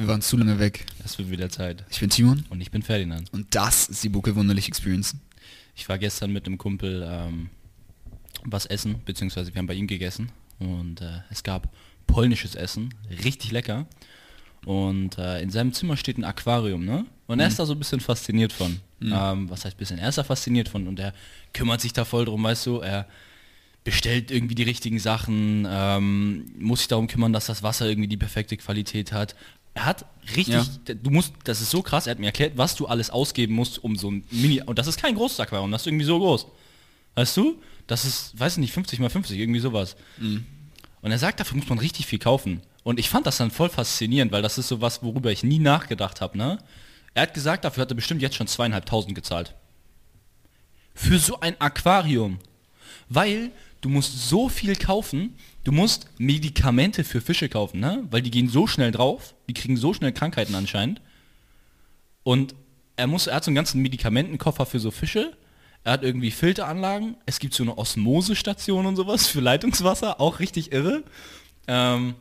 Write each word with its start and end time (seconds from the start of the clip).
Wir 0.00 0.08
waren 0.08 0.22
zu 0.22 0.38
lange 0.38 0.58
weg. 0.58 0.86
Es 1.04 1.18
wird 1.18 1.28
wieder 1.30 1.50
Zeit. 1.50 1.84
Ich 1.90 2.00
bin 2.00 2.08
Timon 2.08 2.46
Und 2.48 2.62
ich 2.62 2.70
bin 2.70 2.80
Ferdinand. 2.80 3.30
und 3.34 3.54
das 3.54 3.86
ist 3.90 4.02
die 4.02 4.08
Bucke 4.08 4.34
Wunderlich 4.34 4.66
Experience. 4.66 5.14
Ich 5.76 5.90
war 5.90 5.98
gestern 5.98 6.32
mit 6.32 6.46
einem 6.46 6.56
Kumpel 6.56 7.06
ähm, 7.06 7.50
was 8.42 8.64
essen, 8.64 9.02
beziehungsweise 9.04 9.52
wir 9.52 9.58
haben 9.58 9.66
bei 9.66 9.74
ihm 9.74 9.86
gegessen. 9.86 10.32
Und 10.58 11.02
äh, 11.02 11.20
es 11.28 11.42
gab 11.42 11.68
polnisches 12.06 12.54
Essen, 12.54 12.94
richtig 13.22 13.52
lecker. 13.52 13.86
Und 14.64 15.18
äh, 15.18 15.42
in 15.42 15.50
seinem 15.50 15.74
Zimmer 15.74 15.98
steht 15.98 16.16
ein 16.16 16.24
Aquarium, 16.24 16.86
ne? 16.86 17.04
Und 17.26 17.38
er 17.38 17.48
ist 17.48 17.58
da 17.58 17.66
so 17.66 17.74
ein 17.74 17.78
bisschen 17.78 18.00
fasziniert 18.00 18.54
von. 18.54 18.80
Ähm, 19.02 19.50
was 19.50 19.66
heißt 19.66 19.76
bisschen? 19.76 19.98
Er 19.98 20.08
ist 20.08 20.16
da 20.16 20.24
fasziniert 20.24 20.70
von 20.70 20.88
und 20.88 20.98
er 20.98 21.12
kümmert 21.52 21.82
sich 21.82 21.92
da 21.92 22.06
voll 22.06 22.24
drum, 22.24 22.42
weißt 22.42 22.64
du, 22.64 22.78
er 22.78 23.06
bestellt 23.84 24.30
irgendwie 24.30 24.54
die 24.54 24.62
richtigen 24.62 24.98
Sachen, 24.98 25.66
ähm, 25.68 26.52
muss 26.58 26.80
sich 26.80 26.88
darum 26.88 27.06
kümmern, 27.06 27.32
dass 27.32 27.46
das 27.46 27.62
Wasser 27.62 27.88
irgendwie 27.88 28.08
die 28.08 28.16
perfekte 28.16 28.56
Qualität 28.56 29.12
hat. 29.12 29.34
Er 29.80 29.86
hat 29.86 30.04
richtig, 30.36 30.54
Ja. 30.54 30.64
du 30.94 31.10
musst, 31.10 31.32
das 31.44 31.62
ist 31.62 31.70
so 31.70 31.80
krass, 31.80 32.06
er 32.06 32.10
hat 32.10 32.18
mir 32.18 32.26
erklärt, 32.26 32.52
was 32.58 32.74
du 32.76 32.86
alles 32.86 33.08
ausgeben 33.08 33.54
musst, 33.54 33.82
um 33.82 33.96
so 33.96 34.10
ein 34.10 34.24
Mini, 34.30 34.60
und 34.62 34.78
das 34.78 34.86
ist 34.86 35.00
kein 35.00 35.14
großes 35.14 35.40
Aquarium, 35.40 35.70
das 35.70 35.82
ist 35.82 35.86
irgendwie 35.86 36.04
so 36.04 36.18
groß. 36.18 36.46
Weißt 37.14 37.36
du? 37.38 37.60
Das 37.86 38.04
ist, 38.04 38.38
weiß 38.38 38.58
nicht, 38.58 38.72
50 38.74 38.98
mal 39.00 39.08
50, 39.08 39.38
irgendwie 39.38 39.58
sowas. 39.60 39.96
Und 41.00 41.10
er 41.10 41.18
sagt, 41.18 41.40
dafür 41.40 41.56
muss 41.56 41.68
man 41.68 41.78
richtig 41.78 42.06
viel 42.06 42.18
kaufen. 42.18 42.60
Und 42.82 42.98
ich 43.00 43.08
fand 43.08 43.26
das 43.26 43.38
dann 43.38 43.50
voll 43.50 43.70
faszinierend, 43.70 44.32
weil 44.32 44.42
das 44.42 44.58
ist 44.58 44.68
so 44.68 44.80
was, 44.82 45.02
worüber 45.02 45.32
ich 45.32 45.42
nie 45.42 45.58
nachgedacht 45.58 46.20
habe, 46.20 46.36
ne? 46.36 46.58
Er 47.14 47.22
hat 47.22 47.34
gesagt, 47.34 47.64
dafür 47.64 47.82
hat 47.82 47.90
er 47.90 47.94
bestimmt 47.96 48.20
jetzt 48.22 48.36
schon 48.36 48.46
zweieinhalbtausend 48.46 49.14
gezahlt. 49.14 49.54
Für 50.94 51.18
so 51.18 51.40
ein 51.40 51.58
Aquarium. 51.60 52.38
Weil 53.08 53.50
du 53.80 53.88
musst 53.88 54.28
so 54.28 54.48
viel 54.48 54.76
kaufen, 54.76 55.34
du 55.64 55.72
musst 55.72 56.08
Medikamente 56.18 57.04
für 57.04 57.20
Fische 57.20 57.48
kaufen, 57.48 57.80
ne? 57.80 58.04
Weil 58.10 58.22
die 58.22 58.30
gehen 58.30 58.48
so 58.48 58.66
schnell 58.66 58.90
drauf, 58.92 59.34
die 59.48 59.54
kriegen 59.54 59.76
so 59.76 59.92
schnell 59.94 60.12
Krankheiten 60.12 60.54
anscheinend. 60.54 61.00
Und 62.22 62.54
er 62.96 63.06
muss, 63.06 63.26
er 63.26 63.36
hat 63.36 63.44
so 63.44 63.48
einen 63.50 63.56
ganzen 63.56 63.80
Medikamentenkoffer 63.82 64.66
für 64.66 64.78
so 64.80 64.90
Fische. 64.90 65.36
Er 65.84 65.92
hat 65.92 66.02
irgendwie 66.02 66.30
Filteranlagen. 66.30 67.16
Es 67.24 67.38
gibt 67.38 67.54
so 67.54 67.62
eine 67.62 67.78
Osmosestation 67.78 68.84
und 68.86 68.96
sowas 68.96 69.26
für 69.26 69.40
Leitungswasser, 69.40 70.20
auch 70.20 70.38
richtig 70.38 70.72
irre. 70.72 71.02
Ähm, 71.66 72.14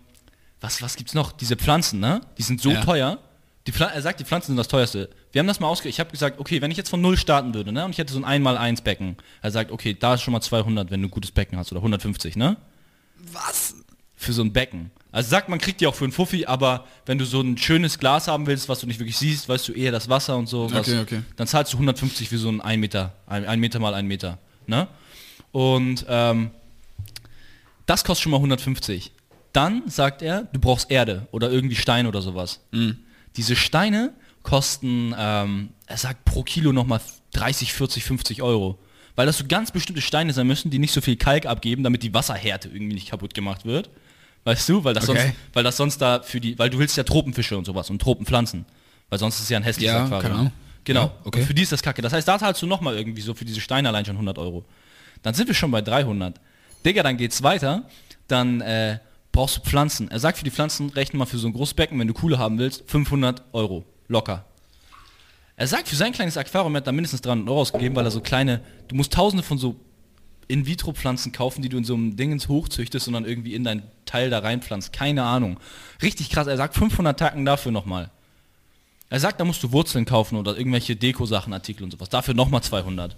was, 0.62 0.82
was 0.82 0.96
gibt's 0.96 1.14
noch? 1.14 1.32
Diese 1.34 1.56
Pflanzen, 1.58 2.00
ne? 2.00 2.22
Die 2.38 2.44
sind 2.44 2.62
so 2.62 2.72
Ja. 2.72 2.82
teuer. 2.84 3.20
Die 3.68 3.74
er 3.78 4.02
sagt, 4.02 4.20
die 4.20 4.24
Pflanzen 4.24 4.48
sind 4.48 4.58
das 4.58 4.68
teuerste. 4.70 5.10
Wir 5.32 5.40
haben 5.40 5.48
das 5.48 5.60
mal 5.60 5.68
ausge... 5.68 5.90
Ich 5.90 6.00
habe 6.00 6.10
gesagt, 6.10 6.40
okay, 6.40 6.62
wenn 6.62 6.72
ich 6.72 6.78
jetzt 6.78 6.90
von 6.90 7.02
Null 7.02 7.18
starten 7.18 7.54
würde, 7.54 7.72
ne? 7.72 7.86
Und 7.86 7.92
ich 7.92 7.98
hätte 7.98 8.14
so 8.14 8.24
ein 8.24 8.44
1x1 8.44 8.84
Becken. 8.84 9.18
Er 9.42 9.52
sagt, 9.52 9.72
okay, 9.72 9.96
da 10.00 10.14
ist 10.16 10.22
schon 10.22 10.32
mal 10.32 10.42
200, 10.42 10.90
wenn 10.90 11.02
du 11.02 11.08
ein 11.08 11.12
gutes 11.12 11.32
Becken 11.32 11.58
hast. 11.58 11.72
Oder 11.72 11.80
150, 11.80 12.36
ne? 12.36 12.58
Was? 13.32 13.76
Für 14.16 14.34
so 14.34 14.42
ein 14.42 14.52
Becken. 14.52 14.92
Also 15.12 15.30
sagt, 15.30 15.50
man 15.50 15.60
kriegt 15.60 15.82
die 15.82 15.88
auch 15.88 15.96
für 15.96 16.04
einen 16.04 16.12
Fuffi, 16.12 16.46
aber 16.46 16.86
wenn 17.06 17.18
du 17.18 17.26
so 17.26 17.42
ein 17.42 17.58
schönes 17.58 17.98
Glas 17.98 18.28
haben 18.28 18.46
willst, 18.46 18.70
was 18.70 18.80
du 18.80 18.86
nicht 18.88 19.00
wirklich 19.00 19.18
siehst, 19.18 19.50
weißt 19.50 19.68
du 19.68 19.74
eher 19.74 19.92
das 19.92 20.08
Wasser 20.10 20.38
und 20.38 20.48
so, 20.48 20.72
was, 20.72 20.88
Okay, 20.88 21.00
okay. 21.00 21.22
dann 21.36 21.48
zahlst 21.48 21.74
du 21.74 21.78
150 21.78 22.30
für 22.30 22.38
so 22.38 22.50
ein 22.50 22.62
1 22.62 22.80
Meter, 22.80 23.14
ein, 23.26 23.46
ein 23.46 23.60
Meter 23.60 23.80
mal 23.80 23.94
ein 23.96 24.06
Meter. 24.06 24.38
Ne? 24.68 24.88
Und 25.52 26.06
ähm, 26.08 26.52
das 27.88 28.04
kostet 28.04 28.24
schon 28.24 28.32
mal 28.32 28.38
150. 28.38 29.12
Dann 29.52 29.82
sagt 29.88 30.22
er, 30.22 30.44
du 30.44 30.60
brauchst 30.60 30.92
Erde 30.92 31.28
oder 31.32 31.50
irgendwie 31.50 31.76
Stein 31.76 32.06
oder 32.06 32.22
sowas. 32.22 32.60
Diese 33.36 33.56
Steine 33.56 34.14
kosten, 34.44 35.16
ähm, 35.18 35.70
er 35.88 35.98
sagt 35.98 36.24
pro 36.26 36.44
Kilo 36.44 36.72
nochmal 36.72 37.02
30, 37.34 37.74
40, 37.74 38.04
50 38.04 38.42
Euro. 38.44 38.78
Weil 39.20 39.26
das 39.26 39.38
so 39.38 39.44
ganz 39.46 39.72
bestimmte 39.72 40.02
Steine 40.02 40.32
sein 40.32 40.48
müssen, 40.48 40.72
die 40.72 40.80
nicht 40.80 40.94
so 40.94 41.02
viel 41.02 41.18
Kalk 41.18 41.46
abgeben, 41.46 41.84
damit 41.84 42.04
die 42.04 42.14
Wasserhärte 42.14 42.70
irgendwie 42.70 42.94
nicht 42.94 43.10
kaputt 43.10 43.34
gemacht 43.34 43.66
wird. 43.66 43.90
Weißt 44.46 44.70
du? 44.70 44.86
Weil 44.86 44.94
das, 44.94 45.10
Okay. 45.10 45.20
sonst, 45.20 45.36
weil 45.52 45.64
das 45.66 45.76
sonst 45.76 45.98
da 45.98 46.22
für 46.22 46.40
die, 46.40 46.58
weil 46.58 46.70
du 46.70 46.80
willst 46.80 46.96
ja 46.96 47.04
Tropenfische 47.04 47.58
und 47.58 47.66
sowas 47.66 47.90
und 47.90 48.02
Tropenpflanzen. 48.02 48.64
Weil 49.10 49.20
sonst 49.20 49.36
ist 49.36 49.42
es 49.42 49.50
ja 49.50 49.58
ein 49.58 49.64
hässliches 49.64 49.94
Ja, 49.94 50.06
Aquarium. 50.06 50.52
Genau. 50.86 51.02
Ja, 51.02 51.12
okay. 51.26 51.42
Und 51.42 51.48
für 51.48 51.54
die 51.54 51.64
ist 51.64 51.74
das 51.74 51.82
kacke. 51.82 52.02
Das 52.02 52.14
heißt, 52.14 52.26
da 52.30 52.40
zahlst 52.40 52.62
du 52.62 52.66
nochmal 52.66 52.96
irgendwie 52.96 53.22
so 53.22 53.34
für 53.34 53.44
diese 53.44 53.60
Steine 53.60 53.90
allein 53.90 54.06
schon 54.06 54.16
100 54.16 54.38
Euro. 54.38 54.64
Dann 55.22 55.34
sind 55.34 55.48
wir 55.50 55.54
schon 55.54 55.72
bei 55.72 55.82
300. 55.82 56.40
Digga, 56.86 57.04
dann 57.04 57.18
geht's 57.18 57.44
weiter. 57.44 57.90
Dann 58.30 58.62
äh, 58.62 59.00
brauchst 59.34 59.58
du 59.58 59.62
Pflanzen. 59.64 60.10
Er 60.10 60.20
sagt 60.20 60.38
für 60.38 60.46
die 60.46 60.52
Pflanzen, 60.52 60.92
rechne 60.92 61.20
mal 61.20 61.26
für 61.26 61.40
so 61.40 61.48
ein 61.48 61.52
großes 61.52 61.74
Becken, 61.74 62.00
wenn 62.00 62.08
du 62.08 62.14
Kohle 62.14 62.40
haben 62.40 62.58
willst, 62.58 62.90
500 62.90 63.44
Euro. 63.52 63.84
Locker. 64.08 64.46
Er 65.60 65.68
sagt, 65.68 65.90
für 65.90 65.98
sein 65.98 66.14
kleines 66.14 66.38
Aquarium 66.38 66.74
er 66.74 66.78
hat 66.78 66.88
da 66.88 66.94
mindestens 66.94 67.20
300 67.20 67.50
Euro 67.50 67.60
ausgegeben, 67.60 67.94
weil 67.94 68.06
er 68.06 68.12
so 68.12 68.22
kleine, 68.22 68.62
du 68.88 68.96
musst 68.96 69.12
tausende 69.12 69.44
von 69.44 69.58
so 69.58 69.76
In-vitro-Pflanzen 70.48 71.34
kaufen, 71.34 71.62
die 71.62 71.68
du 71.68 71.78
in 71.78 71.84
so 71.84 71.96
einem 71.96 72.16
Dingens 72.16 72.48
hochzüchtest 72.48 73.10
und 73.10 73.14
dann 73.14 73.26
irgendwie 73.26 73.54
in 73.56 73.66
dein 73.66 73.84
Teil 74.06 74.30
da 74.30 74.40
reinpflanzt. 74.40 74.94
Keine 74.94 75.24
Ahnung. 75.24 75.60
Richtig 76.02 76.30
krass. 76.30 76.48
Er 76.48 76.56
sagt 76.56 76.76
500 76.76 77.20
Tacken 77.20 77.44
dafür 77.44 77.74
nochmal. 77.74 78.10
Er 79.10 79.20
sagt, 79.20 79.42
da 79.42 79.44
musst 79.44 79.62
du 79.62 79.74
Wurzeln 79.74 80.06
kaufen 80.06 80.38
oder 80.38 80.58
irgendwelche 80.58 80.96
Deko-Sachen, 80.96 81.52
Artikel 81.52 81.84
und 81.84 81.92
sowas. 81.92 82.08
Dafür 82.08 82.36
nochmal 82.36 82.64
200. 82.64 83.18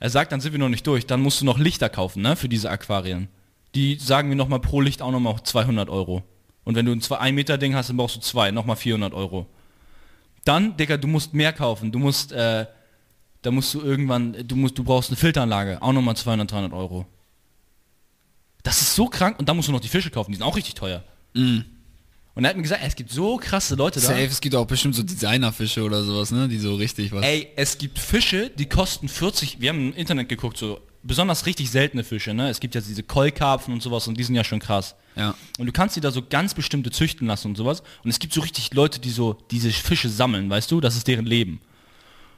Er 0.00 0.10
sagt, 0.10 0.32
dann 0.32 0.42
sind 0.42 0.52
wir 0.52 0.58
noch 0.58 0.68
nicht 0.68 0.86
durch. 0.86 1.06
Dann 1.06 1.22
musst 1.22 1.40
du 1.40 1.46
noch 1.46 1.58
Lichter 1.58 1.88
kaufen, 1.88 2.20
ne, 2.20 2.36
für 2.36 2.50
diese 2.50 2.68
Aquarien. 2.68 3.28
Die 3.74 3.94
sagen 3.94 4.28
wir 4.28 4.36
nochmal 4.36 4.60
pro 4.60 4.82
Licht 4.82 5.00
auch 5.00 5.10
nochmal 5.10 5.42
200 5.42 5.88
Euro. 5.88 6.24
Und 6.64 6.74
wenn 6.74 6.84
du 6.84 6.92
ein 6.92 7.00
1 7.00 7.34
Meter 7.34 7.56
Ding 7.56 7.74
hast, 7.74 7.88
dann 7.88 7.96
brauchst 7.96 8.16
du 8.16 8.20
zwei, 8.20 8.50
nochmal 8.50 8.76
400 8.76 9.14
Euro. 9.14 9.46
Dann, 10.44 10.76
Digga, 10.76 10.96
du 10.96 11.08
musst 11.08 11.34
mehr 11.34 11.52
kaufen. 11.52 11.92
Du 11.92 11.98
musst, 11.98 12.32
äh, 12.32 12.66
da 13.42 13.50
musst 13.50 13.74
du 13.74 13.80
irgendwann, 13.80 14.36
du 14.46 14.56
musst, 14.56 14.78
du 14.78 14.84
brauchst 14.84 15.10
eine 15.10 15.16
Filteranlage, 15.16 15.82
auch 15.82 15.92
nochmal 15.92 16.16
200, 16.16 16.50
300 16.50 16.72
Euro. 16.72 17.06
Das 18.62 18.80
ist 18.80 18.94
so 18.94 19.06
krank 19.06 19.38
und 19.38 19.48
dann 19.48 19.56
musst 19.56 19.68
du 19.68 19.72
noch 19.72 19.80
die 19.80 19.88
Fische 19.88 20.10
kaufen, 20.10 20.30
die 20.30 20.36
sind 20.36 20.46
auch 20.46 20.56
richtig 20.56 20.74
teuer. 20.74 21.02
Und 22.34 22.44
er 22.44 22.50
hat 22.50 22.56
mir 22.56 22.62
gesagt, 22.62 22.82
ey, 22.82 22.88
es 22.88 22.94
gibt 22.94 23.10
so 23.10 23.36
krasse 23.36 23.74
Leute 23.74 24.00
da. 24.00 24.06
Safe, 24.06 24.24
es 24.24 24.40
gibt 24.40 24.54
auch 24.54 24.66
bestimmt 24.66 24.94
so 24.94 25.02
Designerfische 25.02 25.82
oder 25.82 26.02
sowas, 26.04 26.30
ne? 26.30 26.48
Die 26.48 26.58
so 26.58 26.76
richtig 26.76 27.12
was. 27.12 27.24
Ey, 27.24 27.48
es 27.56 27.76
gibt 27.76 27.98
Fische, 27.98 28.50
die 28.50 28.66
kosten 28.66 29.08
40, 29.08 29.60
wir 29.60 29.70
haben 29.70 29.88
im 29.88 29.94
Internet 29.94 30.28
geguckt, 30.28 30.56
so 30.56 30.80
besonders 31.02 31.46
richtig 31.46 31.70
seltene 31.70 32.04
Fische, 32.04 32.34
ne? 32.34 32.48
Es 32.48 32.60
gibt 32.60 32.74
ja 32.74 32.80
diese 32.80 33.02
Keukarpfen 33.02 33.74
und 33.74 33.82
sowas 33.82 34.06
und 34.08 34.18
die 34.18 34.24
sind 34.24 34.34
ja 34.34 34.44
schon 34.44 34.60
krass. 34.60 34.94
Ja. 35.16 35.34
Und 35.58 35.66
du 35.66 35.72
kannst 35.72 35.96
die 35.96 36.00
da 36.00 36.10
so 36.10 36.22
ganz 36.22 36.54
bestimmte 36.54 36.90
züchten 36.90 37.26
lassen 37.26 37.48
und 37.48 37.56
sowas. 37.56 37.82
Und 38.02 38.10
es 38.10 38.18
gibt 38.18 38.32
so 38.32 38.40
richtig 38.40 38.72
Leute, 38.74 39.00
die 39.00 39.10
so 39.10 39.36
diese 39.50 39.70
Fische 39.70 40.08
sammeln, 40.08 40.48
weißt 40.48 40.70
du? 40.70 40.80
Das 40.80 40.96
ist 40.96 41.06
deren 41.08 41.26
Leben. 41.26 41.60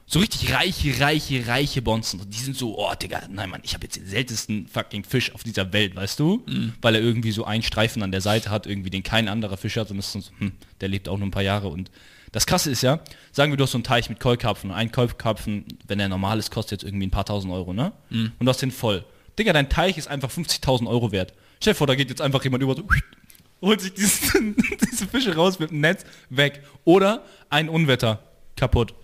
So 0.07 0.19
richtig 0.19 0.53
reiche, 0.53 1.01
reiche, 1.01 1.47
reiche 1.47 1.81
Bonzen. 1.81 2.21
Die 2.29 2.39
sind 2.39 2.57
so, 2.57 2.79
oh 2.79 2.95
Digga, 2.95 3.23
nein 3.31 3.49
Mann, 3.49 3.63
ich 3.65 3.73
habe 3.73 3.85
jetzt 3.85 3.97
den 3.97 4.07
seltensten 4.07 4.67
fucking 4.69 5.03
Fisch 5.03 5.35
auf 5.35 5.45
dieser 5.45 5.73
Welt, 5.73 5.97
weißt 5.97 6.21
du? 6.21 6.43
Weil 6.83 6.97
er 6.97 7.01
irgendwie 7.01 7.33
so 7.33 7.45
einen 7.45 7.63
Streifen 7.63 8.03
an 8.03 8.13
der 8.13 8.21
Seite 8.21 8.51
hat, 8.51 8.67
irgendwie 8.67 8.91
den 8.91 9.03
kein 9.03 9.29
anderer 9.29 9.57
Fisch 9.57 9.77
hat 9.77 9.91
und 9.91 9.99
ist 9.99 10.13
so, 10.13 10.21
hm, 10.39 10.53
der 10.83 10.89
lebt 10.89 11.09
auch 11.09 11.17
nur 11.17 11.27
ein 11.27 11.31
paar 11.31 11.43
Jahre. 11.43 11.69
Und 11.69 11.91
das 12.35 12.47
krasse 12.47 12.69
ist 12.69 12.83
ja, 12.83 12.99
sagen 13.31 13.53
wir, 13.53 13.57
du 13.57 13.63
hast 13.63 13.71
so 13.71 13.79
einen 13.79 13.85
Teich 13.85 14.09
mit 14.09 14.19
Keukarpfen 14.19 14.73
ein 14.73 14.91
Keukarpfen, 14.91 15.67
wenn 15.87 15.99
der 15.99 16.09
normal 16.09 16.41
ist, 16.41 16.51
kostet 16.51 16.83
jetzt 16.83 16.89
irgendwie 16.89 17.07
ein 17.07 17.13
paar 17.13 17.25
tausend 17.25 17.53
Euro, 17.53 17.73
ne? 17.73 17.93
Und 18.41 18.47
du 18.47 18.49
hast 18.51 18.61
den 18.61 18.73
voll. 18.73 19.05
Digga, 19.39 19.53
dein 19.53 19.69
Teich 19.69 19.99
ist 19.99 20.09
einfach 20.09 20.33
50.000 20.33 20.89
Euro 20.89 21.13
wert. 21.13 21.33
Stell 21.61 21.75
dir 21.75 21.77
vor, 21.77 21.87
da 21.87 21.95
geht 21.95 22.09
jetzt 22.09 22.21
einfach 22.21 22.43
jemand 22.43 22.65
über 22.65 22.75
so, 22.75 22.89
holt 23.63 23.81
sich 23.81 23.95
dieses, 23.95 24.33
diese 24.91 25.07
Fische 25.07 25.37
raus 25.37 25.61
mit 25.61 25.71
dem 25.71 25.79
Netz, 25.79 26.05
weg. 26.29 26.65
Oder 26.83 27.25
ein 27.51 27.69
Unwetter, 27.69 28.21
kaputt. 28.57 28.95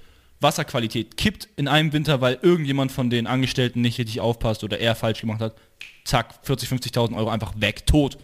Wasserqualität 0.41 1.17
kippt 1.17 1.49
in 1.55 1.69
einem 1.69 1.93
Winter, 1.93 2.21
weil 2.21 2.37
irgendjemand 2.43 2.91
von 2.91 3.11
den 3.11 3.29
Angestellten 3.29 3.81
nicht 3.81 3.99
richtig 3.99 4.19
aufpasst 4.19 4.65
oder 4.65 4.81
er 4.81 4.97
falsch 4.97 5.21
gemacht 5.21 5.41
hat. 5.41 5.55
Zack, 6.05 6.35
40, 6.43 6.69
50.000 6.69 7.17
Euro 7.17 7.31
einfach 7.31 7.53
weg, 7.59 7.87
tot. 7.87 8.19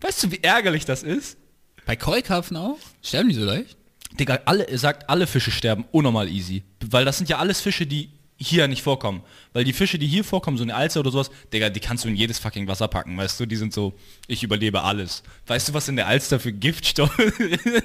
Weißt 0.00 0.24
du, 0.24 0.32
wie 0.32 0.40
ärgerlich 0.42 0.86
das 0.86 1.04
ist? 1.04 1.38
Bei 1.86 1.94
Keukarpfen 1.94 2.56
auch? 2.56 2.78
Sterben 3.00 3.28
die 3.28 3.36
so 3.36 3.44
leicht? 3.44 3.76
Digga, 4.20 4.40
alle, 4.44 4.68
er 4.68 4.78
sagt, 4.78 5.08
alle 5.08 5.26
Fische 5.26 5.50
sterben 5.50 5.86
unnormal 5.90 6.28
easy. 6.28 6.62
Weil 6.84 7.04
das 7.04 7.16
sind 7.16 7.30
ja 7.30 7.38
alles 7.38 7.60
Fische, 7.60 7.86
die 7.86 8.10
hier 8.36 8.68
nicht 8.68 8.82
vorkommen. 8.82 9.22
Weil 9.52 9.64
die 9.64 9.72
Fische, 9.72 9.98
die 9.98 10.06
hier 10.06 10.24
vorkommen, 10.24 10.56
so 10.56 10.62
eine 10.62 10.74
Alze 10.74 10.98
oder 11.00 11.10
sowas, 11.10 11.30
Digga, 11.52 11.70
die 11.70 11.80
kannst 11.80 12.04
du 12.04 12.08
in 12.08 12.16
jedes 12.16 12.38
fucking 12.38 12.68
Wasser 12.68 12.88
packen, 12.88 13.16
weißt 13.16 13.40
du? 13.40 13.46
Die 13.46 13.56
sind 13.56 13.72
so, 13.72 13.94
ich 14.26 14.42
überlebe 14.42 14.82
alles. 14.82 15.22
Weißt 15.46 15.68
du, 15.68 15.74
was 15.74 15.88
in 15.88 15.96
der 15.96 16.06
Alster 16.06 16.38
für 16.38 16.52
Giftstoffe 16.52 17.16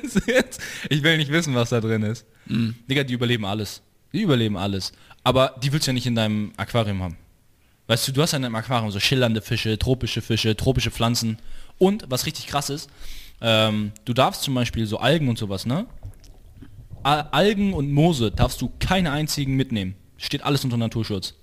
sind? 0.03 0.57
Ich 0.89 1.03
will 1.03 1.17
nicht 1.17 1.31
wissen, 1.31 1.55
was 1.55 1.69
da 1.69 1.81
drin 1.81 2.03
ist. 2.03 2.25
Digga, 2.89 3.03
die 3.03 3.13
überleben 3.13 3.45
alles. 3.45 3.81
Die 4.13 4.21
überleben 4.21 4.57
alles. 4.57 4.91
Aber 5.23 5.55
die 5.61 5.71
willst 5.73 5.87
du 5.87 5.91
ja 5.91 5.93
nicht 5.93 6.05
in 6.05 6.15
deinem 6.15 6.53
Aquarium 6.57 7.01
haben. 7.01 7.17
Weißt 7.87 8.07
du, 8.07 8.11
du 8.11 8.21
hast 8.21 8.31
ja 8.31 8.37
in 8.37 8.43
deinem 8.43 8.55
Aquarium 8.55 8.91
so 8.91 8.99
schillernde 8.99 9.41
Fische, 9.41 9.77
tropische 9.77 10.21
Fische, 10.21 10.55
tropische 10.55 10.91
Pflanzen. 10.91 11.37
Und, 11.77 12.05
was 12.09 12.25
richtig 12.25 12.47
krass 12.47 12.69
ist, 12.69 12.89
ähm, 13.41 13.91
du 14.05 14.13
darfst 14.13 14.43
zum 14.43 14.55
Beispiel 14.55 14.85
so 14.85 14.99
Algen 14.99 15.27
und 15.27 15.37
sowas, 15.37 15.65
ne? 15.65 15.85
Al- 17.05 17.27
Algen 17.31 17.73
und 17.73 17.91
Moose 17.91 18.31
darfst 18.31 18.61
du 18.61 18.71
keine 18.79 19.11
einzigen 19.11 19.55
mitnehmen. 19.55 19.95
Steht 20.17 20.41
alles 20.43 20.63
unter 20.63 20.77
Naturschutz. 20.77 21.35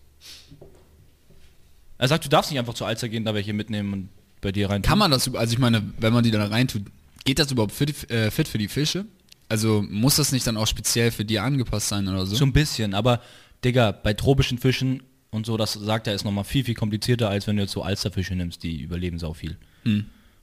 Er 1.99 2.09
sagt, 2.09 2.25
du 2.25 2.29
darfst 2.29 2.51
nicht 2.51 2.59
einfach 2.59 2.75
zur 2.75 2.87
Alster 2.87 3.09
gehen, 3.09 3.25
da 3.25 3.33
welche 3.35 3.53
mitnehmen 3.53 3.93
und 3.93 4.09
bei 4.41 4.51
dir 4.51 4.69
rein. 4.71 4.83
Kann 4.83 4.99
man 4.99 5.11
das, 5.13 5.27
über- 5.29 5.39
also 5.39 5.53
ich 5.53 5.59
meine, 5.61 5.83
wenn 5.99 6.13
man 6.13 6.25
die 6.25 6.33
da 6.33 6.45
reintut, 6.45 6.83
geht 7.25 7.39
das 7.39 7.51
überhaupt 7.53 7.73
fit, 7.73 8.11
äh, 8.11 8.31
fit 8.33 8.49
für 8.49 8.59
die 8.59 8.67
Fische? 8.69 9.05
Also 9.49 9.85
muss 9.89 10.17
das 10.17 10.33
nicht 10.33 10.47
dann 10.47 10.57
auch 10.57 10.67
speziell 10.67 11.11
für 11.13 11.25
die 11.25 11.39
angepasst 11.39 11.89
sein 11.89 12.09
oder 12.09 12.27
so? 12.27 12.35
So 12.35 12.45
ein 12.45 12.53
bisschen, 12.53 12.95
aber 12.95 13.21
Digga, 13.65 13.93
bei 13.93 14.15
tropischen 14.15 14.59
Fischen 14.59 15.03
und 15.31 15.47
so, 15.47 15.57
das 15.57 15.75
sagt 15.75 16.09
er, 16.09 16.15
ist 16.15 16.25
nochmal 16.25 16.43
viel, 16.45 16.65
viel 16.65 16.75
komplizierter, 16.75 17.29
als 17.31 17.47
wenn 17.47 17.57
du 17.57 17.63
jetzt 17.63 17.73
so 17.73 17.83
Alsterfische 17.83 18.35
nimmst, 18.35 18.63
die 18.65 18.81
überleben 18.81 19.19
sau 19.21 19.33
viel. 19.35 19.57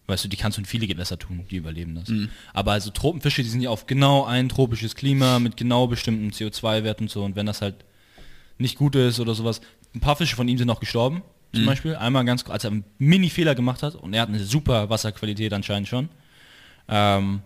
Weißt 0.09 0.25
du, 0.25 0.27
die 0.27 0.37
kannst 0.37 0.57
du 0.57 0.61
in 0.61 0.65
viele 0.65 0.87
Gewässer 0.87 1.17
tun, 1.19 1.45
die 1.49 1.57
überleben 1.57 1.95
das. 1.95 2.09
Aber 2.53 2.71
also 2.71 2.89
Tropenfische, 2.89 3.43
die 3.43 3.49
sind 3.49 3.61
ja 3.61 3.69
auf 3.69 3.85
genau 3.85 4.25
ein 4.25 4.49
tropisches 4.49 4.95
Klima 4.95 5.39
mit 5.39 5.55
genau 5.55 5.87
bestimmten 5.87 6.31
CO2-Werten 6.31 7.05
und 7.05 7.09
so. 7.09 7.23
Und 7.23 7.35
wenn 7.35 7.45
das 7.45 7.61
halt 7.61 7.75
nicht 8.59 8.77
gut 8.77 8.95
ist 8.95 9.19
oder 9.19 9.33
sowas. 9.33 9.61
Ein 9.95 10.01
paar 10.01 10.15
Fische 10.15 10.35
von 10.35 10.47
ihm 10.47 10.57
sind 10.57 10.69
auch 10.69 10.79
gestorben, 10.79 11.23
zum 11.53 11.65
Beispiel. 11.65 11.95
Einmal 11.95 12.25
ganz, 12.25 12.47
als 12.47 12.63
er 12.63 12.71
einen 12.71 12.83
Mini-Fehler 12.99 13.55
gemacht 13.55 13.81
hat 13.81 13.95
und 13.95 14.13
er 14.13 14.21
hat 14.21 14.29
eine 14.29 14.39
super 14.39 14.89
Wasserqualität 14.89 15.51
anscheinend 15.51 15.87
schon. 15.87 16.09
Ähm, 16.87 17.41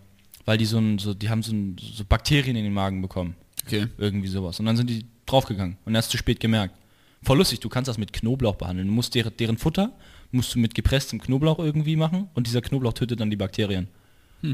weil 0.45 0.57
die 0.57 0.65
so, 0.65 0.77
ein, 0.77 0.99
so 0.99 1.13
die 1.13 1.29
haben 1.29 1.41
so, 1.41 1.53
ein, 1.53 1.77
so 1.79 2.03
Bakterien 2.03 2.57
in 2.57 2.65
den 2.65 2.73
Magen 2.73 3.01
bekommen. 3.01 3.35
Okay. 3.65 3.87
Irgendwie 3.97 4.27
sowas. 4.27 4.59
Und 4.59 4.65
dann 4.65 4.75
sind 4.75 4.89
die 4.89 5.05
draufgegangen 5.25 5.77
und 5.85 5.95
er 5.95 5.99
ist 5.99 6.09
zu 6.09 6.17
spät 6.17 6.41
gemerkt. 6.41 6.75
Voll 7.21 7.37
lustig, 7.37 7.61
du 7.61 7.69
kannst 7.69 7.87
das 7.87 7.97
mit 7.97 8.11
Knoblauch 8.11 8.55
behandeln. 8.55 8.87
Du 8.87 8.93
musst 8.93 9.15
deren, 9.15 9.35
deren 9.37 9.57
Futter 9.57 9.93
musst 10.33 10.53
du 10.55 10.59
mit 10.59 10.75
gepresstem 10.75 11.21
Knoblauch 11.21 11.59
irgendwie 11.59 11.95
machen 11.95 12.29
und 12.33 12.47
dieser 12.47 12.61
Knoblauch 12.61 12.93
tötet 12.93 13.19
dann 13.19 13.29
die 13.29 13.35
Bakterien. 13.37 13.87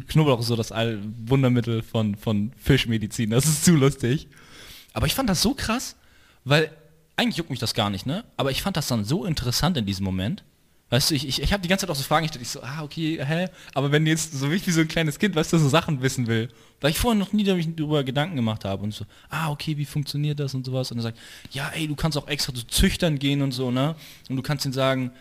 Knoblauch 0.07 0.39
ist 0.39 0.47
so 0.47 0.55
das 0.55 0.71
All 0.71 0.99
Wundermittel 1.25 1.81
von, 1.81 2.15
von 2.15 2.51
Fischmedizin. 2.57 3.31
Das 3.31 3.45
ist 3.45 3.65
zu 3.65 3.75
lustig. 3.75 4.27
Aber 4.93 5.07
ich 5.07 5.15
fand 5.15 5.29
das 5.29 5.41
so 5.41 5.55
krass, 5.55 5.95
weil 6.43 6.69
eigentlich 7.15 7.37
juckt 7.37 7.49
mich 7.49 7.59
das 7.59 7.73
gar 7.73 7.89
nicht, 7.89 8.05
ne? 8.05 8.23
Aber 8.37 8.51
ich 8.51 8.61
fand 8.61 8.77
das 8.77 8.87
dann 8.87 9.03
so 9.03 9.25
interessant 9.25 9.77
in 9.77 9.85
diesem 9.85 10.05
Moment. 10.05 10.43
Weißt 10.91 11.11
du, 11.11 11.15
ich, 11.15 11.27
ich, 11.27 11.41
ich 11.41 11.53
habe 11.53 11.61
die 11.61 11.69
ganze 11.69 11.85
Zeit 11.85 11.91
auch 11.91 11.97
so 11.97 12.03
Fragen 12.03 12.25
gestellt. 12.25 12.41
Ich 12.43 12.49
so, 12.49 12.61
ah, 12.63 12.83
okay, 12.83 13.23
hä? 13.23 13.47
Aber 13.73 13.91
wenn 13.91 14.07
jetzt 14.07 14.33
so 14.33 14.51
wie 14.51 14.65
wie 14.65 14.71
so 14.71 14.81
ein 14.81 14.87
kleines 14.87 15.19
Kind, 15.19 15.35
weißt 15.35 15.53
du, 15.53 15.57
so 15.57 15.69
Sachen 15.69 16.01
wissen 16.01 16.27
will, 16.27 16.49
weil 16.81 16.91
ich 16.91 16.97
vorher 16.97 17.19
noch 17.19 17.33
nie 17.33 17.43
darüber 17.43 18.03
Gedanken 18.03 18.35
gemacht 18.35 18.65
habe 18.65 18.83
und 18.83 18.93
so, 18.93 19.05
ah, 19.29 19.49
okay, 19.51 19.77
wie 19.77 19.85
funktioniert 19.85 20.39
das 20.39 20.53
und 20.53 20.65
sowas. 20.65 20.91
Und 20.91 20.99
er 20.99 21.03
sagt, 21.03 21.19
ja, 21.51 21.69
ey, 21.69 21.87
du 21.87 21.95
kannst 21.95 22.17
auch 22.17 22.27
extra 22.27 22.53
zu 22.53 22.65
Züchtern 22.65 23.19
gehen 23.19 23.41
und 23.41 23.51
so, 23.51 23.69
ne? 23.69 23.95
Und 24.29 24.35
du 24.35 24.41
kannst 24.41 24.65
ihnen 24.65 24.73
sagen, 24.73 25.11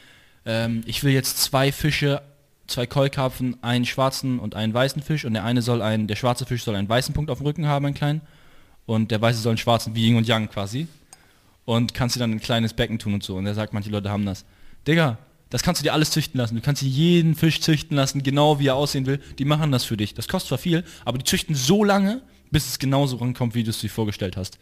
ähm, 0.48 0.82
ich 0.86 1.04
will 1.04 1.12
jetzt 1.12 1.38
zwei 1.38 1.70
Fische, 1.70 2.22
zwei 2.66 2.86
Keukarpfen, 2.86 3.62
einen 3.62 3.84
schwarzen 3.84 4.40
und 4.40 4.56
einen 4.56 4.74
weißen 4.74 5.02
Fisch 5.02 5.24
und 5.24 5.34
der 5.34 5.44
eine 5.44 5.62
soll 5.62 5.82
einen, 5.82 6.08
der 6.08 6.16
schwarze 6.16 6.46
Fisch 6.46 6.64
soll 6.64 6.74
einen 6.74 6.88
weißen 6.88 7.14
Punkt 7.14 7.30
auf 7.30 7.38
dem 7.38 7.46
Rücken 7.46 7.66
haben, 7.66 7.84
einen 7.86 7.94
kleinen, 7.94 8.22
und 8.86 9.10
der 9.10 9.20
weiße 9.20 9.40
soll 9.40 9.50
einen 9.50 9.58
schwarzen, 9.58 9.94
wie 9.94 10.06
Yin 10.06 10.16
und 10.16 10.26
Yang 10.26 10.48
quasi. 10.48 10.88
Und 11.66 11.92
kannst 11.92 12.16
dir 12.16 12.20
dann 12.20 12.32
ein 12.32 12.40
kleines 12.40 12.72
Becken 12.72 12.98
tun 12.98 13.12
und 13.12 13.22
so. 13.22 13.36
Und 13.36 13.44
er 13.44 13.52
sagt, 13.52 13.74
manche 13.74 13.90
Leute 13.90 14.08
haben 14.08 14.24
das. 14.24 14.46
Digga, 14.86 15.18
das 15.50 15.62
kannst 15.62 15.82
du 15.82 15.84
dir 15.84 15.92
alles 15.92 16.10
züchten 16.10 16.40
lassen. 16.40 16.54
Du 16.54 16.62
kannst 16.62 16.80
dir 16.80 16.88
jeden 16.88 17.34
Fisch 17.34 17.60
züchten 17.60 17.94
lassen, 17.94 18.22
genau 18.22 18.58
wie 18.58 18.68
er 18.68 18.76
aussehen 18.76 19.04
will. 19.04 19.20
Die 19.38 19.44
machen 19.44 19.70
das 19.72 19.84
für 19.84 19.98
dich. 19.98 20.14
Das 20.14 20.26
kostet 20.26 20.48
zwar 20.48 20.58
viel, 20.58 20.84
aber 21.04 21.18
die 21.18 21.24
züchten 21.24 21.54
so 21.54 21.84
lange, 21.84 22.22
bis 22.50 22.66
es 22.66 22.78
genauso 22.78 23.16
rankommt, 23.16 23.54
wie 23.54 23.62
du 23.62 23.68
es 23.68 23.78
dir 23.78 23.90
vorgestellt 23.90 24.38
hast. 24.38 24.58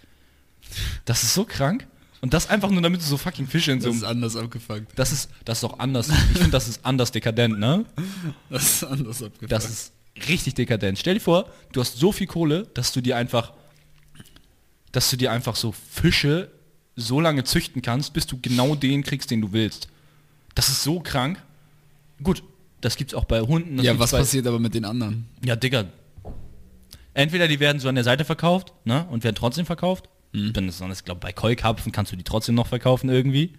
Das 1.04 1.22
ist 1.22 1.32
so 1.32 1.44
krank. 1.44 1.86
Und 2.20 2.32
das 2.32 2.48
einfach 2.48 2.70
nur, 2.70 2.80
damit 2.82 3.00
du 3.00 3.04
so 3.04 3.16
fucking 3.16 3.46
Fische 3.46 3.72
in 3.72 3.80
so 3.80 3.88
Das 3.88 3.96
ist 3.96 4.04
anders 4.04 4.36
abgefuckt. 4.36 4.98
das 4.98 5.12
ist, 5.12 5.30
das 5.44 5.58
ist 5.58 5.64
doch 5.64 5.78
anders. 5.78 6.08
Ich 6.08 6.38
finde, 6.38 6.50
das 6.50 6.66
ist 6.68 6.84
anders 6.84 7.12
dekadent, 7.12 7.58
ne? 7.58 7.84
Das 8.50 8.64
ist 8.64 8.84
anders 8.84 9.22
abgefuckt. 9.22 9.52
Das 9.52 9.68
ist 9.68 9.92
richtig 10.28 10.54
dekadent. 10.54 10.98
Stell 10.98 11.14
dir 11.14 11.20
vor, 11.20 11.50
du 11.72 11.80
hast 11.80 11.98
so 11.98 12.12
viel 12.12 12.26
Kohle, 12.26 12.66
dass 12.74 12.92
du 12.92 13.00
dir 13.00 13.16
einfach, 13.16 13.52
dass 14.92 15.10
du 15.10 15.16
dir 15.16 15.30
einfach 15.30 15.56
so 15.56 15.72
Fische 15.72 16.50
so 16.96 17.20
lange 17.20 17.44
züchten 17.44 17.82
kannst, 17.82 18.14
bis 18.14 18.26
du 18.26 18.38
genau 18.40 18.74
den 18.74 19.02
kriegst, 19.02 19.30
den 19.30 19.42
du 19.42 19.52
willst. 19.52 19.88
Das 20.54 20.68
ist 20.70 20.82
so 20.82 21.00
krank. 21.00 21.42
Gut, 22.22 22.42
das 22.80 22.96
gibt's 22.96 23.12
auch 23.12 23.26
bei 23.26 23.40
Hunden. 23.42 23.78
ja, 23.82 23.98
was 23.98 24.12
bei, 24.12 24.18
passiert 24.18 24.46
aber 24.46 24.58
mit 24.58 24.74
den 24.74 24.86
anderen? 24.86 25.26
Ja, 25.44 25.54
Digga. 25.54 25.84
Entweder 27.12 27.48
die 27.48 27.60
werden 27.60 27.78
so 27.78 27.88
an 27.88 27.94
der 27.94 28.04
Seite 28.04 28.24
verkauft, 28.24 28.72
ne, 28.84 29.06
und 29.10 29.24
werden 29.24 29.36
trotzdem 29.36 29.66
verkauft. 29.66 30.08
Es, 30.36 30.80
ich 30.80 31.04
glaube, 31.04 31.20
bei 31.20 31.32
Keukarpfen 31.32 31.92
kannst 31.92 32.12
du 32.12 32.16
die 32.16 32.24
trotzdem 32.24 32.54
noch 32.54 32.66
verkaufen 32.66 33.08
irgendwie, 33.08 33.54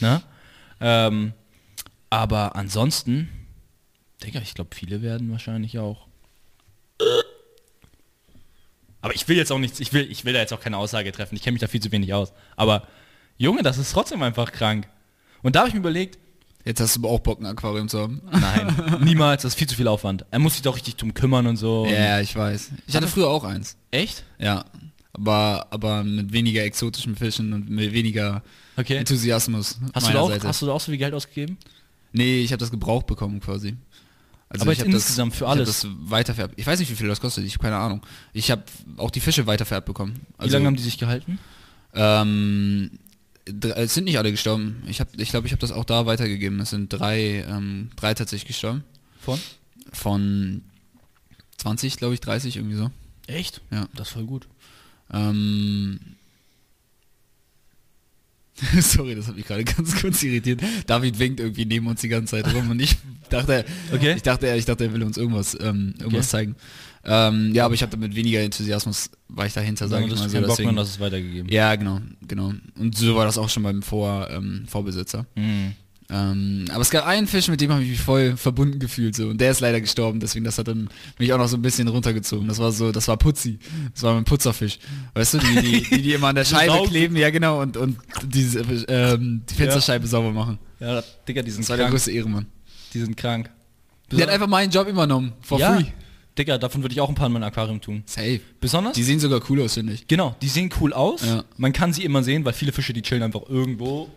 ne? 0.00 0.22
Ähm, 0.80 1.32
aber 2.08 2.56
ansonsten, 2.56 3.28
Digga, 4.22 4.40
ich 4.40 4.54
glaube, 4.54 4.74
viele 4.74 5.02
werden 5.02 5.30
wahrscheinlich 5.30 5.78
auch. 5.78 6.06
Aber 9.02 9.14
ich 9.14 9.26
will 9.28 9.36
jetzt 9.36 9.50
auch 9.50 9.58
nichts, 9.58 9.80
ich 9.80 9.92
will, 9.92 10.10
ich 10.10 10.24
will 10.24 10.32
da 10.32 10.40
jetzt 10.40 10.52
auch 10.52 10.60
keine 10.60 10.76
Aussage 10.76 11.10
treffen. 11.12 11.34
Ich 11.34 11.42
kenne 11.42 11.54
mich 11.54 11.60
da 11.60 11.68
viel 11.68 11.80
zu 11.80 11.90
wenig 11.92 12.12
aus. 12.12 12.32
Aber 12.56 12.86
Junge, 13.38 13.62
das 13.62 13.78
ist 13.78 13.92
trotzdem 13.92 14.22
einfach 14.22 14.52
krank. 14.52 14.88
Und 15.42 15.56
da 15.56 15.60
habe 15.60 15.68
ich 15.68 15.74
mir 15.74 15.80
überlegt, 15.80 16.18
Jetzt 16.62 16.80
hast 16.80 16.96
du 16.96 17.08
auch 17.08 17.20
Bock, 17.20 17.40
ein 17.40 17.46
Aquarium 17.46 17.88
zu 17.88 18.00
haben. 18.00 18.20
nein, 18.30 19.00
niemals, 19.00 19.42
das 19.42 19.52
ist 19.52 19.58
viel 19.58 19.66
zu 19.66 19.76
viel 19.76 19.88
Aufwand. 19.88 20.26
Er 20.30 20.38
muss 20.38 20.52
sich 20.54 20.62
doch 20.62 20.76
richtig 20.76 20.96
drum 20.96 21.14
kümmern 21.14 21.46
und 21.46 21.56
so. 21.56 21.86
Ja, 21.86 21.92
ja, 21.92 22.20
ich 22.20 22.36
weiß. 22.36 22.72
Ich 22.86 22.94
hatte 22.94 23.08
früher 23.08 23.28
auch 23.28 23.44
eins. 23.44 23.76
Echt? 23.90 24.24
Ja. 24.38 24.66
Aber, 25.12 25.66
aber 25.70 26.04
mit 26.04 26.32
weniger 26.32 26.62
exotischen 26.64 27.16
Fischen 27.16 27.52
und 27.52 27.68
mit 27.68 27.92
weniger 27.92 28.42
Okay. 28.76 28.96
Enthusiasmus. 28.96 29.78
Hast 29.92 30.08
du, 30.12 30.18
auch, 30.18 30.30
Seite. 30.30 30.48
hast 30.48 30.62
du 30.62 30.66
da 30.66 30.72
auch 30.72 30.80
so 30.80 30.90
viel 30.90 30.98
Geld 30.98 31.12
ausgegeben? 31.12 31.58
Nee, 32.12 32.40
ich 32.40 32.52
habe 32.52 32.60
das 32.60 32.70
gebraucht 32.70 33.06
bekommen 33.06 33.40
quasi. 33.40 33.76
Also 34.48 34.62
Aber 34.62 34.72
ich 34.72 34.78
jetzt 34.78 34.88
hab 34.88 34.94
insgesamt 34.94 35.34
für 35.34 35.46
alles? 35.46 35.84
Ich 35.84 35.84
habe 35.84 35.96
das 36.00 36.10
weitervererbt. 36.10 36.54
Ich 36.58 36.66
weiß 36.66 36.80
nicht, 36.80 36.90
wie 36.90 36.96
viel 36.96 37.06
das 37.06 37.20
kostet. 37.20 37.44
Ich 37.44 37.54
habe 37.54 37.62
keine 37.62 37.76
Ahnung. 37.76 38.00
Ich 38.32 38.50
habe 38.50 38.62
auch 38.96 39.10
die 39.10 39.20
Fische 39.20 39.46
weitervererbt 39.46 39.86
bekommen. 39.86 40.20
Wie 40.40 40.48
lange 40.48 40.66
haben 40.66 40.76
die 40.76 40.82
sich 40.82 40.98
gehalten? 40.98 41.38
Ähm, 41.94 42.90
es 43.44 43.94
sind 43.94 44.04
nicht 44.04 44.18
alle 44.18 44.30
gestorben. 44.30 44.82
Ich 44.88 45.00
habe, 45.00 45.10
ich 45.18 45.30
glaube, 45.30 45.46
ich 45.46 45.52
habe 45.52 45.60
das 45.60 45.72
auch 45.72 45.84
da 45.84 46.06
weitergegeben. 46.06 46.58
Es 46.60 46.70
sind 46.70 46.88
drei, 46.88 47.44
ähm, 47.48 47.90
drei 47.96 48.14
tatsächlich 48.14 48.48
gestorben. 48.48 48.84
Von? 49.20 49.38
Von 49.92 50.62
20, 51.58 51.96
glaube 51.96 52.14
ich, 52.14 52.20
30 52.20 52.56
irgendwie 52.56 52.76
so. 52.76 52.90
Echt? 53.26 53.60
Ja. 53.70 53.88
Das 53.94 54.08
ist 54.08 54.14
voll 54.14 54.24
gut. 54.24 54.48
Ähm, 55.12 56.00
Sorry, 58.80 59.14
das 59.14 59.26
hat 59.26 59.36
mich 59.36 59.46
gerade 59.46 59.64
ganz 59.76 59.98
kurz 60.00 60.22
irritiert. 60.22 60.60
David 60.86 61.18
winkt 61.18 61.40
irgendwie 61.40 61.64
neben 61.64 61.86
uns 61.86 62.00
die 62.02 62.08
ganze 62.08 62.32
Zeit 62.42 62.54
rum 62.54 62.70
und 62.70 62.80
ich 62.80 62.96
dachte, 63.30 63.64
Okay. 63.92 64.14
ich 64.16 64.22
dachte, 64.22 64.54
ich 64.54 64.64
dachte, 64.66 64.84
er 64.84 64.92
will 64.92 65.02
uns 65.02 65.16
irgendwas, 65.16 65.54
ähm, 65.60 65.94
irgendwas 65.98 66.26
Okay. 66.26 66.28
zeigen. 66.28 66.56
Ähm, 67.02 67.54
ja, 67.54 67.64
aber 67.64 67.72
ich 67.72 67.82
habe 67.82 67.96
mit 67.96 68.14
weniger 68.14 68.40
Enthusiasmus 68.40 69.10
war 69.28 69.46
ich 69.46 69.54
dahinter, 69.54 69.88
sage 69.88 70.02
Sagen, 70.02 70.12
ich 70.12 70.18
du 70.18 70.18
mal 70.20 70.28
so. 70.28 70.46
Bock 70.46 70.56
Deswegen, 70.58 70.76
ist 70.78 71.00
weitergegeben. 71.00 71.50
ja, 71.50 71.74
genau, 71.76 72.00
genau. 72.28 72.52
Und 72.78 72.98
so 72.98 73.16
war 73.16 73.24
das 73.24 73.38
auch 73.38 73.48
schon 73.48 73.62
beim 73.62 73.82
Vor, 73.82 74.28
ähm, 74.30 74.64
Vorbesitzer. 74.68 75.24
Mhm. 75.34 75.72
Ähm, 76.12 76.64
aber 76.70 76.80
es 76.80 76.90
gab 76.90 77.06
einen 77.06 77.26
Fisch, 77.26 77.48
mit 77.48 77.60
dem 77.60 77.70
habe 77.70 77.82
ich 77.84 77.90
mich 77.90 78.00
voll 78.00 78.36
verbunden 78.36 78.78
gefühlt 78.80 79.14
so 79.14 79.28
und 79.28 79.40
der 79.40 79.52
ist 79.52 79.60
leider 79.60 79.80
gestorben, 79.80 80.18
deswegen 80.18 80.44
das 80.44 80.58
hat 80.58 80.66
dann 80.66 80.88
mich 81.18 81.32
auch 81.32 81.38
noch 81.38 81.46
so 81.46 81.56
ein 81.56 81.62
bisschen 81.62 81.86
runtergezogen. 81.86 82.48
Das 82.48 82.58
war 82.58 82.72
so, 82.72 82.90
das 82.90 83.06
war 83.06 83.16
Putzi, 83.16 83.58
das 83.94 84.02
war 84.02 84.14
mein 84.14 84.24
Putzerfisch, 84.24 84.78
weißt 85.14 85.34
du, 85.34 85.38
die 85.38 85.60
die, 85.62 85.82
die, 85.82 86.02
die 86.02 86.12
immer 86.14 86.28
an 86.28 86.34
der 86.34 86.44
Scheibe 86.46 86.82
kleben, 86.88 87.16
ja 87.16 87.30
genau 87.30 87.60
und 87.62 87.76
und 87.76 87.96
diese 88.24 88.60
ähm, 88.88 89.42
die 89.48 89.54
Fensterscheibe 89.54 90.06
sauber 90.06 90.32
machen. 90.32 90.58
Ja, 90.80 91.02
Digga, 91.28 91.42
die 91.42 91.50
sind 91.52 91.62
Das 91.62 91.70
war 91.70 91.76
der 91.76 91.84
krank. 91.86 91.94
größte 91.94 92.10
Ehrenmann. 92.10 92.46
Die 92.92 93.00
sind 93.00 93.16
krank. 93.16 93.50
Der 94.10 94.22
hat 94.22 94.30
einfach 94.30 94.48
meinen 94.48 94.72
Job 94.72 94.88
übernommen, 94.88 95.32
for 95.40 95.60
ja. 95.60 95.76
free. 95.76 95.84
Digga, 96.36 96.58
davon 96.58 96.82
würde 96.82 96.92
ich 96.94 97.00
auch 97.00 97.08
ein 97.08 97.14
paar 97.14 97.26
in 97.26 97.32
mein 97.34 97.42
Aquarium 97.44 97.80
tun. 97.80 98.02
Safe. 98.06 98.40
Besonders? 98.60 98.94
Die 98.94 99.02
sehen 99.02 99.20
sogar 99.20 99.40
cool 99.48 99.60
aus, 99.62 99.74
finde 99.74 99.92
ich. 99.92 100.08
genau, 100.08 100.34
die 100.42 100.48
sehen 100.48 100.70
cool 100.80 100.92
aus. 100.92 101.24
Ja. 101.24 101.44
Man 101.56 101.72
kann 101.72 101.92
sie 101.92 102.04
immer 102.04 102.22
sehen, 102.22 102.44
weil 102.44 102.52
viele 102.52 102.72
Fische, 102.72 102.92
die 102.92 103.02
chillen 103.02 103.22
einfach 103.22 103.42
irgendwo 103.48 104.08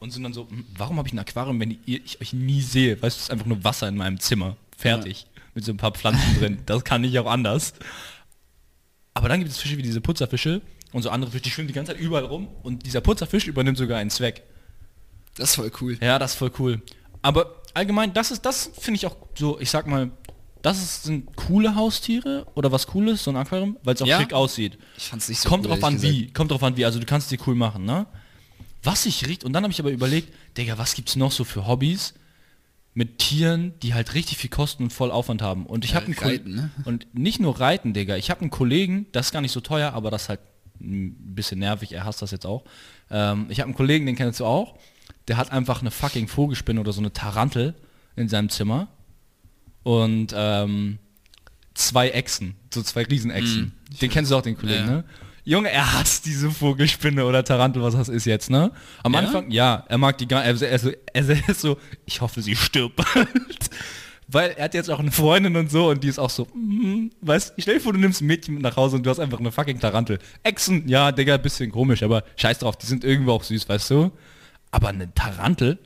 und 0.00 0.10
sind 0.10 0.22
dann 0.24 0.32
so, 0.32 0.48
hm, 0.48 0.64
warum 0.76 0.96
habe 0.98 1.06
ich 1.06 1.14
ein 1.14 1.18
Aquarium, 1.18 1.60
wenn 1.60 1.78
ich 1.86 2.20
euch 2.20 2.32
nie 2.32 2.60
sehe? 2.62 3.00
Weißt 3.00 3.16
du, 3.16 3.18
es 3.18 3.22
ist 3.24 3.30
einfach 3.30 3.46
nur 3.46 3.62
Wasser 3.62 3.86
in 3.88 3.96
meinem 3.96 4.18
Zimmer. 4.18 4.56
Fertig. 4.76 5.26
Mit 5.54 5.64
so 5.64 5.72
ein 5.72 5.76
paar 5.76 5.92
Pflanzen 5.92 6.38
drin. 6.38 6.58
Das 6.66 6.84
kann 6.84 7.04
ich 7.04 7.18
auch 7.18 7.30
anders. 7.30 7.74
Aber 9.14 9.28
dann 9.28 9.40
gibt 9.40 9.50
es 9.50 9.58
Fische 9.58 9.76
wie 9.76 9.82
diese 9.82 10.00
Putzerfische 10.00 10.62
und 10.92 11.02
so 11.02 11.10
andere 11.10 11.30
Fische, 11.30 11.42
die 11.44 11.50
schwimmen 11.50 11.68
die 11.68 11.74
ganze 11.74 11.92
Zeit 11.92 12.00
überall 12.00 12.24
rum 12.24 12.48
und 12.62 12.86
dieser 12.86 13.00
Putzerfisch 13.00 13.46
übernimmt 13.46 13.78
sogar 13.78 13.98
einen 13.98 14.10
Zweck. 14.10 14.42
Das 15.36 15.50
ist 15.50 15.56
voll 15.56 15.70
cool. 15.80 15.98
Ja, 16.00 16.18
das 16.18 16.32
ist 16.32 16.38
voll 16.38 16.50
cool. 16.58 16.82
Aber 17.22 17.62
allgemein, 17.74 18.12
das 18.12 18.30
ist, 18.30 18.42
das 18.46 18.70
finde 18.78 18.96
ich 18.96 19.06
auch 19.06 19.16
so, 19.34 19.60
ich 19.60 19.70
sag 19.70 19.86
mal, 19.86 20.10
das 20.62 20.78
ist, 20.78 21.04
sind 21.04 21.34
coole 21.36 21.74
Haustiere 21.74 22.46
oder 22.54 22.70
was 22.72 22.86
cooles, 22.86 23.24
so 23.24 23.30
ein 23.30 23.36
Aquarium, 23.36 23.76
weil 23.82 23.94
es 23.94 24.02
auch 24.02 24.06
Ja. 24.06 24.20
schick 24.20 24.32
aussieht. 24.32 24.78
Ich 24.96 25.04
fand's 25.08 25.28
nicht 25.28 25.40
so 25.40 25.48
Kommt 25.48 25.64
cool, 25.66 25.72
drauf 25.72 25.84
an 25.84 25.94
ehrlich 25.96 26.10
wie, 26.28 26.32
kommt 26.32 26.50
drauf 26.50 26.62
an 26.62 26.76
wie, 26.76 26.84
also 26.84 26.98
du 26.98 27.06
kannst 27.06 27.30
es 27.32 27.38
dir 27.38 27.44
cool 27.46 27.54
machen, 27.54 27.84
ne? 27.84 28.06
Was 28.82 29.06
ich 29.06 29.26
riecht, 29.26 29.44
und 29.44 29.52
dann 29.52 29.62
habe 29.62 29.72
ich 29.72 29.80
aber 29.80 29.90
überlegt, 29.90 30.32
Digga, 30.56 30.78
was 30.78 30.94
gibt's 30.94 31.16
noch 31.16 31.32
so 31.32 31.44
für 31.44 31.66
Hobbys 31.66 32.14
mit 32.94 33.18
Tieren, 33.18 33.72
die 33.82 33.94
halt 33.94 34.14
richtig 34.14 34.38
viel 34.38 34.50
kosten 34.50 34.84
und 34.84 34.90
voll 34.92 35.10
Aufwand 35.10 35.42
haben. 35.42 35.66
Und 35.66 35.84
ich 35.84 35.90
Ja, 35.92 35.96
habe 35.96 36.06
einen 36.06 36.16
Kollegen, 36.16 36.42
Reiten, 36.44 36.54
ne? 36.54 36.70
und 36.84 37.06
nicht 37.14 37.38
nur 37.40 37.60
Reiten, 37.60 37.92
Digga, 37.94 38.16
ich 38.16 38.30
habe 38.30 38.40
einen 38.40 38.50
Kollegen, 38.50 39.06
das 39.12 39.26
ist 39.26 39.32
gar 39.32 39.40
nicht 39.42 39.52
so 39.52 39.60
teuer, 39.60 39.92
aber 39.92 40.10
das 40.10 40.22
ist 40.22 40.28
halt 40.30 40.40
ein 40.80 41.14
bisschen 41.34 41.58
nervig, 41.60 41.92
er 41.92 42.04
hasst 42.04 42.22
das 42.22 42.30
jetzt 42.30 42.46
auch. 42.46 42.64
Ähm, 43.10 43.46
ich 43.50 43.60
habe 43.60 43.66
einen 43.68 43.76
Kollegen, 43.76 44.06
den 44.06 44.16
kennst 44.16 44.40
du 44.40 44.46
auch, 44.46 44.76
der 45.28 45.36
hat 45.36 45.52
einfach 45.52 45.82
eine 45.82 45.90
fucking 45.90 46.26
Vogelspinne 46.26 46.80
oder 46.80 46.92
so 46.92 47.00
eine 47.00 47.12
Tarantel 47.12 47.74
in 48.16 48.28
seinem 48.28 48.48
Zimmer 48.48 48.88
und 49.82 50.32
ähm, 50.34 50.98
zwei 51.74 52.10
Echsen, 52.10 52.56
so 52.72 52.82
zwei 52.82 53.02
Riesenechsen. 53.04 53.72
den 54.00 54.10
kennst 54.10 54.30
du 54.30 54.36
auch, 54.36 54.42
den 54.42 54.56
Kollegen, 54.56 54.86
Ja. 54.86 54.90
ne? 54.96 55.04
Junge, 55.44 55.70
er 55.70 55.92
hasst 55.94 56.26
diese 56.26 56.50
Vogelspinne 56.50 57.24
oder 57.24 57.42
Tarantel, 57.44 57.82
was 57.82 57.94
das 57.94 58.08
ist 58.08 58.26
jetzt, 58.26 58.50
ne? 58.50 58.72
Am 59.02 59.12
Ja? 59.14 59.20
Anfang, 59.20 59.50
ja, 59.50 59.84
er 59.88 59.98
mag 59.98 60.18
die 60.18 60.28
gar 60.28 60.44
er, 60.44 60.60
er, 60.60 60.78
so- 60.78 60.90
er, 60.90 61.28
er 61.28 61.48
ist 61.48 61.60
so, 61.60 61.78
ich 62.06 62.20
hoffe, 62.20 62.42
sie 62.42 62.54
stirbt 62.56 62.96
bald. 62.96 63.70
Weil 64.32 64.50
er 64.52 64.66
hat 64.66 64.74
jetzt 64.74 64.88
auch 64.90 65.00
eine 65.00 65.10
Freundin 65.10 65.56
und 65.56 65.70
so 65.72 65.88
und 65.90 66.04
die 66.04 66.08
ist 66.08 66.20
auch 66.20 66.30
so, 66.30 66.44
mm, 66.54 67.10
weißt 67.20 67.54
stell 67.58 67.74
dir 67.74 67.80
vor, 67.80 67.92
du 67.92 67.98
nimmst 67.98 68.20
ein 68.20 68.26
Mädchen 68.26 68.54
mit 68.54 68.62
nach 68.62 68.76
Hause 68.76 68.94
und 68.96 69.04
du 69.04 69.10
hast 69.10 69.18
einfach 69.18 69.40
eine 69.40 69.50
fucking 69.50 69.80
Tarantel. 69.80 70.20
Echsen, 70.44 70.86
ja, 70.88 71.10
Digga, 71.10 71.36
bisschen 71.36 71.72
komisch, 71.72 72.02
aber 72.04 72.22
scheiß 72.36 72.58
drauf, 72.60 72.76
die 72.76 72.86
sind 72.86 73.02
irgendwo 73.02 73.32
auch 73.32 73.42
süß, 73.42 73.68
weißt 73.68 73.90
du? 73.90 74.12
Aber 74.70 74.88
eine 74.88 75.12
Tarantel, 75.14 75.78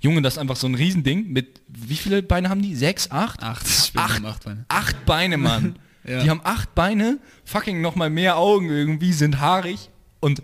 Junge, 0.00 0.22
das 0.22 0.34
ist 0.34 0.38
einfach 0.38 0.56
so 0.56 0.66
ein 0.68 0.74
Riesending 0.74 1.30
mit, 1.32 1.60
wie 1.68 1.96
viele 1.96 2.22
Beine 2.22 2.48
haben 2.48 2.62
die? 2.62 2.74
Sechs, 2.76 3.10
acht? 3.10 3.42
Acht 3.42 3.66
acht 3.96 4.44
Beine. 4.44 4.64
acht 4.68 5.04
Beine, 5.04 5.36
Mann. 5.36 5.78
Ja. 6.06 6.22
Die 6.22 6.30
haben 6.30 6.40
acht 6.44 6.74
Beine, 6.74 7.18
fucking 7.44 7.80
nochmal 7.80 8.10
mehr 8.10 8.36
Augen 8.36 8.70
irgendwie, 8.70 9.12
sind 9.12 9.40
haarig 9.40 9.90
und 10.20 10.42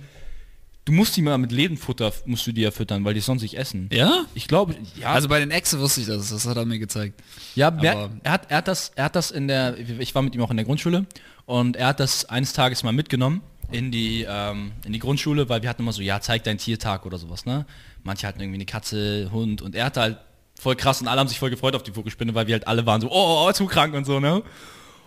du 0.85 0.93
musst 0.93 1.17
die 1.17 1.23
mal 1.23 1.39
mit 1.39 1.53
Lebenfutter, 1.53 2.13
musst 2.27 2.47
du 2.47 2.53
die 2.53 2.63
ja 2.63 2.71
füttern, 2.71 3.05
weil 3.05 3.15
die 3.15 3.21
sonst 3.21 3.43
nicht 3.43 3.57
essen. 3.57 3.89
Ja? 3.93 4.25
Ich 4.35 4.49
glaube, 4.49 4.75
ja. 4.99 5.13
Also 5.13 5.29
bei 5.29 5.39
den 5.39 5.51
Echsen 5.51 5.81
wusste 5.81 6.01
ich 6.01 6.07
das, 6.07 6.31
das 6.31 6.47
hat 6.47 6.57
er 6.57 6.65
mir 6.65 6.79
gezeigt. 6.79 7.21
Ja, 7.55 7.73
wer, 7.81 8.11
er, 8.23 8.33
hat, 8.33 8.51
er, 8.51 8.57
hat 8.59 8.69
das, 8.69 8.93
er 8.95 9.05
hat 9.05 9.17
das 9.17 9.31
in 9.31 9.49
der, 9.49 9.79
ich 9.79 10.15
war 10.15 10.23
mit 10.23 10.35
ihm 10.35 10.43
auch 10.43 10.51
in 10.51 10.57
der 10.57 10.67
Grundschule 10.67 11.07
und 11.47 11.77
er 11.77 11.89
hat 11.89 12.01
das 12.01 12.25
eines 12.27 12.53
Tages 12.53 12.83
mal 12.83 12.93
mitgenommen 12.93 13.43
in 13.71 13.91
die, 13.91 14.27
ähm, 14.29 14.73
in 14.85 14.93
die 14.93 14.99
Grundschule, 14.99 15.49
weil 15.49 15.63
wir 15.63 15.69
hatten 15.69 15.83
immer 15.83 15.93
so, 15.93 16.03
ja, 16.03 16.21
zeig 16.21 16.45
deinen 16.45 16.59
Tiertag 16.59 17.07
oder 17.07 17.19
sowas, 17.19 17.47
ne? 17.47 17.67
Manche 18.03 18.27
hatten 18.27 18.41
irgendwie 18.41 18.59
eine 18.59 18.67
Katze, 18.67 19.31
Hund 19.33 19.63
und 19.63 19.75
er 19.75 19.87
hatte 19.87 20.01
halt 20.01 20.19
voll 20.59 20.77
krass 20.77 21.01
und 21.01 21.09
alle 21.09 21.21
haben 21.21 21.29
sich 21.29 21.39
voll 21.39 21.51
gefreut 21.51 21.75
auf 21.75 21.83
die 21.83 21.93
Vogelspinne, 21.93 22.35
weil 22.35 22.47
wir 22.47 22.55
halt 22.55 22.67
alle 22.67 22.85
waren 22.85 23.01
so, 23.01 23.11
oh, 23.11 23.47
oh 23.49 23.53
zu 23.53 23.67
krank 23.67 23.95
und 23.95 24.05
so, 24.05 24.21
ne? 24.21 24.43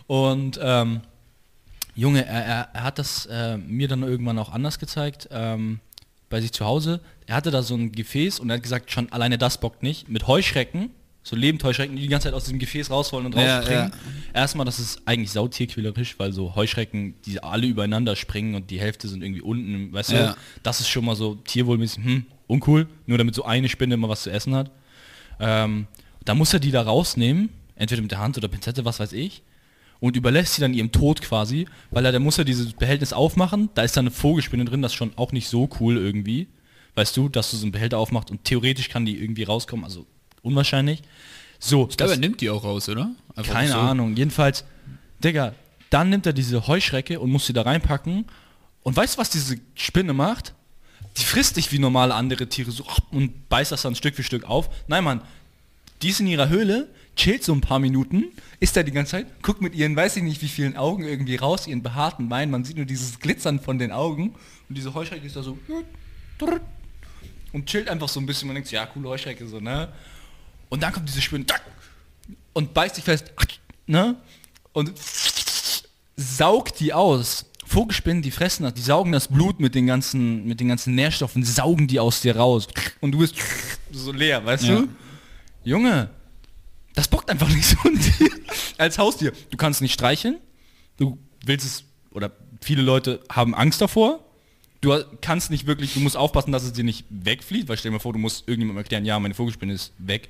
Und 0.08 0.60
ähm, 0.62 1.02
Junge, 1.96 2.26
er, 2.26 2.70
er, 2.74 2.84
hat 2.84 3.00
das 3.00 3.26
äh, 3.28 3.58
mir 3.58 3.88
dann 3.88 4.04
irgendwann 4.04 4.38
auch 4.38 4.52
anders 4.52 4.80
gezeigt, 4.80 5.30
ähm, 5.32 5.80
bei 6.30 6.42
sich 6.42 6.52
zu 6.52 6.66
Hause. 6.66 7.00
Er 7.26 7.36
hatte 7.36 7.52
da 7.52 7.62
so 7.64 7.76
ein 7.76 7.92
Gefäß 7.92 8.40
und 8.40 8.50
er 8.50 8.56
hat 8.58 8.64
gesagt, 8.64 8.92
schon 8.92 9.12
alleine 9.12 9.38
das 9.38 9.60
bockt 9.60 9.82
nicht. 9.82 10.10
Mit 10.10 10.28
Heuschrecken, 10.28 10.90
so 11.24 11.36
Lebendheuschrecken, 11.36 11.96
die 11.96 12.04
die 12.04 12.08
ganze 12.10 12.28
Zeit 12.28 12.34
aus 12.34 12.44
diesem 12.44 12.60
Gefäß 12.60 12.92
rausholen 12.92 13.26
und 13.28 13.36
Ja, 13.36 13.58
rausspringen. 13.60 13.92
ja. 14.34 14.42
Erstmal, 14.42 14.66
das 14.66 14.80
ist 14.80 15.02
eigentlich 15.06 15.32
sautierquälerisch, 15.32 16.20
weil 16.20 16.34
so 16.34 16.54
Heuschrecken, 16.56 17.16
die 17.26 17.42
alle 17.42 17.66
übereinander 17.66 18.16
springen 18.16 18.56
und 18.56 18.70
die 18.70 18.80
Hälfte 18.80 19.08
sind 19.08 19.24
irgendwie 19.24 19.42
unten, 19.42 19.94
weißt 19.94 20.12
Ja. 20.12 20.34
du? 20.34 20.38
Das 20.64 20.82
ist 20.82 20.90
schon 20.90 21.06
mal 21.06 21.16
so 21.16 21.36
tierwohlmäßig, 21.36 22.04
hm, 22.04 22.26
uncool, 22.48 22.88
nur 23.08 23.18
damit 23.18 23.34
so 23.34 23.46
eine 23.46 23.70
Spinne 23.70 23.94
immer 23.96 24.10
was 24.10 24.24
zu 24.24 24.32
essen 24.32 24.54
hat. 24.54 24.70
Ähm, 25.40 25.88
da 26.26 26.36
muss 26.36 26.54
er 26.54 26.60
die 26.60 26.72
da 26.72 26.82
rausnehmen, 26.82 27.50
entweder 27.76 28.02
mit 28.02 28.12
der 28.12 28.20
Hand 28.20 28.38
oder 28.38 28.48
Pinzette, 28.48 28.84
was 28.86 29.00
weiß 29.00 29.14
ich, 29.14 29.42
und 30.00 30.16
überlässt 30.16 30.56
sie 30.56 30.62
dann 30.62 30.74
ihrem 30.74 30.92
Tod 30.92 31.22
quasi, 31.22 31.68
weil 31.92 32.06
er, 32.06 32.12
da 32.12 32.20
muss 32.20 32.38
er 32.38 32.46
dieses 32.46 32.74
Behältnis 32.74 33.14
aufmachen, 33.14 33.70
da 33.76 33.84
ist 33.84 33.98
dann 33.98 34.04
eine 34.06 34.12
Vogelspinne 34.12 34.66
drin, 34.66 34.82
das 34.82 34.92
ist 34.92 34.98
schon 34.98 35.12
auch 35.16 35.32
nicht 35.32 35.48
so 35.48 35.70
cool 35.80 35.98
irgendwie, 35.98 36.48
weißt 36.96 37.16
du, 37.18 37.30
dass 37.30 37.52
du 37.52 37.58
so 37.58 37.64
einen 37.64 37.72
Behälter 37.72 37.98
aufmachst 37.98 38.32
und 38.32 38.44
theoretisch 38.44 38.90
kann 38.90 39.06
die 39.06 39.18
irgendwie 39.22 39.44
rauskommen, 39.44 39.86
also 39.86 40.06
unwahrscheinlich. 40.42 41.02
So, 41.60 41.88
Ich 41.90 41.98
glaube, 41.98 42.14
er 42.14 42.20
nimmt 42.20 42.42
die 42.42 42.50
auch 42.50 42.64
raus, 42.64 42.90
oder? 42.90 43.12
Einfach 43.36 43.54
keine 43.54 43.72
so. 43.72 43.78
Ahnung. 43.78 44.16
Jedenfalls, 44.16 44.66
Digga, 45.24 45.54
dann 45.90 46.10
nimmt 46.10 46.26
er 46.26 46.34
diese 46.34 46.68
Heuschrecke 46.68 47.20
und 47.20 47.32
muss 47.32 47.48
sie 47.48 47.54
da 47.54 47.62
reinpacken. 47.62 48.26
Und 48.84 48.96
weißt 48.96 49.16
du, 49.16 49.22
was 49.22 49.30
diese 49.30 49.58
Spinne 49.74 50.14
macht? 50.14 50.54
Die 51.18 51.24
frisst 51.24 51.58
dich 51.58 51.72
wie 51.72 51.80
normale 51.80 52.14
andere 52.14 52.48
Tiere 52.48 52.72
so 52.72 52.86
und 53.12 53.48
beißt 53.50 53.72
das 53.72 53.84
dann 53.84 53.96
Stück 53.96 54.16
für 54.16 54.24
Stück 54.24 54.44
auf. 54.44 54.70
Nein, 54.88 55.04
Mann, 55.04 55.22
die 56.02 56.10
ist 56.10 56.20
in 56.20 56.28
ihrer 56.28 56.50
Höhle, 56.50 56.90
chillt 57.16 57.44
so 57.44 57.54
ein 57.54 57.62
paar 57.62 57.80
Minuten, 57.80 58.26
ist 58.60 58.76
da 58.76 58.84
die 58.84 58.92
ganze 58.92 59.12
Zeit, 59.12 59.42
guckt 59.42 59.62
mit 59.62 59.76
ihren, 59.76 59.96
weiß 59.96 60.18
ich 60.18 60.24
nicht 60.24 60.42
wie 60.42 60.48
vielen 60.48 60.76
Augen 60.78 61.04
irgendwie 61.04 61.36
raus, 61.36 61.68
ihren 61.68 61.82
behaarten 61.84 62.30
Beinen, 62.30 62.52
man 62.52 62.64
sieht 62.64 62.78
nur 62.78 62.86
dieses 62.86 63.20
Glitzern 63.20 63.60
von 63.60 63.80
den 63.80 63.92
Augen 63.92 64.36
und 64.70 64.78
diese 64.78 64.94
Heuschrecke 64.94 65.26
ist 65.26 65.36
da 65.36 65.44
so 65.44 65.58
und 67.54 67.66
chillt 67.68 67.90
einfach 67.90 68.10
so 68.10 68.20
ein 68.20 68.26
bisschen, 68.26 68.48
man 68.48 68.56
denkt, 68.56 68.68
sich, 68.68 68.76
ja, 68.76 68.86
coole 68.86 69.08
Heuschrecke, 69.10 69.48
so, 69.48 69.60
ne? 69.60 69.88
Und 70.70 70.84
dann 70.84 70.92
kommt 70.92 71.08
diese 71.08 71.22
Spinne 71.22 71.46
und 72.54 72.74
beißt 72.74 72.98
dich 72.98 73.04
fest, 73.06 73.32
ne? 73.88 74.18
Und 74.74 74.92
saugt 76.18 76.80
die 76.80 76.94
aus. 76.94 77.46
Vogelspinnen, 77.66 78.22
die 78.22 78.32
fressen 78.32 78.64
das, 78.64 78.74
die 78.76 78.82
saugen 78.82 79.12
das 79.12 79.28
Blut 79.28 79.60
mit 79.60 79.74
den 79.74 79.88
ganzen, 79.88 80.46
mit 80.46 80.60
den 80.60 80.68
ganzen 80.68 80.94
Nährstoffen, 80.96 81.44
saugen 81.44 81.88
die 81.88 82.00
aus 82.00 82.22
dir 82.22 82.36
raus. 82.36 82.68
Und 83.02 83.12
du 83.12 83.20
bist 83.20 83.36
so 83.92 84.12
leer, 84.12 84.46
weißt 84.46 84.66
Ja. 84.66 84.82
du? 84.82 84.88
Junge, 85.64 86.10
das 86.96 87.08
bockt 87.08 87.30
einfach 87.30 87.50
nicht 87.50 87.66
so 87.66 87.78
ein 87.86 88.00
Tier 88.00 88.30
als 88.78 88.98
Haustier. 88.98 89.34
Du 89.50 89.58
kannst 89.58 89.82
nicht 89.82 89.94
streicheln, 89.94 90.38
du 90.98 91.18
willst 91.46 91.66
es, 91.66 91.84
oder 92.12 92.32
viele 92.62 92.82
Leute 92.82 93.22
haben 93.30 93.54
Angst 93.54 93.82
davor. 93.82 94.22
Du 94.82 94.98
kannst 95.22 95.52
nicht 95.52 95.68
wirklich, 95.68 95.94
du 95.94 96.00
musst 96.00 96.18
aufpassen, 96.18 96.52
dass 96.52 96.64
es 96.64 96.74
dir 96.74 96.84
nicht 96.84 97.06
wegflieht, 97.10 97.68
weil 97.68 97.78
stell 97.78 97.92
dir 97.92 97.98
mal 97.98 98.00
vor, 98.00 98.14
du 98.14 98.20
musst 98.20 98.48
irgendjemandem 98.48 98.84
erklären, 98.84 99.06
ja, 99.06 99.20
meine 99.20 99.34
Vogelspinne 99.34 99.74
ist 99.74 99.94
weg. 99.98 100.30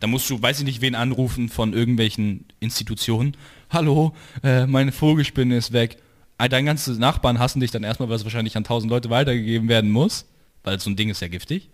Da 0.00 0.06
musst 0.06 0.28
du, 0.28 0.40
weiß 0.40 0.58
ich 0.60 0.64
nicht, 0.64 0.80
wen 0.80 0.94
anrufen 0.94 1.48
von 1.48 1.72
irgendwelchen 1.72 2.44
Institutionen. 2.60 3.36
Hallo, 3.70 4.14
äh, 4.42 4.66
meine 4.66 4.92
Vogelspinne 4.92 5.56
ist 5.56 5.72
weg. 5.72 5.96
Ah, 6.38 6.48
Deine 6.48 6.66
ganzen 6.66 6.98
Nachbarn 6.98 7.38
hassen 7.38 7.60
dich 7.60 7.70
dann 7.70 7.82
erstmal, 7.82 8.08
weil 8.08 8.16
es 8.16 8.24
wahrscheinlich 8.24 8.56
an 8.56 8.64
tausend 8.64 8.90
Leute 8.90 9.08
weitergegeben 9.08 9.68
werden 9.68 9.90
muss, 9.90 10.26
weil 10.64 10.78
so 10.78 10.90
ein 10.90 10.96
Ding 10.96 11.08
ist 11.08 11.20
ja 11.20 11.28
giftig. 11.28 11.70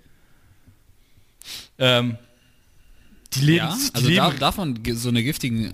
Ähm, 1.79 2.17
die 3.35 3.41
leben, 3.41 3.57
Ja, 3.59 3.77
die 3.77 3.95
also 3.95 4.09
leben 4.09 4.17
darf, 4.17 4.39
darf 4.39 4.57
man 4.59 4.79
so 4.95 5.09
eine 5.09 5.23
giftigen, 5.23 5.73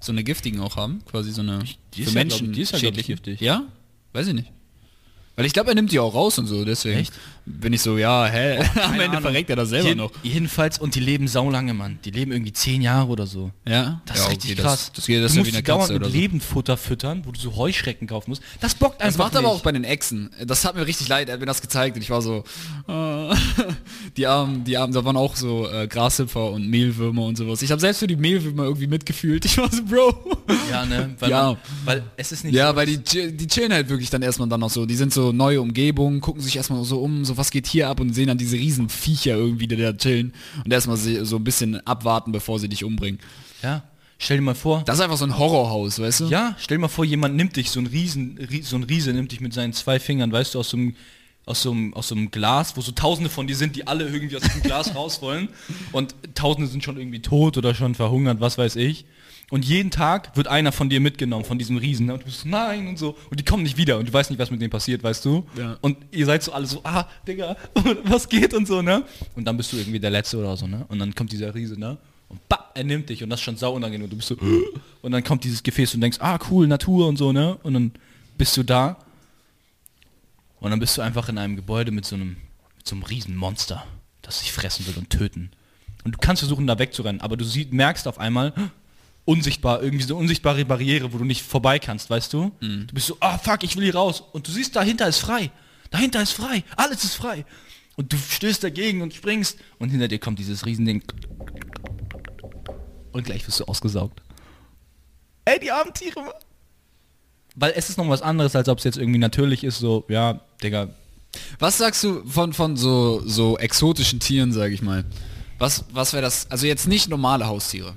so 0.00 0.12
eine 0.12 0.24
giftigen 0.24 0.60
auch 0.60 0.76
haben? 0.76 1.02
Quasi 1.10 1.32
so 1.32 1.42
eine 1.42 1.60
die 1.94 2.02
ist 2.02 2.14
ja, 2.14 2.24
glaub 2.24 2.40
ich- 2.42 2.52
die 2.52 2.60
ist 2.62 2.72
ja, 2.72 2.78
glaub 2.78 2.92
ich, 2.92 2.98
schädlichen? 3.06 3.06
giftig. 3.16 3.40
Ja? 3.40 3.64
Weiß 4.12 4.26
ich 4.26 4.34
nicht. 4.34 4.50
Weil 5.36 5.46
ich 5.46 5.54
glaube, 5.54 5.70
er 5.70 5.74
nimmt 5.74 5.90
die 5.90 5.98
auch 5.98 6.12
raus 6.12 6.38
und 6.38 6.46
so, 6.46 6.66
deswegen 6.66 6.98
Echt? 6.98 7.14
bin 7.46 7.72
ich 7.72 7.80
so, 7.80 7.96
ja, 7.96 8.26
hä? 8.26 8.58
Am 8.58 8.64
Keine 8.74 8.92
Ende 9.04 9.08
Ahnung. 9.08 9.22
verreckt 9.22 9.48
er 9.48 9.56
das 9.56 9.70
selber 9.70 9.88
Jeden- 9.88 9.98
noch. 9.98 10.10
Jedenfalls, 10.22 10.78
und 10.78 10.94
die 10.96 11.00
leben 11.00 11.28
saulange, 11.28 11.72
Mann. 11.72 11.98
Die 12.04 12.10
leben 12.10 12.32
irgendwie 12.32 12.52
zehn 12.52 12.82
Jahre 12.82 13.08
oder 13.08 13.26
so. 13.26 13.50
Ja? 13.66 14.02
Das 14.04 14.18
ja, 14.18 14.24
ist 14.24 14.30
richtig 14.32 14.52
okay, 14.52 14.62
krass. 14.62 14.86
Das, 14.88 14.92
das 14.96 15.06
geht 15.06 15.22
das 15.24 15.30
ist 15.30 15.36
du 15.36 15.38
ja 15.38 15.40
musst 15.40 15.52
wie 15.52 15.56
eine 15.56 15.62
die 15.62 15.66
dauernd 15.66 15.92
mit 15.92 16.04
so. 16.04 16.10
Lebendfutter 16.10 16.76
füttern, 16.76 17.22
wo 17.24 17.30
du 17.32 17.40
so 17.40 17.56
Heuschrecken 17.56 18.06
kaufen 18.06 18.30
musst. 18.30 18.42
Das 18.60 18.74
bockt 18.74 19.00
Das 19.00 19.06
einfach 19.14 19.26
macht 19.26 19.36
aber 19.36 19.48
nicht. 19.48 19.56
auch 19.56 19.62
bei 19.62 19.72
den 19.72 19.84
Echsen. 19.84 20.30
Das 20.44 20.64
hat 20.66 20.74
mir 20.74 20.86
richtig 20.86 21.08
leid, 21.08 21.28
er 21.28 21.34
hat 21.34 21.40
mir 21.40 21.46
das 21.46 21.62
gezeigt 21.62 21.96
und 21.96 22.02
ich 22.02 22.10
war 22.10 22.20
so, 22.20 22.44
äh, 22.88 23.34
die 24.16 24.26
armen, 24.26 24.64
die 24.64 24.76
armen, 24.76 24.92
da 24.92 25.04
waren 25.04 25.16
auch 25.16 25.36
so 25.36 25.68
äh, 25.68 25.86
Grashüpfer 25.86 26.50
und 26.50 26.68
Mehlwürmer 26.68 27.24
und 27.24 27.36
sowas. 27.36 27.62
Ich 27.62 27.70
habe 27.70 27.80
selbst 27.80 27.98
für 28.00 28.06
die 28.06 28.16
Mehlwürmer 28.16 28.64
irgendwie 28.64 28.86
mitgefühlt. 28.86 29.44
Ich 29.44 29.56
war 29.58 29.70
so, 29.70 29.82
Bro. 29.84 30.38
Ja, 30.70 30.84
ne? 30.86 31.14
Weil, 31.20 31.30
Ja. 31.30 31.44
Man, 31.44 31.56
weil 31.84 32.02
es 32.16 32.32
ist 32.32 32.44
nicht 32.44 32.54
Ja, 32.54 32.70
so, 32.70 32.76
weil 32.76 32.86
die, 32.86 32.98
die 33.36 33.46
chillen 33.46 33.72
halt 33.72 33.88
wirklich 33.88 34.10
dann 34.10 34.22
erstmal 34.22 34.48
dann 34.48 34.60
noch 34.60 34.70
so. 34.70 34.86
Die 34.86 34.96
sind 34.96 35.12
so 35.12 35.32
neue 35.32 35.60
Umgebungen, 35.60 36.20
gucken 36.20 36.42
sich 36.42 36.56
erstmal 36.56 36.84
so 36.84 37.00
um, 37.00 37.24
so 37.24 37.36
was 37.36 37.50
geht 37.50 37.66
hier 37.66 37.88
ab 37.88 38.00
und 38.00 38.12
sehen 38.14 38.28
dann 38.28 38.38
diese 38.38 38.56
riesen 38.56 38.88
Viecher 38.88 39.36
irgendwie, 39.36 39.66
die 39.66 39.76
da 39.76 39.92
chillen 39.92 40.32
und 40.64 40.72
erstmal 40.72 40.96
so 40.96 41.36
ein 41.36 41.44
bisschen 41.44 41.86
abwarten, 41.86 42.32
bevor 42.32 42.58
sie 42.58 42.68
dich 42.68 42.84
umbringen. 42.84 43.20
Ja. 43.62 43.82
Stell 44.22 44.36
dir 44.36 44.42
mal 44.42 44.54
vor. 44.54 44.82
Das 44.84 44.96
ist 44.98 45.00
einfach 45.02 45.16
so 45.16 45.24
ein 45.24 45.38
Horrorhaus, 45.38 45.98
weißt 45.98 46.20
du? 46.20 46.24
Ja, 46.26 46.54
stell 46.58 46.76
dir 46.76 46.82
mal 46.82 46.88
vor, 46.88 47.06
jemand 47.06 47.36
nimmt 47.36 47.56
dich, 47.56 47.70
so 47.70 47.80
ein 47.80 47.86
Riesen, 47.86 48.36
Rie- 48.50 48.60
so 48.62 48.76
ein 48.76 48.82
Riese 48.82 49.14
nimmt 49.14 49.32
dich 49.32 49.40
mit 49.40 49.54
seinen 49.54 49.72
zwei 49.72 49.98
Fingern, 49.98 50.30
weißt 50.30 50.54
du, 50.54 50.58
aus 50.58 50.68
so 50.70 50.76
einem 50.76 50.94
aus 51.50 51.62
so, 51.62 51.72
einem, 51.72 51.92
aus 51.94 52.08
so 52.08 52.14
einem 52.14 52.30
Glas, 52.30 52.76
wo 52.76 52.80
so 52.80 52.92
tausende 52.92 53.28
von 53.28 53.46
dir 53.46 53.56
sind, 53.56 53.74
die 53.74 53.86
alle 53.86 54.08
irgendwie 54.08 54.36
aus 54.36 54.42
dem 54.42 54.62
Glas 54.62 54.94
raus 54.94 55.20
wollen 55.20 55.48
und 55.90 56.14
tausende 56.34 56.70
sind 56.70 56.84
schon 56.84 56.96
irgendwie 56.96 57.20
tot 57.20 57.58
oder 57.58 57.74
schon 57.74 57.96
verhungert, 57.96 58.40
was 58.40 58.56
weiß 58.56 58.76
ich. 58.76 59.04
Und 59.50 59.64
jeden 59.64 59.90
Tag 59.90 60.36
wird 60.36 60.46
einer 60.46 60.70
von 60.70 60.88
dir 60.88 61.00
mitgenommen, 61.00 61.44
von 61.44 61.58
diesem 61.58 61.76
Riesen. 61.76 62.06
ne? 62.06 62.12
Und 62.12 62.20
du 62.20 62.26
bist 62.26 62.42
so, 62.42 62.48
nein 62.48 62.86
und 62.86 63.00
so. 63.00 63.16
Und 63.30 63.40
die 63.40 63.44
kommen 63.44 63.64
nicht 63.64 63.76
wieder 63.76 63.98
und 63.98 64.08
du 64.08 64.12
weißt 64.12 64.30
nicht, 64.30 64.38
was 64.38 64.52
mit 64.52 64.60
denen 64.60 64.70
passiert, 64.70 65.02
weißt 65.02 65.24
du? 65.24 65.44
Ja. 65.58 65.76
Und 65.80 65.96
ihr 66.12 66.24
seid 66.24 66.44
so 66.44 66.52
alle 66.52 66.66
so, 66.66 66.80
ah, 66.84 67.08
Digga, 67.26 67.56
was 68.04 68.28
geht 68.28 68.54
und 68.54 68.68
so, 68.68 68.80
ne? 68.80 69.02
Und 69.34 69.44
dann 69.44 69.56
bist 69.56 69.72
du 69.72 69.76
irgendwie 69.76 69.98
der 69.98 70.10
Letzte 70.10 70.38
oder 70.38 70.56
so, 70.56 70.68
ne? 70.68 70.84
Und 70.86 71.00
dann 71.00 71.12
kommt 71.16 71.32
dieser 71.32 71.52
Riese, 71.52 71.78
ne? 71.78 71.98
Und 72.28 72.48
bap, 72.48 72.70
er 72.74 72.84
nimmt 72.84 73.10
dich 73.10 73.24
und 73.24 73.30
das 73.30 73.40
ist 73.40 73.44
schon 73.44 73.56
sau 73.56 73.74
unangenehm. 73.74 74.04
Und 74.04 74.12
du 74.12 74.16
bist 74.16 74.28
so, 74.28 74.36
und 75.02 75.10
dann 75.10 75.24
kommt 75.24 75.42
dieses 75.42 75.64
Gefäß 75.64 75.94
und 75.94 76.00
denkst, 76.00 76.18
ah, 76.20 76.38
cool, 76.48 76.68
Natur 76.68 77.08
und 77.08 77.16
so, 77.16 77.32
ne? 77.32 77.58
Und 77.64 77.74
dann 77.74 77.90
bist 78.38 78.56
du 78.56 78.62
da 78.62 78.98
und 80.60 80.70
dann 80.70 80.78
bist 80.78 80.96
du 80.96 81.02
einfach 81.02 81.28
in 81.28 81.38
einem 81.38 81.56
Gebäude 81.56 81.90
mit 81.90 82.04
so 82.04 82.16
einem, 82.16 82.36
mit 82.76 82.86
so 82.86 82.94
einem 82.94 83.04
riesen 83.04 83.36
Monster, 83.36 83.86
das 84.22 84.40
dich 84.40 84.52
fressen 84.52 84.86
will 84.86 84.96
und 84.98 85.10
töten. 85.10 85.50
Und 86.04 86.12
du 86.12 86.18
kannst 86.18 86.40
versuchen, 86.40 86.66
da 86.66 86.78
wegzurennen, 86.78 87.20
aber 87.20 87.36
du 87.36 87.44
sie, 87.44 87.66
merkst 87.70 88.06
auf 88.06 88.18
einmal, 88.18 88.52
unsichtbar, 89.24 89.82
irgendwie 89.82 90.04
so 90.04 90.14
eine 90.14 90.22
unsichtbare 90.22 90.64
Barriere, 90.64 91.12
wo 91.12 91.18
du 91.18 91.24
nicht 91.24 91.42
vorbei 91.42 91.78
kannst, 91.78 92.10
weißt 92.10 92.32
du? 92.32 92.52
Du 92.86 92.94
bist 92.94 93.06
so, 93.06 93.16
ah 93.20 93.38
fuck, 93.38 93.62
ich 93.62 93.76
will 93.76 93.84
hier 93.84 93.94
raus. 93.94 94.22
Und 94.32 94.46
du 94.46 94.50
siehst, 94.52 94.76
dahinter 94.76 95.06
ist 95.08 95.18
frei. 95.18 95.50
Dahinter 95.90 96.22
ist 96.22 96.32
frei. 96.32 96.64
Alles 96.76 97.04
ist 97.04 97.14
frei. 97.14 97.44
Und 97.96 98.12
du 98.12 98.16
stößt 98.16 98.64
dagegen 98.64 99.02
und 99.02 99.12
springst 99.12 99.58
und 99.78 99.90
hinter 99.90 100.08
dir 100.08 100.18
kommt 100.18 100.38
dieses 100.38 100.64
Riesending. 100.64 101.02
Und 103.12 103.24
gleich 103.24 103.46
wirst 103.46 103.60
du 103.60 103.64
ausgesaugt. 103.64 104.22
Ey, 105.44 105.58
die 105.60 105.70
armen 105.70 105.92
Tiere. 105.92 106.32
Weil 107.56 107.72
es 107.76 107.90
ist 107.90 107.98
noch 107.98 108.08
was 108.08 108.22
anderes, 108.22 108.54
als 108.54 108.68
ob 108.68 108.78
es 108.78 108.84
jetzt 108.84 108.98
irgendwie 108.98 109.18
natürlich 109.18 109.64
ist, 109.64 109.78
so, 109.78 110.04
ja, 110.08 110.40
Digga, 110.62 110.88
Was 111.58 111.78
sagst 111.78 112.02
du 112.04 112.24
von, 112.26 112.52
von 112.52 112.76
so, 112.76 113.22
so 113.26 113.58
exotischen 113.58 114.20
Tieren, 114.20 114.52
sage 114.52 114.74
ich 114.74 114.82
mal? 114.82 115.04
Was, 115.58 115.84
was 115.92 116.12
wäre 116.12 116.22
das? 116.22 116.50
Also 116.50 116.66
jetzt 116.66 116.88
nicht 116.88 117.08
normale 117.08 117.46
Haustiere. 117.46 117.94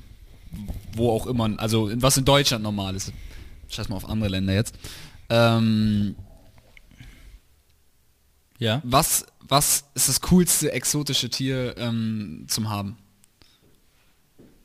Wo 0.96 1.12
auch 1.12 1.28
immer, 1.28 1.50
also 1.58 1.90
was 1.96 2.18
in 2.18 2.26
Deutschland 2.26 2.64
normal 2.64 2.96
ist. 2.96 3.12
Scheiß 3.70 3.90
mal 3.90 3.96
auf 3.96 4.08
andere 4.08 4.30
Länder 4.30 4.54
jetzt. 4.54 4.76
Ähm, 5.30 6.16
ja. 8.60 8.82
was, 8.84 9.26
was 9.40 9.86
ist 9.96 10.10
das 10.10 10.22
coolste 10.22 10.72
exotische 10.72 11.30
Tier 11.30 11.76
ähm, 11.78 12.46
zum 12.48 12.70
Haben? 12.70 12.98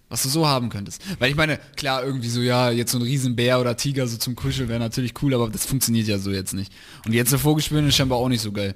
Was 0.08 0.22
du 0.22 0.28
so 0.30 0.46
haben 0.46 0.70
könntest. 0.70 1.02
Weil 1.18 1.30
ich 1.30 1.36
meine, 1.36 1.58
klar, 1.76 2.02
irgendwie 2.02 2.30
so, 2.30 2.40
ja, 2.40 2.70
jetzt 2.70 2.92
so 2.92 2.98
ein 2.98 3.02
Riesenbär 3.02 3.60
oder 3.60 3.76
Tiger 3.76 4.06
so 4.06 4.16
zum 4.16 4.36
Kuscheln 4.36 4.68
wäre 4.68 4.80
natürlich 4.80 5.12
cool, 5.22 5.34
aber 5.34 5.50
das 5.50 5.66
funktioniert 5.66 6.08
ja 6.08 6.18
so 6.18 6.30
jetzt 6.30 6.54
nicht. 6.54 6.72
Und 7.04 7.12
jetzt 7.12 7.30
eine 7.32 7.38
Vogelspinne 7.38 7.88
ist 7.88 7.96
scheinbar 7.96 8.18
auch 8.18 8.28
nicht 8.28 8.40
so 8.40 8.52
geil. 8.52 8.74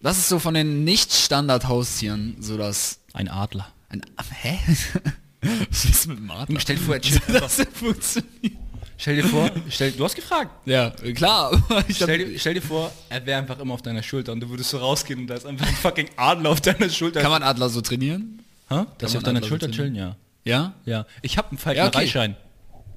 Das 0.00 0.18
ist 0.18 0.28
so 0.28 0.38
von 0.38 0.54
den 0.54 0.84
Nicht-Standard-Haustieren 0.84 2.36
so 2.38 2.56
das 2.56 3.00
Ein 3.12 3.28
Adler. 3.28 3.66
Ein, 3.88 4.02
hä? 4.40 4.58
Was 5.70 5.84
ist 5.84 6.06
mit 6.06 6.18
dem 6.18 6.30
Adler? 6.30 6.60
Stell 6.60 6.76
dir 6.76 6.82
vor, 6.82 6.94
er 6.94 7.00
das 7.40 7.66
funktioniert. 7.72 8.56
Stell 8.98 9.16
dir 9.16 9.24
vor, 9.24 9.50
stell, 9.68 9.92
du 9.92 10.04
hast 10.04 10.14
gefragt. 10.14 10.50
Ja, 10.66 10.90
klar. 11.14 11.62
Stell 11.90 12.18
dir, 12.18 12.38
stell 12.38 12.54
dir 12.54 12.62
vor, 12.62 12.90
er 13.10 13.24
wäre 13.26 13.40
einfach 13.40 13.58
immer 13.58 13.74
auf 13.74 13.82
deiner 13.82 14.02
Schulter 14.02 14.32
und 14.32 14.40
du 14.40 14.48
würdest 14.48 14.70
so 14.70 14.78
rausgehen 14.78 15.20
und 15.20 15.26
da 15.26 15.34
ist 15.34 15.44
einfach 15.44 15.66
ein 15.66 15.74
fucking 15.74 16.08
Adler 16.16 16.50
auf 16.50 16.60
deiner 16.60 16.88
Schulter. 16.88 17.20
kann 17.20 17.30
man 17.30 17.42
Adler 17.42 17.68
so 17.68 17.80
trainieren? 17.80 18.42
ha? 18.70 18.86
Dass 18.98 19.12
sie 19.12 19.18
auf 19.18 19.22
deiner 19.22 19.38
Adler 19.38 19.48
Schulter 19.48 19.66
so 19.66 19.72
chillen, 19.72 19.94
ja. 19.94 20.16
Ja? 20.46 20.74
Ja. 20.84 21.06
Ich 21.22 21.36
habe 21.38 21.48
einen 21.50 21.76
Ja, 21.76 21.88
okay. 21.88 22.34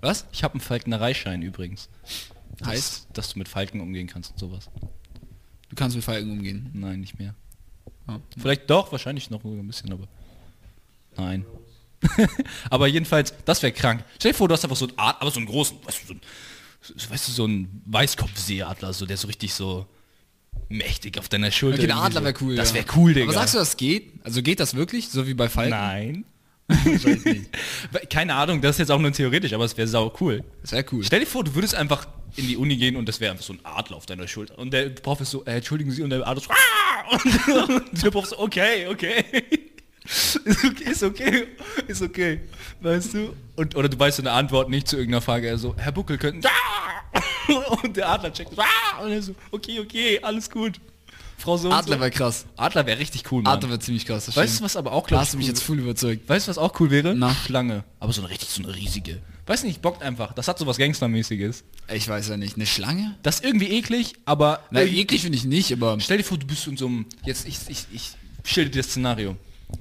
Was? 0.02 0.26
Ich 0.32 0.44
habe 0.44 0.54
einen 0.54 0.62
Falknereischein 0.62 1.42
übrigens. 1.42 1.90
Heißt? 2.64 3.08
Dass, 3.14 3.34
du 3.34 3.40
mit 3.40 3.48
Falken 3.48 3.82
umgehen 3.82 4.08
kannst 4.08 4.32
und 4.32 4.40
sowas. 4.40 4.70
Du 5.70 5.76
kannst 5.76 5.96
mit 5.96 6.06
Falken 6.06 6.32
umgehen. 6.32 6.70
Nein, 6.74 7.02
nicht 7.02 7.18
mehr. 7.20 7.36
Ja. 8.08 8.20
Vielleicht 8.38 8.70
doch, 8.70 8.92
wahrscheinlich 8.92 9.30
noch 9.30 9.44
ein 9.44 9.68
bisschen, 9.68 9.92
aber. 9.92 10.08
Nein. 11.18 11.46
aber 12.70 12.88
jedenfalls, 12.88 13.34
das 13.46 13.62
wäre 13.62 13.74
krank. 13.74 14.04
Stell 14.18 14.32
dir 14.32 14.38
vor, 14.38 14.48
du 14.48 14.54
hast 14.54 14.64
einfach 14.64 14.78
so 14.78 14.88
einen 14.88 14.98
Adler, 14.98 15.22
aber 15.22 15.32
so 15.32 15.40
einen 15.40 15.48
großen, 15.48 15.78
weißt 15.86 16.04
du, 16.04 16.08
so 16.08 16.14
ein, 16.14 16.22
so- 16.82 17.10
weißt 17.10 17.28
du, 17.28 17.32
so 17.32 17.44
einen 17.46 17.82
Weißkopfseeadler, 17.86 18.94
so, 18.94 19.06
der 19.06 19.18
so 19.18 19.28
richtig 19.28 19.54
so 19.54 19.86
mächtig 20.70 21.18
auf 21.20 21.28
deiner 21.30 21.52
Schulter. 21.52 21.78
Okay, 21.80 21.88
der 21.88 21.98
Adler 21.98 22.24
wäre 22.24 22.36
cool. 22.42 22.56
Das 22.56 22.74
wäre 22.74 22.86
cool, 22.96 23.14
Digga. 23.14 23.26
Aber 23.26 23.34
sagst 23.34 23.54
du, 23.56 23.58
das 23.58 23.76
geht? 23.76 24.14
Also 24.24 24.42
geht 24.42 24.60
das 24.60 24.76
wirklich? 24.76 25.10
So 25.10 25.28
wie 25.28 25.34
bei 25.34 25.50
Falken? 25.50 25.72
Nein. 25.72 26.26
Keine 28.10 28.36
Ahnung, 28.36 28.62
das 28.62 28.76
ist 28.76 28.80
jetzt 28.80 28.92
auch 28.92 29.00
nur 29.00 29.12
theoretisch, 29.12 29.54
aber 29.54 29.66
es 29.66 29.76
wäre 29.78 29.88
sau 29.88 30.14
cool. 30.22 30.44
Das 30.62 30.72
wäre 30.72 30.86
cool. 30.92 31.04
Stell 31.04 31.20
dir 31.22 31.26
vor, 31.26 31.44
du 31.44 31.56
würdest 31.56 31.76
einfach 31.76 32.08
in 32.36 32.48
die 32.48 32.58
Uni 32.58 32.78
gehen 32.78 32.96
und 32.96 33.08
das 33.08 33.20
wäre 33.20 33.32
einfach 33.32 33.44
so 33.44 33.54
ein 33.54 33.60
Adler 33.64 33.98
auf 33.98 34.06
deiner 34.06 34.28
Schulter. 34.28 34.58
Und 34.58 34.72
der 34.72 34.90
Prof 34.90 35.20
ist 35.22 35.32
so, 35.32 35.44
äh, 35.46 35.56
entschuldigen 35.58 35.92
Sie, 35.92 36.04
und 36.04 36.12
der 36.12 36.28
Adler 36.28 36.42
so, 36.42 36.50
"Ah!" 36.52 37.16
und 37.64 38.04
der 38.04 38.12
Prof 38.12 38.26
so, 38.28 38.40
okay, 38.40 38.88
okay. 38.88 39.24
Ist 40.06 40.64
okay, 40.66 40.90
ist 40.90 41.04
okay, 41.04 41.48
ist 41.88 42.02
okay, 42.02 42.40
weißt 42.82 43.14
du? 43.14 43.36
Und, 43.56 43.76
oder 43.76 43.90
du 43.90 44.00
weißt 44.00 44.18
so 44.18 44.24
eine 44.24 44.32
Antwort 44.32 44.68
nicht 44.68 44.88
zu 44.88 44.96
irgendeiner 44.96 45.22
Frage, 45.22 45.48
er 45.48 45.60
so, 45.60 45.76
Herr 45.78 45.92
Buckel, 45.92 46.18
könnten! 46.18 46.42
Und 47.84 47.96
der 47.96 48.10
Adler 48.10 48.34
checkt, 48.34 48.52
"Ah!" 48.58 49.04
und 49.04 49.12
er 49.12 49.22
so, 49.22 49.36
okay, 49.52 49.80
okay, 49.80 50.20
alles 50.24 50.50
gut. 50.50 50.80
Frau 51.40 51.56
so 51.56 51.72
Adler 51.72 52.00
wäre 52.00 52.12
krass. 52.12 52.46
Adler 52.58 52.86
wäre 52.86 53.00
richtig 53.00 53.32
cool, 53.32 53.42
Mann. 53.42 53.54
Adler 53.54 53.70
wäre 53.70 53.80
ziemlich 53.80 54.06
krass. 54.06 54.36
Weißt 54.36 54.60
du, 54.60 54.64
was 54.64 54.76
aber 54.76 54.92
auch, 54.92 55.04
Da 55.04 55.08
glaub 55.08 55.22
hast 55.22 55.34
du 55.34 55.38
mich 55.38 55.48
cool 55.48 55.50
jetzt 55.50 55.64
voll 55.64 55.80
überzeugt. 55.80 56.28
Weißt 56.28 56.48
du, 56.48 56.50
was 56.50 56.58
auch 56.58 56.78
cool 56.80 56.92
wäre? 56.92 57.16
Na? 57.16 57.34
Schlange. 57.34 57.86
Aber 58.00 58.12
so 58.12 58.22
eine 58.22 58.30
richtig, 58.30 58.50
so 58.50 58.62
eine 58.62 58.76
riesige. 58.76 59.22
Weiß 59.46 59.64
nicht, 59.64 59.82
bockt 59.82 60.04
einfach. 60.04 60.34
Das 60.34 60.50
hat 60.50 60.60
so 60.60 60.68
was 60.68 60.78
Gangstermäßiges. 60.78 61.64
Ich 61.94 62.08
weiß 62.08 62.28
ja 62.28 62.38
nicht. 62.38 62.56
Eine 62.56 62.66
Schlange? 62.66 63.18
Das 63.24 63.36
ist 63.36 63.46
irgendwie 63.46 63.70
eklig, 63.70 64.14
aber... 64.26 64.60
Na, 64.70 64.82
eklig 64.82 65.22
finde 65.22 65.38
ich 65.38 65.46
nicht, 65.46 65.72
aber... 65.72 65.98
Stell 66.02 66.18
dir 66.18 66.24
vor, 66.24 66.38
du 66.38 66.46
bist 66.46 66.68
in 66.68 66.76
so 66.76 66.88
einem... 66.88 67.06
Jetzt, 67.26 67.48
ich, 67.48 67.58
ich, 67.70 67.86
ich 67.92 68.12
schilder 68.44 68.72
dir 68.72 68.82
das 68.82 68.92
Szenario. 68.92 69.38
Du 69.72 69.78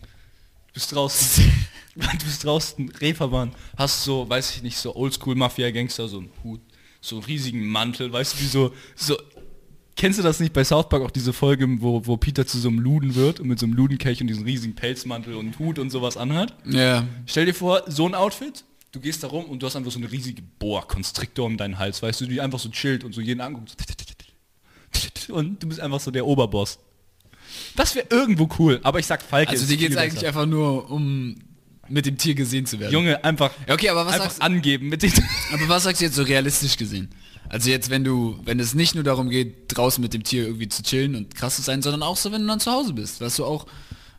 bist 0.73 0.93
draußen... 0.93 1.45
du 1.97 2.25
bist 2.25 2.45
draußen, 2.45 2.89
Reeperbahn, 3.01 3.53
hast 3.77 4.05
so, 4.05 4.29
weiß 4.29 4.55
ich 4.55 4.63
nicht, 4.63 4.79
so 4.79 4.95
Oldschool-Mafia-Gangster, 4.95 6.07
so 6.07 6.19
einen 6.19 6.31
Hut, 6.45 6.61
so 7.01 7.17
einen 7.17 7.25
riesigen 7.25 7.67
Mantel, 7.67 8.13
weißt 8.13 8.35
du, 8.35 8.41
wie 8.41 8.47
so... 8.47 8.75
so 8.95 9.19
Kennst 9.99 10.17
du 10.17 10.23
das 10.23 10.39
nicht 10.39 10.53
bei 10.53 10.63
South 10.63 10.89
Park 10.89 11.03
auch 11.03 11.11
diese 11.11 11.33
Folge, 11.33 11.67
wo, 11.81 12.07
wo 12.07 12.17
Peter 12.17 12.47
zu 12.47 12.57
so 12.59 12.69
einem 12.69 12.79
Luden 12.79 13.17
wird 13.17 13.41
und 13.41 13.49
mit 13.49 13.59
so 13.59 13.67
einem 13.67 13.75
Ludenkelch 13.75 14.21
und 14.21 14.29
diesen 14.29 14.45
riesigen 14.45 14.77
Pelzmantel 14.77 15.35
und 15.35 15.59
Hut 15.59 15.81
und 15.81 15.91
sowas 15.91 16.17
anhat? 16.17 16.55
Ja. 16.65 17.05
Stell 17.27 17.47
dir 17.47 17.53
vor, 17.53 17.83
so 17.89 18.07
ein 18.07 18.15
Outfit, 18.15 18.63
du 18.93 19.01
gehst 19.01 19.25
da 19.25 19.27
rum 19.27 19.47
und 19.47 19.61
du 19.61 19.67
hast 19.67 19.75
einfach 19.75 19.91
so 19.91 19.99
eine 19.99 20.09
riesige 20.09 20.41
Boa-Konstriktor 20.61 21.45
um 21.45 21.57
deinen 21.57 21.81
Hals, 21.81 22.01
weißt 22.01 22.21
du, 22.21 22.27
die 22.27 22.41
einfach 22.41 22.61
so 22.61 22.69
chillt 22.69 23.03
und 23.03 23.13
so 23.13 23.21
jeden 23.21 23.41
anguckt. 23.41 23.75
Und 25.31 25.61
du 25.61 25.69
bist 25.69 25.81
einfach 25.81 25.99
so 25.99 26.13
der 26.13 26.25
Oberboss. 26.25 26.79
Das 27.75 27.97
wäre 27.97 28.07
irgendwo 28.09 28.49
cool, 28.61 28.79
aber 28.85 29.01
ich 29.01 29.07
sag 29.07 29.21
Falke. 29.21 29.51
Also 29.51 29.67
dir 29.67 29.79
geht 29.79 29.91
es 29.91 29.97
eigentlich 29.97 30.25
einfach 30.25 30.47
nur 30.47 30.89
um 30.93 31.35
mit 31.89 32.07
dem 32.07 32.19
Tier 32.19 32.35
gesehen 32.35 32.67
zu 32.67 32.79
werden. 32.79 32.93
Junge, 32.93 33.23
einfach, 33.25 33.51
Ja, 33.67 33.75
okay, 33.75 33.89
aber 33.89 34.07
was 34.07 34.15
einfach 34.15 34.27
sagst 34.27 34.43
angeben 34.43 34.89
mit 34.89 35.03
den... 35.03 35.13
Aber 35.53 35.69
was 35.69 35.85
sagst 35.85 36.01
du 36.01 36.07
jetzt 36.07 36.17
so 36.17 36.23
realistisch 36.23 36.77
gesehen? 36.77 37.09
Also 37.49 37.71
jetzt, 37.71 37.89
wenn 37.89 38.05
du, 38.05 38.39
wenn 38.45 38.61
es 38.61 38.75
nicht 38.75 38.95
nur 38.95 39.05
darum 39.05 39.31
geht, 39.31 39.55
draußen 39.69 40.03
mit 40.03 40.13
dem 40.13 40.23
Tier 40.23 40.45
irgendwie 40.45 40.69
zu 40.69 40.83
chillen 40.83 41.15
und 41.15 41.35
krass 41.35 41.57
zu 41.57 41.63
sein, 41.63 41.81
sondern 41.81 42.03
auch 42.03 42.17
so, 42.17 42.31
wenn 42.31 42.43
du 42.43 42.49
dann 42.49 42.61
zu 42.61 42.71
Hause 42.71 42.93
bist, 42.93 43.21
dass 43.21 43.37
du 43.37 43.45
auch, 43.45 43.67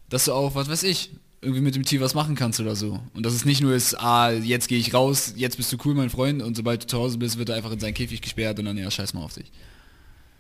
dass 0.10 0.25
du 0.25 0.34
auch, 0.34 0.55
was 0.55 0.69
weiß 0.69 0.84
ich, 0.84 1.12
irgendwie 1.41 1.62
mit 1.62 1.75
dem 1.75 1.86
Tier 1.86 2.01
was 2.01 2.15
machen 2.15 2.36
kannst 2.36 2.60
oder 2.60 2.75
so. 2.75 2.99
Und 3.13 3.25
dass 3.25 3.34
es 3.34 3.45
nicht 3.45 3.62
nur 3.62 3.73
ist, 3.73 3.95
ah, 3.99 4.32
jetzt 4.32 4.67
gehe 4.67 4.79
ich 4.79 4.93
raus, 4.93 5.34
jetzt 5.36 5.58
bist 5.58 5.71
du 5.71 5.77
cool, 5.86 5.93
mein 5.93 6.10
Freund, 6.10 6.41
und 6.41 6.55
sobald 6.55 6.84
du 6.84 6.88
zu 6.88 6.97
Hause 6.97 7.17
bist, 7.17 7.38
wird 7.38 7.49
er 7.49 7.55
einfach 7.55 7.71
in 7.71 7.79
seinen 7.79 7.93
Käfig 7.93 8.21
gesperrt 8.21 8.60
und 8.60 8.65
dann, 8.65 8.77
ja, 8.77 8.89
scheiß 8.89 9.13
mal 9.13 9.23
auf 9.23 9.36
dich. 9.36 9.51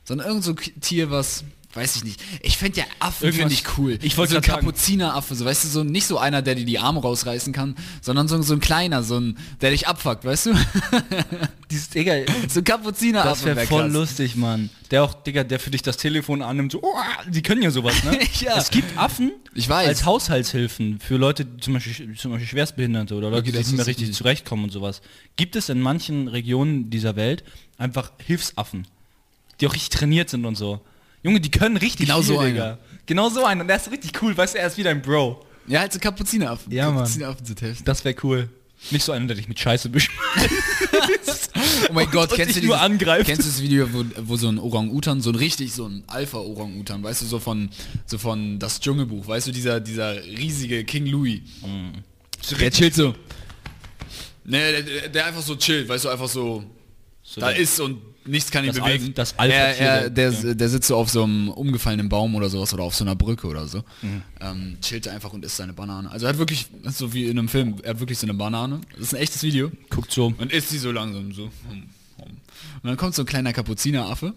Sondern 0.03 0.27
irgend 0.27 0.43
so 0.43 0.53
Tier, 0.53 1.11
was, 1.11 1.43
weiß 1.73 1.97
ich 1.97 2.03
nicht. 2.03 2.21
Ich 2.41 2.57
fände 2.57 2.79
ja 2.79 2.85
Affen 2.99 3.31
finde 3.31 3.53
ich 3.53 3.63
cool. 3.77 3.99
Ich 4.01 4.17
wollte 4.17 4.31
so 4.33 4.37
ein 4.37 4.43
Kapuzineraffe, 4.43 5.35
so 5.35 5.45
weißt 5.45 5.65
du, 5.65 5.67
so 5.67 5.83
nicht 5.83 6.07
so 6.07 6.17
einer, 6.17 6.41
der 6.41 6.55
dir 6.55 6.65
die 6.65 6.79
Arme 6.79 6.99
rausreißen 6.99 7.53
kann, 7.53 7.75
sondern 8.01 8.27
so, 8.27 8.41
so 8.41 8.53
ein 8.53 8.59
kleiner, 8.59 9.03
so 9.03 9.19
ein, 9.19 9.37
der 9.61 9.69
dich 9.71 9.87
abfuckt, 9.87 10.25
weißt 10.25 10.47
du? 10.47 10.53
Dieses, 11.69 11.89
Digga, 11.89 12.13
so 12.47 12.61
ein 12.61 12.63
Kapuzineraffe 12.63 13.29
das 13.29 13.45
wäre 13.45 13.55
wär 13.57 13.67
voll 13.67 13.83
krass. 13.83 13.93
lustig, 13.93 14.35
Mann. 14.35 14.71
Der 14.89 15.03
auch, 15.03 15.13
Digga, 15.13 15.43
der 15.43 15.59
für 15.59 15.69
dich 15.69 15.83
das 15.83 15.97
Telefon 15.97 16.41
annimmt, 16.41 16.71
so, 16.71 16.81
oh, 16.81 16.95
die 17.27 17.43
können 17.43 17.61
ja 17.61 17.69
sowas, 17.69 18.03
ne? 18.03 18.17
Ja. 18.39 18.57
Es 18.57 18.71
gibt 18.71 18.97
Affen 18.97 19.31
Ich 19.53 19.69
weiß. 19.69 19.87
als 19.87 20.05
Haushaltshilfen 20.05 20.99
für 20.99 21.17
Leute, 21.17 21.45
zum 21.57 21.73
Beispiel, 21.75 22.15
zum 22.15 22.31
Beispiel 22.31 22.47
Schwerstbehinderte 22.47 23.13
oder 23.13 23.29
Leute, 23.29 23.41
Okay, 23.41 23.51
die 23.51 23.57
nicht 23.59 23.73
mehr 23.73 23.85
richtig 23.85 24.11
zurechtkommen 24.13 24.63
und 24.63 24.69
sowas. 24.71 25.01
Gibt 25.35 25.55
es 25.55 25.69
in 25.69 25.81
manchen 25.81 26.27
Regionen 26.27 26.89
dieser 26.89 27.15
Welt 27.15 27.43
einfach 27.77 28.11
Hilfsaffen, 28.25 28.87
die 29.61 29.67
auch 29.67 29.73
richtig 29.73 29.89
trainiert 29.89 30.29
sind 30.29 30.45
und 30.45 30.55
so. 30.55 30.81
Junge, 31.23 31.39
die 31.41 31.51
können 31.51 31.77
richtig 31.77 32.07
Genau 32.07 32.17
viel, 32.21 32.25
so 32.27 32.39
einer. 32.39 32.49
Digga. 32.51 32.77
Genau 33.05 33.29
so 33.29 33.45
einen. 33.45 33.61
Und 33.61 33.67
der 33.67 33.77
ist 33.77 33.91
richtig 33.91 34.21
cool, 34.21 34.35
weißt 34.37 34.55
du, 34.55 34.59
er 34.59 34.67
ist 34.67 34.77
wie 34.77 34.83
dein 34.83 35.01
Bro. 35.01 35.45
Ja, 35.67 35.81
halt 35.81 35.93
so 35.93 35.99
Kapuzineraffen. 35.99 36.71
Ja. 36.71 36.91
Kapuzineraffen 36.91 37.45
sind 37.45 37.61
heftig. 37.61 37.83
Das 37.85 38.03
wäre 38.05 38.15
cool. 38.23 38.49
Nicht 38.91 39.03
so 39.03 39.11
einer, 39.11 39.27
der 39.27 39.35
dich 39.35 39.47
mit 39.49 39.59
Scheiße 39.59 39.89
beschmeißt. 39.89 40.49
Oh 41.89 41.93
mein 41.93 42.09
Gott, 42.11 42.29
und 42.31 42.35
kennst 42.37 42.55
du 42.55 42.59
dich 42.59 42.67
nur 42.69 42.75
dieses, 42.77 42.85
angreift. 42.91 43.25
Kennst 43.25 43.43
du 43.43 43.47
das 43.49 43.61
Video, 43.61 43.91
wo, 43.91 44.03
wo 44.21 44.37
so 44.37 44.47
ein 44.47 44.59
Orang-Utan, 44.59 45.21
so 45.21 45.31
ein 45.31 45.35
richtig, 45.35 45.73
so 45.73 45.85
ein 45.87 46.03
Alpha-Orang-Utan, 46.07 47.01
weißt 47.03 47.21
du, 47.21 47.25
so 47.25 47.39
von, 47.39 47.69
so 48.05 48.17
von 48.17 48.59
das 48.59 48.79
Dschungelbuch, 48.79 49.27
weißt 49.27 49.47
du, 49.47 49.51
dieser, 49.51 49.79
dieser 49.79 50.15
riesige 50.23 50.83
King 50.83 51.07
Louis. 51.07 51.41
Der 52.59 52.71
chillt 52.71 52.95
so. 52.95 53.13
Ne, 54.45 54.83
der, 54.83 55.09
der- 55.09 55.25
einfach 55.25 55.41
so 55.41 55.55
chillt, 55.55 55.87
weißt 55.89 56.05
du, 56.05 56.09
einfach 56.09 56.27
so, 56.29 56.63
So 57.23 57.41
da 57.41 57.49
ist 57.49 57.79
und 57.79 57.99
nichts 58.29 58.51
kann 58.51 58.63
ihn 58.63 58.67
Das 58.73 58.79
bewegen. 58.79 59.05
Alpha- 59.05 59.13
das 59.15 59.37
Alpha-Tier 59.37 59.57
er, 59.85 60.01
er, 60.03 60.09
der- 60.09 60.31
der, 60.31 60.55
der 60.55 60.69
sitzt 60.69 60.87
so 60.87 60.95
auf 60.95 61.09
so 61.09 61.23
einem 61.23 61.49
umgefallenen 61.49 62.07
Baum 62.09 62.35
oder 62.35 62.49
sowas 62.49 62.73
oder 62.73 62.83
auf 62.83 62.95
so 62.95 63.03
einer 63.03 63.15
Brücke 63.15 63.47
oder 63.47 63.67
so. 63.67 63.83
Mhm. 64.01 64.21
Ähm, 64.41 64.77
chillt 64.81 65.07
einfach 65.07 65.33
und 65.33 65.43
isst 65.45 65.57
seine 65.57 65.73
Banane. 65.73 66.09
Also 66.11 66.25
er 66.25 66.29
hat 66.33 66.37
wirklich, 66.39 66.67
so 66.85 67.13
wie 67.13 67.25
in 67.25 67.37
einem 67.37 67.49
Film, 67.49 67.75
er 67.83 67.91
hat 67.91 67.99
wirklich 67.99 68.17
so 68.19 68.25
eine 68.25 68.33
Banane. 68.33 68.81
Das 68.93 69.01
ist 69.07 69.13
ein 69.15 69.21
echtes 69.21 69.43
Video. 69.43 69.71
Guckt 69.89 70.11
so. 70.11 70.33
Und 70.37 70.51
isst 70.51 70.69
sie 70.69 70.77
so 70.77 70.91
langsam 70.91 71.31
so. 71.33 71.43
Und 71.69 71.89
dann 72.83 72.97
kommt 72.97 73.15
so 73.15 73.23
ein 73.23 73.25
kleiner 73.25 73.53
Kapuzineraffe. 73.53 74.33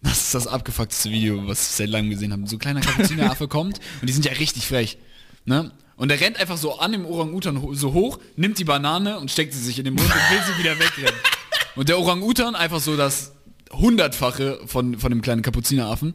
Das 0.00 0.18
ist 0.20 0.34
das 0.34 0.46
abgefuckteste 0.48 1.10
Video, 1.10 1.46
was 1.46 1.62
ich 1.62 1.76
seit 1.76 1.88
langem 1.88 2.10
gesehen 2.10 2.32
habe. 2.32 2.46
So 2.46 2.56
ein 2.56 2.58
kleiner 2.58 2.80
Kapuzineraffe 2.80 3.46
kommt 3.56 3.78
und 4.00 4.08
die 4.08 4.12
sind 4.12 4.24
ja 4.24 4.32
richtig 4.32 4.66
frech. 4.66 4.98
Ne? 5.44 5.70
Und 5.96 6.10
er 6.10 6.20
rennt 6.20 6.40
einfach 6.40 6.56
so 6.56 6.78
an 6.80 6.90
dem 6.92 7.04
Orang-Utan 7.06 7.62
so 7.74 7.92
hoch, 7.92 8.18
nimmt 8.36 8.58
die 8.58 8.64
Banane 8.64 9.18
und 9.20 9.30
steckt 9.30 9.52
sie 9.52 9.60
sich 9.60 9.78
in 9.78 9.84
den 9.84 9.94
Mund 9.94 10.06
und 10.08 10.12
will 10.14 10.42
sie 10.52 10.58
wieder 10.60 10.76
wegrennen. 10.78 11.20
Und 11.74 11.88
der 11.88 11.98
Orang-Utan 11.98 12.54
einfach 12.54 12.80
so 12.80 12.96
das 12.96 13.32
hundertfache 13.72 14.60
von, 14.66 14.98
von 14.98 15.10
dem 15.10 15.22
kleinen 15.22 15.42
Kapuzineraffen 15.42 16.14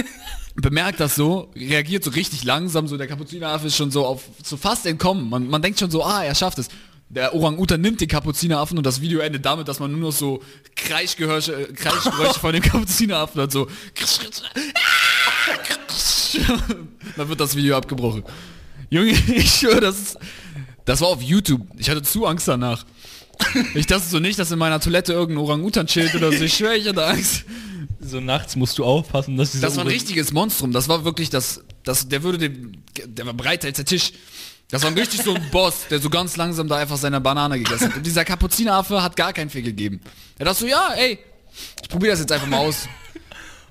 bemerkt 0.56 0.98
das 0.98 1.14
so, 1.14 1.52
reagiert 1.54 2.02
so 2.02 2.10
richtig 2.10 2.42
langsam, 2.42 2.88
so 2.88 2.96
der 2.96 3.06
Kapuzineraffe 3.06 3.68
ist 3.68 3.76
schon 3.76 3.92
so 3.92 4.04
auf 4.04 4.24
so 4.42 4.56
fast 4.56 4.86
entkommen. 4.86 5.28
Man, 5.30 5.48
man 5.48 5.62
denkt 5.62 5.78
schon 5.78 5.90
so, 5.90 6.04
ah, 6.04 6.24
er 6.24 6.34
schafft 6.34 6.58
es. 6.58 6.68
Der 7.10 7.34
Orang-Utan 7.34 7.80
nimmt 7.80 8.00
den 8.00 8.08
Kapuzineraffen 8.08 8.76
und 8.76 8.84
das 8.84 9.00
Video 9.00 9.20
endet 9.20 9.46
damit, 9.46 9.68
dass 9.68 9.80
man 9.80 9.90
nur 9.90 10.00
noch 10.00 10.12
so 10.12 10.42
Kreischgeräusche, 10.76 11.54
äh, 11.54 11.72
Kreischgeräusche 11.72 12.40
von 12.40 12.52
dem 12.52 12.62
Kapuzineraffen 12.62 13.40
hat, 13.40 13.52
so 13.52 13.68
dann 17.16 17.28
wird 17.28 17.40
das 17.40 17.56
Video 17.56 17.76
abgebrochen. 17.76 18.24
Junge, 18.90 19.10
ich 19.10 19.50
schwöre, 19.50 19.80
das 19.80 19.98
ist, 19.98 20.18
das 20.84 21.00
war 21.00 21.08
auf 21.08 21.22
YouTube. 21.22 21.62
Ich 21.78 21.88
hatte 21.88 22.02
zu 22.02 22.26
Angst 22.26 22.48
danach. 22.48 22.84
Ich 23.74 23.86
dachte 23.86 24.06
so 24.06 24.18
nicht, 24.18 24.38
dass 24.38 24.50
in 24.50 24.58
meiner 24.58 24.80
Toilette 24.80 25.12
irgendein 25.12 25.44
Orang-Utan 25.44 25.86
chillt 25.86 26.14
oder 26.14 26.32
so. 26.32 26.44
Ich 26.44 26.54
schwöre, 26.54 26.76
ich 26.76 26.88
hatte 26.88 27.04
Angst. 27.04 27.44
So 28.00 28.20
nachts 28.20 28.56
musst 28.56 28.78
du 28.78 28.84
aufpassen, 28.84 29.36
dass 29.36 29.52
diese 29.52 29.62
Das 29.62 29.76
war 29.76 29.84
ein 29.84 29.88
richtiges 29.88 30.32
Monstrum. 30.32 30.72
Das 30.72 30.88
war 30.88 31.04
wirklich 31.04 31.30
das, 31.30 31.62
das 31.82 32.08
der 32.08 32.22
würde 32.22 32.38
den, 32.38 32.82
der 33.06 33.26
war 33.26 33.34
breiter 33.34 33.66
als 33.66 33.76
der 33.76 33.84
Tisch. 33.84 34.12
Das 34.70 34.82
war 34.82 34.94
richtig 34.94 35.22
so 35.22 35.34
ein 35.34 35.50
Boss, 35.50 35.86
der 35.90 35.98
so 35.98 36.10
ganz 36.10 36.36
langsam 36.36 36.68
da 36.68 36.76
einfach 36.76 36.98
seine 36.98 37.20
Banane 37.20 37.58
gegessen 37.58 37.88
hat. 37.88 37.96
Und 37.96 38.06
dieser 38.06 38.24
Kapuzineraffe 38.24 39.02
hat 39.02 39.16
gar 39.16 39.32
keinen 39.32 39.48
Fick 39.48 39.64
gegeben. 39.64 40.00
Er 40.38 40.44
dachte 40.44 40.60
so, 40.60 40.66
ja, 40.66 40.92
ey, 40.94 41.18
ich 41.82 41.88
probiere 41.88 42.12
das 42.12 42.20
jetzt 42.20 42.32
einfach 42.32 42.46
mal 42.46 42.58
aus. 42.58 42.86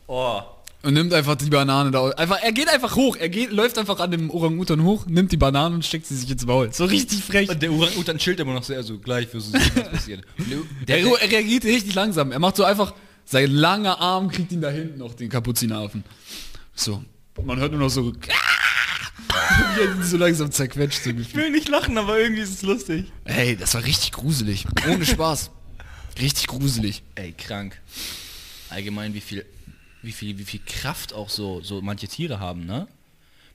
Oh. 0.08 0.42
Und 0.84 0.94
nimmt 0.94 1.14
einfach 1.14 1.36
die 1.36 1.50
Banane 1.50 1.92
da. 1.92 2.10
Einfach, 2.12 2.40
er 2.42 2.52
geht 2.52 2.70
einfach 2.70 2.96
hoch. 2.96 3.16
Er 3.18 3.30
geht, 3.30 3.52
läuft 3.52 3.78
einfach 3.78 4.00
an 4.00 4.12
dem 4.12 4.30
Orang-Utan 4.30 4.84
hoch, 4.84 5.06
nimmt 5.08 5.32
die 5.32 5.38
Banane 5.38 5.76
und 5.76 5.84
steckt 5.84 6.06
sie 6.06 6.16
sich 6.16 6.30
ins 6.30 6.46
Maul. 6.46 6.72
So 6.72 6.86
richtig 6.86 7.24
frech. 7.24 7.50
Und 7.50 7.62
der 7.62 7.72
Orang-Utan 7.72 8.18
chillt 8.20 8.40
immer 8.40 8.54
noch 8.54 8.64
sehr 8.64 8.84
so, 8.84 9.00
gleich 9.00 9.34
wirst 9.34 9.54
du 9.54 9.60
sehen, 9.60 9.72
was 9.76 9.90
passiert. 9.90 10.24
Der, 10.88 11.00
er 11.00 11.32
reagiert 11.32 11.66
richtig 11.66 11.96
langsam. 11.96 12.32
Er 12.32 12.40
macht 12.40 12.56
so 12.56 12.64
einfach, 12.64 12.94
sein 13.26 13.52
langer 13.52 14.00
Arm 14.00 14.30
kriegt 14.30 14.52
ihn 14.52 14.62
da 14.62 14.70
hinten 14.70 15.00
noch, 15.00 15.14
den 15.14 15.30
Kapuzineraffen. 15.30 16.04
So. 16.74 17.04
Und 17.36 17.46
man 17.46 17.60
hört 17.60 17.72
nur 17.72 17.82
noch 17.82 17.90
so. 17.90 18.14
So 20.04 20.18
langsam 20.18 20.52
zerquetscht. 20.52 21.04
So 21.04 21.10
Ich 21.10 21.36
will 21.36 21.50
nicht 21.50 21.68
lachen, 21.68 21.98
aber 21.98 22.20
irgendwie 22.20 22.42
ist 22.42 22.54
es 22.54 22.62
lustig. 22.62 23.12
Ey, 23.26 23.56
das 23.56 23.74
war 23.74 23.84
richtig 23.84 24.12
gruselig. 24.12 24.66
Ohne 24.90 25.06
Spaß. 25.06 25.52
Richtig 26.20 26.48
gruselig. 26.48 27.04
Ey, 27.16 27.34
krank. 27.34 27.80
Allgemein, 28.70 29.14
wie 29.14 29.22
viel, 29.22 29.46
wie 30.08 30.12
viel, 30.12 30.40
wie 30.40 30.46
viel 30.46 30.62
Kraft 30.66 31.14
auch 31.14 31.30
so, 31.30 31.62
so 31.62 31.82
manche 31.82 32.08
Tiere 32.08 32.40
haben, 32.40 32.66
ne? 32.66 32.88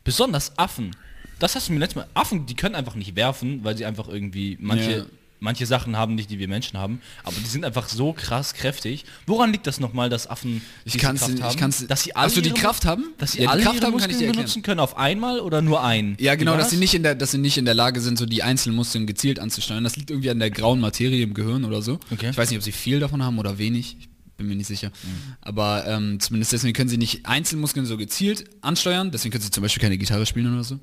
Besonders 0.05 0.57
Affen. 0.59 0.95
Das 1.39 1.55
hast 1.57 1.69
du 1.69 1.73
mir 1.73 1.81
letztes 1.81 1.97
Mal. 1.97 2.07
Affen, 2.15 2.47
die 2.47 2.55
können 2.55 2.75
einfach 2.75 2.95
nicht 2.95 3.17
werfen, 3.17 3.65
weil 3.65 3.77
sie 3.77 3.85
einfach 3.85 4.09
irgendwie 4.09 4.57
manche, 4.61 4.91
Ja. 4.99 5.05
manche 5.41 5.67
Sachen 5.67 5.97
haben 5.97 6.15
nicht, 6.15 6.31
die 6.31 6.39
wir 6.39 6.47
Menschen 6.49 6.79
haben. 6.79 7.01
Aber 7.25 7.35
die 7.43 7.49
sind 7.49 7.65
einfach 7.65 7.89
so 7.89 8.13
krass 8.13 8.55
kräftig. 8.55 9.05
Woran 9.27 9.51
liegt 9.53 9.67
das 9.67 9.81
nochmal, 9.81 10.09
dass 10.09 10.29
Affen 10.29 10.61
Ich 10.85 10.93
diese 10.93 11.05
Kraft 11.05 11.29
ich 11.35 11.43
haben? 11.43 11.57
kann's- 11.57 11.87
dass 11.87 12.03
sie 12.05 12.15
alle 12.15 12.27
Ach 12.29 12.31
so, 12.35 12.41
die 12.41 12.51
ihre- 12.51 12.59
Kraft 12.59 12.85
haben? 12.85 13.07
Dass 13.19 13.33
sie 13.33 13.43
Ja, 13.43 13.51
alle 13.51 13.63
Kraft 13.63 13.77
ihre 13.77 13.87
haben, 13.87 13.97
kann 13.99 14.11
ich 14.11 14.17
Muskeln 14.17 14.33
benutzen 14.37 14.63
können 14.63 14.79
auf 14.81 14.97
einmal 14.97 15.41
oder 15.41 15.63
nur 15.63 15.83
einen? 15.83 16.17
Ja, 16.21 16.35
genau, 16.37 16.57
dass 16.57 16.71
sie, 16.71 16.77
nicht 16.77 16.95
in 16.95 17.03
der, 17.03 17.15
dass 17.17 17.33
sie 17.33 17.39
nicht 17.39 17.59
in 17.59 17.65
der 17.65 17.75
Lage 17.75 18.01
sind, 18.01 18.19
so 18.19 18.27
die 18.27 18.43
einzelnen 18.45 18.77
Muskeln 18.77 19.07
gezielt 19.07 19.41
anzusteuern. 19.41 19.83
Das 19.85 19.97
liegt 19.97 20.11
irgendwie 20.11 20.31
an 20.31 20.39
der 20.39 20.51
grauen 20.51 20.79
Materie 20.81 21.23
im 21.25 21.35
Gehirn 21.35 21.65
oder 21.65 21.83
so. 21.83 21.99
Okay. 22.13 22.31
Ich 22.31 22.37
weiß 22.37 22.51
nicht, 22.51 22.59
ob 22.59 22.65
sie 22.65 22.73
viel 22.73 23.01
davon 23.01 23.23
haben 23.23 23.39
oder 23.41 23.59
wenig. 23.59 23.97
Ich 24.01 24.09
bin 24.43 24.49
mir 24.51 24.57
nicht 24.57 24.67
sicher. 24.67 24.91
Aber 25.41 25.87
ähm, 25.87 26.21
zumindest 26.21 26.53
deswegen 26.53 26.75
können 26.75 26.89
sie 26.91 26.99
nicht 26.99 27.25
Einzelmuskeln 27.27 27.87
so 27.87 27.97
gezielt 27.97 28.45
ansteuern. 28.61 29.11
Deswegen 29.11 29.33
können 29.33 29.43
sie 29.45 29.51
zum 29.51 29.63
Beispiel 29.63 29.81
keine 29.83 29.97
Gitarre 29.99 30.27
spielen 30.27 30.53
oder 30.53 30.65
so. 30.65 30.79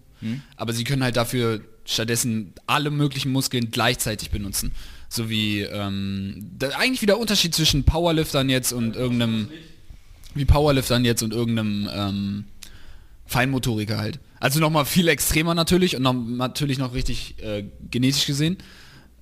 Aber 0.58 0.74
sie 0.74 0.84
können 0.84 1.04
halt 1.04 1.16
dafür 1.16 1.62
stattdessen 1.86 2.54
alle 2.68 2.90
möglichen 2.92 3.32
Muskeln 3.32 3.72
gleichzeitig 3.72 4.32
benutzen. 4.32 4.72
So 5.08 5.30
wie 5.30 5.62
ähm, 5.62 6.50
da, 6.60 6.70
eigentlich 6.78 7.02
wieder 7.02 7.18
Unterschied 7.18 7.56
zwischen 7.56 7.84
Powerliftern 7.84 8.50
jetzt 8.50 8.74
und 8.74 8.96
irgendeinem 8.96 9.50
wie 10.36 10.46
Powerliftern 10.46 11.04
jetzt 11.06 11.24
und 11.24 11.34
irgendeinem 11.34 11.90
ähm, 11.92 12.44
Feinmotoriker 13.26 13.98
halt. 13.98 14.20
Also 14.40 14.60
nochmal 14.60 14.86
viel 14.86 15.08
extremer 15.08 15.54
natürlich 15.56 15.96
und 15.96 16.04
noch, 16.04 16.14
natürlich 16.14 16.78
noch 16.78 16.94
richtig 16.94 17.36
äh, 17.42 17.64
genetisch 17.90 18.26
gesehen, 18.26 18.58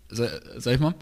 sa- 0.09 0.29
sag 0.57 0.75
ich 0.75 0.79
mal. 0.79 0.95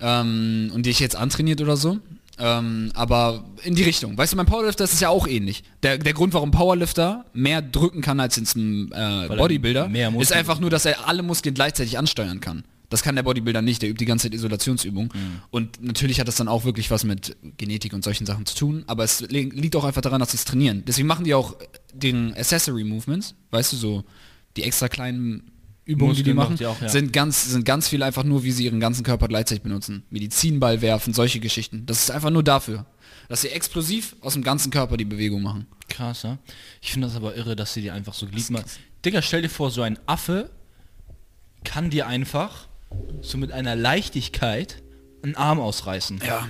Ähm, 0.00 0.70
und 0.74 0.84
die 0.86 0.90
ich 0.90 1.00
jetzt 1.00 1.16
antrainiert 1.16 1.60
oder 1.60 1.76
so. 1.76 1.98
Ähm, 2.38 2.90
aber 2.94 3.44
in 3.64 3.74
die 3.74 3.82
Richtung. 3.82 4.16
Weißt 4.16 4.32
du, 4.32 4.36
beim 4.36 4.46
Powerlifter 4.46 4.84
ist 4.84 4.94
es 4.94 5.00
ja 5.00 5.08
auch 5.08 5.26
ähnlich. 5.26 5.64
Der, 5.82 5.98
der 5.98 6.12
Grund, 6.12 6.34
warum 6.34 6.50
Powerlifter 6.50 7.24
mehr 7.32 7.62
drücken 7.62 8.00
kann 8.00 8.20
als 8.20 8.36
jetzt 8.36 8.56
ein 8.56 8.92
äh, 8.92 9.26
er 9.26 9.28
Bodybuilder, 9.28 9.88
mehr 9.88 10.12
ist 10.18 10.32
einfach 10.32 10.60
nur, 10.60 10.70
dass 10.70 10.84
er 10.84 11.08
alle 11.08 11.22
Muskeln 11.22 11.54
gleichzeitig 11.54 11.98
ansteuern 11.98 12.40
kann. 12.40 12.64
Das 12.90 13.02
kann 13.02 13.16
der 13.16 13.22
Bodybuilder 13.22 13.60
nicht, 13.60 13.82
der 13.82 13.90
übt 13.90 13.98
die 13.98 14.06
ganze 14.06 14.24
Zeit 14.28 14.34
Isolationsübung. 14.34 15.12
Und 15.50 15.82
natürlich 15.82 16.20
hat 16.20 16.28
das 16.28 16.36
dann 16.36 16.48
auch 16.48 16.64
wirklich 16.64 16.90
was 16.90 17.04
mit 17.04 17.36
Genetik 17.58 17.92
und 17.92 18.02
solchen 18.02 18.24
Sachen 18.24 18.46
zu 18.46 18.56
tun, 18.56 18.84
aber 18.86 19.04
es 19.04 19.20
li 19.20 19.50
liegt 19.52 19.76
auch 19.76 19.84
einfach 19.84 20.00
daran, 20.00 20.20
dass 20.20 20.30
sie 20.30 20.38
es 20.38 20.44
trainieren. 20.44 20.84
Deswegen 20.86 21.06
machen 21.06 21.24
die 21.24 21.34
auch 21.34 21.56
den 21.92 22.32
Accessory 22.34 22.84
Movements, 22.84 23.34
weißt 23.50 23.72
du, 23.74 23.76
so 23.76 24.04
die 24.56 24.62
extra 24.62 24.88
kleinen 24.88 25.50
Übungen, 25.88 26.14
die 26.14 26.22
die 26.22 26.34
Muskeln 26.34 26.36
machen, 26.36 26.56
die 26.58 26.66
auch, 26.66 26.80
ja. 26.82 26.88
sind 26.88 27.14
ganz 27.14 27.46
sind 27.46 27.64
ganz 27.64 27.88
viel 27.88 28.02
einfach 28.02 28.22
nur, 28.22 28.44
wie 28.44 28.52
sie 28.52 28.66
ihren 28.66 28.78
ganzen 28.78 29.04
Körper 29.04 29.26
gleichzeitig 29.26 29.62
benutzen. 29.62 30.04
Medizinball 30.10 30.82
werfen, 30.82 31.14
solche 31.14 31.40
Geschichten. 31.40 31.86
Das 31.86 32.00
ist 32.00 32.10
einfach 32.10 32.28
nur 32.28 32.42
dafür, 32.42 32.84
dass 33.28 33.40
sie 33.40 33.48
explosiv 33.48 34.14
aus 34.20 34.34
dem 34.34 34.42
ganzen 34.42 34.70
Körper 34.70 34.98
die 34.98 35.06
Bewegung 35.06 35.40
machen. 35.42 35.66
Krass, 35.88 36.24
ja? 36.24 36.36
Ich 36.82 36.92
finde 36.92 37.06
das 37.06 37.16
aber 37.16 37.34
irre, 37.36 37.56
dass 37.56 37.72
sie 37.72 37.80
dir 37.80 37.94
einfach 37.94 38.12
so 38.12 38.26
Gliedmaßen... 38.26 38.82
Digga, 39.02 39.22
stell 39.22 39.40
dir 39.40 39.48
vor, 39.48 39.70
so 39.70 39.80
ein 39.80 39.98
Affe 40.04 40.50
kann 41.64 41.88
dir 41.88 42.06
einfach 42.06 42.68
so 43.22 43.38
mit 43.38 43.50
einer 43.50 43.74
Leichtigkeit 43.74 44.82
einen 45.22 45.36
Arm 45.36 45.58
ausreißen. 45.58 46.20
Ja, 46.26 46.48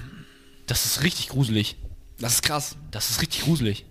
Das 0.67 0.85
ist 0.85 1.05
richtig 1.05 1.29
gruselig. 1.29 1.77
das 2.19 2.35
ist 2.35 2.43
krass. 2.43 2.77
Das 2.91 3.11
ist 3.11 3.23
richtig 3.23 3.43
gruselig. 3.43 3.87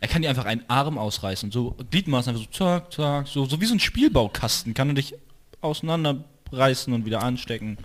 Er 0.00 0.08
kann 0.08 0.22
dir 0.22 0.30
einfach 0.30 0.46
einen 0.46 0.62
Arm 0.68 0.96
ausreißen. 0.98 1.50
So 1.50 1.76
Gliedmaßen 1.90 2.30
einfach 2.30 2.46
so 2.46 2.50
zack, 2.50 2.92
zack, 2.92 3.28
so, 3.28 3.44
so 3.44 3.60
wie 3.60 3.66
so 3.66 3.74
ein 3.74 3.80
Spielbaukasten. 3.80 4.72
Kann 4.72 4.88
er 4.88 4.94
dich 4.94 5.14
auseinanderreißen 5.60 6.92
und 6.92 7.04
wieder 7.04 7.22
anstecken. 7.22 7.76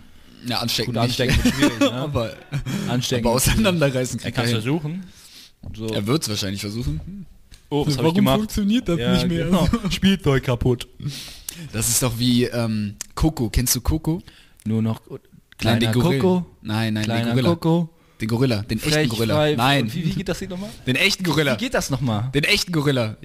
Ja, 0.46 0.60
anstecken. 0.60 0.94
Gut, 0.94 1.02
nicht. 1.02 1.20
anstecken 1.20 1.44
wird 1.44 1.54
schwierig, 1.54 1.80
ne? 1.80 1.92
aber, 1.92 2.34
Anstecken. 2.88 3.26
aber 3.26 3.36
auseinanderreißen 3.36 4.18
er 4.20 4.22
kriegt 4.22 4.36
kann 4.36 4.44
es 4.46 4.52
er 4.52 4.62
versuchen. 4.62 5.04
So. 5.74 5.86
Er 5.88 6.06
wird 6.06 6.22
es 6.22 6.28
wahrscheinlich 6.28 6.60
versuchen. 6.60 7.26
oh, 7.70 7.86
was 7.86 7.96
ich 7.96 8.14
gemacht? 8.14 8.36
funktioniert 8.36 8.88
das 8.88 8.98
Ja, 8.98 9.26
genau. 9.26 9.68
Spielzeug 9.90 10.44
kaputt. 10.44 10.86
Das 11.72 11.88
ist 11.88 12.02
doch 12.02 12.18
wie 12.18 12.44
ähm, 12.44 12.96
Coco. 13.14 13.50
Kennst 13.50 13.74
du 13.74 13.80
Coco? 13.80 14.22
Nur 14.64 14.82
noch 14.82 15.00
Nein, 15.08 15.18
kleiner 15.58 15.92
Gorilla. 15.92 16.22
Coco. 16.22 16.46
Nein, 16.62 16.94
nein, 16.94 17.04
Kleiner. 17.04 17.42
Coco. 17.42 17.90
Den 18.20 18.28
Gorilla, 18.28 18.62
den 18.62 18.78
echten 18.78 18.90
Frech, 18.90 19.08
Gorilla. 19.10 19.34
frei, 19.34 19.54
Nein, 19.56 19.92
Wie, 19.92 20.04
wie 20.06 20.10
geht 20.10 20.28
das 20.28 20.38
hier 20.38 20.48
nochmal? 20.48 20.70
den 20.86 20.96
echten 20.96 21.22
Gorilla. 21.22 21.54
Wie 21.54 21.64
geht 21.64 21.74
das 21.74 21.90
nochmal? 21.90 22.30
Den 22.34 22.44
echten 22.44 22.72
Gorilla. 22.72 23.16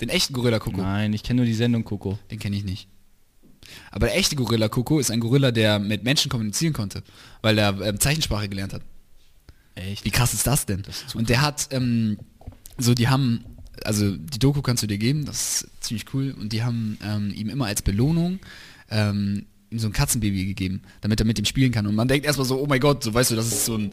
Den 0.00 0.08
echten 0.08 0.32
Gorilla 0.34 0.58
Coco. 0.58 0.80
Nein, 0.80 1.12
ich 1.12 1.22
kenne 1.22 1.38
nur 1.38 1.46
die 1.46 1.54
Sendung 1.54 1.84
Coco. 1.84 2.18
Den 2.30 2.38
kenne 2.38 2.56
ich 2.56 2.64
nicht. 2.64 2.88
Aber 3.90 4.06
der 4.06 4.16
echte 4.16 4.36
Gorilla 4.36 4.68
Coco 4.68 4.98
ist 4.98 5.10
ein 5.10 5.20
Gorilla, 5.20 5.50
der 5.52 5.78
mit 5.78 6.04
Menschen 6.04 6.28
kommunizieren 6.30 6.72
konnte, 6.72 7.02
weil 7.42 7.56
er 7.58 7.80
ähm, 7.80 7.98
Zeichensprache 8.00 8.48
gelernt 8.48 8.72
hat. 8.72 8.82
Echt? 9.74 10.04
Wie 10.04 10.10
krass 10.10 10.34
ist 10.34 10.46
das 10.46 10.66
denn? 10.66 10.82
zu 10.84 11.18
und 11.18 11.28
der 11.28 11.40
hat, 11.42 11.68
ähm, 11.70 12.18
so 12.78 12.94
die 12.94 13.08
haben, 13.08 13.44
also 13.84 14.16
die 14.16 14.38
Doku 14.38 14.62
kannst 14.62 14.82
du 14.82 14.86
dir 14.86 14.98
geben, 14.98 15.24
das 15.24 15.62
ist 15.62 15.84
ziemlich 15.84 16.06
cool. 16.14 16.34
Und 16.38 16.52
die 16.52 16.62
haben 16.62 16.98
ähm, 17.04 17.32
ihm 17.34 17.48
immer 17.48 17.66
als 17.66 17.82
Belohnung 17.82 18.38
ähm, 18.90 19.46
ihm 19.70 19.78
so 19.78 19.88
ein 19.88 19.92
Katzenbaby 19.92 20.46
gegeben, 20.46 20.82
damit 21.00 21.20
er 21.20 21.26
mit 21.26 21.38
ihm 21.38 21.44
spielen 21.44 21.72
kann. 21.72 21.86
Und 21.86 21.94
man 21.94 22.08
denkt 22.08 22.26
erstmal 22.26 22.46
so, 22.46 22.60
oh 22.60 22.66
mein 22.66 22.80
Gott, 22.80 23.02
so 23.02 23.12
weißt 23.12 23.32
du, 23.32 23.36
das 23.36 23.46
ist 23.48 23.64
so 23.64 23.76
ein, 23.76 23.92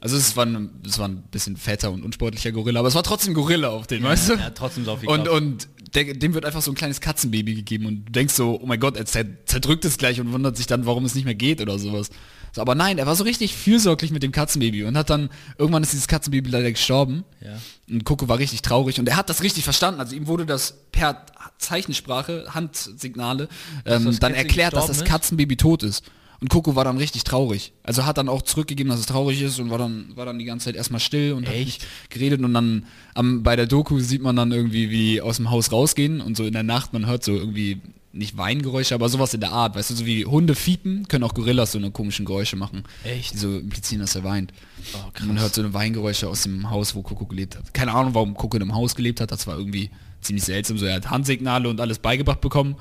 also 0.00 0.16
es 0.16 0.36
war, 0.36 0.46
ein, 0.46 0.70
es 0.86 0.98
war 0.98 1.08
ein 1.08 1.22
bisschen 1.30 1.56
fetter 1.56 1.90
und 1.90 2.02
unsportlicher 2.02 2.52
Gorilla, 2.52 2.80
aber 2.80 2.88
es 2.88 2.94
war 2.94 3.02
trotzdem 3.02 3.34
Gorilla 3.34 3.68
auf 3.68 3.86
den, 3.86 4.02
weißt 4.02 4.30
du? 4.30 4.38
Hat 4.38 4.56
trotzdem 4.56 4.84
so 4.84 4.96
viel 4.96 5.08
Und, 5.08 5.24
Kraft. 5.24 5.36
und 5.36 5.68
der, 5.94 6.14
dem 6.14 6.34
wird 6.34 6.44
einfach 6.44 6.62
so 6.62 6.70
ein 6.70 6.74
kleines 6.74 7.00
Katzenbaby 7.00 7.54
gegeben 7.54 7.86
und 7.86 8.04
du 8.06 8.12
denkst 8.12 8.34
so, 8.34 8.58
oh 8.62 8.66
mein 8.66 8.80
Gott, 8.80 8.96
er 8.96 9.06
zer 9.06 9.24
zerdrückt 9.44 9.84
es 9.84 9.98
gleich 9.98 10.20
und 10.20 10.32
wundert 10.32 10.56
sich 10.56 10.66
dann, 10.66 10.86
warum 10.86 11.04
es 11.04 11.14
nicht 11.14 11.24
mehr 11.24 11.34
geht 11.34 11.60
oder 11.60 11.78
sowas. 11.78 12.10
So, 12.52 12.60
aber 12.60 12.74
nein, 12.74 12.98
er 12.98 13.06
war 13.06 13.14
so 13.14 13.24
richtig 13.24 13.54
fürsorglich 13.54 14.10
mit 14.10 14.22
dem 14.22 14.32
Katzenbaby 14.32 14.84
und 14.84 14.96
hat 14.96 15.10
dann, 15.10 15.30
irgendwann 15.58 15.82
ist 15.82 15.92
dieses 15.92 16.08
Katzenbaby 16.08 16.48
leider 16.50 16.70
gestorben. 16.70 17.24
Ja. 17.40 17.58
Und 17.88 18.04
Coco 18.04 18.28
war 18.28 18.38
richtig 18.38 18.62
traurig 18.62 18.98
und 18.98 19.08
er 19.08 19.16
hat 19.16 19.28
das 19.28 19.42
richtig 19.42 19.64
verstanden. 19.64 20.00
Also 20.00 20.16
ihm 20.16 20.26
wurde 20.26 20.46
das 20.46 20.74
per 20.92 21.26
Zeichensprache, 21.58 22.46
Handsignale, 22.54 23.48
ähm, 23.84 24.06
das 24.06 24.18
dann 24.18 24.34
erklärt, 24.34 24.72
dass 24.72 24.86
das 24.86 24.98
gestorben 24.98 25.06
ist? 25.06 25.12
Katzenbaby 25.12 25.56
tot 25.56 25.82
ist. 25.82 26.04
Und 26.40 26.48
Coco 26.48 26.74
war 26.74 26.84
dann 26.84 26.96
richtig 26.96 27.24
traurig. 27.24 27.72
Also 27.82 28.06
hat 28.06 28.16
dann 28.16 28.28
auch 28.28 28.42
zurückgegeben, 28.42 28.90
dass 28.90 29.00
es 29.00 29.06
traurig 29.06 29.42
ist 29.42 29.58
und 29.60 29.70
war 29.70 29.78
dann, 29.78 30.12
war 30.14 30.24
dann 30.24 30.38
die 30.38 30.46
ganze 30.46 30.66
Zeit 30.66 30.76
erstmal 30.76 31.00
still 31.00 31.34
und 31.34 31.46
hat 31.46 31.54
Echt? 31.54 31.66
nicht 31.66 31.86
geredet 32.08 32.40
und 32.42 32.54
dann 32.54 32.86
am, 33.14 33.42
bei 33.42 33.56
der 33.56 33.66
Doku 33.66 34.00
sieht 34.00 34.22
man 34.22 34.36
dann 34.36 34.50
irgendwie, 34.50 34.90
wie 34.90 35.20
aus 35.20 35.36
dem 35.36 35.50
Haus 35.50 35.70
rausgehen 35.70 36.20
und 36.20 36.36
so 36.36 36.44
in 36.44 36.54
der 36.54 36.62
Nacht, 36.62 36.92
man 36.94 37.06
hört 37.06 37.24
so 37.24 37.32
irgendwie 37.32 37.80
nicht 38.12 38.36
Weingeräusche, 38.36 38.94
aber 38.94 39.08
sowas 39.08 39.34
in 39.34 39.40
der 39.40 39.52
Art, 39.52 39.76
weißt 39.76 39.90
du, 39.90 39.94
so 39.94 40.06
wie 40.06 40.24
Hunde 40.24 40.54
fiepen, 40.54 41.06
können 41.06 41.24
auch 41.24 41.34
Gorillas 41.34 41.72
so 41.72 41.78
eine 41.78 41.90
komischen 41.90 42.24
Geräusche 42.24 42.56
machen. 42.56 42.84
Echt? 43.04 43.34
Die 43.34 43.38
so 43.38 43.58
implizieren, 43.58 44.00
dass 44.00 44.16
er 44.16 44.24
weint. 44.24 44.52
Oh, 44.94 45.24
man 45.26 45.38
hört 45.38 45.54
so 45.54 45.62
eine 45.62 45.72
Weingeräusche 45.74 46.28
aus 46.28 46.42
dem 46.42 46.70
Haus, 46.70 46.94
wo 46.94 47.02
Coco 47.02 47.26
gelebt 47.26 47.56
hat. 47.56 47.72
Keine 47.72 47.92
Ahnung, 47.92 48.14
warum 48.14 48.34
Coco 48.34 48.56
in 48.56 48.62
einem 48.62 48.74
Haus 48.74 48.96
gelebt 48.96 49.20
hat, 49.20 49.30
das 49.30 49.46
war 49.46 49.56
irgendwie 49.56 49.90
ziemlich 50.20 50.44
seltsam. 50.44 50.78
So, 50.78 50.86
er 50.86 50.96
hat 50.96 51.10
Handsignale 51.10 51.68
und 51.68 51.80
alles 51.80 51.98
beigebracht 51.98 52.40
bekommen. 52.40 52.76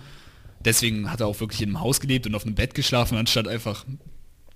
Deswegen 0.65 1.09
hat 1.11 1.21
er 1.21 1.27
auch 1.27 1.39
wirklich 1.39 1.61
in 1.61 1.69
einem 1.69 1.79
Haus 1.79 1.99
gelebt 1.99 2.27
und 2.27 2.35
auf 2.35 2.45
einem 2.45 2.55
Bett 2.55 2.73
geschlafen, 2.73 3.17
anstatt 3.17 3.47
einfach. 3.47 3.85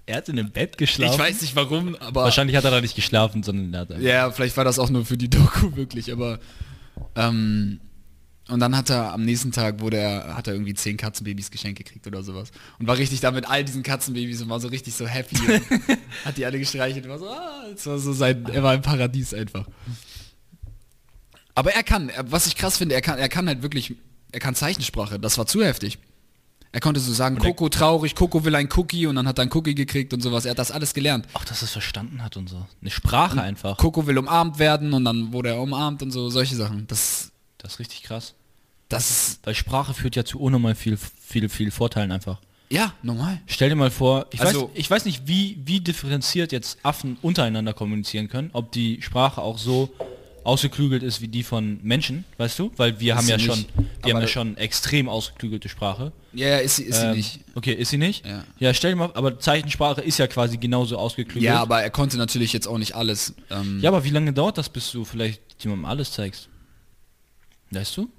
Er 0.05 0.17
hat 0.17 0.27
in 0.27 0.37
einem 0.37 0.51
Bett 0.51 0.77
geschlafen. 0.77 1.13
Ich 1.13 1.19
weiß 1.19 1.41
nicht 1.41 1.55
warum, 1.55 1.95
aber. 1.95 2.23
Wahrscheinlich 2.25 2.57
hat 2.57 2.65
er 2.65 2.71
da 2.71 2.81
nicht 2.81 2.95
geschlafen, 2.95 3.41
sondern 3.43 3.73
er 3.73 3.79
hat 3.81 3.91
einfach- 3.91 4.03
Ja, 4.03 4.31
vielleicht 4.31 4.57
war 4.57 4.65
das 4.65 4.79
auch 4.79 4.89
nur 4.89 5.05
für 5.05 5.17
die 5.17 5.29
Doku 5.29 5.75
wirklich, 5.77 6.11
aber. 6.11 6.39
Ähm, 7.15 7.79
und 8.49 8.59
dann 8.59 8.75
hat 8.75 8.89
er 8.89 9.13
am 9.13 9.23
nächsten 9.23 9.53
Tag 9.53 9.79
wurde 9.79 9.95
er, 9.97 10.35
hat 10.35 10.47
er 10.47 10.53
irgendwie 10.53 10.73
zehn 10.73 10.97
Katzenbabys 10.97 11.49
geschenkt 11.49 11.77
gekriegt 11.77 12.05
oder 12.05 12.21
sowas. 12.23 12.51
Und 12.77 12.87
war 12.87 12.97
richtig 12.97 13.21
da 13.21 13.31
mit 13.31 13.49
all 13.49 13.63
diesen 13.63 13.83
Katzenbabys 13.83 14.41
und 14.41 14.49
war 14.49 14.59
so 14.59 14.67
richtig 14.67 14.93
so 14.93 15.07
happy. 15.07 15.37
hat 16.25 16.35
die 16.37 16.45
alle 16.45 16.59
gestreichelt 16.59 17.05
und 17.05 17.11
war 17.11 17.19
so, 17.19 17.29
ah, 17.29 17.63
es 17.73 17.85
war 17.87 17.97
so 17.97 18.11
sein, 18.11 18.45
er 18.51 18.61
war 18.61 18.73
im 18.75 18.81
Paradies 18.81 19.33
einfach. 19.33 19.65
Aber 21.55 21.71
er 21.73 21.83
kann, 21.83 22.11
was 22.25 22.47
ich 22.47 22.55
krass 22.57 22.77
finde, 22.77 22.95
er 22.95 23.01
kann, 23.01 23.17
er 23.19 23.29
kann 23.29 23.47
halt 23.47 23.61
wirklich, 23.61 23.95
er 24.33 24.39
kann 24.39 24.55
Zeichensprache, 24.55 25.19
das 25.19 25.37
war 25.37 25.45
zu 25.45 25.63
heftig. 25.63 25.97
Er 26.71 26.79
konnte 26.79 26.99
so 26.99 27.13
sagen, 27.13 27.35
Und 27.35 27.43
Coco 27.43 27.69
traurig, 27.69 28.15
Coco 28.15 28.43
will 28.45 28.55
ein 28.55 28.67
Cookie 28.75 29.05
und 29.05 29.15
dann 29.15 29.27
hat 29.27 29.37
er 29.37 29.43
ein 29.43 29.51
Cookie 29.53 29.75
gekriegt 29.75 30.11
und 30.11 30.21
sowas. 30.21 30.45
Er 30.45 30.51
hat 30.51 30.59
das 30.59 30.71
alles 30.71 30.95
gelernt. 30.95 31.27
Auch, 31.33 31.45
dass 31.45 31.61
er 31.61 31.65
es 31.65 31.71
verstanden 31.71 32.23
hat 32.23 32.35
und 32.35 32.49
so. 32.49 32.65
Eine 32.81 32.89
Sprache 32.89 33.39
einfach. 33.41 33.77
Coco 33.77 34.07
will 34.07 34.17
umarmt 34.17 34.57
werden 34.57 34.91
und 34.93 35.05
dann 35.05 35.31
wurde 35.31 35.49
er 35.49 35.61
umarmt 35.61 36.01
und 36.01 36.09
so, 36.09 36.29
solche 36.31 36.55
Sachen. 36.55 36.87
Das, 36.87 37.31
Das 37.59 37.73
ist 37.73 37.79
richtig 37.79 38.01
krass. 38.01 38.33
das 38.89 39.09
ist, 39.11 39.45
Weil 39.45 39.53
Sprache 39.53 39.93
führt 39.93 40.15
ja 40.15 40.25
zu 40.25 40.39
unnormal 40.39 40.73
viel, 40.73 40.97
viel, 40.97 41.47
viel 41.47 41.69
Vorteilen 41.69 42.11
einfach. 42.11 42.39
ja, 42.71 42.91
normal. 43.03 43.39
Stell 43.45 43.69
dir 43.69 43.75
mal 43.75 43.91
vor, 43.91 44.25
ich, 44.31 44.41
Also- 44.41 44.63
weiß, 44.63 44.69
ich 44.73 44.89
weiß 44.89 45.05
nicht, 45.05 45.27
wie, 45.27 45.59
wie 45.63 45.79
differenziert 45.79 46.51
jetzt 46.51 46.79
Affen 46.81 47.17
untereinander 47.21 47.73
kommunizieren 47.73 48.29
können, 48.29 48.49
ob 48.53 48.71
die 48.71 48.99
Sprache 49.03 49.43
auch 49.43 49.59
so 49.59 49.93
ausgeklügelt 50.43 51.03
ist 51.03 51.21
wie 51.21 51.27
die 51.27 51.43
von 51.43 51.79
Menschen, 51.83 52.25
weißt 52.37 52.59
du? 52.59 52.71
Weil 52.77 52.99
wir 52.99 53.15
haben 53.15 53.25
sie 53.25 53.31
ja 53.31 53.39
schon, 53.39 53.59
nicht. 53.59 53.69
wir 54.03 54.13
haben 54.13 54.21
ja 54.21 54.27
schon 54.27 54.57
extrem 54.57 55.07
ausgeklügelte 55.09 55.69
Sprache. 55.69 56.11
Ja, 56.33 56.47
ja, 56.47 56.57
ist 56.57 56.77
sie, 56.77 56.83
ist 56.83 56.99
sie 56.99 57.05
Ähm, 57.07 57.15
nicht. 57.15 57.39
Okay, 57.55 57.73
ist 57.73 57.89
sie 57.89 57.97
nicht? 57.97 58.25
Ja. 58.25 58.43
Ja, 58.59 58.73
stell 58.73 58.91
dir 58.91 58.97
mal, 58.97 59.11
aber 59.13 59.39
Zeichensprache 59.39 60.01
ist 60.01 60.17
ja 60.17 60.27
quasi 60.27 60.57
genauso 60.57 60.97
ausgeklügelt. 60.97 61.43
Ja, 61.45 61.61
aber 61.61 61.81
er 61.81 61.89
konnte 61.89 62.17
natürlich 62.17 62.53
jetzt 62.53 62.67
auch 62.67 62.77
nicht 62.77 62.95
alles. 62.95 63.33
Ähm, 63.49 63.79
ja, 63.81 63.89
aber 63.89 64.03
wie 64.03 64.09
lange 64.09 64.33
dauert 64.33 64.57
das, 64.57 64.69
bis 64.69 64.91
du 64.91 65.05
vielleicht 65.05 65.41
jemandem 65.63 65.85
alles 65.85 66.11
zeigst? 66.11 66.49
Weißt 67.71 67.95
du? 67.97 68.09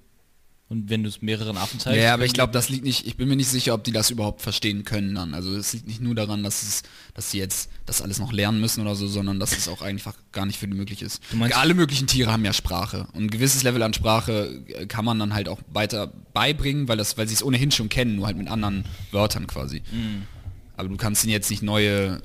Und 0.71 0.89
wenn 0.89 1.03
du 1.03 1.11
es 1.11 1.21
mehreren 1.21 1.59
Affen 1.59 1.79
zeigst. 1.79 2.01
Ja, 2.03 2.15
aber 2.15 2.25
ich 2.25 2.33
glaube, 2.33 2.53
das 2.53 2.71
liegt 2.71 2.85
nicht, 2.85 3.07
ich 3.07 3.17
bin 3.17 3.29
mir 3.29 3.37
nicht 3.37 3.49
sicher, 3.51 3.75
ob 3.75 3.85
die 3.85 3.93
das 3.93 4.11
überhaupt 4.11 4.41
verstehen 4.41 4.85
können 4.85 5.15
dann. 5.15 5.35
Also 5.35 5.55
es 5.55 5.75
liegt 5.75 5.87
nicht 5.87 6.01
nur 6.01 6.15
daran, 6.15 6.43
dass 6.43 6.63
es, 6.63 6.83
dass 7.13 7.31
sie 7.31 7.39
jetzt 7.39 7.69
das 7.85 8.01
alles 8.01 8.19
noch 8.19 8.33
lernen 8.33 8.61
müssen 8.61 8.81
oder 8.81 8.95
so, 8.95 9.07
sondern 9.07 9.39
dass 9.39 9.57
es 9.57 9.69
auch 9.69 9.83
einfach 9.83 10.15
gar 10.33 10.47
nicht 10.47 10.59
für 10.59 10.67
die 10.67 10.75
möglich 10.75 11.03
ist. 11.03 11.21
meinst- 11.35 11.55
Alle 11.57 11.75
möglichen 11.75 12.07
Tiere 12.07 12.33
haben 12.33 12.45
ja 12.47 12.55
Sprache. 12.55 13.07
Und 13.13 13.25
ein 13.25 13.31
gewisses 13.31 13.63
Level 13.63 13.83
an 13.83 13.93
Sprache 13.93 14.63
äh, 14.69 14.87
kann 14.87 15.05
man 15.05 15.19
dann 15.19 15.35
halt 15.35 15.49
auch 15.49 15.61
weiter 15.71 16.11
beibringen, 16.33 16.89
weil 16.89 16.97
das, 16.97 17.19
weil 17.19 17.29
sie 17.29 17.35
es 17.35 17.43
ohnehin 17.45 17.71
schon 17.71 17.91
kennen, 17.91 18.17
nur 18.17 18.27
halt 18.27 18.39
mit 18.39 18.49
anderen 18.49 18.85
Wörtern 19.13 19.47
quasi. 19.47 19.83
Mhm. 19.93 20.23
Aber 20.79 20.89
du 20.89 20.97
kannst 20.97 21.25
ihnen 21.25 21.33
jetzt 21.33 21.51
nicht 21.51 21.63
neue 21.63 22.21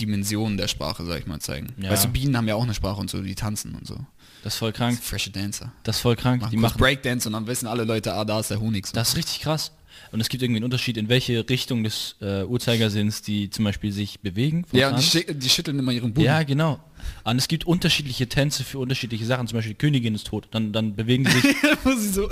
Dimensionen 0.00 0.56
der 0.56 0.68
Sprache, 0.68 1.04
sag 1.04 1.18
ich 1.18 1.26
mal, 1.26 1.40
zeigen. 1.40 1.72
Ja. 1.78 1.90
Weißt 1.90 2.04
du, 2.04 2.08
Bienen 2.08 2.36
haben 2.36 2.48
ja 2.48 2.54
auch 2.54 2.62
eine 2.62 2.74
Sprache 2.74 3.00
und 3.00 3.10
so, 3.10 3.20
die 3.22 3.34
tanzen 3.34 3.74
und 3.74 3.86
so. 3.86 3.96
Das 4.42 4.54
ist 4.54 4.58
voll 4.58 4.72
krank. 4.72 5.02
Freshe 5.02 5.30
Dancer. 5.30 5.72
Das 5.82 5.96
ist 5.96 6.02
voll 6.02 6.16
krank. 6.16 6.42
Machen 6.42 6.50
Die 6.50 6.56
machen 6.56 6.78
Breakdance 6.78 7.28
und 7.28 7.32
dann 7.32 7.46
wissen 7.46 7.66
alle 7.66 7.84
Leute, 7.84 8.12
ah, 8.14 8.24
da 8.24 8.40
ist 8.40 8.50
der 8.50 8.60
Honig. 8.60 8.86
So. 8.86 8.92
Das 8.92 9.10
ist 9.10 9.16
richtig 9.16 9.40
krass. 9.40 9.72
Und 10.12 10.20
es 10.20 10.28
gibt 10.28 10.42
irgendwie 10.42 10.58
einen 10.58 10.64
Unterschied, 10.64 10.98
in 10.98 11.08
welche 11.08 11.48
Richtung 11.48 11.82
des 11.82 12.16
äh, 12.20 12.44
Uhrzeigersinns 12.44 13.22
die 13.22 13.50
zum 13.50 13.64
Beispiel 13.64 13.92
sich 13.92 14.20
bewegen. 14.20 14.64
Ja, 14.72 14.90
und 14.90 15.14
die, 15.14 15.38
die 15.38 15.48
schütteln 15.48 15.78
immer 15.78 15.92
ihren 15.92 16.12
Buben. 16.12 16.26
ja, 16.26 16.42
genau. 16.42 16.78
Und 17.24 17.38
es 17.38 17.48
gibt 17.48 17.66
unterschiedliche 17.66 18.28
Tänze 18.28 18.62
für 18.62 18.78
unterschiedliche 18.78 19.24
Sachen. 19.24 19.46
Zum 19.48 19.56
Beispiel 19.56 19.74
die 19.74 19.78
Königin 19.78 20.14
ist 20.14 20.26
tot. 20.26 20.48
Dann, 20.50 20.72
dann 20.72 20.94
bewegen 20.94 21.24
die 21.24 21.30
sich. 21.30 21.56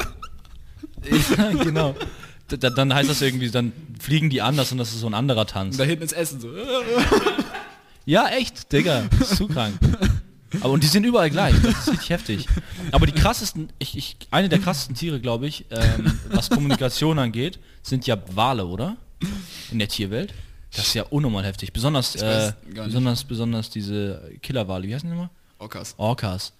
Ja, 1.37 1.53
genau. 1.53 1.95
Da- 2.49 2.71
dann 2.71 2.93
heißt 2.95 3.09
das 3.09 3.23
irgendwie, 3.23 3.51
dann 3.51 3.73
fliegen 3.99 4.29
die 4.31 4.43
anders 4.43 4.71
und 4.73 4.79
das 4.79 4.93
ist 4.93 5.01
so 5.01 5.07
ein 5.07 5.15
anderer 5.15 5.47
Tanz. 5.47 5.77
Da 5.77 5.85
hinten 5.85 6.05
ist 6.05 6.13
Essen 6.13 6.41
so. 6.41 6.51
Ja, 8.07 8.29
echt, 8.29 8.71
Digga. 8.73 9.09
Das 9.19 9.33
ist 9.33 9.37
zu 9.39 9.49
krank. 9.49 9.79
Aber 10.61 10.71
und 10.75 10.83
die 10.85 10.87
sind 10.89 11.05
überall 11.05 11.31
gleich. 11.31 11.55
Das 11.63 11.79
ist 11.81 11.91
richtig 11.93 12.11
heftig. 12.11 12.47
Aber 12.93 13.07
die 13.07 13.13
krassesten, 13.13 13.71
ich, 13.79 13.97
ich, 13.97 14.17
eine 14.31 14.49
der 14.49 14.59
krassesten 14.61 14.95
Tiere, 14.95 15.21
glaube 15.21 15.47
ich, 15.47 15.65
ähm, 15.71 16.19
was 16.29 16.51
Kommunikation 16.51 17.19
angeht, 17.19 17.59
sind 17.83 18.07
ja 18.07 18.17
Wale, 18.35 18.67
oder? 18.67 18.97
In 19.73 19.79
der 19.79 19.89
Tierwelt. 19.89 20.33
Das 20.77 20.87
ist 20.89 20.95
ja 20.95 21.05
unnormal 21.05 21.45
heftig. 21.45 21.73
Besonders, 21.73 22.15
äh, 22.17 22.53
besonders, 22.85 23.25
besonders 23.25 23.71
diese 23.71 24.31
Killerwale. 24.43 24.87
Wie 24.87 24.95
heißen 24.95 25.09
die 25.09 25.15
nochmal? 25.15 25.31
Orcas. 25.59 25.95
Orcas. 25.97 26.53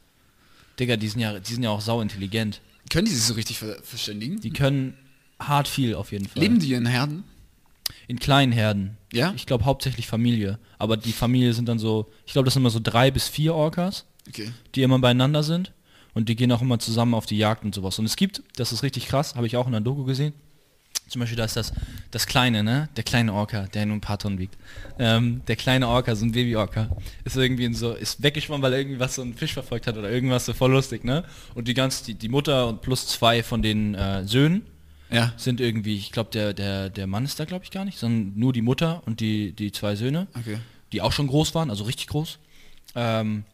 Digga, 0.81 0.97
die 0.97 1.09
sind 1.09 1.21
ja, 1.21 1.39
die 1.39 1.53
sind 1.53 1.63
ja 1.63 1.71
auch 1.71 1.81
sau 1.81 2.01
intelligent. 2.01 2.61
Können 2.91 3.07
die 3.07 3.13
sich 3.13 3.25
so 3.25 3.35
richtig 3.35 3.59
ver 3.59 3.77
verständigen? 3.83 4.41
Die 4.41 4.51
können 4.51 4.97
hart 5.39 5.69
viel 5.69 5.95
auf 5.95 6.13
jeden 6.13 6.29
Fall. 6.29 6.43
Leben 6.43 6.59
die 6.59 6.75
in 6.75 6.87
Herden? 6.87 7.25
In 8.07 8.19
kleinen 8.19 8.53
Herden. 8.53 8.97
Ja? 9.13 9.33
Ich 9.37 9.47
glaube 9.47 9.65
hauptsächlich 9.65 10.07
Familie. 10.07 10.59
Aber 10.79 10.97
die 10.97 11.13
Familie 11.13 11.53
sind 11.55 11.69
dann 11.69 11.79
so, 11.79 12.11
ich 12.27 12.33
glaube, 12.33 12.45
das 12.45 12.55
sind 12.55 12.63
immer 12.63 12.71
so 12.71 12.81
drei 12.83 13.11
bis 13.11 13.29
vier 13.29 13.55
Orcas. 13.55 14.07
Okay. 14.29 14.53
die 14.75 14.83
immer 14.83 14.99
beieinander 14.99 15.43
sind 15.43 15.73
und 16.15 16.29
die 16.29 16.37
gehen 16.37 16.51
auch 16.53 16.63
immer 16.63 16.79
zusammen 16.79 17.15
auf 17.15 17.27
die 17.27 17.37
Jagd 17.37 17.65
und 17.65 17.75
sowas. 17.75 17.99
Und 17.99 18.07
es 18.07 18.17
gibt, 18.17 18.43
das 18.57 18.73
ist 18.73 18.83
richtig 18.83 19.07
krass, 19.07 19.35
habe 19.35 19.47
ich 19.47 19.57
auch 19.57 19.67
in 19.67 19.73
der 19.73 19.83
Doku 19.83 20.05
gesehen, 20.05 20.33
zum 21.09 21.21
Beispiel 21.21 21.37
da 21.37 21.45
ist 21.45 21.57
das, 21.57 21.73
das 22.11 22.27
kleine, 22.27 22.63
ne? 22.63 22.89
Der 22.97 23.05
kleine 23.05 23.35
Orca, 23.35 23.67
der 23.67 23.85
nur 23.85 23.97
ein 23.97 24.01
paar 24.01 24.19
Tonnen 24.19 24.39
wiegt. 24.39 24.57
Ähm, 24.99 25.43
der 25.47 25.57
kleine 25.57 25.87
Orca, 25.89 26.17
so 26.17 26.25
ein 26.25 26.33
Baby-Orca, 26.33 26.89
ist 27.25 27.37
irgendwie 27.37 27.67
in 27.67 27.75
so, 27.75 27.93
ist 27.93 28.23
weggeschwommen, 28.23 28.63
weil 28.63 28.73
er 28.73 28.79
irgendwie 28.79 29.01
was 29.01 29.17
so 29.17 29.23
einen 29.23 29.35
Fisch 29.35 29.53
verfolgt 29.53 29.87
hat 29.87 29.99
oder 29.99 30.11
irgendwas 30.11 30.47
so 30.47 30.55
voll 30.55 30.73
lustig, 30.73 31.05
ne? 31.05 31.25
Und 31.55 31.69
die 31.69 31.75
ganz, 31.75 32.03
die, 32.03 32.15
die 32.15 32.31
Mutter 32.31 32.69
und 32.69 32.81
plus 32.81 33.07
zwei 33.07 33.43
von 33.43 33.61
den 33.61 33.95
äh, 33.95 34.25
Söhnen 34.25 34.63
Ja. 35.15 35.33
sind 35.37 35.61
irgendwie, 35.61 35.97
ich 35.97 36.13
glaube, 36.13 36.31
der, 36.31 36.53
der, 36.55 36.91
der 36.91 37.07
Mann 37.07 37.25
ist 37.25 37.39
da, 37.41 37.45
glaube 37.45 37.65
ich, 37.65 37.71
gar 37.71 37.85
nicht, 37.85 37.99
sondern 37.99 38.33
nur 38.39 38.53
die 38.53 38.63
Mutter 38.63 39.03
und 39.07 39.21
die, 39.21 39.53
die 39.53 39.73
zwei 39.73 39.97
Söhne 39.97 40.27
Okay. 40.39 40.59
die 40.93 41.01
auch 41.01 41.13
schon 41.13 41.27
groß 41.27 41.55
waren, 41.55 41.71
also 41.71 41.85
richtig 41.85 42.07
groß, 42.09 42.39
ähm, 42.95 43.45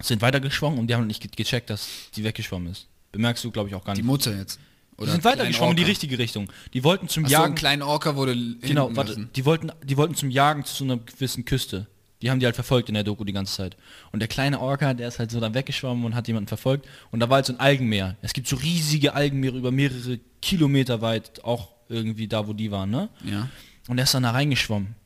sind 0.00 0.22
weitergeschwommen 0.22 0.78
und 0.78 0.86
die 0.88 0.94
haben 0.94 1.06
nicht 1.06 1.20
ge- 1.22 1.30
gecheckt, 1.34 1.70
dass 1.70 1.88
die 2.14 2.24
weggeschwommen 2.24 2.70
ist. 2.72 2.86
Bemerkst 3.12 3.42
du, 3.44 3.50
glaube 3.50 3.68
ich, 3.68 3.74
auch 3.74 3.84
gar 3.84 3.94
Die 3.94 4.02
nicht. 4.02 4.06
Mutter 4.06 4.36
jetzt. 4.36 4.60
die 5.00 5.06
sind 5.10 5.24
weitergeschwommen 5.24 5.72
in 5.72 5.76
die 5.84 5.88
richtige 5.90 6.18
Richtung. 6.18 6.50
Die 6.74 6.84
wollten 6.84 7.08
zum 7.08 7.24
Ach 7.24 7.28
so, 7.30 7.36
ein 7.36 7.40
Jagen, 7.42 7.54
kleiner 7.54 7.86
Orca 7.86 8.14
wurde 8.16 8.34
genau, 8.60 8.94
warte, 8.94 9.28
die 9.34 9.44
wollten, 9.44 9.72
die 9.84 9.96
wollten 9.96 10.14
zum 10.14 10.30
Jagen 10.30 10.64
zu 10.64 10.84
einer 10.84 10.98
gewissen 10.98 11.44
Küste. 11.44 11.86
Die 12.20 12.30
haben 12.30 12.40
die 12.40 12.46
halt 12.46 12.56
verfolgt 12.56 12.88
in 12.88 12.94
der 12.94 13.04
Doku 13.04 13.24
die 13.24 13.32
ganze 13.32 13.54
Zeit. 13.54 13.76
Und 14.10 14.20
der 14.20 14.28
kleine 14.28 14.60
Orca, 14.60 14.92
der 14.94 15.08
ist 15.08 15.18
halt 15.18 15.30
so 15.30 15.38
dann 15.38 15.54
weggeschwommen 15.54 16.04
und 16.04 16.14
hat 16.14 16.26
jemanden 16.26 16.48
verfolgt. 16.48 16.86
Und 17.10 17.20
da 17.20 17.28
war 17.28 17.36
halt 17.36 17.46
so 17.46 17.52
ein 17.52 17.60
Algenmeer. 17.60 18.16
Es 18.22 18.32
gibt 18.32 18.48
so 18.48 18.56
riesige 18.56 19.14
Algenmeere 19.14 19.56
über 19.56 19.70
mehrere 19.70 20.18
Kilometer 20.42 21.00
weit, 21.00 21.44
auch 21.44 21.68
irgendwie 21.88 22.26
da, 22.26 22.46
wo 22.48 22.52
die 22.52 22.70
waren, 22.70 22.90
ne? 22.90 23.08
Ja. 23.24 23.48
Und 23.88 23.98
er 23.98 24.04
ist 24.04 24.14
dann 24.14 24.24
da 24.24 24.32
reingeschwommen. 24.32 24.96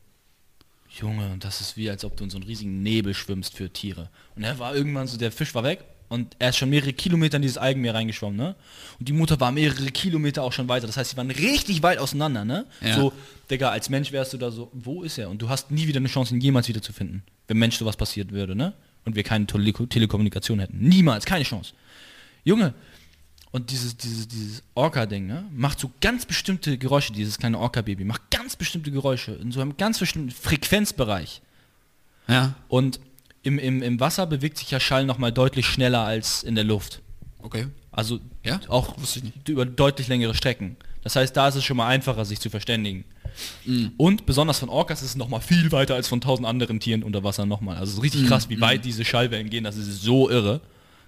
Junge, 0.89 1.31
und 1.31 1.43
das 1.43 1.61
ist 1.61 1.77
wie, 1.77 1.89
als 1.89 2.03
ob 2.03 2.17
du 2.17 2.23
in 2.23 2.29
so 2.29 2.37
einen 2.37 2.45
riesigen 2.45 2.83
Nebel 2.83 3.13
schwimmst 3.13 3.55
für 3.55 3.71
Tiere. 3.71 4.09
Und 4.35 4.43
er 4.43 4.59
war 4.59 4.75
irgendwann 4.75 5.07
so, 5.07 5.17
der 5.17 5.31
Fisch 5.31 5.55
war 5.55 5.63
weg 5.63 5.83
und 6.13 6.35
er 6.37 6.49
ist 6.49 6.57
schon 6.57 6.69
mehrere 6.69 6.93
Kilometer 6.93 7.37
in 7.37 7.41
dieses 7.41 7.57
Algenmeer 7.57 7.95
reingeschwommen, 7.95 8.37
ne? 8.37 8.55
Und 8.99 9.09
die 9.09 9.13
Mutter 9.13 9.39
war 9.39 9.51
mehrere 9.51 9.87
Kilometer 9.87 10.43
auch 10.43 10.53
schon 10.53 10.67
weiter. 10.67 10.85
Das 10.85 10.95
heißt, 10.95 11.09
sie 11.09 11.17
waren 11.17 11.31
richtig 11.31 11.81
weit 11.81 11.97
auseinander, 11.97 12.45
ne? 12.45 12.67
Ja. 12.81 12.97
So, 12.97 13.13
Digga, 13.49 13.71
als 13.71 13.89
Mensch 13.89 14.11
wärst 14.11 14.31
du 14.31 14.37
da 14.37 14.51
so, 14.51 14.69
wo 14.73 15.01
ist 15.01 15.17
er? 15.17 15.31
Und 15.31 15.41
du 15.41 15.49
hast 15.49 15.71
nie 15.71 15.87
wieder 15.87 15.97
eine 15.97 16.07
Chance, 16.07 16.35
ihn 16.35 16.39
jemals 16.39 16.67
wieder 16.67 16.83
zu 16.83 16.93
finden, 16.93 17.23
wenn 17.47 17.57
Mensch 17.57 17.77
sowas 17.79 17.97
passiert 17.97 18.31
würde, 18.31 18.55
ne? 18.55 18.73
Und 19.05 19.15
wir 19.15 19.23
keine 19.23 19.47
Tele 19.47 19.73
Telekommunikation 19.73 20.59
hätten. 20.59 20.77
Niemals, 20.77 21.25
keine 21.25 21.45
Chance. 21.45 21.73
Junge, 22.43 22.75
und 23.49 23.71
dieses, 23.71 23.97
dieses, 23.97 24.27
dieses 24.27 24.63
Orca-Ding, 24.75 25.25
ne, 25.25 25.45
macht 25.51 25.79
so 25.79 25.89
ganz 25.99 26.27
bestimmte 26.27 26.77
Geräusche, 26.77 27.11
dieses 27.11 27.39
kleine 27.39 27.57
Orca-Baby, 27.57 28.03
macht 28.03 28.29
ganz 28.29 28.55
bestimmte 28.55 28.91
Geräusche 28.91 29.31
in 29.31 29.51
so 29.51 29.61
einem 29.61 29.77
ganz 29.77 29.97
bestimmten 29.97 30.29
Frequenzbereich. 30.29 31.41
Ja. 32.27 32.53
Und 32.67 32.99
im, 33.43 33.59
im, 33.59 33.83
im 33.83 33.99
Wasser 33.99 34.25
bewegt 34.25 34.57
sich 34.57 34.71
ja 34.71 34.79
Schall 34.79 35.05
nochmal 35.05 35.31
deutlich 35.31 35.65
schneller 35.65 36.01
als 36.01 36.43
in 36.43 36.55
der 36.55 36.63
Luft. 36.63 37.01
Okay. 37.39 37.67
Also 37.91 38.19
Ja? 38.43 38.59
auch 38.69 38.95
über 39.47 39.65
deutlich 39.65 40.07
längere 40.07 40.33
Strecken. 40.33 40.77
Das 41.03 41.15
heißt, 41.15 41.35
da 41.35 41.49
ist 41.49 41.55
es 41.55 41.65
schon 41.65 41.77
mal 41.77 41.87
einfacher, 41.87 42.23
sich 42.25 42.39
zu 42.39 42.49
verständigen. 42.49 43.03
Mhm. 43.65 43.91
Und 43.97 44.25
besonders 44.25 44.59
von 44.59 44.69
Orcas 44.69 45.01
ist 45.01 45.09
es 45.09 45.15
nochmal 45.15 45.41
viel 45.41 45.71
weiter 45.71 45.95
als 45.95 46.07
von 46.07 46.21
tausend 46.21 46.47
anderen 46.47 46.79
Tieren 46.79 47.03
unter 47.03 47.23
Wasser 47.23 47.45
nochmal. 47.45 47.75
Also 47.77 47.91
es 47.91 47.97
ist 47.97 48.03
richtig 48.03 48.27
krass, 48.27 48.49
wie 48.49 48.61
weit 48.61 48.85
diese 48.85 49.03
Schallwellen 49.03 49.49
gehen. 49.49 49.65
Das 49.65 49.75
ist 49.75 50.01
so 50.01 50.29
irre. 50.29 50.61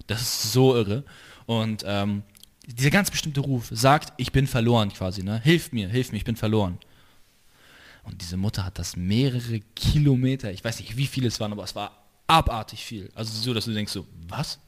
Das 0.07 0.21
ist 0.21 0.51
so 0.51 0.75
irre. 0.75 1.03
Und 1.45 1.83
ähm, 1.85 2.23
dieser 2.67 2.89
ganz 2.89 3.09
bestimmte 3.11 3.39
Ruf 3.41 3.69
sagt, 3.71 4.13
ich 4.17 4.31
bin 4.31 4.47
verloren 4.47 4.91
quasi. 4.91 5.23
Ne? 5.23 5.39
Hilf 5.43 5.71
mir, 5.71 5.87
hilf 5.87 6.11
mir, 6.11 6.17
ich 6.17 6.25
bin 6.25 6.35
verloren. 6.35 6.77
Und 8.03 8.21
diese 8.21 8.37
Mutter 8.37 8.65
hat 8.65 8.77
das 8.77 8.97
mehrere 8.97 9.61
Kilometer, 9.75 10.51
ich 10.51 10.63
weiß 10.63 10.79
nicht, 10.79 10.97
wie 10.97 11.07
viele 11.07 11.27
es 11.27 11.39
waren, 11.39 11.51
aber 11.51 11.63
es 11.63 11.75
war 11.75 12.04
abartig 12.27 12.83
viel. 12.83 13.09
Also 13.15 13.33
so, 13.33 13.53
dass 13.53 13.65
du 13.65 13.73
denkst 13.73 13.91
so, 13.91 14.05
was? 14.27 14.59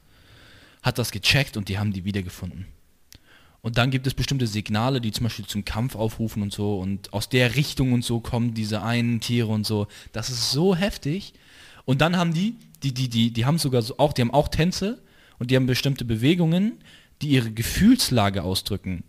Hat 0.82 0.98
das 0.98 1.10
gecheckt 1.10 1.56
und 1.56 1.68
die 1.68 1.78
haben 1.78 1.92
die 1.92 2.04
wiedergefunden. 2.04 2.66
Und 3.60 3.76
dann 3.76 3.90
gibt 3.90 4.06
es 4.06 4.14
bestimmte 4.14 4.46
Signale, 4.46 5.00
die 5.00 5.10
zum 5.10 5.24
Beispiel 5.24 5.46
zum 5.46 5.64
Kampf 5.64 5.96
aufrufen 5.96 6.42
und 6.42 6.52
so. 6.52 6.78
Und 6.78 7.12
aus 7.12 7.28
der 7.28 7.56
Richtung 7.56 7.92
und 7.92 8.04
so 8.04 8.20
kommen 8.20 8.54
diese 8.54 8.82
einen 8.82 9.20
Tiere 9.20 9.48
und 9.48 9.66
so. 9.66 9.88
Das 10.12 10.30
ist 10.30 10.52
so 10.52 10.76
heftig. 10.76 11.34
Und 11.84 12.00
dann 12.00 12.16
haben 12.16 12.32
die, 12.32 12.56
die, 12.82 12.94
die, 12.94 13.08
die, 13.08 13.32
die 13.32 13.44
haben 13.44 13.58
sogar 13.58 13.82
so 13.82 13.98
auch, 13.98 14.12
die 14.12 14.22
haben 14.22 14.32
auch 14.32 14.48
Tänze 14.48 15.02
und 15.38 15.50
die 15.50 15.56
haben 15.56 15.66
bestimmte 15.66 16.04
Bewegungen, 16.04 16.78
die 17.20 17.28
ihre 17.28 17.50
Gefühlslage 17.50 18.44
ausdrücken. 18.44 19.02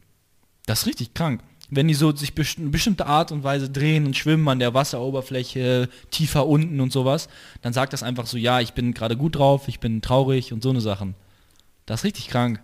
Das 0.65 0.81
ist 0.81 0.87
richtig 0.87 1.13
krank. 1.13 1.43
Wenn 1.69 1.87
die 1.87 1.93
so 1.93 2.15
sich 2.15 2.33
best 2.33 2.57
eine 2.57 2.69
bestimmte 2.69 3.05
Art 3.05 3.31
und 3.31 3.43
Weise 3.43 3.69
drehen 3.69 4.05
und 4.05 4.17
schwimmen 4.17 4.47
an 4.47 4.59
der 4.59 4.73
Wasseroberfläche, 4.73 5.89
tiefer 6.09 6.47
unten 6.47 6.79
und 6.81 6.91
sowas, 6.91 7.29
dann 7.61 7.73
sagt 7.73 7.93
das 7.93 8.03
einfach 8.03 8.25
so, 8.25 8.37
ja, 8.37 8.59
ich 8.59 8.73
bin 8.73 8.93
gerade 8.93 9.15
gut 9.15 9.35
drauf, 9.35 9.67
ich 9.67 9.79
bin 9.79 10.01
traurig 10.01 10.51
und 10.51 10.63
so 10.63 10.69
eine 10.71 10.81
Sachen. 10.81 11.15
Das 11.85 12.01
ist 12.01 12.05
richtig 12.05 12.27
krank. 12.27 12.61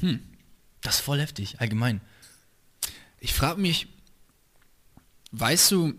Hm. 0.00 0.20
Das 0.82 0.96
ist 0.96 1.00
voll 1.00 1.20
heftig, 1.20 1.60
allgemein. 1.60 2.00
Ich 3.18 3.34
frage 3.34 3.60
mich, 3.60 3.88
weißt 5.32 5.72
du, 5.72 5.94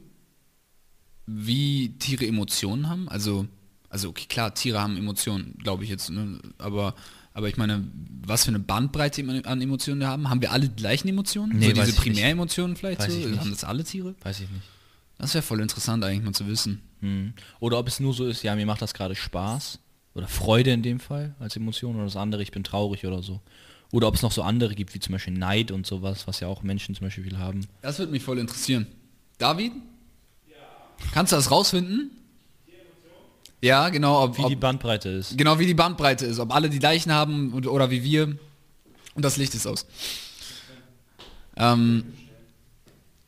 wie 1.26 1.90
Tiere 2.00 2.26
Emotionen 2.26 2.88
haben? 2.88 3.10
Also, 3.10 3.48
also 3.90 4.10
okay, 4.10 4.26
klar, 4.30 4.54
Tiere 4.54 4.80
haben 4.82 4.96
Emotionen, 4.96 5.58
glaube 5.62 5.84
ich 5.84 5.90
jetzt, 5.90 6.10
ne? 6.10 6.40
aber, 6.58 6.96
aber 7.38 7.48
ich 7.50 7.56
meine, 7.56 7.84
was 8.26 8.46
für 8.46 8.50
eine 8.50 8.58
Bandbreite 8.58 9.24
an 9.46 9.62
Emotionen 9.62 10.00
wir 10.00 10.08
haben? 10.08 10.28
Haben 10.28 10.42
wir 10.42 10.52
alle 10.52 10.70
die 10.70 10.76
gleichen 10.76 11.08
Emotionen? 11.08 11.60
Nee, 11.60 11.68
so 11.68 11.84
diese. 11.84 11.94
Primäremotionen 11.94 12.76
vielleicht 12.76 13.00
Weiß 13.00 13.14
so? 13.14 13.40
Haben 13.40 13.52
das 13.52 13.64
alle 13.64 13.84
Tiere? 13.84 14.16
Weiß 14.24 14.40
ich 14.40 14.50
nicht. 14.50 14.64
Das 15.20 15.36
wäre 15.36 15.44
voll 15.44 15.60
interessant 15.60 16.04
eigentlich 16.04 16.24
mal 16.24 16.34
zu 16.34 16.48
wissen. 16.48 16.82
Hm. 17.02 17.34
Oder 17.60 17.78
ob 17.78 17.88
es 17.88 18.00
nur 18.00 18.16
so 18.16 18.26
ist, 18.26 18.42
ja, 18.42 18.56
mir 18.56 18.66
macht 18.66 18.82
das 18.82 18.96
gerade 18.96 19.14
Spaß 19.14 19.78
oder 20.16 20.28
Freude 20.28 20.72
in 20.72 20.82
dem 20.82 21.00
Fall 21.00 21.36
als 21.40 21.56
Emotion 21.56 21.96
oder 21.96 22.06
das 22.06 22.16
andere, 22.16 22.42
ich 22.42 22.50
bin 22.50 22.64
traurig 22.64 23.06
oder 23.06 23.22
so. 23.22 23.40
Oder 23.92 24.08
ob 24.08 24.16
es 24.16 24.24
noch 24.24 24.32
so 24.32 24.42
andere 24.42 24.74
gibt, 24.74 24.96
wie 24.96 25.00
zum 25.00 25.12
Beispiel 25.12 25.34
Neid 25.34 25.70
und 25.70 25.86
sowas, 25.86 26.26
was 26.26 26.40
ja 26.40 26.48
auch 26.48 26.64
Menschen 26.64 26.96
zum 26.96 27.06
Beispiel 27.06 27.24
viel 27.24 27.38
haben. 27.38 27.68
Das 27.84 28.00
würde 28.00 28.12
mich 28.12 28.24
voll 28.24 28.40
interessieren. 28.40 28.88
David? 29.38 29.74
Kannst 31.14 31.34
du 31.34 31.36
das 31.36 31.52
rausfinden? 31.52 32.17
Ja, 33.68 33.90
genau. 33.90 34.24
Ob, 34.24 34.38
Wie 34.38 34.44
ob, 34.44 34.50
die 34.50 34.56
Bandbreite 34.56 35.10
ist. 35.10 35.38
Genau 35.38 35.60
wie 35.60 35.66
die 35.66 35.74
Bandbreite 35.74 36.26
ist, 36.26 36.40
ob 36.40 36.54
alle 36.54 36.70
die 36.70 36.80
gleichen 36.80 37.12
haben 37.12 37.54
und, 37.54 37.68
oder 37.68 37.92
wie 37.92 38.04
wir. 38.04 38.38
Und 39.14 39.26
das 39.26 39.38
Licht 39.38 39.54
ist 39.56 39.68
aus. 39.68 39.86
Ähm, 41.56 42.04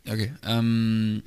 okay. 0.08 0.34
Ähm, 0.46 1.24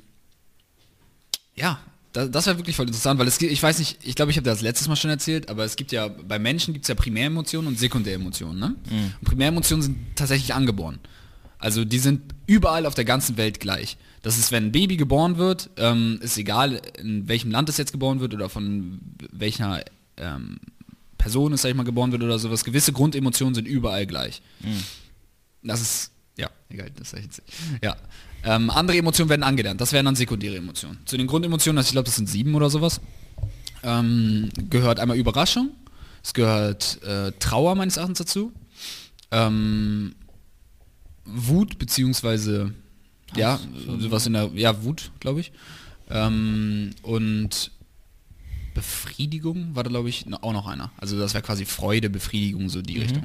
ja, 1.55 1.79
das, 2.13 2.31
das 2.31 2.45
wäre 2.45 2.57
wirklich 2.57 2.75
voll 2.75 2.87
interessant, 2.87 3.19
weil 3.19 3.27
es 3.27 3.37
gibt, 3.37 3.51
ich 3.51 3.61
weiß 3.61 3.79
nicht, 3.79 3.97
ich 4.03 4.15
glaube, 4.15 4.31
ich 4.31 4.37
habe 4.37 4.45
das 4.45 4.61
letztes 4.61 4.87
Mal 4.87 4.95
schon 4.95 5.09
erzählt, 5.09 5.49
aber 5.49 5.65
es 5.65 5.75
gibt 5.75 5.91
ja, 5.91 6.07
bei 6.07 6.39
Menschen 6.39 6.73
gibt 6.73 6.85
es 6.85 6.89
ja 6.89 6.95
Primäremotionen 6.95 7.67
und 7.67 7.77
Sekundäremotionen. 7.77 8.59
Ne? 8.59 8.75
Mhm. 8.89 9.13
Und 9.19 9.25
Primäremotionen 9.25 9.81
sind 9.81 9.97
tatsächlich 10.15 10.53
angeboren. 10.53 10.99
Also 11.57 11.85
die 11.85 11.99
sind 11.99 12.21
überall 12.45 12.85
auf 12.85 12.95
der 12.95 13.05
ganzen 13.05 13.37
Welt 13.37 13.59
gleich. 13.59 13.97
Das 14.23 14.37
ist, 14.37 14.51
wenn 14.53 14.67
ein 14.67 14.71
Baby 14.71 14.95
geboren 14.97 15.37
wird, 15.37 15.69
ähm, 15.77 16.17
ist 16.21 16.37
egal, 16.37 16.81
in 16.97 17.27
welchem 17.27 17.51
Land 17.51 17.67
es 17.69 17.77
jetzt 17.77 17.91
geboren 17.91 18.21
wird 18.21 18.33
oder 18.33 18.49
von 18.49 18.99
welcher 19.31 19.83
ähm, 20.17 20.59
Person 21.17 21.51
es, 21.53 21.61
sag 21.61 21.69
ich 21.69 21.75
mal, 21.75 21.83
geboren 21.83 22.13
wird 22.13 22.23
oder 22.23 22.39
sowas. 22.39 22.63
Gewisse 22.63 22.93
Grundemotionen 22.93 23.53
sind 23.53 23.67
überall 23.67 24.07
gleich. 24.07 24.41
Das 25.61 25.81
ist, 25.81 26.11
ja, 26.37 26.49
egal, 26.69 26.89
das 26.95 27.11
sag 27.11 27.19
ich 27.19 27.25
jetzt. 27.25 27.43
Ja. 27.83 27.97
Ähm, 28.45 28.69
andere 28.69 28.97
Emotionen 28.97 29.29
werden 29.29 29.43
angelernt. 29.43 29.81
Das 29.81 29.91
wären 29.91 30.05
dann 30.05 30.15
sekundäre 30.15 30.55
Emotionen. 30.55 30.99
Zu 31.05 31.17
den 31.17 31.27
Grundemotionen, 31.27 31.77
also 31.77 31.87
ich 31.87 31.93
glaube, 31.93 32.05
das 32.05 32.15
sind 32.15 32.29
sieben 32.29 32.55
oder 32.55 32.69
sowas, 32.69 33.01
ähm, 33.83 34.49
gehört 34.69 35.01
einmal 35.01 35.17
Überraschung, 35.17 35.71
es 36.23 36.33
gehört 36.33 37.03
äh, 37.03 37.33
Trauer 37.39 37.75
meines 37.75 37.97
Erachtens 37.97 38.19
dazu, 38.19 38.53
ähm, 39.31 40.15
Wut 41.25 41.77
beziehungsweise 41.77 42.73
ja, 43.35 43.59
sowas 43.99 44.25
in 44.27 44.33
der, 44.33 44.49
ja, 44.55 44.83
Wut, 44.83 45.11
glaube 45.19 45.39
ich. 45.39 45.51
Ähm, 46.09 46.91
und 47.01 47.71
Befriedigung 48.73 49.75
war 49.75 49.83
da, 49.83 49.89
glaube 49.89 50.09
ich, 50.09 50.25
auch 50.41 50.53
noch 50.53 50.67
einer. 50.67 50.91
Also 50.97 51.17
das 51.17 51.33
wäre 51.33 51.43
quasi 51.43 51.65
Freude, 51.65 52.09
Befriedigung, 52.09 52.69
so 52.69 52.81
die 52.81 52.99
Richtung. 52.99 53.23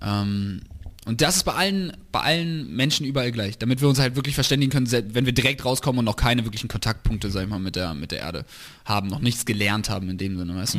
Ähm, 0.00 0.60
und 1.06 1.20
das 1.20 1.36
ist 1.36 1.44
bei 1.44 1.54
allen, 1.54 1.92
bei 2.10 2.20
allen 2.20 2.74
Menschen 2.74 3.06
überall 3.06 3.30
gleich, 3.30 3.58
damit 3.58 3.80
wir 3.80 3.88
uns 3.88 4.00
halt 4.00 4.16
wirklich 4.16 4.34
verständigen 4.34 4.72
können, 4.72 4.90
wenn 4.90 5.24
wir 5.24 5.32
direkt 5.32 5.64
rauskommen 5.64 6.00
und 6.00 6.04
noch 6.04 6.16
keine 6.16 6.44
wirklichen 6.44 6.68
Kontaktpunkte, 6.68 7.30
sag 7.30 7.44
ich 7.44 7.48
mal, 7.48 7.60
mit 7.60 7.76
der, 7.76 7.94
mit 7.94 8.10
der 8.10 8.18
Erde 8.20 8.44
haben, 8.84 9.06
noch 9.08 9.20
nichts 9.20 9.44
gelernt 9.46 9.88
haben 9.88 10.10
in 10.10 10.18
dem 10.18 10.36
Sinne, 10.36 10.56
weißt 10.56 10.74
du? 10.74 10.78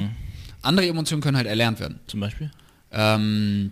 Andere 0.62 0.88
Emotionen 0.88 1.21
können 1.21 1.38
halt 1.38 1.47
erlernt 1.47 1.80
werden. 1.80 2.00
Zum 2.08 2.19
Beispiel? 2.19 2.52
Ähm, 2.91 3.71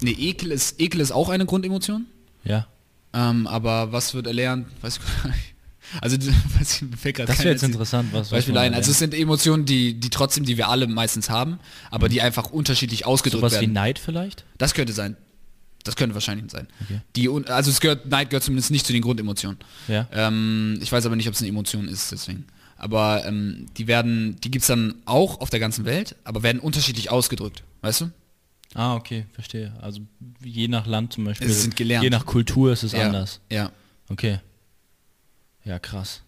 ne, 0.00 0.10
Ekel 0.12 0.50
ist, 0.50 0.80
Ekel 0.80 1.00
ist 1.00 1.12
auch 1.12 1.28
eine 1.28 1.44
Grundemotion. 1.44 2.06
Ja. 2.44 2.66
Ähm, 3.14 3.46
aber 3.46 3.92
was 3.92 4.12
wird 4.14 4.26
erlernt? 4.26 4.66
Weiß 4.82 4.98
ich 4.98 5.22
gar 5.22 5.30
nicht. 5.30 5.54
Also 6.00 6.16
weiß 6.58 6.82
ich, 6.82 6.98
fällt 6.98 7.18
Das 7.20 7.38
wäre 7.38 7.50
jetzt 7.50 7.62
interessant, 7.62 8.12
was 8.12 8.22
was 8.22 8.30
Beispiel 8.30 8.58
ein. 8.58 8.74
Also 8.74 8.90
es 8.90 8.98
sind 8.98 9.14
Emotionen, 9.14 9.64
die, 9.64 9.94
die 9.94 10.10
trotzdem, 10.10 10.44
die 10.44 10.56
wir 10.56 10.68
alle 10.68 10.86
meistens 10.86 11.30
haben, 11.30 11.58
aber 11.90 12.08
die 12.08 12.20
einfach 12.20 12.50
unterschiedlich 12.50 13.06
ausgedrückt 13.06 13.40
Sowas 13.40 13.54
wie 13.54 13.60
werden. 13.62 13.72
Neid 13.72 13.98
vielleicht? 13.98 14.44
Das 14.58 14.74
könnte 14.74 14.92
sein. 14.92 15.16
Das 15.84 15.96
könnte 15.96 16.14
wahrscheinlich 16.14 16.50
sein. 16.50 16.66
Okay. 16.82 17.00
Die, 17.14 17.28
also 17.28 17.70
es 17.70 17.80
gehört, 17.80 18.06
Neid 18.06 18.30
gehört 18.30 18.42
zumindest 18.42 18.70
nicht 18.70 18.86
zu 18.86 18.92
den 18.92 19.02
Grundemotionen. 19.02 19.58
Ja. 19.86 20.08
Ähm, 20.12 20.78
ich 20.80 20.90
weiß 20.90 21.04
aber 21.04 21.14
nicht, 21.14 21.28
ob 21.28 21.34
es 21.34 21.40
eine 21.40 21.50
Emotion 21.50 21.88
ist, 21.88 22.10
deswegen. 22.10 22.46
Aber 22.76 23.24
ähm, 23.26 23.66
die 23.76 23.86
werden, 23.86 24.36
die 24.42 24.50
gibt 24.50 24.62
es 24.62 24.66
dann 24.68 24.94
auch 25.04 25.40
auf 25.40 25.50
der 25.50 25.60
ganzen 25.60 25.84
Welt, 25.84 26.16
aber 26.24 26.42
werden 26.42 26.58
unterschiedlich 26.58 27.10
ausgedrückt. 27.10 27.62
Weißt 27.82 28.00
du? 28.00 28.10
Ah, 28.74 28.96
okay, 28.96 29.26
verstehe. 29.32 29.72
Also 29.80 30.00
je 30.42 30.68
nach 30.68 30.86
Land 30.86 31.12
zum 31.12 31.24
Beispiel. 31.24 31.48
Es 31.48 31.62
sind 31.62 31.76
gelernt. 31.76 32.02
Je 32.04 32.10
nach 32.10 32.26
Kultur 32.26 32.72
ist 32.72 32.82
es 32.82 32.92
ja. 32.92 33.06
anders. 33.06 33.40
Ja. 33.50 33.70
Okay. 34.08 34.40
Ja, 35.64 35.78
krass. 35.78 36.22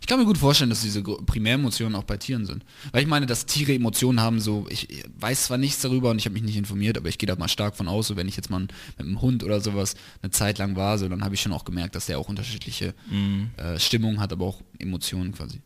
Ich 0.00 0.06
kann 0.06 0.18
mir 0.18 0.26
gut 0.26 0.36
vorstellen, 0.38 0.70
dass 0.70 0.82
diese 0.82 1.02
Primäremotionen 1.02 1.94
auch 1.94 2.04
bei 2.04 2.16
Tieren 2.16 2.44
sind. 2.44 2.64
Weil 2.92 3.02
ich 3.02 3.08
meine, 3.08 3.26
dass 3.26 3.46
Tiere 3.46 3.72
Emotionen 3.74 4.20
haben, 4.20 4.40
so, 4.40 4.66
ich 4.68 4.90
ich 4.90 5.04
weiß 5.18 5.44
zwar 5.44 5.56
nichts 5.56 5.80
darüber 5.82 6.10
und 6.10 6.18
ich 6.18 6.24
habe 6.26 6.34
mich 6.34 6.42
nicht 6.42 6.56
informiert, 6.56 6.98
aber 6.98 7.08
ich 7.08 7.16
gehe 7.18 7.26
da 7.26 7.36
mal 7.36 7.48
stark 7.48 7.76
von 7.76 7.88
aus, 7.88 8.08
so 8.08 8.16
wenn 8.16 8.28
ich 8.28 8.36
jetzt 8.36 8.50
mal 8.50 8.60
mit 8.60 8.72
einem 8.98 9.20
Hund 9.22 9.44
oder 9.44 9.60
sowas 9.60 9.94
eine 10.20 10.30
Zeit 10.30 10.58
lang 10.58 10.76
war, 10.76 10.98
so, 10.98 11.08
dann 11.08 11.22
habe 11.24 11.34
ich 11.34 11.40
schon 11.40 11.52
auch 11.52 11.64
gemerkt, 11.64 11.94
dass 11.94 12.06
der 12.06 12.18
auch 12.18 12.28
unterschiedliche 12.28 12.94
Mhm. 13.10 13.50
äh, 13.56 13.78
Stimmungen 13.78 14.20
hat, 14.20 14.32
aber 14.32 14.46
auch 14.46 14.60
Emotionen 14.78 15.32
quasi. 15.32 15.60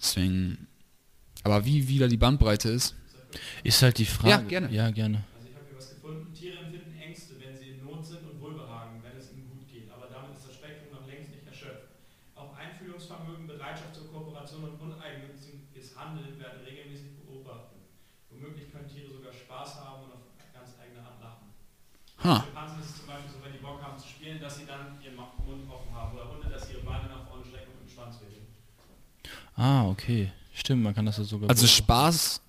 Deswegen, 0.00 0.66
aber 1.42 1.64
wie 1.64 1.88
wieder 1.88 2.08
die 2.08 2.16
Bandbreite 2.16 2.70
ist, 2.70 2.94
Ist 3.62 3.82
halt 3.82 3.98
die 3.98 4.04
Frage. 4.06 4.30
Ja, 4.30 4.40
gerne. 4.42 4.70
Ja, 4.70 4.90
gerne. 4.90 5.24
Also 5.34 5.48
ich 5.48 5.54
habe 5.54 5.66
hier 5.68 5.76
was 5.76 5.90
gefunden. 5.94 6.32
Tiere 6.34 6.58
empfinden 6.64 6.94
Ängste, 6.98 7.34
wenn 7.42 7.54
sie 7.56 7.68
in 7.74 7.80
Not 7.84 8.04
sind 8.06 8.24
und 8.24 8.40
Wohlbehagen, 8.40 9.02
wenn 9.02 9.16
es 9.16 9.32
ihnen 9.32 9.48
gut 9.50 9.66
geht. 9.68 9.90
Aber 9.90 10.06
damit 10.06 10.36
ist 10.36 10.46
das 10.48 10.54
Spektrum 10.54 10.90
noch 10.94 11.06
längst 11.06 11.30
nicht 11.30 11.46
erschöpft. 11.46 11.90
Auch 12.34 12.54
Einfühlungsvermögen, 12.56 13.46
Bereitschaft 13.46 13.94
zur 13.94 14.10
Kooperation 14.12 14.64
und 14.64 14.80
uneigennütziges 14.80 15.96
Handeln 15.98 16.38
werden 16.38 16.60
regelmäßig 16.64 17.16
beobachtet. 17.22 17.82
Womöglich 18.30 18.70
können 18.70 18.88
Tiere 18.88 19.10
sogar 19.10 19.32
Spaß 19.32 19.80
haben 19.82 20.04
und 20.06 20.12
auf 20.12 20.24
ganz 20.52 20.74
eigene 20.78 21.00
Art 21.02 21.18
lachen. 21.22 21.46
ha, 22.22 22.42
Schimpansen 22.42 22.80
ist 22.82 22.90
es 22.90 22.96
zum 22.98 23.06
Beispiel 23.06 23.30
so, 23.30 23.38
wenn 23.44 23.52
die 23.52 23.62
Bock 23.62 23.78
haben 23.82 23.98
zu 23.98 24.08
spielen, 24.08 24.40
dass 24.40 24.58
sie 24.58 24.66
dann 24.66 24.98
ihren 25.02 25.16
Mund 25.16 25.64
offen 25.70 25.92
haben. 25.94 26.14
Oder 26.14 26.30
Hunde, 26.30 26.48
dass 26.50 26.66
sie 26.66 26.74
ihre 26.74 26.82
Beine 26.82 27.06
nach 27.08 27.26
vorne 27.28 27.44
strecken 27.44 27.72
und 27.80 27.88
Schwanz 27.90 28.18
wedeln. 28.20 28.46
Ah, 29.56 29.86
okay. 29.86 30.32
Stimmt, 30.52 30.82
man 30.82 30.94
kann 30.94 31.06
das 31.06 31.18
ja 31.18 31.24
sogar. 31.24 31.50
also 31.50 31.66
Spaß, 31.66 32.40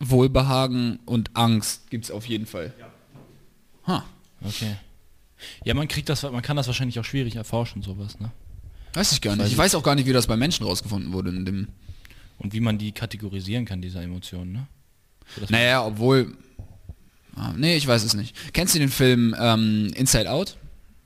Wohlbehagen 0.00 0.98
und 1.04 1.36
Angst 1.36 1.90
gibt 1.90 2.04
es 2.06 2.10
auf 2.10 2.26
jeden 2.26 2.46
Fall. 2.46 2.72
Ja. 2.78 2.86
Ha, 3.86 4.04
Okay. 4.44 4.76
Ja, 5.64 5.74
man 5.74 5.88
kriegt 5.88 6.08
das, 6.08 6.22
man 6.22 6.42
kann 6.42 6.56
das 6.56 6.66
wahrscheinlich 6.66 6.98
auch 6.98 7.04
schwierig 7.04 7.36
erforschen, 7.36 7.82
sowas, 7.82 8.18
ne? 8.20 8.30
weiß 8.94 9.12
ich 9.12 9.20
gar 9.20 9.36
nicht. 9.36 9.46
Ich 9.46 9.56
weiß 9.56 9.74
auch 9.74 9.82
gar 9.82 9.94
nicht, 9.94 10.06
wie 10.06 10.12
das 10.12 10.26
bei 10.26 10.36
Menschen 10.36 10.66
rausgefunden 10.66 11.12
wurde 11.12 11.30
in 11.30 11.44
dem 11.44 11.68
Und 12.38 12.52
wie 12.52 12.60
man 12.60 12.76
die 12.78 12.92
kategorisieren 12.92 13.64
kann, 13.64 13.80
diese 13.80 14.00
Emotionen, 14.00 14.52
ne? 14.52 14.66
So, 15.38 15.46
Naja, 15.48 15.84
obwohl. 15.84 16.36
Ah, 17.36 17.52
nee, 17.56 17.76
ich 17.76 17.86
weiß 17.86 18.02
es 18.02 18.14
nicht. 18.14 18.34
Kennst 18.52 18.74
du 18.74 18.78
den 18.78 18.88
Film 18.90 19.34
ähm, 19.38 19.90
Inside 19.94 20.30
Out? 20.30 20.56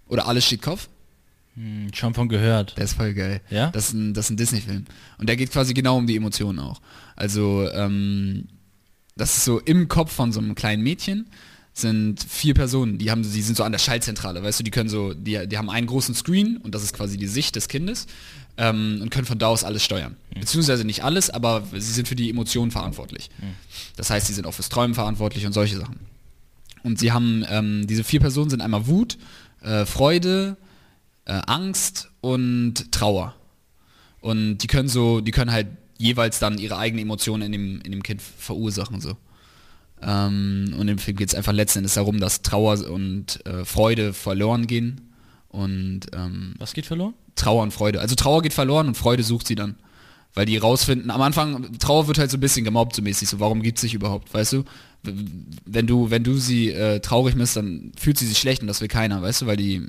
Oder 0.09 0.27
Alles 0.27 0.47
steht 0.47 0.63
Kopf? 0.63 0.89
Hm, 1.55 1.93
schon 1.95 2.15
von 2.15 2.29
gehört. 2.29 2.77
Der 2.77 2.85
ist 2.85 2.95
voll 2.95 3.15
geil. 3.15 3.41
Ja? 3.51 3.71
Das 3.71 3.89
ist 3.89 3.93
ein, 3.93 4.15
das 4.15 4.27
ist 4.27 4.31
ein 4.31 4.37
Disney-Film. 4.37 4.85
Und 5.19 5.29
der 5.29 5.37
geht 5.37 5.51
quasi 5.53 5.75
genau 5.75 5.99
um 5.99 6.07
die 6.07 6.17
Emotionen 6.17 6.59
auch. 6.61 6.81
Also, 7.17 7.69
ähm, 7.73 8.49
das 9.17 9.37
ist 9.37 9.45
so 9.45 9.61
im 9.61 9.89
Kopf 9.89 10.13
von 10.13 10.33
so 10.33 10.41
einem 10.41 10.55
kleinen 10.55 10.83
Mädchen 10.83 11.27
sind 11.73 12.23
vier 12.23 12.55
Personen, 12.55 12.99
die 12.99 13.11
haben, 13.11 13.23
die 13.23 13.43
sind 13.43 13.57
so 13.57 13.65
an 13.65 13.73
der 13.73 13.81
Schaltzentrale, 13.81 14.43
weißt 14.43 14.61
du, 14.61 14.65
die 14.65 14.71
können 14.71 14.89
so, 14.89 15.13
die, 15.13 15.49
die 15.49 15.59
haben 15.59 15.69
einen 15.69 15.89
großen 15.89 16.15
Screen 16.15 16.57
und 16.59 16.73
das 16.73 16.85
ist 16.85 16.95
quasi 16.95 17.17
die 17.17 17.27
Sicht 17.27 17.57
des 17.57 17.67
Kindes 17.67 18.07
ähm, 18.57 19.01
und 19.03 19.11
können 19.11 19.27
von 19.27 19.39
da 19.39 19.49
aus 19.49 19.65
alles 19.65 19.85
steuern. 19.85 20.17
Beziehungsweise 20.39 20.85
nicht 20.85 21.03
alles, 21.03 21.31
aber 21.31 21.65
sie 21.73 21.81
sind 21.81 22.07
für 22.07 22.15
die 22.15 22.31
Emotionen 22.31 22.71
verantwortlich. 22.71 23.29
Das 23.97 24.09
heißt, 24.11 24.29
sie 24.29 24.35
sind 24.35 24.47
auch 24.47 24.55
fürs 24.55 24.69
Träumen 24.69 24.95
verantwortlich 24.95 25.47
und 25.47 25.53
solche 25.53 25.77
Sachen. 25.77 25.99
Und 26.85 27.01
sie 27.01 27.11
haben, 27.11 27.45
ähm, 27.49 27.87
diese 27.89 28.05
vier 28.05 28.21
Personen 28.21 28.51
sind 28.51 28.61
einmal 28.61 28.87
Wut, 28.87 29.19
äh, 29.63 29.85
Freude, 29.85 30.57
äh, 31.25 31.41
Angst 31.47 32.11
und 32.21 32.93
Trauer. 32.93 33.35
Und 34.21 34.59
die 34.59 34.67
können 34.69 34.89
so, 34.89 35.21
die 35.21 35.33
können 35.33 35.51
halt 35.51 35.67
jeweils 35.99 36.39
dann 36.39 36.59
ihre 36.59 36.77
eigenen 36.77 37.05
Emotionen 37.05 37.43
in 37.43 37.53
dem, 37.53 37.81
in 37.83 37.93
dem 37.93 38.03
Kind 38.03 38.23
verursachen. 38.23 39.01
So. 39.01 39.17
Ähm, 40.03 40.75
und 40.79 40.89
im 40.89 40.99
Film 40.99 41.17
geht 41.17 41.29
es 41.29 41.35
einfach 41.35 41.53
letzten 41.53 41.81
Endes 41.81 41.95
darum, 41.95 42.21
dass 42.21 42.43
Trauer 42.43 42.89
und 42.91 43.45
äh, 43.47 43.65
Freude 43.65 44.13
verloren 44.13 44.67
gehen. 44.67 45.01
Und 45.49 46.01
ähm, 46.13 46.55
Was 46.59 46.75
geht 46.75 46.87
verloren? 46.87 47.15
Trauer 47.37 47.63
und 47.63 47.73
Freude. 47.73 48.01
Also 48.01 48.15
Trauer 48.15 48.43
geht 48.43 48.53
verloren 48.53 48.89
und 48.89 48.97
Freude 48.97 49.23
sucht 49.23 49.47
sie 49.47 49.55
dann. 49.55 49.77
Weil 50.35 50.47
die 50.47 50.57
rausfinden, 50.57 51.13
am 51.13 51.23
Anfang, 51.23 51.79
Trauer 51.79 52.09
wird 52.09 52.19
halt 52.19 52.31
so 52.31 52.37
ein 52.37 52.41
bisschen 52.41 52.65
gemobbt, 52.65 52.97
so 52.97 53.03
mäßig, 53.03 53.29
so 53.29 53.39
warum 53.39 53.63
gibt 53.63 53.79
es 53.79 53.83
sich 53.83 53.95
überhaupt, 53.95 54.35
weißt 54.35 54.55
du? 54.55 54.65
Wenn 55.05 55.87
du, 55.87 56.11
wenn 56.11 56.25
du 56.25 56.39
sie 56.39 56.71
äh, 56.71 56.99
traurig 56.99 57.37
bist, 57.37 57.57
dann 57.57 57.93
fühlt 57.97 58.19
sie 58.19 58.27
sich 58.27 58.39
schlecht 58.39 58.61
und 58.61 58.67
das 58.67 58.81
will 58.81 58.89
keiner, 58.89 59.23
weißt 59.23 59.43
du, 59.43 59.47
weil 59.47 59.57
die, 59.57 59.87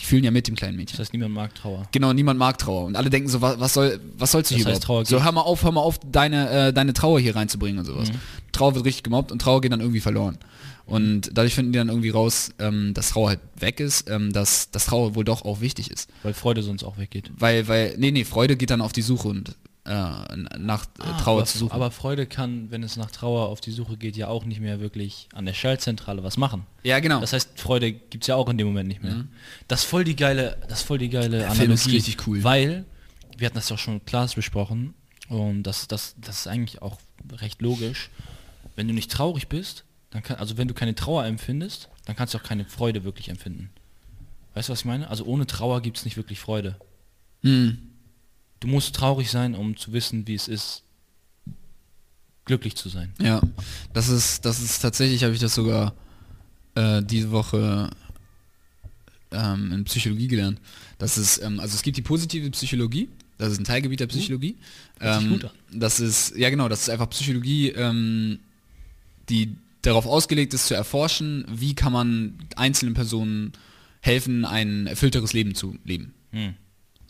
die 0.00 0.04
fühlen 0.04 0.24
ja 0.24 0.30
mit 0.30 0.48
dem 0.48 0.56
kleinen 0.56 0.76
Mädchen. 0.76 0.96
Das 0.96 1.06
heißt, 1.06 1.12
niemand 1.12 1.34
mag 1.34 1.54
Trauer. 1.54 1.86
Genau, 1.92 2.12
niemand 2.12 2.38
mag 2.38 2.58
Trauer. 2.58 2.84
Und 2.86 2.96
alle 2.96 3.10
denken 3.10 3.28
so, 3.28 3.40
was, 3.40 3.60
was 3.60 3.74
soll, 3.74 4.00
was 4.18 4.32
sollst 4.32 4.50
du 4.50 4.54
Das 4.54 4.64
hier 4.64 4.72
heißt, 4.72 4.84
überhaupt? 4.84 5.08
Trauer 5.08 5.18
so, 5.18 5.24
hör 5.24 5.32
mal 5.32 5.42
auf, 5.42 5.62
hör 5.62 5.72
mal 5.72 5.80
auf, 5.80 5.98
deine, 6.00 6.50
äh, 6.50 6.72
deine 6.72 6.92
Trauer 6.92 7.20
hier 7.20 7.36
reinzubringen 7.36 7.78
und 7.78 7.84
sowas. 7.84 8.10
Trauer 8.52 8.74
wird 8.74 8.84
richtig 8.84 9.04
gemobbt 9.04 9.30
und 9.30 9.40
Trauer 9.40 9.60
geht 9.60 9.72
dann 9.72 9.80
irgendwie 9.80 10.00
verloren. 10.00 10.38
Und 10.86 11.30
dadurch 11.32 11.54
finden 11.54 11.72
die 11.72 11.78
dann 11.78 11.88
irgendwie 11.88 12.10
raus, 12.10 12.50
ähm, 12.58 12.92
dass 12.92 13.10
Trauer 13.10 13.28
halt 13.30 13.40
weg 13.58 13.80
ist, 13.80 14.10
ähm, 14.10 14.32
dass, 14.32 14.70
dass 14.70 14.86
Trauer 14.86 15.14
wohl 15.14 15.24
doch 15.24 15.44
auch 15.44 15.60
wichtig 15.60 15.90
ist. 15.90 16.10
Weil 16.22 16.34
Freude 16.34 16.62
sonst 16.62 16.84
auch 16.84 16.98
weggeht. 16.98 17.30
Weil, 17.36 17.68
weil, 17.68 17.94
nee, 17.96 18.10
nee, 18.10 18.24
Freude 18.24 18.56
geht 18.56 18.70
dann 18.70 18.80
auf 18.80 18.92
die 18.92 19.02
Suche 19.02 19.28
und 19.28 19.56
nach 19.86 20.84
äh, 20.86 21.02
Ah, 21.02 21.18
Trauer 21.18 21.38
aber, 21.38 21.44
zu 21.46 21.58
suchen. 21.58 21.72
Aber 21.72 21.90
Freude 21.90 22.26
kann, 22.26 22.70
wenn 22.70 22.82
es 22.82 22.96
nach 22.96 23.10
Trauer 23.10 23.48
auf 23.48 23.60
die 23.60 23.70
Suche 23.70 23.96
geht, 23.98 24.16
ja 24.16 24.28
auch 24.28 24.44
nicht 24.46 24.60
mehr 24.60 24.80
wirklich 24.80 25.28
an 25.34 25.44
der 25.44 25.52
Schaltzentrale 25.52 26.22
was 26.22 26.36
machen. 26.38 26.66
ja, 26.84 26.98
genau. 27.00 27.20
Das 27.20 27.32
heißt, 27.34 27.60
Freude 27.60 27.92
gibt 27.92 28.24
es 28.24 28.28
ja 28.28 28.36
auch 28.36 28.48
in 28.48 28.56
dem 28.56 28.66
Moment 28.66 28.88
nicht 28.88 29.02
mehr. 29.02 29.24
Das 29.68 29.80
ist 29.80 29.86
voll 29.86 30.04
die 30.04 30.16
geile, 30.16 30.56
das 30.68 30.80
ist 30.80 30.86
voll 30.86 30.98
die 30.98 31.10
geile 31.10 31.38
Der 31.38 31.50
Film 31.50 31.70
ist 31.72 31.82
Analogie, 31.82 31.96
richtig 31.96 32.26
cool. 32.26 32.42
Weil, 32.42 32.84
wir 33.36 33.46
hatten 33.46 33.56
das 33.56 33.68
doch 33.68 33.78
schon 33.78 33.94
mit 33.94 34.06
Klaas 34.06 34.34
besprochen 34.34 34.94
und 35.28 35.64
das, 35.64 35.86
das, 35.88 36.14
das 36.18 36.38
ist 36.40 36.46
eigentlich 36.46 36.80
auch 36.80 36.98
recht 37.40 37.60
logisch. 37.60 38.10
Wenn 38.76 38.88
du 38.88 38.94
nicht 38.94 39.10
traurig 39.10 39.48
bist, 39.48 39.84
dann 40.10 40.22
kann, 40.22 40.36
also 40.38 40.56
wenn 40.56 40.68
du 40.68 40.74
keine 40.74 40.94
Trauer 40.94 41.24
empfindest, 41.26 41.88
dann 42.06 42.16
kannst 42.16 42.32
du 42.34 42.38
auch 42.38 42.42
keine 42.42 42.64
Freude 42.64 43.04
wirklich 43.04 43.28
empfinden. 43.28 43.70
Weißt 44.54 44.68
du, 44.68 44.72
was 44.72 44.80
ich 44.80 44.84
meine? 44.86 45.08
Also 45.10 45.24
ohne 45.24 45.46
Trauer 45.46 45.82
gibt 45.82 45.98
es 45.98 46.04
nicht 46.04 46.16
wirklich 46.16 46.40
Freude. 46.40 46.76
hm. 47.42 47.90
Du 48.64 48.70
musst 48.70 48.94
traurig 48.94 49.30
sein, 49.30 49.54
um 49.54 49.76
zu 49.76 49.92
wissen, 49.92 50.26
wie 50.26 50.32
es 50.32 50.48
ist, 50.48 50.84
glücklich 52.46 52.76
zu 52.76 52.88
sein. 52.88 53.12
Ja, 53.20 53.42
das 53.92 54.08
ist, 54.08 54.46
das 54.46 54.62
ist 54.62 54.78
tatsächlich, 54.78 55.22
habe 55.22 55.34
ich 55.34 55.38
das 55.38 55.54
sogar 55.54 55.94
äh, 56.74 57.02
diese 57.02 57.30
Woche 57.30 57.90
ähm, 59.32 59.70
in 59.70 59.84
Psychologie 59.84 60.28
gelernt. 60.28 60.62
Das 60.96 61.18
ist, 61.18 61.42
ähm, 61.42 61.60
also 61.60 61.74
es 61.74 61.82
gibt 61.82 61.98
die 61.98 62.02
positive 62.02 62.48
Psychologie, 62.52 63.10
Das 63.36 63.52
ist 63.52 63.58
ein 63.58 63.64
Teilgebiet 63.64 64.00
der 64.00 64.06
Psychologie. 64.06 64.56
Hört 64.98 65.20
sich 65.20 65.30
Ähm, 65.30 65.50
das 65.70 66.00
ist, 66.00 66.34
ja 66.34 66.48
genau, 66.48 66.70
das 66.70 66.84
ist 66.84 66.88
einfach 66.88 67.10
Psychologie, 67.10 67.68
ähm, 67.68 68.38
die 69.28 69.58
darauf 69.82 70.06
ausgelegt 70.06 70.54
ist 70.54 70.68
zu 70.68 70.74
erforschen, 70.74 71.44
wie 71.50 71.74
kann 71.74 71.92
man 71.92 72.38
einzelnen 72.56 72.94
Personen 72.94 73.52
helfen, 74.00 74.46
ein 74.46 74.86
erfüllteres 74.86 75.34
Leben 75.34 75.54
zu 75.54 75.76
leben. 75.84 76.14
Hm. 76.30 76.54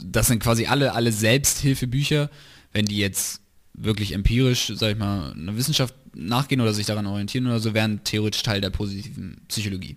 Das 0.02 0.26
sind 0.26 0.40
quasi 0.40 0.66
alle, 0.66 0.92
alle 0.92 1.12
Selbsthilfebücher, 1.12 2.30
wenn 2.72 2.86
die 2.86 2.98
jetzt 2.98 3.40
wirklich 3.74 4.12
empirisch, 4.12 4.72
sag 4.74 4.92
ich 4.92 4.98
mal, 4.98 5.32
einer 5.32 5.56
Wissenschaft 5.56 5.94
nachgehen 6.14 6.60
oder 6.60 6.72
sich 6.72 6.86
daran 6.86 7.06
orientieren 7.06 7.46
oder 7.46 7.60
so, 7.60 7.74
wären 7.74 8.04
theoretisch 8.04 8.42
Teil 8.42 8.60
der 8.60 8.70
positiven 8.70 9.40
Psychologie. 9.48 9.96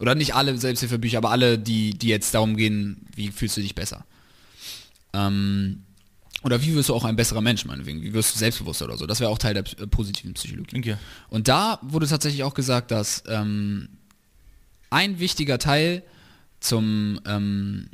Oder 0.00 0.14
nicht 0.14 0.34
alle 0.34 0.56
Selbsthilfebücher, 0.58 1.18
aber 1.18 1.30
alle, 1.30 1.58
die, 1.58 1.90
die 1.90 2.08
jetzt 2.08 2.34
darum 2.34 2.56
gehen, 2.56 3.06
wie 3.14 3.30
fühlst 3.30 3.56
du 3.56 3.60
dich 3.60 3.74
besser. 3.74 4.04
Ähm, 5.12 5.84
oder 6.42 6.60
wie 6.62 6.74
wirst 6.74 6.88
du 6.88 6.94
auch 6.94 7.04
ein 7.04 7.16
besserer 7.16 7.40
Mensch, 7.40 7.64
meinetwegen? 7.64 8.02
Wie 8.02 8.12
wirst 8.12 8.34
du 8.34 8.38
selbstbewusster 8.38 8.84
oder 8.86 8.98
so? 8.98 9.06
Das 9.06 9.20
wäre 9.20 9.30
auch 9.30 9.38
Teil 9.38 9.54
der 9.54 9.64
äh, 9.78 9.86
positiven 9.86 10.34
Psychologie. 10.34 10.78
Okay. 10.78 10.96
Und 11.30 11.48
da 11.48 11.78
wurde 11.82 12.06
tatsächlich 12.06 12.42
auch 12.42 12.54
gesagt, 12.54 12.90
dass 12.90 13.22
ähm, 13.28 13.88
ein 14.90 15.20
wichtiger 15.20 15.58
Teil 15.58 16.02
zum 16.60 17.20
ähm, 17.26 17.88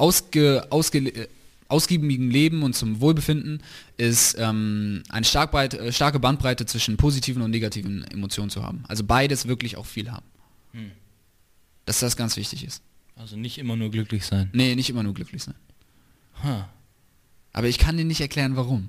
ausge, 0.00 0.66
ausge, 0.70 1.28
ausgiebigen 1.68 2.30
Leben 2.30 2.62
und 2.62 2.74
zum 2.74 3.00
Wohlbefinden 3.00 3.62
ist 3.96 4.36
ähm, 4.38 5.02
eine 5.08 5.24
stark 5.24 5.52
breit, 5.52 5.74
äh, 5.74 5.92
starke 5.92 6.18
Bandbreite 6.18 6.66
zwischen 6.66 6.96
positiven 6.96 7.42
und 7.42 7.50
negativen 7.50 8.04
Emotionen 8.04 8.50
zu 8.50 8.62
haben. 8.62 8.82
Also 8.88 9.04
beides 9.04 9.46
wirklich 9.46 9.76
auch 9.76 9.86
viel 9.86 10.10
haben. 10.10 10.26
Hm. 10.72 10.90
Dass 11.84 12.00
das 12.00 12.16
ganz 12.16 12.36
wichtig 12.36 12.64
ist. 12.64 12.82
Also 13.14 13.36
nicht 13.36 13.58
immer 13.58 13.76
nur 13.76 13.90
glücklich 13.90 14.24
sein. 14.24 14.48
Nee, 14.52 14.74
nicht 14.74 14.90
immer 14.90 15.02
nur 15.02 15.14
glücklich 15.14 15.42
sein. 15.42 15.54
Ha. 16.42 16.68
Aber 17.52 17.68
ich 17.68 17.78
kann 17.78 17.96
dir 17.96 18.04
nicht 18.04 18.20
erklären, 18.20 18.56
warum. 18.56 18.88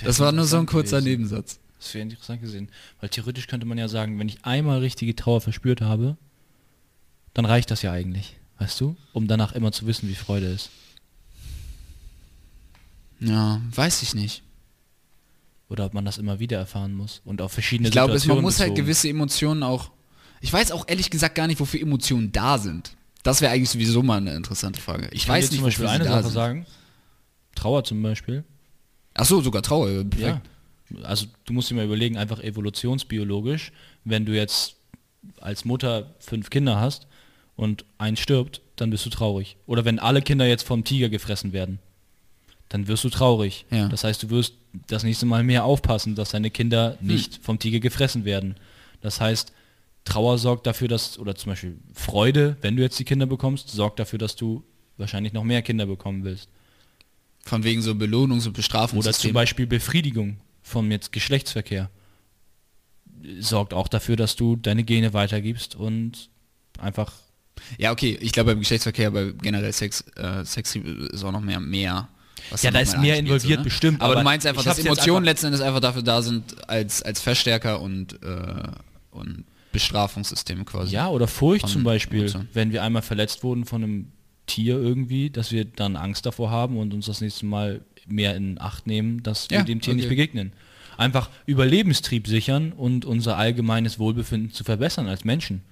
wär 0.00 0.08
Das 0.08 0.18
war 0.18 0.32
nur 0.32 0.46
so 0.46 0.56
ein 0.58 0.66
kurzer 0.66 0.98
gewesen. 0.98 1.22
Nebensatz. 1.22 1.60
Das 1.78 1.94
wäre 1.94 2.02
interessant 2.02 2.40
gesehen. 2.40 2.68
Weil 3.00 3.10
theoretisch 3.10 3.46
könnte 3.46 3.66
man 3.66 3.78
ja 3.78 3.88
sagen, 3.88 4.18
wenn 4.18 4.28
ich 4.28 4.44
einmal 4.44 4.80
richtige 4.80 5.14
Trauer 5.14 5.40
verspürt 5.40 5.82
habe, 5.82 6.16
dann 7.34 7.44
reicht 7.44 7.70
das 7.70 7.82
ja 7.82 7.92
eigentlich. 7.92 8.36
Weißt 8.58 8.80
du? 8.80 8.96
Um 9.12 9.26
danach 9.26 9.52
immer 9.52 9.72
zu 9.72 9.86
wissen, 9.86 10.08
wie 10.08 10.14
Freude 10.14 10.46
ist. 10.46 10.70
Ja, 13.20 13.60
weiß 13.74 14.02
ich 14.02 14.14
nicht. 14.14 14.42
Oder 15.68 15.86
ob 15.86 15.94
man 15.94 16.04
das 16.04 16.18
immer 16.18 16.38
wieder 16.40 16.58
erfahren 16.58 16.94
muss. 16.94 17.20
Und 17.24 17.40
auf 17.40 17.52
verschiedene 17.52 17.88
Ich 17.88 17.92
glaube, 17.92 18.12
es- 18.12 18.26
man 18.26 18.36
Situationen 18.36 18.42
muss 18.44 18.60
halt 18.60 18.70
bezogen. 18.70 18.86
gewisse 18.86 19.08
Emotionen 19.08 19.62
auch. 19.62 19.90
Ich 20.40 20.52
weiß 20.52 20.72
auch 20.72 20.86
ehrlich 20.88 21.10
gesagt 21.10 21.34
gar 21.34 21.46
nicht, 21.46 21.58
wofür 21.58 21.80
Emotionen 21.80 22.32
da 22.32 22.58
sind. 22.58 22.96
Das 23.22 23.40
wäre 23.40 23.52
eigentlich 23.52 23.70
sowieso 23.70 24.02
mal 24.02 24.18
eine 24.18 24.34
interessante 24.34 24.80
Frage. 24.80 25.08
Ich, 25.12 25.24
kann 25.26 25.36
weiß 25.36 25.50
nicht, 25.50 25.58
zum 25.60 25.64
Beispiel 25.64 25.86
eine 25.86 26.04
Sache 26.04 26.22
sind. 26.24 26.32
sagen. 26.32 26.66
Trauer 27.54 27.82
zum 27.84 28.02
Beispiel. 28.02 28.44
Ach 29.14 29.24
so, 29.24 29.40
sogar 29.40 29.62
Trauer. 29.62 30.04
ja. 30.18 30.42
Also 31.02 31.26
du 31.46 31.54
musst 31.54 31.70
dir 31.70 31.74
mal 31.76 31.86
überlegen, 31.86 32.18
einfach 32.18 32.40
evolutionsbiologisch, 32.40 33.72
wenn 34.04 34.26
du 34.26 34.32
jetzt 34.36 34.76
als 35.40 35.64
Mutter 35.64 36.14
fünf 36.20 36.50
Kinder 36.50 36.78
hast 36.78 37.06
und 37.56 37.84
eins 37.98 38.20
stirbt, 38.20 38.60
dann 38.76 38.90
bist 38.90 39.06
du 39.06 39.10
traurig. 39.10 39.56
Oder 39.66 39.84
wenn 39.84 39.98
alle 39.98 40.22
Kinder 40.22 40.46
jetzt 40.46 40.66
vom 40.66 40.84
Tiger 40.84 41.08
gefressen 41.08 41.52
werden, 41.52 41.78
dann 42.68 42.88
wirst 42.88 43.04
du 43.04 43.10
traurig. 43.10 43.66
Ja. 43.70 43.88
Das 43.88 44.04
heißt, 44.04 44.22
du 44.22 44.30
wirst 44.30 44.54
das 44.88 45.04
nächste 45.04 45.26
Mal 45.26 45.44
mehr 45.44 45.64
aufpassen, 45.64 46.14
dass 46.14 46.30
deine 46.30 46.50
Kinder 46.50 46.98
nicht 47.00 47.38
vom 47.42 47.58
Tiger 47.58 47.78
gefressen 47.78 48.24
werden. 48.24 48.56
Das 49.00 49.20
heißt, 49.20 49.52
Trauer 50.04 50.38
sorgt 50.38 50.66
dafür, 50.66 50.88
dass, 50.88 51.18
oder 51.18 51.34
zum 51.34 51.52
Beispiel 51.52 51.78
Freude, 51.94 52.56
wenn 52.60 52.76
du 52.76 52.82
jetzt 52.82 52.98
die 52.98 53.04
Kinder 53.04 53.26
bekommst, 53.26 53.70
sorgt 53.70 53.98
dafür, 53.98 54.18
dass 54.18 54.36
du 54.36 54.64
wahrscheinlich 54.96 55.32
noch 55.32 55.44
mehr 55.44 55.62
Kinder 55.62 55.86
bekommen 55.86 56.24
willst. 56.24 56.48
Von 57.44 57.64
wegen 57.64 57.82
so 57.82 57.92
Belohnungs- 57.92 58.46
und 58.46 58.54
Bestrafungssystem. 58.54 58.98
Oder 58.98 59.12
zum 59.12 59.32
Beispiel 59.32 59.66
Befriedigung 59.66 60.38
von 60.62 60.90
jetzt 60.90 61.12
Geschlechtsverkehr. 61.12 61.90
Sorgt 63.38 63.72
auch 63.72 63.88
dafür, 63.88 64.16
dass 64.16 64.36
du 64.36 64.56
deine 64.56 64.84
Gene 64.84 65.12
weitergibst 65.12 65.74
und 65.74 66.28
einfach. 66.78 67.12
Ja, 67.78 67.92
okay. 67.92 68.18
Ich 68.20 68.32
glaube 68.32 68.52
beim 68.52 68.60
Geschlechtsverkehr, 68.60 69.10
bei 69.10 69.32
generell 69.40 69.72
Sex, 69.72 70.04
äh, 70.16 70.44
Sex 70.44 70.76
ist 70.76 71.24
auch 71.24 71.32
noch 71.32 71.40
mehr, 71.40 71.60
mehr. 71.60 72.08
Ja, 72.60 72.70
da 72.70 72.80
ist 72.80 72.98
mehr 72.98 73.18
involviert, 73.18 73.62
bestimmt, 73.62 74.00
Aber, 74.00 74.12
aber 74.12 74.20
du 74.20 74.24
meinst 74.24 74.46
einfach, 74.46 74.64
dass 74.64 74.78
Emotionen 74.78 75.24
letzten 75.24 75.46
Endes 75.46 75.60
einfach 75.62 75.80
dafür 75.80 76.02
da 76.02 76.20
sind 76.20 76.68
als, 76.68 77.02
als 77.02 77.20
Verstärker 77.20 77.80
und, 77.80 78.22
äh, 78.22 78.62
und 79.12 79.44
Bestrafungssystem 79.72 80.64
quasi. 80.64 80.94
Ja, 80.94 81.08
oder 81.08 81.26
Furcht 81.26 81.68
zum 81.68 81.84
Beispiel, 81.84 82.20
Emotionen. 82.20 82.48
wenn 82.52 82.72
wir 82.72 82.82
einmal 82.82 83.02
verletzt 83.02 83.42
wurden 83.44 83.64
von 83.64 83.82
einem 83.82 84.12
Tier 84.46 84.76
irgendwie, 84.76 85.30
dass 85.30 85.52
wir 85.52 85.64
dann 85.64 85.96
Angst 85.96 86.26
davor 86.26 86.50
haben 86.50 86.76
und 86.76 86.92
uns 86.92 87.06
das 87.06 87.20
nächste 87.20 87.46
Mal 87.46 87.80
mehr 88.06 88.36
in 88.36 88.60
Acht 88.60 88.86
nehmen, 88.86 89.22
dass 89.22 89.48
wir 89.50 89.58
Ja, 89.58 89.64
dem 89.64 89.80
Tier 89.80 89.92
okay. 89.92 90.00
nicht 90.00 90.08
begegnen. 90.08 90.52
Einfach 90.96 91.30
Überlebenstrieb 91.46 92.28
sichern 92.28 92.72
und 92.72 93.04
unser 93.04 93.36
allgemeines 93.36 93.98
Wohlbefinden 93.98 94.52
zu 94.52 94.64
verbessern 94.64 95.08
als 95.08 95.24
Menschen. 95.24 95.62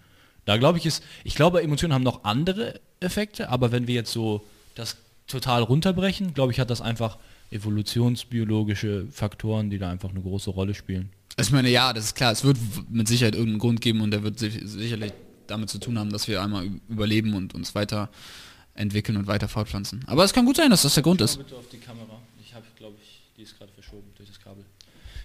Da 0.45 0.57
glaube 0.57 0.79
ich 0.79 0.87
ist, 0.87 1.03
ich 1.25 1.35
glaube 1.35 1.63
Emotionen 1.63 1.95
haben 1.95 2.03
noch 2.03 2.25
andere 2.25 2.81
Effekte, 3.01 3.49
aber 3.49 3.73
wenn 3.73 3.87
wir 3.87 3.95
jetzt 3.95 4.13
so 4.13 4.45
das 4.75 4.97
total 5.27 5.63
runterbrechen, 5.63 6.35
glaube 6.35 6.53
ich, 6.53 6.61
hat 6.61 6.71
das 6.71 6.81
einfach 6.81 7.19
evolutionsbiologische 7.51 9.07
Faktoren, 9.11 9.71
die 9.71 9.79
da 9.79 9.91
einfach 9.91 10.11
eine 10.11 10.21
große 10.21 10.51
Rolle 10.51 10.75
spielen. 10.75 11.11
Also 11.37 11.49
ich 11.49 11.53
meine, 11.53 11.71
ja, 11.71 11.93
das 11.93 12.07
ist 12.07 12.15
klar. 12.15 12.33
Es 12.33 12.45
wird 12.45 12.57
mit 12.91 13.09
Sicherheit 13.09 13.35
irgendeinen 13.35 13.59
Grund 13.59 13.81
geben 13.81 14.01
und 14.01 14.11
der 14.11 14.23
wird 14.23 14.39
sich, 14.39 14.59
sicherlich 14.65 15.13
damit 15.47 15.71
zu 15.71 15.79
tun 15.79 15.99
haben, 15.99 16.11
dass 16.11 16.29
wir 16.29 16.43
einmal 16.43 16.69
überleben 16.89 17.35
und 17.35 17.55
uns 17.55 17.75
weiterentwickeln 17.75 19.17
und 19.17 19.27
weiter 19.27 19.49
fortpflanzen. 19.49 20.05
Aber 20.07 20.25
es 20.25 20.33
kann 20.33 20.45
gut 20.45 20.57
sein, 20.57 20.71
dass 20.71 20.83
das 20.83 20.95
der 20.95 21.03
Grund 21.03 21.21
ist. 21.21 21.37
bitte 21.37 21.57
auf 21.57 21.69
die 21.69 21.79
Kamera. 21.79 22.21
Ich 22.45 22.55
habe, 22.55 22.65
glaube 22.77 22.97
ich, 23.03 23.23
die 23.37 23.43
ist 23.43 23.57
gerade 23.59 23.73
verschoben 23.73 24.09
durch 24.17 24.29
das 24.29 24.41
Kabel. 24.41 24.65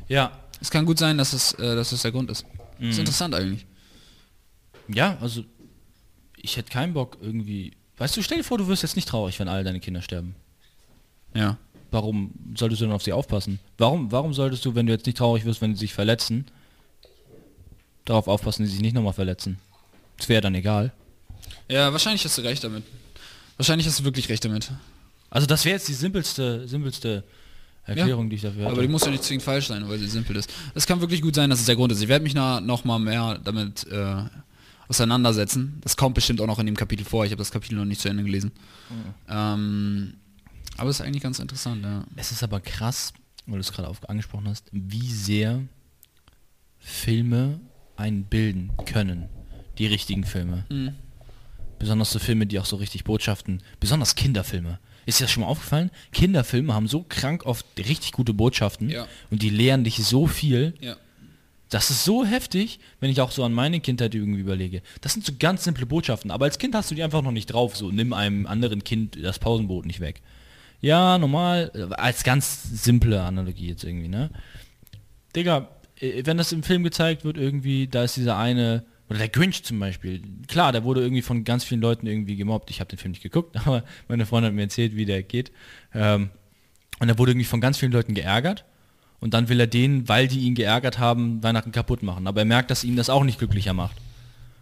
Ja, 0.07 0.31
Es 0.61 0.71
kann 0.71 0.85
gut 0.85 0.97
sein, 0.97 1.17
dass 1.17 1.33
es, 1.33 1.53
äh, 1.53 1.75
dass 1.75 1.91
es 1.91 2.01
der 2.01 2.11
Grund 2.11 2.31
ist. 2.31 2.45
Das 2.79 2.89
ist 2.89 2.99
interessant 2.99 3.35
eigentlich. 3.35 3.65
Ja, 4.89 5.17
also 5.21 5.43
ich 6.35 6.57
hätte 6.57 6.71
keinen 6.71 6.93
Bock 6.93 7.17
irgendwie. 7.21 7.73
Weißt 7.97 8.15
du, 8.15 8.21
stell 8.21 8.37
dir 8.37 8.43
vor, 8.43 8.57
du 8.57 8.67
wirst 8.67 8.83
jetzt 8.83 8.95
nicht 8.95 9.07
traurig, 9.07 9.39
wenn 9.39 9.47
alle 9.47 9.63
deine 9.63 9.79
Kinder 9.79 10.01
sterben. 10.01 10.35
Ja. 11.33 11.57
Warum 11.89 12.31
solltest 12.55 12.81
du 12.81 12.85
dann 12.85 12.93
auf 12.93 13.03
sie 13.03 13.13
aufpassen? 13.13 13.59
Warum, 13.77 14.11
warum 14.11 14.33
solltest 14.33 14.63
du, 14.65 14.75
wenn 14.75 14.85
du 14.85 14.93
jetzt 14.93 15.05
nicht 15.05 15.17
traurig 15.17 15.45
wirst, 15.45 15.61
wenn 15.61 15.73
sie 15.73 15.79
sich 15.79 15.93
verletzen, 15.93 16.45
darauf 18.05 18.27
aufpassen, 18.27 18.63
dass 18.63 18.69
sie 18.69 18.77
sich 18.77 18.83
nicht 18.83 18.93
nochmal 18.93 19.13
verletzen? 19.13 19.57
Das 20.17 20.29
wäre 20.29 20.41
dann 20.41 20.55
egal. 20.55 20.91
Ja, 21.69 21.91
wahrscheinlich 21.91 22.23
hast 22.25 22.37
du 22.37 22.41
recht 22.41 22.63
damit. 22.63 22.83
Wahrscheinlich 23.57 23.87
hast 23.87 23.99
du 23.99 24.03
wirklich 24.03 24.29
recht 24.29 24.43
damit. 24.45 24.71
Also 25.29 25.47
das 25.47 25.65
wäre 25.65 25.75
jetzt 25.75 25.87
die 25.87 25.93
simpelste, 25.93 26.67
simpelste 26.67 27.23
Erklärung, 27.85 28.29
die 28.29 28.35
ich 28.35 28.41
dafür 28.41 28.65
hatte. 28.65 28.73
Aber 28.73 28.81
die 28.81 28.87
muss 28.87 29.05
ja 29.05 29.11
nicht 29.11 29.23
zwingend 29.23 29.43
falsch 29.43 29.67
sein, 29.67 29.87
weil 29.87 29.97
sie 29.97 30.07
simpel 30.07 30.35
ist. 30.35 30.49
Es 30.75 30.85
kann 30.85 30.99
wirklich 30.99 31.21
gut 31.21 31.35
sein, 31.35 31.49
dass 31.49 31.59
es 31.59 31.65
der 31.65 31.75
Grund 31.75 31.91
ist. 31.91 32.01
Ich 32.01 32.07
werde 32.07 32.23
mich 32.23 32.33
noch 32.33 32.83
mal 32.83 32.99
mehr 32.99 33.39
damit 33.43 33.87
äh, 33.87 34.23
auseinandersetzen. 34.89 35.79
Das 35.81 35.97
kommt 35.97 36.15
bestimmt 36.15 36.39
auch 36.41 36.47
noch 36.47 36.59
in 36.59 36.65
dem 36.65 36.75
Kapitel 36.75 37.03
vor. 37.05 37.25
Ich 37.25 37.31
habe 37.31 37.39
das 37.39 37.51
Kapitel 37.51 37.75
noch 37.75 37.85
nicht 37.85 38.01
zu 38.01 38.09
Ende 38.09 38.23
gelesen. 38.23 38.51
Ähm, 39.29 40.13
aber 40.77 40.89
es 40.89 40.99
ist 40.99 41.05
eigentlich 41.05 41.23
ganz 41.23 41.39
interessant, 41.39 41.83
ja. 41.83 42.03
Es 42.15 42.31
ist 42.31 42.43
aber 42.43 42.59
krass, 42.59 43.13
weil 43.45 43.55
du 43.55 43.59
es 43.61 43.71
gerade 43.71 43.87
auf- 43.87 44.07
angesprochen 44.09 44.47
hast, 44.47 44.69
wie 44.71 45.07
sehr 45.11 45.61
Filme 46.79 47.59
einen 47.95 48.23
bilden 48.25 48.71
können. 48.85 49.29
Die 49.77 49.87
richtigen 49.87 50.23
Filme. 50.23 50.65
Mhm. 50.69 50.95
Besonders 51.79 52.11
so 52.11 52.19
Filme, 52.19 52.47
die 52.47 52.59
auch 52.59 52.65
so 52.65 52.75
richtig 52.77 53.03
Botschaften, 53.03 53.61
besonders 53.79 54.15
Kinderfilme. 54.15 54.79
Ist 55.05 55.19
dir 55.19 55.25
das 55.25 55.31
schon 55.31 55.41
mal 55.41 55.47
aufgefallen? 55.49 55.91
Kinderfilme 56.11 56.73
haben 56.73 56.87
so 56.87 57.05
krank 57.07 57.45
oft 57.45 57.65
richtig 57.77 58.11
gute 58.11 58.33
Botschaften 58.33 58.89
Ja. 58.89 59.07
und 59.29 59.41
die 59.41 59.49
lehren 59.49 59.83
dich 59.83 59.97
so 60.03 60.27
viel. 60.27 60.73
Ja. 60.81 60.97
Das 61.69 61.89
ist 61.89 62.05
so 62.05 62.25
heftig, 62.25 62.79
wenn 62.99 63.09
ich 63.09 63.19
auch 63.19 63.31
so 63.31 63.43
an 63.43 63.53
meine 63.53 63.79
Kindheit 63.79 64.15
irgendwie 64.15 64.39
überlege. 64.39 64.81
Das 65.01 65.13
sind 65.13 65.25
so 65.25 65.33
ganz 65.37 65.63
simple 65.65 65.85
Botschaften, 65.85 66.31
aber 66.31 66.45
als 66.45 66.57
Kind 66.57 66.75
hast 66.75 66.91
du 66.91 66.95
die 66.95 67.03
einfach 67.03 67.21
noch 67.21 67.31
nicht 67.31 67.47
drauf. 67.47 67.75
So, 67.75 67.91
nimm 67.91 68.13
einem 68.13 68.45
anderen 68.47 68.83
Kind 68.83 69.17
das 69.21 69.39
Pausenbrot 69.39 69.85
nicht 69.85 69.99
weg. 69.99 70.21
Ja, 70.79 71.17
normal, 71.17 71.71
als 71.97 72.23
ganz 72.23 72.63
simple 72.63 73.21
Analogie 73.21 73.67
jetzt 73.67 73.83
irgendwie, 73.83 74.07
ne? 74.07 74.29
Digga, 75.35 75.69
äh, 75.99 76.23
wenn 76.25 76.37
das 76.37 76.51
im 76.51 76.63
Film 76.63 76.83
gezeigt 76.83 77.25
wird, 77.25 77.37
irgendwie, 77.37 77.87
da 77.87 78.03
ist 78.03 78.15
dieser 78.15 78.37
eine, 78.37 78.85
oder 79.09 79.19
der 79.19 79.29
Grinch 79.29 79.63
zum 79.63 79.79
Beispiel, 79.79 80.21
klar, 80.47 80.71
der 80.71 80.83
wurde 80.83 81.01
irgendwie 81.01 81.21
von 81.21 81.43
ganz 81.43 81.63
vielen 81.63 81.81
Leuten 81.81 82.07
irgendwie 82.07 82.35
gemobbt. 82.35 82.69
Ich 82.69 82.79
habe 82.79 82.89
den 82.89 82.99
Film 82.99 83.11
nicht 83.11 83.23
geguckt, 83.23 83.57
aber 83.65 83.83
meine 84.07 84.25
Freundin 84.25 84.49
hat 84.49 84.55
mir 84.55 84.63
erzählt, 84.63 84.95
wie 84.95 85.05
der 85.05 85.23
geht. 85.23 85.51
Ähm, 85.93 86.29
und 86.99 87.09
er 87.09 87.17
wurde 87.17 87.31
irgendwie 87.31 87.45
von 87.45 87.61
ganz 87.61 87.77
vielen 87.77 87.91
Leuten 87.91 88.13
geärgert. 88.13 88.65
Und 89.19 89.33
dann 89.33 89.49
will 89.49 89.59
er 89.59 89.67
denen, 89.67 90.07
weil 90.07 90.27
die 90.27 90.39
ihn 90.41 90.53
geärgert 90.55 90.99
haben, 90.99 91.41
Weihnachten 91.41 91.71
kaputt 91.71 92.03
machen. 92.03 92.27
Aber 92.27 92.41
er 92.41 92.45
merkt, 92.45 92.69
dass 92.69 92.83
ihm 92.83 92.95
das 92.95 93.09
auch 93.09 93.23
nicht 93.23 93.39
glücklicher 93.39 93.73
macht. 93.73 93.95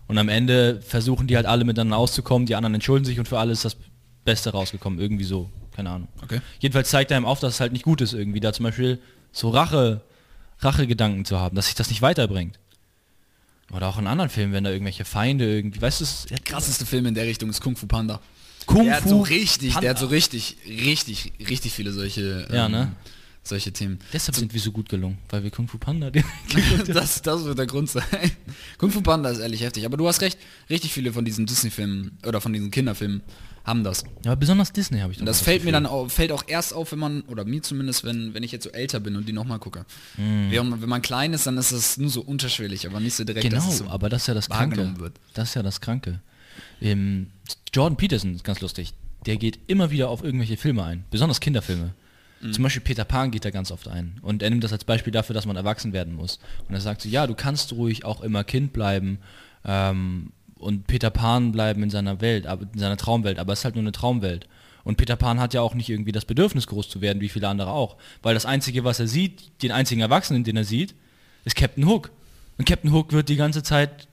Und 0.08 0.18
am 0.18 0.30
Ende 0.30 0.82
versuchen 0.82 1.28
die 1.28 1.36
halt 1.36 1.46
alle 1.46 1.66
miteinander 1.66 1.98
auszukommen, 1.98 2.46
die 2.46 2.56
anderen 2.56 2.76
entschuldigen 2.76 3.06
sich 3.06 3.20
und 3.20 3.28
für 3.28 3.40
alle 3.40 3.52
ist 3.52 3.66
das 3.66 3.76
Beste 4.24 4.52
rausgekommen. 4.52 5.00
Irgendwie 5.00 5.24
so. 5.26 5.50
Keine 5.76 5.90
Ahnung. 5.90 6.08
Okay. 6.24 6.40
Jedenfalls 6.60 6.90
zeigt 6.90 7.12
er 7.12 7.18
ihm 7.18 7.26
auf, 7.26 7.40
dass 7.42 7.56
es 7.56 7.60
halt 7.60 7.74
nicht 7.74 7.84
gut 7.84 8.00
ist, 8.00 8.14
irgendwie 8.14 8.40
da 8.40 8.54
zum 8.54 8.64
Beispiel 8.64 9.00
so 9.34 9.50
Rache, 9.50 10.02
Rachegedanken 10.60 11.26
zu 11.26 11.38
haben, 11.40 11.56
dass 11.56 11.66
sich 11.66 11.76
das 11.76 11.90
nicht 11.90 12.02
weiterbringt. 12.02 12.58
Oder 13.74 13.88
auch 13.90 13.98
in 13.98 14.08
anderen 14.08 14.30
Filmen, 14.30 14.54
wenn 14.54 14.64
da 14.64 14.70
irgendwelche 14.70 15.04
Feinde 15.06 15.54
irgendwie, 15.54 15.82
weißt 15.82 16.00
du, 16.02 16.06
Der 16.30 16.38
krasseste 16.40 16.86
Film 16.86 17.08
in 17.08 17.14
der 17.16 17.26
Richtung 17.26 17.50
ist 17.50 17.60
Kung 17.62 17.76
Fu 17.76 17.88
Panda. 17.88 18.22
Kung 18.68 18.86
Der 18.86 18.96
hat 18.98 19.04
Fu. 19.04 19.10
so 19.10 19.22
richtig, 19.24 19.70
Panda. 19.74 19.82
der 19.82 19.90
hat 19.92 20.00
so 20.00 20.06
richtig, 20.06 20.58
richtig, 20.66 21.34
richtig 21.50 21.74
viele 21.74 21.92
solche, 21.92 22.48
Ja, 22.54 22.68
ähm, 22.68 22.72
ne? 22.72 22.92
Solche 23.48 23.72
Themen. 23.72 24.00
Deshalb 24.12 24.36
sind 24.36 24.54
wir 24.54 24.60
so 24.62 24.72
gut 24.72 24.90
gelungen, 24.90 25.18
weil 25.30 25.44
wir 25.44 25.52
Kung 25.56 25.68
Fu 25.68 25.78
Panda. 25.78 26.12
das, 26.88 27.22
das 27.22 27.46
wird 27.46 27.58
der 27.60 27.68
Grund 27.68 27.90
sein. 27.90 28.04
Kung 28.78 28.92
Fu 28.92 29.02
Panda 29.02 29.30
ist 29.30 29.40
ehrlich 29.40 29.62
heftig. 29.62 29.86
Aber 29.86 29.98
du 29.98 30.08
hast 30.08 30.22
recht, 30.22 30.38
richtig 30.70 30.92
viele 30.94 31.14
von 31.14 31.26
diesen 31.26 31.46
Disney-Filmen 31.46 32.18
oder 32.26 32.42
von 32.42 32.54
diesen 32.54 32.72
Kinderfilmen 32.72 33.22
haben 33.64 33.84
das. 33.84 34.04
ja, 34.24 34.32
aber 34.32 34.36
besonders 34.36 34.72
Disney 34.74 35.00
habe 35.00 35.12
ich 35.12 35.20
Und 35.20 35.26
das 35.26 35.42
fällt 35.42 35.64
mir 35.66 35.72
dann 35.72 35.88
auch, 35.88 36.08
fällt 36.10 36.32
auch 36.32 36.44
erst 36.46 36.72
auf, 36.74 36.92
wenn 36.92 37.00
man, 37.00 37.22
oder 37.24 37.46
mir 37.46 37.64
zumindest, 37.64 38.04
wenn, 38.04 38.36
wenn 38.36 38.44
ich 38.44 38.52
jetzt 38.52 38.64
so 38.64 38.70
älter 38.70 39.00
bin 39.00 39.16
und 39.16 39.28
die 39.28 39.34
nochmal 39.34 39.58
gucke. 39.58 39.86
Während, 40.18 40.82
wenn 40.84 40.90
man 40.90 41.02
klein 41.02 41.34
ist, 41.34 41.48
dann 41.48 41.58
ist 41.58 41.72
das 41.72 41.98
nur 41.98 42.10
so 42.12 42.22
unterschwellig, 42.22 42.86
aber 42.86 43.00
nicht 43.00 43.16
so 43.16 43.24
direkt, 43.24 43.50
Genau, 43.50 43.68
es 43.68 43.80
so 43.80 43.88
aber 43.88 44.10
das 44.10 44.22
ist 44.24 44.28
ja 44.28 44.34
das 44.36 44.50
Kranke. 44.50 45.00
wird. 45.00 45.20
Das 45.34 45.50
ist 45.50 45.56
ja 45.56 45.64
das 45.64 45.82
Kranke. 45.82 46.22
Ähm, 46.80 47.32
Jordan 47.74 47.98
Peterson 47.98 48.36
ist 48.36 48.44
ganz 48.44 48.62
lustig. 48.62 48.94
Der 49.26 49.38
geht 49.38 49.58
immer 49.66 49.90
wieder 49.90 50.10
auf 50.10 50.24
irgendwelche 50.24 50.58
Filme 50.58 50.84
ein, 50.84 51.04
besonders 51.10 51.40
Kinderfilme. 51.40 51.96
Mhm. 52.42 52.54
Zum 52.54 52.64
Beispiel 52.64 52.82
Peter 52.84 53.06
Pan 53.06 53.32
geht 53.32 53.46
da 53.46 53.50
ganz 53.50 53.72
oft 53.72 53.88
ein. 53.88 54.18
Und 54.22 54.44
er 54.44 54.50
nimmt 54.50 54.64
das 54.64 54.74
als 54.74 54.84
Beispiel 54.84 55.14
dafür, 55.14 55.34
dass 55.34 55.46
man 55.46 55.56
erwachsen 55.56 55.94
werden 55.94 56.16
muss. 56.16 56.40
Und 56.68 56.76
er 56.76 56.82
sagt 56.82 57.02
so, 57.02 57.10
ja, 57.10 57.28
du 57.28 57.36
kannst 57.36 57.74
ruhig 57.74 58.06
auch 58.06 58.22
immer 58.22 58.44
Kind 58.44 58.74
bleiben 58.74 59.20
ähm, 59.66 60.32
und 60.58 60.88
Peter 60.88 61.10
Pan 61.10 61.52
bleiben 61.52 61.84
in 61.84 61.90
seiner 61.90 62.22
Welt, 62.22 62.48
aber 62.48 62.68
in 62.72 62.80
seiner 62.80 62.98
Traumwelt, 62.98 63.40
aber 63.40 63.54
es 63.54 63.60
ist 63.60 63.66
halt 63.66 63.76
nur 63.76 63.84
eine 63.84 63.92
Traumwelt. 63.92 64.48
Und 64.84 64.98
Peter 64.98 65.16
Pan 65.16 65.40
hat 65.40 65.54
ja 65.54 65.62
auch 65.62 65.74
nicht 65.74 65.90
irgendwie 65.90 66.12
das 66.12 66.26
Bedürfnis, 66.26 66.68
groß 66.68 66.90
zu 66.90 67.02
werden, 67.02 67.20
wie 67.20 67.30
viele 67.30 67.48
andere 67.48 67.72
auch. 67.72 67.98
Weil 68.22 68.36
das 68.36 68.46
Einzige, 68.46 68.84
was 68.84 69.00
er 69.00 69.08
sieht, 69.08 69.64
den 69.64 69.72
einzigen 69.72 70.02
Erwachsenen, 70.02 70.44
den 70.44 70.58
er 70.58 70.64
sieht, 70.64 70.94
ist 71.44 71.56
Captain 71.56 71.88
Hook. 71.88 72.12
Und 72.58 72.68
Captain 72.68 72.94
Hook 72.94 73.12
wird 73.12 73.30
die 73.30 73.36
ganze 73.36 73.64
Zeit 73.64 74.08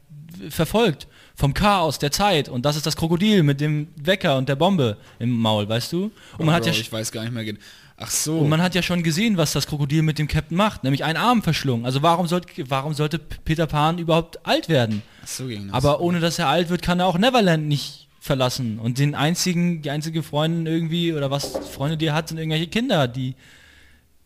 verfolgt 0.48 1.06
vom 1.34 1.54
Chaos 1.54 1.98
der 1.98 2.10
Zeit 2.10 2.48
und 2.48 2.64
das 2.64 2.76
ist 2.76 2.86
das 2.86 2.96
Krokodil 2.96 3.42
mit 3.42 3.60
dem 3.60 3.88
Wecker 3.96 4.36
und 4.36 4.48
der 4.48 4.56
Bombe 4.56 4.96
im 5.18 5.30
Maul, 5.30 5.68
weißt 5.68 5.92
du? 5.92 6.10
Und 6.38 6.46
man 6.46 6.54
hat 6.54 6.62
Bro, 6.62 6.70
ja 6.70 6.78
ich 6.78 6.92
weiß 6.92 7.12
gar 7.12 7.22
nicht 7.22 7.32
mehr. 7.32 7.54
Ach 8.02 8.10
so. 8.10 8.38
und 8.38 8.48
man 8.48 8.60
hat 8.62 8.74
ja 8.74 8.82
schon 8.82 9.02
gesehen, 9.02 9.36
was 9.36 9.52
das 9.52 9.66
Krokodil 9.66 10.02
mit 10.02 10.18
dem 10.18 10.28
Captain 10.28 10.56
macht, 10.56 10.82
nämlich 10.84 11.04
einen 11.04 11.16
Arm 11.16 11.42
verschlungen. 11.42 11.86
Also 11.86 12.02
warum 12.02 12.26
sollte 12.26 12.48
warum 12.68 12.94
sollte 12.94 13.18
Peter 13.18 13.66
Pan 13.66 13.98
überhaupt 13.98 14.44
alt 14.46 14.68
werden? 14.68 15.02
Ach 15.22 15.28
so 15.28 15.46
ging 15.46 15.66
das. 15.68 15.74
Aber 15.74 16.00
ohne 16.00 16.20
dass 16.20 16.38
er 16.38 16.48
alt 16.48 16.68
wird, 16.70 16.82
kann 16.82 17.00
er 17.00 17.06
auch 17.06 17.18
Neverland 17.18 17.68
nicht 17.68 18.08
verlassen 18.20 18.78
und 18.78 18.98
den 18.98 19.14
einzigen 19.14 19.82
die 19.82 19.90
einzige 19.90 20.22
Freundin 20.22 20.66
irgendwie 20.66 21.12
oder 21.12 21.30
was 21.30 21.46
Freunde 21.72 21.96
die 21.96 22.06
er 22.06 22.14
hat 22.14 22.28
sind 22.28 22.38
irgendwelche 22.38 22.68
Kinder, 22.68 23.08
die 23.08 23.34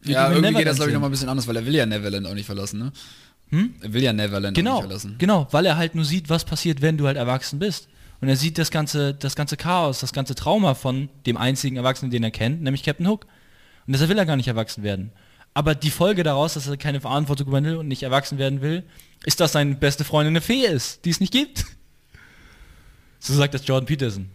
für 0.03 0.11
ja, 0.13 0.29
die 0.29 0.35
irgendwie 0.35 0.41
Neverland 0.41 0.57
geht 0.59 0.67
das 0.69 0.77
glaube 0.77 0.91
ich 0.91 0.95
nochmal 0.95 1.09
ein 1.09 1.13
bisschen 1.13 1.29
anders, 1.31 1.47
weil 1.49 1.57
er 1.57 1.65
will 1.67 1.75
ja 1.75 1.87
Neverland 1.87 2.27
auch 2.27 2.35
nicht 2.35 2.47
verlassen, 2.47 2.79
ne? 2.79 2.93
Er 3.81 3.93
will 3.93 4.03
ja 4.03 4.13
Neverland 4.13 4.57
Genau, 4.57 4.75
nicht 4.75 4.87
verlassen. 4.87 5.15
genau, 5.19 5.47
weil 5.51 5.65
er 5.67 5.77
halt 5.77 5.95
nur 5.95 6.05
sieht, 6.05 6.29
was 6.29 6.45
passiert, 6.45 6.83
wenn 6.83 6.99
du 6.99 7.07
halt 7.07 7.17
erwachsen 7.17 7.59
bist. 7.59 7.89
Und 8.21 8.29
er 8.29 8.37
sieht 8.37 8.59
das 8.59 8.71
ganze, 8.71 9.15
das 9.15 9.37
ganze 9.37 9.57
Chaos, 9.57 10.01
das 10.01 10.13
ganze 10.13 10.35
Trauma 10.35 10.75
von 10.75 11.09
dem 11.27 11.37
einzigen 11.37 11.77
Erwachsenen, 11.77 12.11
den 12.11 12.23
er 12.25 12.31
kennt, 12.31 12.63
nämlich 12.63 12.83
Captain 12.83 13.07
Hook. 13.07 13.27
Und 13.87 13.93
deshalb 13.93 14.11
will 14.11 14.19
er 14.19 14.27
gar 14.27 14.37
nicht 14.37 14.49
erwachsen 14.49 14.83
werden. 14.83 15.13
Aber 15.55 15.75
die 15.75 15.91
Folge 15.91 16.23
daraus, 16.23 16.55
dass 16.55 16.67
er 16.67 16.77
keine 16.77 17.01
Verantwortung 17.01 17.51
will 17.51 17.77
und 17.77 17.89
nicht 17.89 18.03
erwachsen 18.03 18.37
werden 18.39 18.61
will, 18.61 18.83
ist, 19.25 19.41
dass 19.41 19.53
seine 19.53 19.75
beste 19.75 20.05
Freundin 20.05 20.33
eine 20.33 20.41
Fee 20.41 20.67
ist, 20.67 21.05
die 21.05 21.11
es 21.11 21.21
nicht 21.21 21.33
gibt. 21.33 21.65
So 23.19 23.35
sagt 23.35 23.55
das 23.55 23.67
Jordan 23.67 23.87
Peterson. 23.87 24.29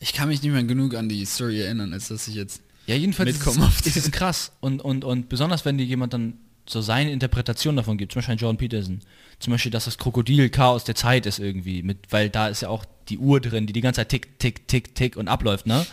Ich 0.00 0.14
kann 0.14 0.28
mich 0.28 0.42
nicht 0.42 0.52
mehr 0.52 0.62
genug 0.62 0.94
an 0.94 1.08
die 1.08 1.22
Story 1.26 1.60
erinnern, 1.60 1.92
als 1.92 2.08
dass 2.08 2.28
ich 2.28 2.34
jetzt... 2.34 2.62
Ja, 2.86 2.94
jedenfalls 2.94 3.30
ist 3.30 3.46
es, 3.46 3.86
ist 3.86 3.96
es 3.96 4.10
krass. 4.10 4.52
Und, 4.60 4.80
und, 4.80 5.04
und 5.04 5.28
besonders, 5.28 5.64
wenn 5.64 5.76
dir 5.76 5.84
jemand 5.84 6.14
dann 6.14 6.38
so 6.66 6.80
seine 6.80 7.10
Interpretation 7.10 7.76
davon 7.76 7.98
gibt, 7.98 8.12
zum 8.12 8.20
Beispiel 8.20 8.36
Jordan 8.36 8.56
Peterson, 8.56 9.00
zum 9.38 9.52
Beispiel, 9.52 9.72
dass 9.72 9.86
das 9.86 9.98
Krokodil 9.98 10.48
Chaos 10.50 10.84
der 10.84 10.94
Zeit 10.94 11.26
ist 11.26 11.38
irgendwie, 11.38 11.82
mit, 11.82 11.98
weil 12.10 12.30
da 12.30 12.48
ist 12.48 12.62
ja 12.62 12.68
auch 12.68 12.84
die 13.08 13.18
Uhr 13.18 13.40
drin, 13.40 13.66
die 13.66 13.72
die 13.72 13.80
ganze 13.80 14.00
Zeit 14.00 14.10
tick, 14.10 14.38
tick, 14.38 14.68
tick, 14.68 14.94
tick 14.94 15.16
und 15.16 15.26
abläuft, 15.28 15.66
ne? 15.66 15.84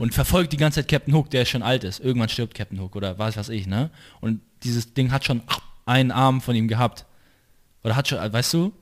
Und 0.00 0.12
verfolgt 0.12 0.52
die 0.52 0.58
ganze 0.58 0.80
Zeit 0.80 0.88
Captain 0.88 1.14
Hook, 1.14 1.30
der 1.30 1.46
schon 1.46 1.62
alt 1.62 1.82
ist. 1.84 2.00
Irgendwann 2.00 2.28
stirbt 2.28 2.54
Captain 2.54 2.78
Hook 2.78 2.94
oder 2.94 3.18
was 3.18 3.36
weiß 3.38 3.48
ich, 3.48 3.66
ne? 3.66 3.90
Und 4.20 4.40
dieses 4.62 4.92
Ding 4.92 5.10
hat 5.10 5.24
schon 5.24 5.42
einen 5.86 6.10
Arm 6.10 6.42
von 6.42 6.54
ihm 6.54 6.68
gehabt. 6.68 7.06
Oder 7.82 7.96
hat 7.96 8.08
schon, 8.08 8.18
weißt 8.18 8.52
du? 8.52 8.72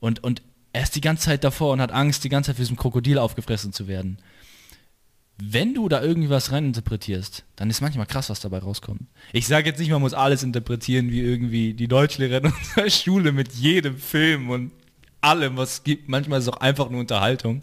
Und, 0.00 0.22
und 0.22 0.42
er 0.74 0.82
ist 0.82 0.94
die 0.96 1.00
ganze 1.00 1.24
Zeit 1.24 1.44
davor 1.44 1.72
und 1.72 1.80
hat 1.80 1.92
Angst, 1.92 2.24
die 2.24 2.28
ganze 2.28 2.48
Zeit 2.48 2.56
für 2.56 2.62
diesem 2.62 2.76
Krokodil 2.76 3.18
aufgefressen 3.18 3.72
zu 3.72 3.88
werden 3.88 4.18
wenn 5.40 5.72
du 5.72 5.88
da 5.88 6.02
irgendwie 6.02 6.30
was 6.30 6.50
reininterpretierst, 6.50 7.44
dann 7.56 7.70
ist 7.70 7.80
manchmal 7.80 8.06
krass, 8.06 8.28
was 8.28 8.40
dabei 8.40 8.58
rauskommt. 8.58 9.02
Ich 9.32 9.46
sage 9.46 9.68
jetzt 9.68 9.78
nicht, 9.78 9.90
man 9.90 10.00
muss 10.00 10.12
alles 10.12 10.42
interpretieren, 10.42 11.10
wie 11.10 11.20
irgendwie 11.20 11.74
die 11.74 11.86
Deutschlehrerin 11.86 12.52
unserer 12.58 12.90
Schule 12.90 13.30
mit 13.32 13.52
jedem 13.52 13.96
Film 13.98 14.50
und 14.50 14.72
allem, 15.20 15.56
was 15.56 15.74
es 15.74 15.84
gibt. 15.84 16.08
Manchmal 16.08 16.40
ist 16.40 16.46
es 16.48 16.52
auch 16.52 16.60
einfach 16.60 16.90
nur 16.90 17.00
Unterhaltung. 17.00 17.60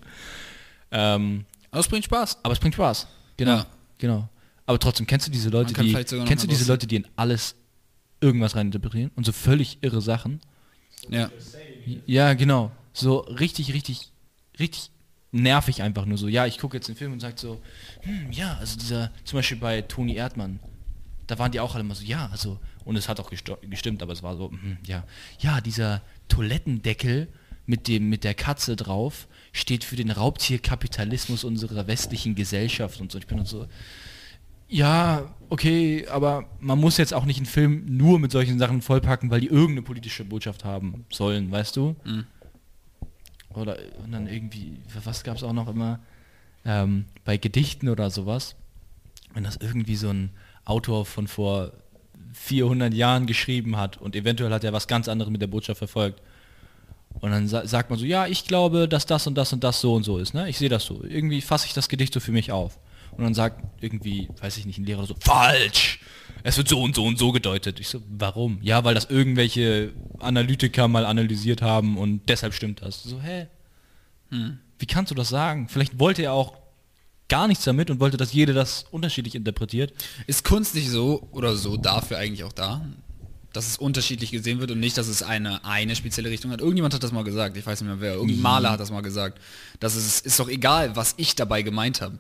Ähm, 0.92 1.46
Aber 1.72 1.82
es 1.82 1.88
bringt 1.88 2.06
Spaß. 2.06 2.40
aber 2.44 2.54
es 2.54 2.60
bringt 2.60 2.76
Spaß. 2.76 3.08
Genau. 3.38 3.58
Ja. 3.58 3.66
Genau. 3.98 4.30
Aber 4.66 4.80
trotzdem, 4.80 5.06
kennst 5.06 5.28
du 5.28 5.32
diese 5.32 5.50
Leute, 5.50 5.74
die, 5.74 5.94
kennst 5.94 6.44
du 6.44 6.48
diese 6.48 6.66
Leute, 6.72 6.88
die 6.88 6.96
in 6.96 7.08
alles 7.18 7.56
irgendwas 8.22 8.56
reininterpretieren 8.56 9.12
und 9.16 9.26
so 9.26 9.32
völlig 9.32 9.80
irre 9.82 10.02
Sachen? 10.02 10.40
Ja. 11.10 11.30
Ja, 12.06 12.34
genau. 12.34 12.72
So 12.94 13.18
richtig, 13.20 13.74
richtig, 13.74 14.12
richtig 14.60 14.90
nervig 15.36 15.82
einfach 15.82 16.06
nur 16.06 16.18
so. 16.18 16.28
Ja, 16.28 16.46
ich 16.46 16.58
gucke 16.58 16.78
jetzt 16.78 16.88
den 16.88 16.96
Film 16.96 17.14
und 17.14 17.20
sage 17.20 17.36
so, 17.38 17.62
hm, 18.02 18.32
ja, 18.32 18.58
also 18.60 18.78
dieser, 18.78 19.12
zum 19.24 19.38
Beispiel 19.38 19.58
bei 19.58 19.82
Toni 19.82 20.16
Erdmann, 20.16 20.60
da 21.28 21.38
waren 21.40 21.52
die 21.52 21.60
auch 21.60 21.74
alle 21.74 21.84
immer 21.84 21.96
so, 21.96 22.06
ja, 22.06 22.30
also, 22.32 22.60
und 22.86 22.96
es 22.96 23.10
hat 23.10 23.20
auch 23.20 23.30
gestimmt, 23.30 24.02
aber 24.02 24.14
es 24.14 24.24
war 24.24 24.38
so, 24.38 24.52
hm, 24.52 24.78
ja, 24.86 25.04
ja, 25.40 25.62
dieser 25.62 26.02
Toilettendeckel 26.28 27.28
mit 27.66 27.88
dem, 27.88 28.10
mit 28.10 28.24
der 28.24 28.34
Katze 28.34 28.76
drauf 28.76 29.28
steht 29.52 29.84
für 29.84 29.96
den 29.96 30.12
Raubtierkapitalismus 30.12 31.44
unserer 31.44 31.88
westlichen 31.88 32.36
Gesellschaft 32.36 33.02
und 33.02 33.12
so. 33.12 33.18
Ich 33.18 33.28
bin 33.28 33.38
dann 33.38 33.46
so, 33.46 33.68
ja, 34.68 35.34
okay, 35.50 36.08
aber 36.08 36.46
man 36.60 36.80
muss 36.80 36.98
jetzt 36.98 37.14
auch 37.14 37.26
nicht 37.26 37.38
einen 37.38 37.46
Film 37.46 37.86
nur 37.88 38.20
mit 38.20 38.32
solchen 38.32 38.60
Sachen 38.60 38.82
vollpacken, 38.82 39.30
weil 39.30 39.42
die 39.42 39.48
irgendeine 39.48 39.84
politische 39.84 40.26
Botschaft 40.26 40.64
haben 40.64 41.06
sollen, 41.12 41.52
weißt 41.52 41.76
du? 41.76 41.96
Oder 43.56 43.78
und 44.04 44.12
dann 44.12 44.28
irgendwie, 44.28 44.78
was 45.04 45.24
gab 45.24 45.38
es 45.38 45.44
auch 45.44 45.54
noch 45.54 45.68
immer 45.68 46.00
ähm, 46.66 47.06
bei 47.24 47.38
Gedichten 47.38 47.90
oder 47.90 48.10
sowas, 48.10 48.56
wenn 49.34 49.44
das 49.44 49.58
irgendwie 49.58 49.96
so 49.96 50.10
ein 50.10 50.32
Autor 50.66 51.06
von 51.06 51.28
vor 51.28 51.72
400 52.34 52.94
Jahren 52.94 53.28
geschrieben 53.28 53.78
hat 53.78 53.98
und 53.98 54.16
eventuell 54.16 54.52
hat 54.52 54.64
er 54.64 54.74
was 54.74 54.88
ganz 54.88 55.08
anderes 55.08 55.32
mit 55.32 55.42
der 55.42 55.48
Botschaft 55.48 55.78
verfolgt. 55.78 56.22
Und 57.22 57.32
dann 57.32 57.48
sa 57.48 57.66
sagt 57.66 57.90
man 57.90 57.98
so, 57.98 58.06
ja, 58.06 58.28
ich 58.28 58.46
glaube, 58.46 58.90
dass 58.90 59.06
das 59.06 59.26
und 59.26 59.36
das 59.36 59.54
und 59.54 59.64
das 59.64 59.80
so 59.80 59.94
und 59.94 60.04
so 60.04 60.18
ist. 60.18 60.34
Ne? 60.34 60.50
Ich 60.50 60.58
sehe 60.58 60.68
das 60.68 60.84
so. 60.84 61.02
Irgendwie 61.04 61.42
fasse 61.42 61.66
ich 61.66 61.74
das 61.74 61.88
Gedicht 61.88 62.14
so 62.14 62.20
für 62.20 62.34
mich 62.34 62.52
auf. 62.52 62.78
Und 63.12 63.24
dann 63.24 63.34
sagt 63.34 63.64
irgendwie, 63.82 64.28
weiß 64.42 64.58
ich 64.58 64.66
nicht, 64.66 64.78
ein 64.78 64.86
Lehrer 64.86 65.06
so, 65.06 65.16
falsch! 65.20 66.00
Es 66.48 66.58
wird 66.58 66.70
so 66.70 66.80
und 66.80 66.94
so 66.96 67.04
und 67.04 67.18
so 67.18 67.32
gedeutet. 67.32 67.80
Ich 67.80 67.88
so, 67.88 68.04
warum? 68.08 68.60
Ja, 68.62 68.84
weil 68.84 68.94
das 68.94 69.06
irgendwelche 69.06 69.94
Analytiker 70.20 70.88
mal 70.88 71.04
analysiert 71.04 71.64
haben 71.64 71.98
und 71.98 72.22
deshalb 72.30 72.54
stimmt 72.54 72.84
das. 72.84 73.02
So, 73.02 73.20
hä? 73.20 73.48
Wie 74.78 74.86
kannst 74.86 75.10
du 75.10 75.16
das 75.16 75.30
sagen? 75.30 75.68
Vielleicht 75.70 75.98
wollte 75.98 76.22
er 76.22 76.34
auch 76.34 76.54
gar 77.30 77.48
nichts 77.48 77.64
damit 77.64 77.90
und 77.90 78.00
wollte, 78.00 78.18
dass 78.18 78.32
jeder 78.32 78.54
das 78.54 78.86
unterschiedlich 78.92 79.34
interpretiert. 79.34 79.92
Ist 80.28 80.44
Kunst 80.44 80.76
nicht 80.76 80.92
so 80.92 81.28
oder 81.32 81.56
so 81.56 81.78
dafür 81.78 82.20
eigentlich 82.20 82.44
auch 82.44 82.54
da? 82.54 82.86
Dass 83.52 83.68
es 83.68 83.80
unterschiedlich 83.80 84.30
gesehen 84.30 84.60
wird 84.60 84.70
und 84.70 84.80
nicht, 84.80 85.00
dass 85.00 85.08
es 85.08 85.24
eine, 85.24 85.66
eine 85.66 85.96
spezielle 85.96 86.30
Richtung 86.30 86.52
hat. 86.52 86.60
Irgendjemand 86.60 86.94
hat 86.94 87.02
das 87.02 87.12
mal 87.12 87.24
gesagt, 87.24 87.58
ich 87.58 87.66
weiß 87.66 87.82
nicht 87.82 87.90
mehr 87.90 88.02
wer, 88.02 88.14
irgendein 88.14 88.42
Maler 88.42 88.70
hat 88.70 88.80
das 88.80 88.92
mal 88.92 89.02
gesagt. 89.02 89.42
Das 89.80 89.96
ist, 89.96 90.24
ist 90.24 90.40
doch 90.40 90.50
egal, 90.50 90.96
was 90.96 91.16
ich 91.18 91.34
dabei 91.34 91.64
gemeint 91.64 92.02
habe. 92.02 92.20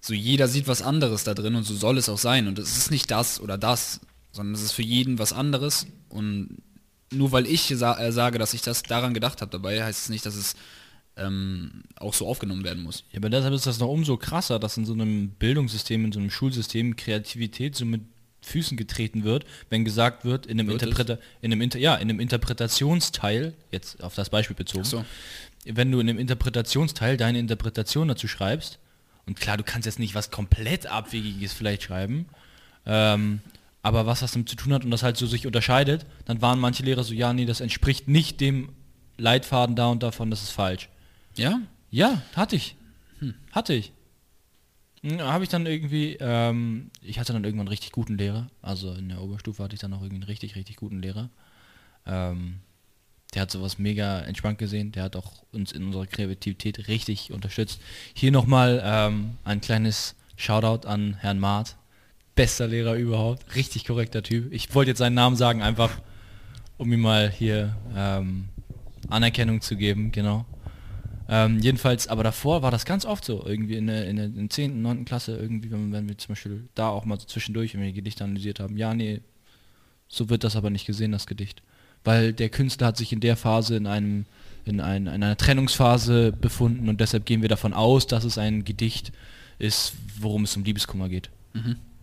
So 0.00 0.14
jeder 0.14 0.48
sieht 0.48 0.66
was 0.66 0.82
anderes 0.82 1.24
da 1.24 1.34
drin 1.34 1.54
und 1.54 1.64
so 1.64 1.74
soll 1.74 1.98
es 1.98 2.08
auch 2.08 2.18
sein. 2.18 2.48
Und 2.48 2.58
es 2.58 2.76
ist 2.76 2.90
nicht 2.90 3.10
das 3.10 3.40
oder 3.40 3.58
das, 3.58 4.00
sondern 4.32 4.54
es 4.54 4.62
ist 4.62 4.72
für 4.72 4.82
jeden 4.82 5.18
was 5.18 5.32
anderes. 5.32 5.86
Und 6.08 6.62
nur 7.12 7.32
weil 7.32 7.46
ich 7.46 7.72
sa 7.76 7.98
äh, 7.98 8.12
sage, 8.12 8.38
dass 8.38 8.54
ich 8.54 8.62
das 8.62 8.82
daran 8.82 9.14
gedacht 9.14 9.40
habe 9.40 9.50
dabei, 9.50 9.82
heißt 9.82 10.04
es 10.04 10.08
nicht, 10.08 10.24
dass 10.24 10.36
es 10.36 10.54
ähm, 11.16 11.82
auch 11.96 12.14
so 12.14 12.26
aufgenommen 12.26 12.64
werden 12.64 12.82
muss. 12.82 13.04
Ja, 13.12 13.18
aber 13.18 13.30
deshalb 13.30 13.52
ist 13.54 13.66
das 13.66 13.78
noch 13.78 13.88
umso 13.88 14.16
krasser, 14.16 14.58
dass 14.58 14.76
in 14.76 14.86
so 14.86 14.92
einem 14.92 15.30
Bildungssystem, 15.30 16.04
in 16.04 16.12
so 16.12 16.20
einem 16.20 16.30
Schulsystem 16.30 16.96
Kreativität 16.96 17.76
so 17.76 17.84
mit 17.84 18.02
Füßen 18.42 18.76
getreten 18.76 19.24
wird, 19.24 19.44
wenn 19.68 19.84
gesagt 19.84 20.24
wird, 20.24 20.46
in 20.46 20.58
einem? 20.58 20.70
Interpreta 20.70 21.18
in 21.42 21.52
einem, 21.52 21.60
Inter 21.60 21.78
ja, 21.78 21.94
in 21.96 22.08
einem 22.08 22.20
Interpretationsteil, 22.20 23.54
jetzt 23.70 24.02
auf 24.02 24.14
das 24.14 24.30
Beispiel 24.30 24.56
bezogen, 24.56 24.84
so. 24.84 25.04
wenn 25.64 25.92
du 25.92 26.00
in 26.00 26.08
einem 26.08 26.18
Interpretationsteil 26.18 27.16
deine 27.16 27.38
Interpretation 27.38 28.08
dazu 28.08 28.28
schreibst, 28.28 28.78
und 29.30 29.38
klar, 29.38 29.56
du 29.56 29.62
kannst 29.62 29.86
jetzt 29.86 30.00
nicht 30.00 30.16
was 30.16 30.32
komplett 30.32 30.86
Abwegiges 30.86 31.52
vielleicht 31.52 31.84
schreiben, 31.84 32.26
ähm, 32.84 33.40
aber 33.80 34.04
was 34.04 34.18
das 34.18 34.32
damit 34.32 34.48
zu 34.48 34.56
tun 34.56 34.72
hat 34.72 34.84
und 34.84 34.90
das 34.90 35.04
halt 35.04 35.16
so 35.16 35.24
sich 35.24 35.46
unterscheidet, 35.46 36.04
dann 36.24 36.42
waren 36.42 36.58
manche 36.58 36.82
Lehrer 36.82 37.04
so, 37.04 37.14
ja, 37.14 37.32
nee, 37.32 37.46
das 37.46 37.60
entspricht 37.60 38.08
nicht 38.08 38.40
dem 38.40 38.70
Leitfaden 39.18 39.76
da 39.76 39.86
und 39.86 40.02
davon, 40.02 40.32
das 40.32 40.42
ist 40.42 40.50
falsch. 40.50 40.88
Ja? 41.36 41.60
Ja, 41.92 42.22
hatte 42.34 42.56
ich. 42.56 42.74
Hatte 43.52 43.72
ich. 43.72 43.92
Hm, 45.02 45.20
Habe 45.20 45.44
ich 45.44 45.50
dann 45.50 45.64
irgendwie, 45.64 46.16
ähm, 46.18 46.90
ich 47.00 47.20
hatte 47.20 47.32
dann 47.32 47.44
irgendwann 47.44 47.66
einen 47.66 47.72
richtig 47.72 47.92
guten 47.92 48.18
Lehrer. 48.18 48.48
Also 48.62 48.94
in 48.94 49.10
der 49.10 49.22
Oberstufe 49.22 49.62
hatte 49.62 49.74
ich 49.74 49.80
dann 49.80 49.92
auch 49.92 50.00
irgendwie 50.00 50.16
einen 50.16 50.24
richtig, 50.24 50.56
richtig 50.56 50.74
guten 50.74 51.00
Lehrer. 51.00 51.30
Ähm, 52.04 52.56
Der 53.34 53.42
hat 53.42 53.50
sowas 53.50 53.78
mega 53.78 54.20
entspannt 54.20 54.58
gesehen. 54.58 54.92
Der 54.92 55.04
hat 55.04 55.16
auch 55.16 55.44
uns 55.52 55.72
in 55.72 55.84
unserer 55.84 56.06
Kreativität 56.06 56.88
richtig 56.88 57.32
unterstützt. 57.32 57.80
Hier 58.14 58.32
nochmal 58.32 58.82
ähm, 58.84 59.36
ein 59.44 59.60
kleines 59.60 60.16
Shoutout 60.36 60.88
an 60.88 61.14
Herrn 61.14 61.38
Maat. 61.38 61.76
Bester 62.34 62.66
Lehrer 62.66 62.94
überhaupt. 62.94 63.54
Richtig 63.54 63.84
korrekter 63.84 64.22
Typ. 64.22 64.52
Ich 64.52 64.74
wollte 64.74 64.92
jetzt 64.92 64.98
seinen 64.98 65.14
Namen 65.14 65.36
sagen, 65.36 65.62
einfach 65.62 66.00
um 66.78 66.90
ihm 66.92 67.00
mal 67.00 67.30
hier 67.30 67.76
ähm, 67.94 68.48
Anerkennung 69.10 69.60
zu 69.60 69.76
geben, 69.76 70.12
genau. 70.12 70.46
Ähm, 71.28 71.58
jedenfalls, 71.60 72.08
aber 72.08 72.24
davor 72.24 72.62
war 72.62 72.70
das 72.70 72.84
ganz 72.86 73.04
oft 73.04 73.24
so, 73.24 73.44
irgendwie 73.46 73.76
in 73.76 73.86
der, 73.86 74.08
in 74.08 74.16
der, 74.16 74.24
in 74.24 74.34
der 74.34 74.50
10., 74.50 74.80
9. 74.80 75.04
Klasse, 75.04 75.36
irgendwie, 75.36 75.70
wenn, 75.70 75.92
wenn 75.92 76.08
wir 76.08 76.16
zum 76.16 76.30
Beispiel 76.30 76.68
da 76.74 76.88
auch 76.88 77.04
mal 77.04 77.20
so 77.20 77.26
zwischendurch, 77.26 77.72
die 77.72 77.92
Gedichte 77.92 78.24
analysiert 78.24 78.60
haben, 78.60 78.76
ja, 78.76 78.94
nee, 78.94 79.20
so 80.08 80.28
wird 80.28 80.42
das 80.42 80.56
aber 80.56 80.70
nicht 80.70 80.86
gesehen, 80.86 81.12
das 81.12 81.26
Gedicht. 81.26 81.62
Weil 82.04 82.32
der 82.32 82.48
Künstler 82.48 82.88
hat 82.88 82.96
sich 82.96 83.12
in 83.12 83.20
der 83.20 83.36
Phase 83.36 83.76
in 83.76 83.86
einem, 83.86 84.24
in, 84.64 84.80
ein, 84.80 85.06
in 85.06 85.22
einer 85.22 85.36
Trennungsphase 85.36 86.32
befunden 86.32 86.88
und 86.88 87.00
deshalb 87.00 87.26
gehen 87.26 87.42
wir 87.42 87.48
davon 87.48 87.74
aus, 87.74 88.06
dass 88.06 88.24
es 88.24 88.38
ein 88.38 88.64
Gedicht 88.64 89.12
ist, 89.58 89.92
worum 90.18 90.44
es 90.44 90.56
um 90.56 90.64
Liebeskummer 90.64 91.08
geht. 91.08 91.30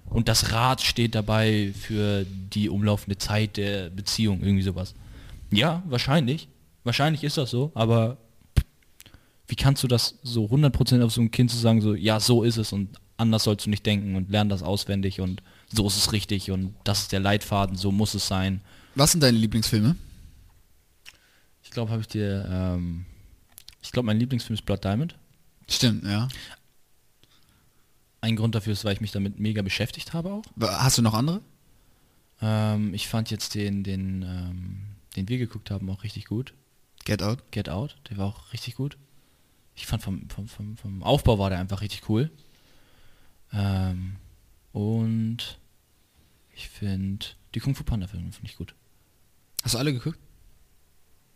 Und 0.09 0.27
das 0.27 0.51
Rad 0.51 0.81
steht 0.81 1.15
dabei 1.15 1.73
für 1.77 2.25
die 2.25 2.69
umlaufende 2.69 3.17
Zeit 3.17 3.57
der 3.57 3.89
Beziehung, 3.89 4.41
irgendwie 4.41 4.63
sowas. 4.63 4.93
Ja, 5.51 5.83
wahrscheinlich. 5.87 6.47
Wahrscheinlich 6.83 7.23
ist 7.23 7.37
das 7.37 7.49
so, 7.49 7.71
aber 7.73 8.17
wie 9.47 9.55
kannst 9.55 9.83
du 9.83 9.87
das 9.87 10.15
so 10.23 10.45
100% 10.45 11.03
auf 11.03 11.11
so 11.11 11.21
ein 11.21 11.31
Kind 11.31 11.51
zu 11.51 11.57
sagen, 11.57 11.81
so, 11.81 11.95
ja, 11.95 12.19
so 12.19 12.43
ist 12.43 12.57
es 12.57 12.73
und 12.73 12.89
anders 13.17 13.43
sollst 13.43 13.65
du 13.65 13.69
nicht 13.69 13.85
denken 13.85 14.15
und 14.15 14.29
lern 14.29 14.49
das 14.49 14.63
auswendig 14.63 15.19
und 15.19 15.41
so 15.73 15.87
ist 15.87 15.97
es 15.97 16.13
richtig 16.13 16.51
und 16.51 16.75
das 16.83 17.01
ist 17.01 17.11
der 17.11 17.19
Leitfaden, 17.19 17.75
so 17.75 17.91
muss 17.91 18.13
es 18.13 18.27
sein. 18.27 18.61
Was 18.97 19.11
sind 19.11 19.21
deine 19.21 19.37
Lieblingsfilme? 19.37 19.95
Ich 21.61 21.69
glaube, 21.69 21.91
habe 21.91 22.01
ich 22.01 22.07
dir, 22.07 22.49
ähm, 22.49 23.05
ich 23.83 23.91
glaube, 23.91 24.07
mein 24.07 24.17
Lieblingsfilm 24.17 24.55
ist 24.55 24.65
Blood 24.65 24.83
Diamond. 24.83 25.15
Stimmt, 25.69 26.03
ja. 26.03 26.27
Ein 28.21 28.35
Grund 28.35 28.55
dafür 28.55 28.73
ist, 28.73 28.85
weil 28.85 28.93
ich 28.93 29.01
mich 29.01 29.11
damit 29.11 29.39
mega 29.39 29.61
beschäftigt 29.61 30.13
habe 30.13 30.31
auch. 30.31 30.43
Hast 30.59 30.97
du 30.97 31.03
noch 31.03 31.13
andere? 31.13 31.41
Ähm, 32.41 32.95
ich 32.95 33.07
fand 33.07 33.29
jetzt 33.29 33.53
den, 33.53 33.83
den, 33.83 34.23
ähm, 34.23 34.81
den 35.15 35.29
wir 35.29 35.37
geguckt 35.37 35.69
haben, 35.69 35.87
auch 35.91 36.01
richtig 36.03 36.25
gut. 36.25 36.55
Get 37.05 37.21
Out? 37.21 37.51
Get 37.51 37.69
Out, 37.69 37.97
der 38.09 38.17
war 38.17 38.25
auch 38.25 38.51
richtig 38.51 38.75
gut. 38.75 38.97
Ich 39.75 39.85
fand 39.85 40.01
vom, 40.01 40.27
vom, 40.29 40.47
vom, 40.47 40.75
vom 40.75 41.03
Aufbau 41.03 41.37
war 41.37 41.51
der 41.51 41.59
einfach 41.59 41.81
richtig 41.81 42.09
cool. 42.09 42.31
Ähm, 43.53 44.15
und 44.71 45.59
ich 46.55 46.67
finde 46.67 47.27
die 47.53 47.59
Kung 47.59 47.75
Fu 47.75 47.83
Panda 47.83 48.07
Filme 48.07 48.31
finde 48.31 48.49
ich 48.49 48.57
gut. 48.57 48.73
Hast 49.67 49.73
du 49.73 49.79
alle 49.79 49.91
geguckt? 49.91 50.17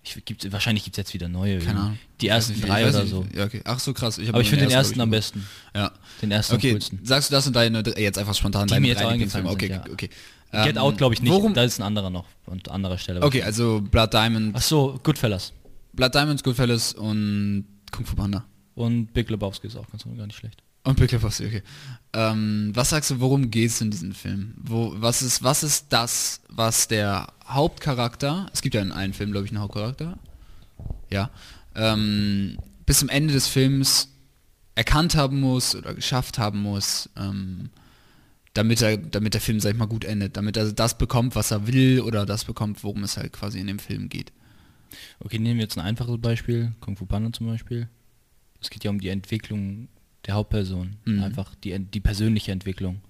Ich, 0.04 0.24
gibt's, 0.24 0.50
wahrscheinlich 0.54 0.86
gibt 0.86 0.96
es 0.96 0.98
jetzt 1.00 1.14
wieder 1.14 1.28
neue. 1.28 1.60
Keine 1.60 1.80
Ahnung. 1.82 2.00
Die 2.22 2.30
ersten 2.30 2.54
Ich 2.54 2.62
weiß 2.64 2.68
drei 2.70 2.84
nicht, 2.86 2.96
oder 2.96 3.04
ich- 3.04 3.10
so. 3.10 3.26
Ja, 3.36 3.44
okay. 3.44 3.62
Ach 3.66 3.78
so, 3.78 3.94
krass. 3.94 4.18
hab 4.20 4.30
Aber 4.30 4.40
ich 4.42 4.50
finde 4.50 4.66
den 4.68 4.72
ersten 4.74 4.94
glaub 4.94 5.04
am 5.04 5.10
ich, 5.14 5.18
besten. 5.20 5.48
Ja. 5.76 5.92
Den 6.22 6.32
ersten 6.32 6.54
am 6.54 6.58
Okay, 6.60 6.72
coolsten. 6.72 7.00
sagst 7.04 7.30
du 7.30 7.34
das 7.36 7.46
und 7.46 7.56
deine, 7.58 7.84
jetzt 7.98 8.18
einfach 8.18 8.34
spontan 8.34 8.68
Die 8.68 8.72
deine 8.72 8.82
mir 8.82 8.88
jetzt 8.94 9.02
eingefallen 9.04 9.48
Okay, 9.48 9.68
sind, 9.68 9.90
okay. 9.92 10.10
Get 10.54 10.76
Ähm, 10.76 10.78
Out 10.78 10.98
glaube 10.98 11.14
ich 11.14 11.22
nicht. 11.22 11.30
Worum, 11.32 11.54
Da 11.54 11.64
ist 11.64 11.80
ein 11.80 11.84
anderer 11.84 12.10
noch. 12.10 12.26
Und 12.46 12.70
an 12.70 12.76
anderer 12.76 12.98
Stelle. 12.98 13.22
okay, 13.22 13.44
also 13.44 13.82
Blood 13.82 14.14
Diamond, 14.14 14.56
Ach 14.56 14.62
so, 14.62 14.98
Goodfellas. 15.04 15.52
Blood 15.92 16.16
Diamonds, 16.16 16.42
Goodfellas 16.42 16.94
und 16.94 17.66
Kung 17.92 18.06
Fu 18.06 18.16
Panda. 18.16 18.46
Und 18.76 19.14
Big 19.14 19.30
Lebowski 19.30 19.68
ist 19.68 19.76
auch 19.76 19.88
ganz 19.92 20.04
gar 20.06 20.26
nicht 20.26 20.38
schlecht. 20.38 20.64
Und 20.84 21.00
okay. 21.00 21.62
Ähm, 22.14 22.72
was 22.74 22.90
sagst 22.90 23.12
du, 23.12 23.20
worum 23.20 23.52
geht 23.52 23.70
es 23.70 23.82
in 23.82 23.92
diesem 23.92 24.14
Film? 24.14 24.56
Wo, 24.58 24.94
was, 24.96 25.22
ist, 25.22 25.44
was 25.44 25.64
ist 25.64 25.88
das, 25.90 26.42
was 26.50 26.88
der 26.88 27.28
Hauptcharakter, 27.48 28.48
es 28.52 28.62
gibt 28.62 28.76
ja 28.76 28.82
in 28.82 28.92
allen 28.92 29.14
Filmen, 29.14 29.32
glaube 29.32 29.46
ich, 29.46 29.52
einen 29.52 29.62
Hauptcharakter, 29.62 30.18
ja, 31.10 31.30
ähm, 31.76 32.58
bis 32.86 33.00
zum 33.00 33.10
Ende 33.10 33.34
des 33.34 33.48
Films 33.48 34.10
erkannt 34.76 35.16
haben 35.16 35.40
muss 35.40 35.76
oder 35.76 35.94
geschafft 35.94 36.40
haben 36.40 36.62
muss, 36.62 37.10
ähm, 37.16 37.70
damit, 38.54 38.82
er, 38.82 38.98
damit 38.98 39.34
der 39.34 39.42
Film, 39.42 39.60
sag 39.60 39.72
ich 39.72 39.78
mal, 39.78 39.86
gut 39.86 40.04
endet, 40.04 40.36
damit 40.36 40.58
er 40.58 40.72
das 40.74 40.98
bekommt, 40.98 41.36
was 41.36 41.52
er 41.52 41.68
will 41.68 42.02
oder 42.02 42.26
das 42.26 42.44
bekommt, 42.44 42.84
worum 42.84 43.04
es 43.04 43.18
halt 43.18 43.34
quasi 43.34 43.60
in 43.60 43.68
dem 43.68 43.80
Film 43.80 44.10
geht. 44.10 44.32
Okay, 45.20 45.40
nehmen 45.40 45.58
wir 45.58 45.64
jetzt 45.64 45.78
ein 45.78 45.86
einfaches 45.86 46.20
Beispiel. 46.20 46.74
Kung 46.82 46.98
Fu 46.98 47.06
Panda 47.06 47.32
zum 47.32 47.48
Beispiel. 47.48 47.88
Es 48.60 48.70
geht 48.70 48.84
ja 48.84 48.90
um 48.90 49.00
die 49.00 49.10
Entwicklung 49.10 49.88
der 50.26 50.36
Hauptperson. 50.36 50.96
Mhm. 51.06 51.24
Einfach 51.24 51.56
die, 51.56 51.78
die 51.80 52.00
persönliche 52.00 52.52
Entwicklung. 52.52 53.02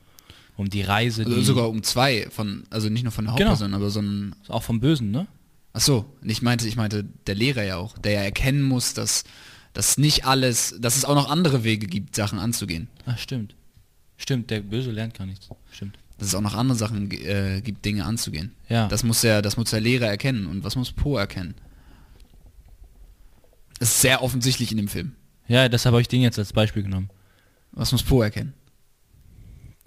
Um 0.57 0.69
die 0.69 0.81
Reise, 0.81 1.23
die 1.25 1.31
Also 1.31 1.41
sogar 1.43 1.69
um 1.69 1.81
zwei 1.81 2.27
von, 2.29 2.63
also 2.69 2.89
nicht 2.89 3.03
nur 3.03 3.11
von 3.11 3.25
der 3.25 3.33
Genau. 3.35 3.51
Hauptperson, 3.51 3.73
aber 3.73 3.89
so 3.89 4.01
ein 4.01 4.35
auch 4.47 4.63
vom 4.63 4.79
Bösen, 4.79 5.11
ne? 5.11 5.27
Ach 5.73 5.81
so, 5.81 6.05
ich 6.23 6.41
meinte, 6.41 6.67
ich 6.67 6.75
meinte 6.75 7.05
der 7.27 7.35
Lehrer 7.35 7.63
ja 7.63 7.77
auch, 7.77 7.97
der 7.97 8.11
ja 8.11 8.21
erkennen 8.21 8.61
muss, 8.61 8.93
dass 8.93 9.23
dass 9.73 9.97
nicht 9.97 10.25
alles, 10.25 10.75
dass 10.79 10.97
es 10.97 11.05
auch 11.05 11.15
noch 11.15 11.29
andere 11.29 11.63
Wege 11.63 11.87
gibt, 11.87 12.15
Sachen 12.15 12.39
anzugehen. 12.39 12.89
Ach, 13.05 13.17
stimmt. 13.17 13.55
Stimmt, 14.17 14.49
der 14.49 14.59
Böse 14.59 14.91
lernt 14.91 15.13
gar 15.13 15.25
nichts. 15.25 15.47
Stimmt. 15.71 15.97
Dass 16.17 16.27
es 16.27 16.35
auch 16.35 16.41
noch 16.41 16.53
andere 16.55 16.77
Sachen 16.77 17.09
äh, 17.09 17.61
gibt, 17.63 17.85
Dinge 17.85 18.03
anzugehen. 18.05 18.51
Ja. 18.67 18.87
Das 18.89 19.03
muss 19.03 19.21
der, 19.21 19.41
das 19.41 19.55
muss 19.57 19.69
der 19.69 19.79
Lehrer 19.79 20.07
erkennen. 20.07 20.45
Und 20.45 20.63
was 20.65 20.75
muss 20.75 20.91
Po 20.91 21.17
erkennen? 21.17 21.55
Das 23.79 23.89
ist 23.89 24.01
sehr 24.01 24.21
offensichtlich 24.21 24.71
in 24.71 24.77
dem 24.77 24.87
Film. 24.89 25.13
Ja, 25.47 25.67
deshalb 25.69 25.93
habe 25.93 26.01
ich 26.01 26.07
den 26.07 26.21
jetzt 26.21 26.39
als 26.39 26.53
Beispiel 26.53 26.83
genommen. 26.83 27.09
Was 27.71 27.91
muss 27.91 28.03
Po 28.03 28.21
erkennen? 28.21 28.53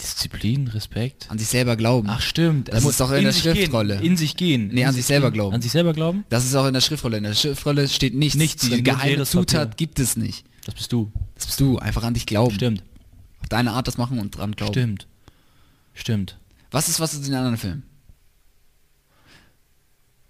Disziplin, 0.01 0.67
Respekt. 0.69 1.31
An 1.31 1.39
sich 1.39 1.47
selber 1.49 1.77
glauben. 1.77 2.09
Ach 2.11 2.21
stimmt. 2.21 2.69
Das 2.69 2.83
muss 2.83 2.93
ist 2.93 3.01
doch 3.01 3.13
in 3.13 3.23
der 3.23 3.33
sich 3.33 3.45
gehen, 3.45 3.55
Schriftrolle. 3.55 4.01
In 4.01 4.17
sich 4.17 4.37
gehen. 4.37 4.69
Nee, 4.69 4.83
in 4.83 4.89
an 4.89 4.95
sich 4.95 5.07
selber 5.07 5.29
gehen. 5.31 5.35
glauben. 5.35 5.55
An 5.55 5.63
sich 5.63 5.71
selber 5.71 5.93
glauben? 5.93 6.25
Das 6.31 6.45
ist 6.45 6.55
auch 6.57 6.67
in 6.67 6.75
der 6.75 6.81
Schriftrolle. 6.81 7.19
In 7.19 7.23
der 7.25 7.35
Schriftrolle 7.35 7.89
steht 7.89 8.15
nichts. 8.15 8.37
Nichts 8.37 8.69
Die 8.69 8.83
geheime 8.83 9.25
Zutat 9.25 9.71
Papier. 9.71 9.77
gibt 9.77 10.01
es 10.01 10.17
nicht. 10.17 10.45
Das 10.65 10.75
bist 10.75 10.93
du. 10.93 11.13
Das 11.37 11.47
bist 11.47 11.61
du. 11.61 11.79
Einfach 11.79 12.03
an 12.03 12.15
dich 12.15 12.27
glauben. 12.27 12.55
Stimmt. 12.55 12.83
Auf 13.41 13.49
deine 13.49 13.73
Art 13.73 13.87
das 13.87 13.97
machen 13.97 14.19
und 14.19 14.37
dran 14.37 14.53
glauben. 14.53 14.73
Stimmt. 14.73 15.07
Stimmt. 15.95 16.39
Was 16.73 16.89
ist, 16.89 16.99
was 16.99 17.13
ist 17.13 17.21
in 17.21 17.27
den 17.27 17.35
anderen 17.35 17.57
Filmen? 17.57 17.85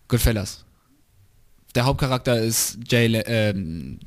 Goodfellas. 0.09 0.64
Der 1.75 1.87
Hauptcharakter 1.87 2.39
ist 2.39 2.79
Jay, 2.89 3.07
Le 3.07 3.25
ähm, 3.27 3.99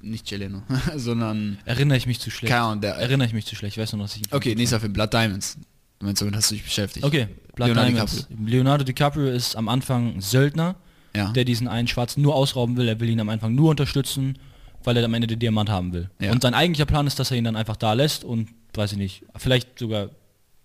nicht 0.00 0.30
Jay 0.30 0.36
Leno, 0.38 0.62
sondern, 0.96 1.58
Erinnere 1.64 1.98
ich 1.98 2.06
mich 2.06 2.20
zu 2.20 2.30
schlecht. 2.30 2.52
keine 2.52 2.64
Ahnung, 2.66 2.80
der, 2.80 2.94
Erinnere 2.94 3.26
ich 3.28 3.34
mich 3.34 3.46
zu 3.46 3.56
schlecht. 3.56 3.76
Ich 3.76 3.82
weiß 3.82 3.92
nur, 3.94 4.02
dass 4.02 4.16
ich... 4.16 4.22
okay, 4.32 4.54
nächster 4.54 4.80
Film, 4.80 4.92
Blood 4.92 5.12
Diamonds. 5.12 5.58
Du 5.98 6.06
meinst, 6.06 6.22
damit 6.22 6.36
hast 6.36 6.50
du 6.50 6.54
dich 6.54 6.64
beschäftigt. 6.64 7.04
Okay, 7.04 7.26
Blood 7.56 7.68
Leonardo 7.68 7.90
Diamonds. 7.90 8.26
Leonardo 8.46 8.84
DiCaprio 8.84 9.26
ist 9.30 9.56
am 9.56 9.68
Anfang 9.68 10.20
Söldner, 10.20 10.76
Ja. 11.16 11.32
der 11.32 11.44
diesen 11.44 11.66
einen 11.66 11.88
Schwarzen 11.88 12.22
nur 12.22 12.34
ausrauben 12.36 12.76
will. 12.76 12.86
Er 12.88 13.00
will 13.00 13.08
ihn 13.08 13.18
am 13.20 13.28
Anfang 13.28 13.54
nur 13.54 13.70
unterstützen, 13.70 14.38
weil 14.84 14.96
er 14.96 15.04
am 15.04 15.14
Ende 15.14 15.26
den 15.26 15.40
Diamant 15.40 15.68
haben 15.68 15.92
will. 15.92 16.08
Ja. 16.20 16.30
Und 16.30 16.42
sein 16.42 16.54
eigentlicher 16.54 16.86
Plan 16.86 17.06
ist, 17.08 17.18
dass 17.18 17.32
er 17.32 17.36
ihn 17.36 17.44
dann 17.44 17.56
einfach 17.56 17.76
da 17.76 17.94
lässt 17.94 18.22
und, 18.22 18.48
weiß 18.74 18.92
ich 18.92 18.98
nicht, 18.98 19.24
vielleicht 19.36 19.76
sogar 19.80 20.10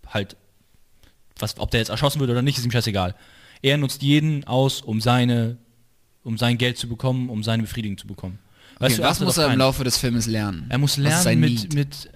halt, 0.08 0.36
was, 1.40 1.58
ob 1.58 1.72
der 1.72 1.80
jetzt 1.80 1.90
erschossen 1.90 2.20
wird 2.20 2.30
oder 2.30 2.44
nicht, 2.44 2.60
ist 2.60 2.66
ihm 2.66 2.72
scheißegal. 2.72 3.16
Er 3.64 3.78
nutzt 3.78 4.04
jeden 4.04 4.44
aus, 4.44 4.82
um 4.82 5.02
seine, 5.02 5.58
um 6.24 6.38
sein 6.38 6.60
Geld 6.60 6.78
zu 6.78 6.88
bekommen, 6.88 7.30
um 7.30 7.42
seine 7.42 7.64
Befriedigung 7.64 7.98
zu 7.98 8.06
bekommen. 8.06 8.38
Okay, 8.84 9.00
was 9.00 9.10
achtet 9.12 9.26
muss 9.26 9.38
er 9.38 9.52
im. 9.52 9.60
Laufe 9.60 9.84
des 9.84 9.98
Filmes 9.98 10.28
lernen? 10.28 10.66
Er 10.70 10.78
muss 10.78 10.98
Was 11.04 11.26
lernen 11.26 11.40
mit, 11.42 11.74
mit 11.74 12.10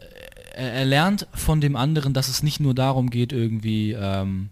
er 0.58 0.86
lernt 0.86 1.28
von 1.34 1.62
dem 1.62 1.76
anderen, 1.76 2.14
dass 2.14 2.28
es 2.28 2.42
nicht 2.42 2.60
nur 2.60 2.74
darum 2.74 3.10
geht, 3.12 3.32
irgendwie, 3.32 3.92
ähm, 3.92 4.50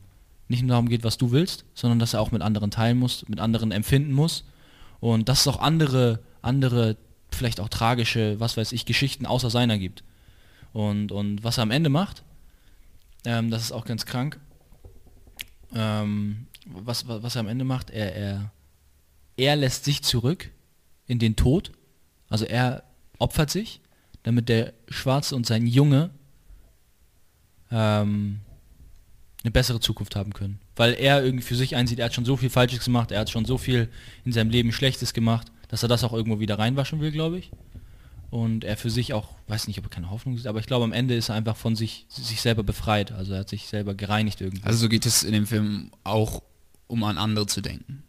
nicht 0.47 0.61
nur 0.61 0.69
darum 0.69 0.87
geht, 0.87 1.03
was 1.03 1.17
du 1.17 1.31
willst, 1.31 1.65
sondern 1.73 1.97
dass 1.97 2.13
er 2.13 2.21
auch 2.21 2.31
mit 2.31 2.43
anderen 2.43 2.69
teilen 2.69 2.99
muss, 2.99 3.27
mit 3.27 3.39
anderen 3.39 3.71
empfinden 3.71 4.11
muss. 4.11 4.43
Und 4.99 5.29
dass 5.29 5.41
es 5.41 5.47
auch 5.47 5.59
andere, 5.59 6.19
andere, 6.43 6.95
vielleicht 7.31 7.59
auch 7.59 7.69
tragische, 7.69 8.39
was 8.39 8.55
weiß 8.55 8.71
ich, 8.71 8.85
Geschichten 8.85 9.25
außer 9.25 9.49
seiner 9.49 9.79
gibt. 9.79 10.03
Und, 10.73 11.11
und 11.11 11.43
was 11.43 11.57
er 11.57 11.63
am 11.63 11.71
Ende 11.71 11.89
macht, 11.89 12.23
ähm, 13.25 13.49
das 13.49 13.63
ist 13.63 13.71
auch 13.71 13.85
ganz 13.85 14.05
krank. 14.05 14.39
Ähm, 15.73 16.45
was, 16.67 17.07
was, 17.07 17.23
was 17.23 17.35
er 17.35 17.41
am 17.41 17.47
Ende 17.47 17.65
macht, 17.65 17.89
er, 17.89 18.15
er, 18.15 18.51
er 19.37 19.55
lässt 19.55 19.85
sich 19.85 20.03
zurück 20.03 20.51
in 21.07 21.17
den 21.17 21.35
Tod. 21.35 21.71
Also 22.29 22.45
er 22.45 22.83
opfert 23.19 23.49
sich, 23.49 23.81
damit 24.23 24.49
der 24.49 24.73
Schwarze 24.89 25.35
und 25.35 25.45
sein 25.45 25.67
Junge 25.67 26.09
ähm, 27.71 28.39
eine 29.43 29.51
bessere 29.51 29.79
Zukunft 29.79 30.15
haben 30.15 30.33
können. 30.33 30.59
Weil 30.75 30.93
er 30.93 31.23
irgendwie 31.23 31.45
für 31.45 31.55
sich 31.55 31.75
einsieht, 31.75 31.99
er 31.99 32.05
hat 32.05 32.13
schon 32.13 32.25
so 32.25 32.35
viel 32.35 32.49
Falsches 32.49 32.83
gemacht, 32.83 33.11
er 33.11 33.21
hat 33.21 33.29
schon 33.29 33.45
so 33.45 33.57
viel 33.57 33.89
in 34.23 34.31
seinem 34.31 34.49
Leben 34.49 34.71
Schlechtes 34.71 35.13
gemacht, 35.13 35.51
dass 35.67 35.83
er 35.83 35.89
das 35.89 36.03
auch 36.03 36.13
irgendwo 36.13 36.39
wieder 36.39 36.57
reinwaschen 36.57 36.99
will, 36.99 37.11
glaube 37.11 37.37
ich. 37.37 37.51
Und 38.31 38.63
er 38.63 38.75
für 38.75 38.89
sich 38.89 39.13
auch, 39.13 39.29
weiß 39.47 39.67
nicht, 39.67 39.77
ob 39.77 39.85
er 39.85 39.89
keine 39.89 40.09
Hoffnung 40.09 40.35
sieht, 40.35 40.47
aber 40.47 40.59
ich 40.59 40.65
glaube 40.65 40.83
am 40.83 40.91
Ende 40.91 41.15
ist 41.15 41.29
er 41.29 41.35
einfach 41.35 41.55
von 41.55 41.75
sich, 41.75 42.05
sich 42.09 42.41
selber 42.41 42.63
befreit. 42.63 43.11
Also 43.11 43.33
er 43.33 43.41
hat 43.41 43.49
sich 43.49 43.67
selber 43.67 43.93
gereinigt 43.93 44.41
irgendwie. 44.41 44.65
Also 44.65 44.79
so 44.79 44.89
geht 44.89 45.05
es 45.05 45.23
in 45.23 45.31
dem 45.31 45.45
Film 45.45 45.91
auch, 46.03 46.41
um 46.87 47.03
an 47.03 47.17
andere 47.17 47.45
zu 47.45 47.61
denken. 47.61 48.03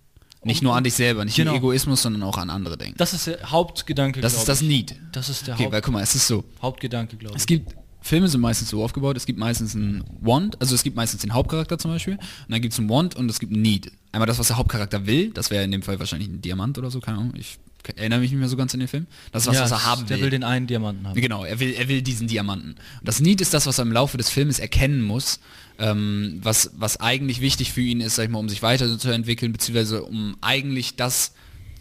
Nicht 0.47 0.63
nur 0.63 0.75
an 0.77 0.85
dich 0.85 0.95
selber, 0.95 1.25
nicht 1.25 1.37
Genau. 1.37 1.51
nur 1.53 1.59
Egoismus, 1.59 2.03
sondern 2.03 2.23
auch 2.23 2.39
an 2.39 2.51
andere 2.51 2.77
denken. 2.79 2.95
das 2.99 3.13
ist 3.13 3.27
der 3.27 3.51
Hauptgedanke, 3.51 4.21
Das 4.21 4.35
ist 4.35 4.49
das 4.49 4.63
ich. 4.63 4.69
Need. 4.69 4.97
Das 5.13 5.29
ist 5.29 5.47
der 5.47 5.55
Okay, 5.55 5.65
weil 5.65 5.73
Haupt, 5.75 5.85
guck 5.85 5.95
mal, 5.95 6.03
es 6.03 6.15
ist 6.15 6.27
so. 6.27 6.45
Hauptgedanke, 6.63 7.17
glaube 7.17 7.35
ich. 7.35 7.41
Es 7.43 7.47
gibt 7.47 7.75
Filme 8.01 8.29
sind 8.29 8.41
meistens 8.41 8.69
so 8.71 8.85
aufgebaut, 8.85 9.17
es 9.17 9.27
gibt 9.27 9.37
meistens 9.37 9.75
einen 9.75 10.05
Want, 10.21 10.61
also 10.61 10.77
es 10.77 10.85
gibt 10.85 10.95
meistens 10.95 11.23
den 11.23 11.35
Hauptcharakter 11.35 11.77
zum 11.77 11.91
Beispiel, 11.91 12.15
und 12.15 12.21
dann 12.49 12.61
gibt 12.61 12.73
es 12.73 12.79
einen 12.79 12.89
Want 12.89 13.17
und 13.17 13.29
es 13.29 13.41
gibt 13.41 13.53
einen 13.53 13.63
Need. 13.63 13.91
Einmal 14.13 14.29
das, 14.29 14.39
was 14.39 14.47
der 14.47 14.57
Hauptcharakter 14.59 15.07
will, 15.07 15.31
das 15.33 15.51
wäre 15.51 15.65
in 15.65 15.73
dem 15.73 15.83
Fall 15.83 15.99
wahrscheinlich 15.99 16.29
ein 16.29 16.41
Diamant 16.41 16.79
oder 16.79 16.89
so, 16.93 17.01
keine 17.01 17.19
Ahnung, 17.19 17.33
ich 17.37 17.59
erinnere 17.97 18.21
mich 18.21 18.31
nicht 18.31 18.39
mehr 18.39 18.49
so 18.49 18.57
ganz 18.57 18.73
an 18.75 18.81
den 18.81 18.89
Film. 18.89 19.07
Das 19.33 19.43
ist 19.43 19.49
was, 19.49 19.57
Ja, 19.57 19.63
was 19.63 19.71
er 19.73 19.85
haben 19.87 20.07
Der 20.07 20.21
will 20.21 20.31
den 20.31 20.45
einen 20.45 20.67
Diamanten 20.69 21.07
haben. 21.09 21.21
Genau, 21.21 21.45
er 21.45 21.59
will, 21.59 21.73
er 21.75 21.89
will 21.89 22.03
diesen 22.03 22.29
Diamanten. 22.29 22.71
Und 22.71 22.79
das 23.03 23.21
Need 23.21 23.41
ist 23.41 23.55
das, 23.55 23.67
was 23.67 23.79
er 23.79 23.83
im 23.83 23.93
Laufe 23.93 24.17
des 24.19 24.29
Filmes 24.31 24.59
erkennen 24.61 25.03
muss, 25.03 25.41
ähm, 25.79 26.41
was, 26.43 26.71
was 26.77 27.01
eigentlich 27.01 27.41
wichtig 27.41 27.73
für 27.73 27.81
ihn 27.81 28.01
ist, 28.01 28.17
sag 28.17 28.25
ich 28.25 28.31
mal, 28.31 28.39
um 28.39 28.49
sich 28.49 28.63
weiterzuentwickeln, 28.63 29.53
beziehungsweise 29.53 30.03
um 30.03 30.37
eigentlich 30.41 30.97
das 30.97 31.33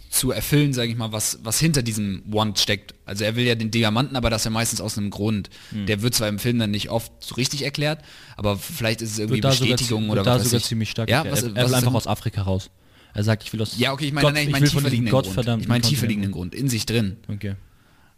zu 0.09 0.31
erfüllen, 0.31 0.73
sage 0.73 0.89
ich 0.89 0.97
mal, 0.97 1.11
was, 1.11 1.39
was 1.43 1.59
hinter 1.59 1.83
diesem 1.83 2.23
Want 2.25 2.57
steckt. 2.57 2.95
Also 3.05 3.25
er 3.25 3.35
will 3.35 3.45
ja 3.45 3.55
den 3.55 3.69
Diamanten, 3.69 4.15
aber 4.15 4.29
das 4.29 4.45
ja 4.45 4.49
meistens 4.49 4.79
aus 4.79 4.97
einem 4.97 5.09
Grund. 5.09 5.49
Hm. 5.71 5.85
Der 5.87 6.01
wird 6.01 6.15
zwar 6.15 6.29
im 6.29 6.39
Film 6.39 6.57
dann 6.57 6.71
nicht 6.71 6.89
oft 6.89 7.11
so 7.19 7.35
richtig 7.35 7.63
erklärt, 7.63 7.99
aber 8.37 8.57
vielleicht 8.57 9.01
ist 9.01 9.11
es 9.11 9.19
irgendwie 9.19 9.41
da 9.41 9.51
sogar, 9.51 9.71
Bestätigung 9.71 10.05
zi- 10.05 10.09
oder 10.11 10.23
da 10.23 10.35
was 10.35 10.39
weiß 10.39 10.45
sogar 10.45 10.59
ich. 10.59 10.65
ziemlich 10.65 10.89
stark. 10.89 11.09
Ja, 11.09 11.25
was, 11.29 11.43
er, 11.43 11.55
er 11.55 11.65
was 11.65 11.73
einfach 11.73 11.93
aus 11.93 12.07
Afrika 12.07 12.43
raus. 12.43 12.69
Er 13.13 13.23
sagt, 13.23 13.43
ich 13.43 13.53
will 13.53 13.61
aus 13.61 13.77
Ja, 13.77 13.93
okay, 13.93 14.05
ich 14.07 14.13
meine, 14.13 14.25
Gott, 14.25 14.33
nein, 14.33 14.47
ich 14.47 14.51
meine 14.51 14.65
diesem 14.65 14.79
tieferliegenden 14.79 15.11
Grund. 15.11 15.27
Ich 15.27 15.35
meine 15.35 15.55
Kontinent. 15.55 15.85
tieferliegenden 15.85 16.31
Grund, 16.31 16.55
in 16.55 16.69
sich 16.69 16.85
drin. 16.85 17.17
Okay. 17.27 17.55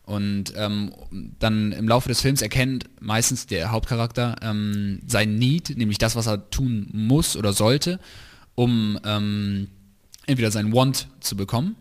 Und 0.08 0.54
ähm, 0.56 0.94
dann 1.38 1.74
im 1.74 1.86
Laufe 1.86 2.08
des 2.08 2.22
Films 2.22 2.42
erkennt 2.42 2.86
meistens 3.02 3.46
der 3.46 3.72
Hauptcharakter 3.72 4.38
ähm, 4.42 5.02
sein 5.06 5.36
Need, 5.36 5.78
nämlich 5.78 5.98
das, 5.98 6.16
was 6.16 6.28
er 6.28 6.50
tun 6.50 6.88
muss 6.94 7.36
oder 7.36 7.52
sollte, 7.52 8.00
um 8.56 8.98
ähm, 9.04 9.68
entweder 10.26 10.50
sein 10.50 10.72
Want 10.74 11.10
zu 11.20 11.36
bekommen 11.36 11.76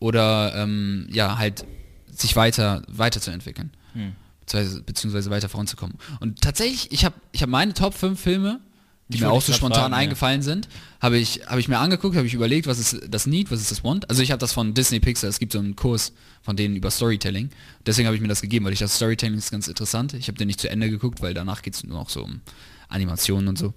oder 0.00 0.54
ähm, 0.54 1.06
ja 1.10 1.38
halt 1.38 1.64
sich 2.10 2.36
weiter 2.36 2.82
weiterzuentwickeln, 2.88 3.70
Hm. 3.94 4.12
beziehungsweise, 4.40 4.82
beziehungsweise 4.82 5.30
weiter 5.30 5.48
voranzukommen. 5.48 5.96
Und 6.20 6.42
tatsächlich, 6.42 6.92
ich 6.92 7.06
habe 7.06 7.14
ich 7.32 7.42
hab 7.42 7.48
meine 7.48 7.72
Top 7.72 7.94
5 7.94 8.20
Filme, 8.20 8.60
die 9.08 9.16
Ich 9.16 9.20
mir 9.20 9.30
auch 9.30 9.42
so 9.42 9.52
spontan 9.52 9.80
fragen, 9.80 9.92
ja. 9.92 9.98
eingefallen 9.98 10.42
sind, 10.42 10.68
habe 11.00 11.18
ich, 11.18 11.42
hab 11.46 11.58
ich 11.58 11.68
mir 11.68 11.78
angeguckt, 11.78 12.16
habe 12.16 12.26
ich 12.26 12.34
überlegt, 12.34 12.66
was 12.66 12.78
ist 12.78 13.00
das 13.08 13.26
Need, 13.26 13.50
was 13.50 13.60
ist 13.60 13.70
das 13.70 13.84
Want. 13.84 14.08
Also 14.08 14.22
ich 14.22 14.30
habe 14.30 14.38
das 14.38 14.52
von 14.52 14.74
Disney 14.74 15.00
Pixar, 15.00 15.28
es 15.28 15.38
gibt 15.38 15.52
so 15.52 15.58
einen 15.58 15.76
Kurs 15.76 16.12
von 16.42 16.56
denen 16.56 16.76
über 16.76 16.90
Storytelling. 16.90 17.50
Deswegen 17.84 18.06
habe 18.06 18.16
ich 18.16 18.22
mir 18.22 18.28
das 18.28 18.40
gegeben, 18.40 18.64
weil 18.64 18.72
ich 18.72 18.78
das 18.78 18.96
Storytelling 18.96 19.36
ist 19.36 19.50
ganz 19.50 19.68
interessant. 19.68 20.14
Ich 20.14 20.28
habe 20.28 20.38
den 20.38 20.46
nicht 20.46 20.60
zu 20.60 20.70
Ende 20.70 20.88
geguckt, 20.88 21.20
weil 21.20 21.34
danach 21.34 21.62
geht 21.62 21.74
es 21.74 21.84
nur 21.84 21.98
noch 21.98 22.08
so 22.08 22.24
um 22.24 22.40
Animationen 22.88 23.48
und 23.48 23.58
so. 23.58 23.74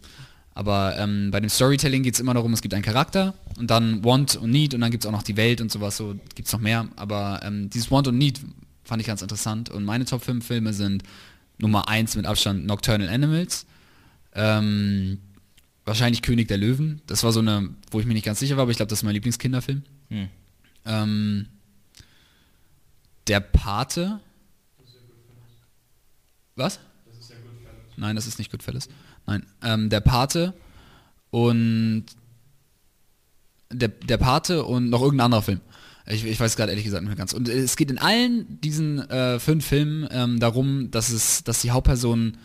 Aber 0.54 0.98
ähm, 0.98 1.32
bei 1.32 1.42
dem 1.42 1.50
Storytelling 1.50 2.02
geht 2.02 2.14
es 2.14 2.22
immer 2.22 2.34
darum, 2.34 2.54
es 2.54 2.62
gibt 2.62 2.74
einen 2.74 2.84
Charakter 2.84 3.34
und 3.58 3.70
dann 3.70 4.06
Want 4.06 4.38
und 4.38 4.52
Need 4.52 4.74
und 4.74 4.82
dann 4.82 4.90
gibt 4.90 5.04
es 5.04 5.08
auch 5.08 5.12
noch 5.12 5.24
die 5.24 5.36
Welt 5.36 5.60
und 5.60 5.70
sowas, 5.70 5.98
so 5.98 6.16
gibt 6.34 6.48
es 6.48 6.54
noch 6.54 6.62
mehr. 6.62 6.88
Aber 6.96 7.42
ähm, 7.44 7.70
dieses 7.70 7.92
Want 7.92 8.08
und 8.08 8.18
Need 8.18 8.40
fand 8.86 9.02
ich 9.02 9.08
ganz 9.08 9.22
interessant. 9.22 9.70
Und 9.70 9.84
meine 9.84 10.06
Top 10.06 10.24
5 10.24 10.46
Filme 10.46 10.72
sind 10.72 11.04
Nummer 11.58 11.90
1 11.90 12.16
mit 12.16 12.26
Abstand 12.26 12.66
Nocturnal 12.66 13.10
Animals. 13.10 13.66
Ähm, 14.36 15.20
wahrscheinlich 15.86 16.22
König 16.22 16.48
der 16.48 16.58
Löwen. 16.58 17.02
Das 17.08 17.24
war 17.24 17.32
so 17.32 17.40
eine, 17.40 17.70
wo 17.92 18.00
ich 18.00 18.06
mir 18.06 18.14
nicht 18.14 18.26
ganz 18.26 18.40
sicher 18.40 18.58
war, 18.58 18.64
aber 18.64 18.72
ich 18.72 18.78
glaube, 18.78 18.90
das 18.90 19.00
ist 19.00 19.04
mein 19.04 19.14
Lieblingskinderfilm. 19.14 19.84
Hm. 20.10 20.28
Ähm, 20.86 21.48
der 23.28 23.40
Pate. 23.40 24.20
Was? 26.56 26.80
Nein, 27.98 28.16
das 28.16 28.28
ist 28.28 28.40
nicht 28.40 28.52
Goodfellas. 28.52 28.90
Nein, 29.26 29.46
ähm, 29.64 29.90
der 29.90 30.02
Pate 30.02 30.54
und 31.32 32.06
der, 33.72 33.90
der 33.90 34.18
Pate 34.18 34.64
und 34.64 34.90
noch 34.90 35.02
irgendein 35.02 35.26
anderer 35.26 35.42
Film. 35.42 35.62
Ich, 36.08 36.24
ich 36.24 36.40
weiß 36.40 36.56
gerade 36.56 36.72
ehrlich 36.72 36.86
gesagt 36.86 37.02
nicht 37.02 37.10
mehr 37.10 37.18
ganz. 37.18 37.34
Und 37.34 37.50
es 37.50 37.76
geht 37.76 37.90
in 37.90 37.98
allen 37.98 38.62
diesen 38.62 39.00
äh, 39.10 39.40
fünf 39.40 39.66
Filmen 39.66 40.08
ähm, 40.12 40.40
darum, 40.40 40.92
dass 40.92 41.10
es, 41.10 41.44
dass 41.44 41.62
die 41.62 41.72
Hauptperson 41.72 42.38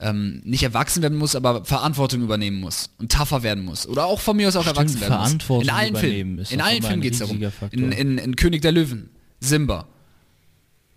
ähm, 0.00 0.42
nicht 0.44 0.62
erwachsen 0.62 1.02
werden 1.02 1.18
muss, 1.18 1.34
aber 1.34 1.64
Verantwortung 1.64 2.22
übernehmen 2.22 2.60
muss 2.60 2.90
und 2.98 3.10
tougher 3.10 3.42
werden 3.42 3.64
muss. 3.64 3.86
Oder 3.86 4.04
auch 4.06 4.20
von 4.20 4.36
mir 4.36 4.48
aus 4.48 4.56
auch 4.56 4.62
Stimmt, 4.62 4.76
erwachsen 4.78 5.00
werden 5.00 5.12
Verantwortung 5.12 5.66
muss. 5.66 5.68
In 5.68 5.74
allen 5.74 5.90
übernehmen 5.90 6.44
Filmen. 6.44 6.46
In 6.50 6.60
allen 6.60 6.82
Filmen 6.82 7.02
geht 7.02 7.12
es 7.14 7.18
darum. 7.18 7.42
In, 7.72 7.92
in, 7.92 8.18
in 8.18 8.36
König 8.36 8.62
der 8.62 8.72
Löwen, 8.72 9.10
Simba. 9.40 9.86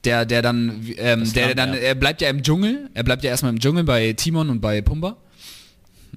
Der, 0.03 0.25
der 0.25 0.41
dann, 0.41 0.83
ähm, 0.97 1.31
der, 1.33 1.47
der 1.47 1.55
dann, 1.55 1.73
ja. 1.73 1.79
er 1.79 1.95
bleibt 1.95 2.21
ja 2.21 2.29
im 2.29 2.41
Dschungel, 2.41 2.89
er 2.93 3.03
bleibt 3.03 3.23
ja 3.23 3.29
erstmal 3.29 3.51
im 3.51 3.59
Dschungel 3.59 3.83
bei 3.83 4.13
Timon 4.13 4.49
und 4.49 4.59
bei 4.59 4.81
Pumba. 4.81 5.17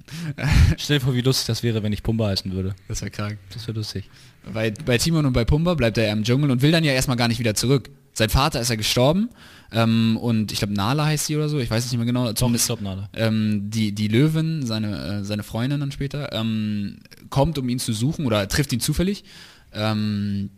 Stell 0.77 0.99
dir 0.99 1.05
vor, 1.05 1.13
wie 1.13 1.21
lustig 1.21 1.47
das 1.47 1.61
wäre, 1.61 1.83
wenn 1.83 1.93
ich 1.93 2.01
Pumba 2.01 2.27
heißen 2.27 2.51
würde. 2.51 2.75
Das 2.87 3.01
wäre 3.01 3.11
krank. 3.11 3.37
Das 3.53 3.67
wäre 3.67 3.77
lustig. 3.77 4.09
Bei, 4.51 4.71
bei 4.71 4.97
Timon 4.97 5.25
und 5.25 5.33
bei 5.33 5.45
Pumba 5.45 5.73
bleibt 5.75 5.97
er 5.97 6.07
ja 6.07 6.13
im 6.13 6.23
Dschungel 6.23 6.51
und 6.51 6.61
will 6.61 6.71
dann 6.71 6.83
ja 6.83 6.93
erstmal 6.93 7.17
gar 7.17 7.27
nicht 7.27 7.39
wieder 7.39 7.55
zurück. 7.55 7.89
Sein 8.17 8.29
Vater 8.29 8.61
ist 8.61 8.69
ja 8.69 8.75
gestorben 8.75 9.29
ähm, 9.71 10.17
und 10.17 10.53
ich 10.53 10.59
glaube 10.59 10.73
Nala 10.73 11.05
heißt 11.05 11.25
sie 11.25 11.35
oder 11.35 11.49
so, 11.49 11.59
ich 11.59 11.69
weiß 11.69 11.85
es 11.85 11.91
nicht 11.91 11.99
mehr 11.99 12.05
genau. 12.05 12.23
Doch, 12.23 12.31
ich 12.31 12.37
Zumindest 12.37 12.67
glaub, 12.67 12.81
nada. 12.81 13.09
ähm, 13.13 13.69
die, 13.69 13.91
die 13.91 14.07
Löwin, 14.07 14.65
seine, 14.65 15.19
äh, 15.19 15.23
seine 15.23 15.43
Freundin 15.43 15.81
dann 15.81 15.91
später, 15.91 16.31
ähm, 16.31 16.99
kommt, 17.29 17.57
um 17.57 17.67
ihn 17.67 17.77
zu 17.77 17.91
suchen 17.91 18.25
oder 18.25 18.47
trifft 18.47 18.71
ihn 18.71 18.79
zufällig, 18.79 19.25
ähm, 19.73 20.49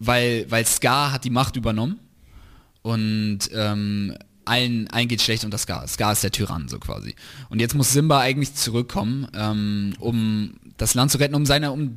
weil, 0.00 0.46
weil 0.50 0.66
Scar 0.66 1.12
hat 1.12 1.24
die 1.24 1.30
Macht 1.30 1.54
übernommen 1.54 2.00
und 2.82 3.38
ähm, 3.52 4.16
allen, 4.44 4.88
allen 4.88 5.06
geht 5.06 5.22
schlecht 5.22 5.44
unter 5.44 5.58
Scar. 5.58 5.86
Scar 5.86 6.12
ist 6.12 6.24
der 6.24 6.32
Tyrann 6.32 6.66
so 6.68 6.80
quasi. 6.80 7.14
Und 7.48 7.60
jetzt 7.60 7.76
muss 7.76 7.92
Simba 7.92 8.18
eigentlich 8.18 8.54
zurückkommen, 8.54 9.28
ähm, 9.34 9.94
um 10.00 10.54
das 10.78 10.94
Land 10.94 11.12
zu 11.12 11.18
retten, 11.18 11.36
um 11.36 11.46
seine, 11.46 11.70
um 11.70 11.94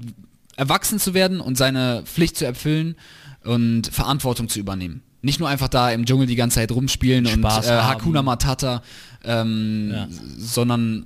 erwachsen 0.57 0.99
zu 0.99 1.15
werden 1.15 1.39
und 1.39 1.57
seine 1.57 2.03
Pflicht 2.05 2.37
zu 2.37 2.45
erfüllen 2.45 2.95
und 3.43 3.87
Verantwortung 3.87 4.49
zu 4.49 4.59
übernehmen. 4.59 5.01
Nicht 5.21 5.39
nur 5.39 5.47
einfach 5.49 5.69
da 5.69 5.91
im 5.91 6.05
Dschungel 6.05 6.27
die 6.27 6.35
ganze 6.35 6.55
Zeit 6.55 6.71
rumspielen 6.71 7.25
Spaß 7.25 7.67
und 7.67 7.73
äh. 7.73 7.81
Hakuna 7.81 8.21
Matata, 8.21 8.81
ähm, 9.23 9.91
Ja. 9.91 10.07
sondern 10.37 11.05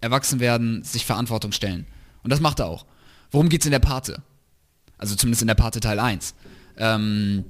erwachsen 0.00 0.40
werden, 0.40 0.82
sich 0.84 1.06
Verantwortung 1.06 1.52
stellen. 1.52 1.86
Und 2.22 2.30
das 2.30 2.40
macht 2.40 2.60
er 2.60 2.66
auch. 2.66 2.84
Worum 3.30 3.48
geht's 3.48 3.64
in 3.64 3.72
der 3.72 3.78
Pate? 3.78 4.22
Also 4.98 5.16
zumindest 5.16 5.42
in 5.42 5.48
der 5.48 5.54
Pate 5.54 5.80
Teil 5.80 5.98
1. 5.98 6.34
Ähm, 6.76 7.44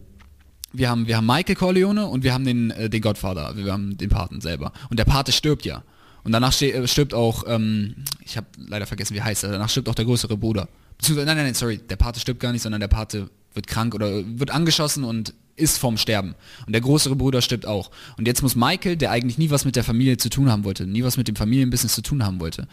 wir 0.73 0.89
haben, 0.89 1.07
wir 1.07 1.17
haben 1.17 1.27
Michael 1.27 1.55
Corleone 1.57 2.07
und 2.07 2.23
wir 2.25 2.33
haben 2.33 2.45
den, 2.45 2.71
äh, 2.71 2.89
den 2.89 3.01
Godfather, 3.03 3.57
wir 3.57 3.73
haben 3.73 3.97
den 3.97 4.11
Paten 4.11 4.41
selber. 4.41 4.73
Und 4.91 4.99
der 4.99 5.05
Pate 5.05 5.33
stirbt 5.33 5.65
ja. 5.65 5.83
Und 6.23 6.33
danach 6.33 6.61
äh, 6.63 6.87
stirbt 6.87 7.15
auch, 7.15 7.45
ähm, 7.47 7.97
ich 8.25 8.37
habe 8.37 8.47
leider 8.57 8.87
vergessen, 8.87 9.15
wie 9.15 9.23
heißt 9.23 9.45
er, 9.45 9.53
danach 9.53 9.69
stirbt 9.69 9.89
auch 9.89 9.95
der 9.95 10.05
größere 10.05 10.37
Bruder. 10.37 10.69
Beziehungsweise, 10.99 11.27
nein, 11.27 11.37
nein, 11.37 11.47
nein, 11.47 11.55
sorry, 11.55 11.79
der 11.79 11.97
Pate 11.97 12.21
stirbt 12.21 12.41
gar 12.41 12.53
nicht, 12.53 12.63
sondern 12.63 12.81
der 12.81 12.89
Pate 12.89 13.29
wird 13.55 13.67
krank 13.67 13.95
oder 13.95 14.23
wird 14.39 14.51
angeschossen 14.51 15.05
und 15.05 15.35
ist 15.57 15.79
vorm 15.79 15.97
Sterben. 15.97 16.35
Und 16.67 16.73
der 16.73 16.81
größere 16.81 17.17
Bruder 17.17 17.41
stirbt 17.41 17.67
auch. 17.67 17.91
Und 18.17 18.27
jetzt 18.27 18.43
muss 18.43 18.57
Michael, 18.57 18.97
der 18.97 19.11
eigentlich 19.11 19.39
nie 19.39 19.51
was 19.51 19.65
mit 19.65 19.77
der 19.77 19.85
Familie 19.85 20.17
zu 20.17 20.29
tun 20.29 20.51
haben 20.51 20.65
wollte, 20.65 20.87
nie 20.87 21.05
was 21.05 21.17
mit 21.17 21.29
dem 21.29 21.37
Familienbusiness 21.37 21.95
zu 21.95 22.03
tun 22.03 22.25
haben 22.25 22.41
wollte, 22.41 22.67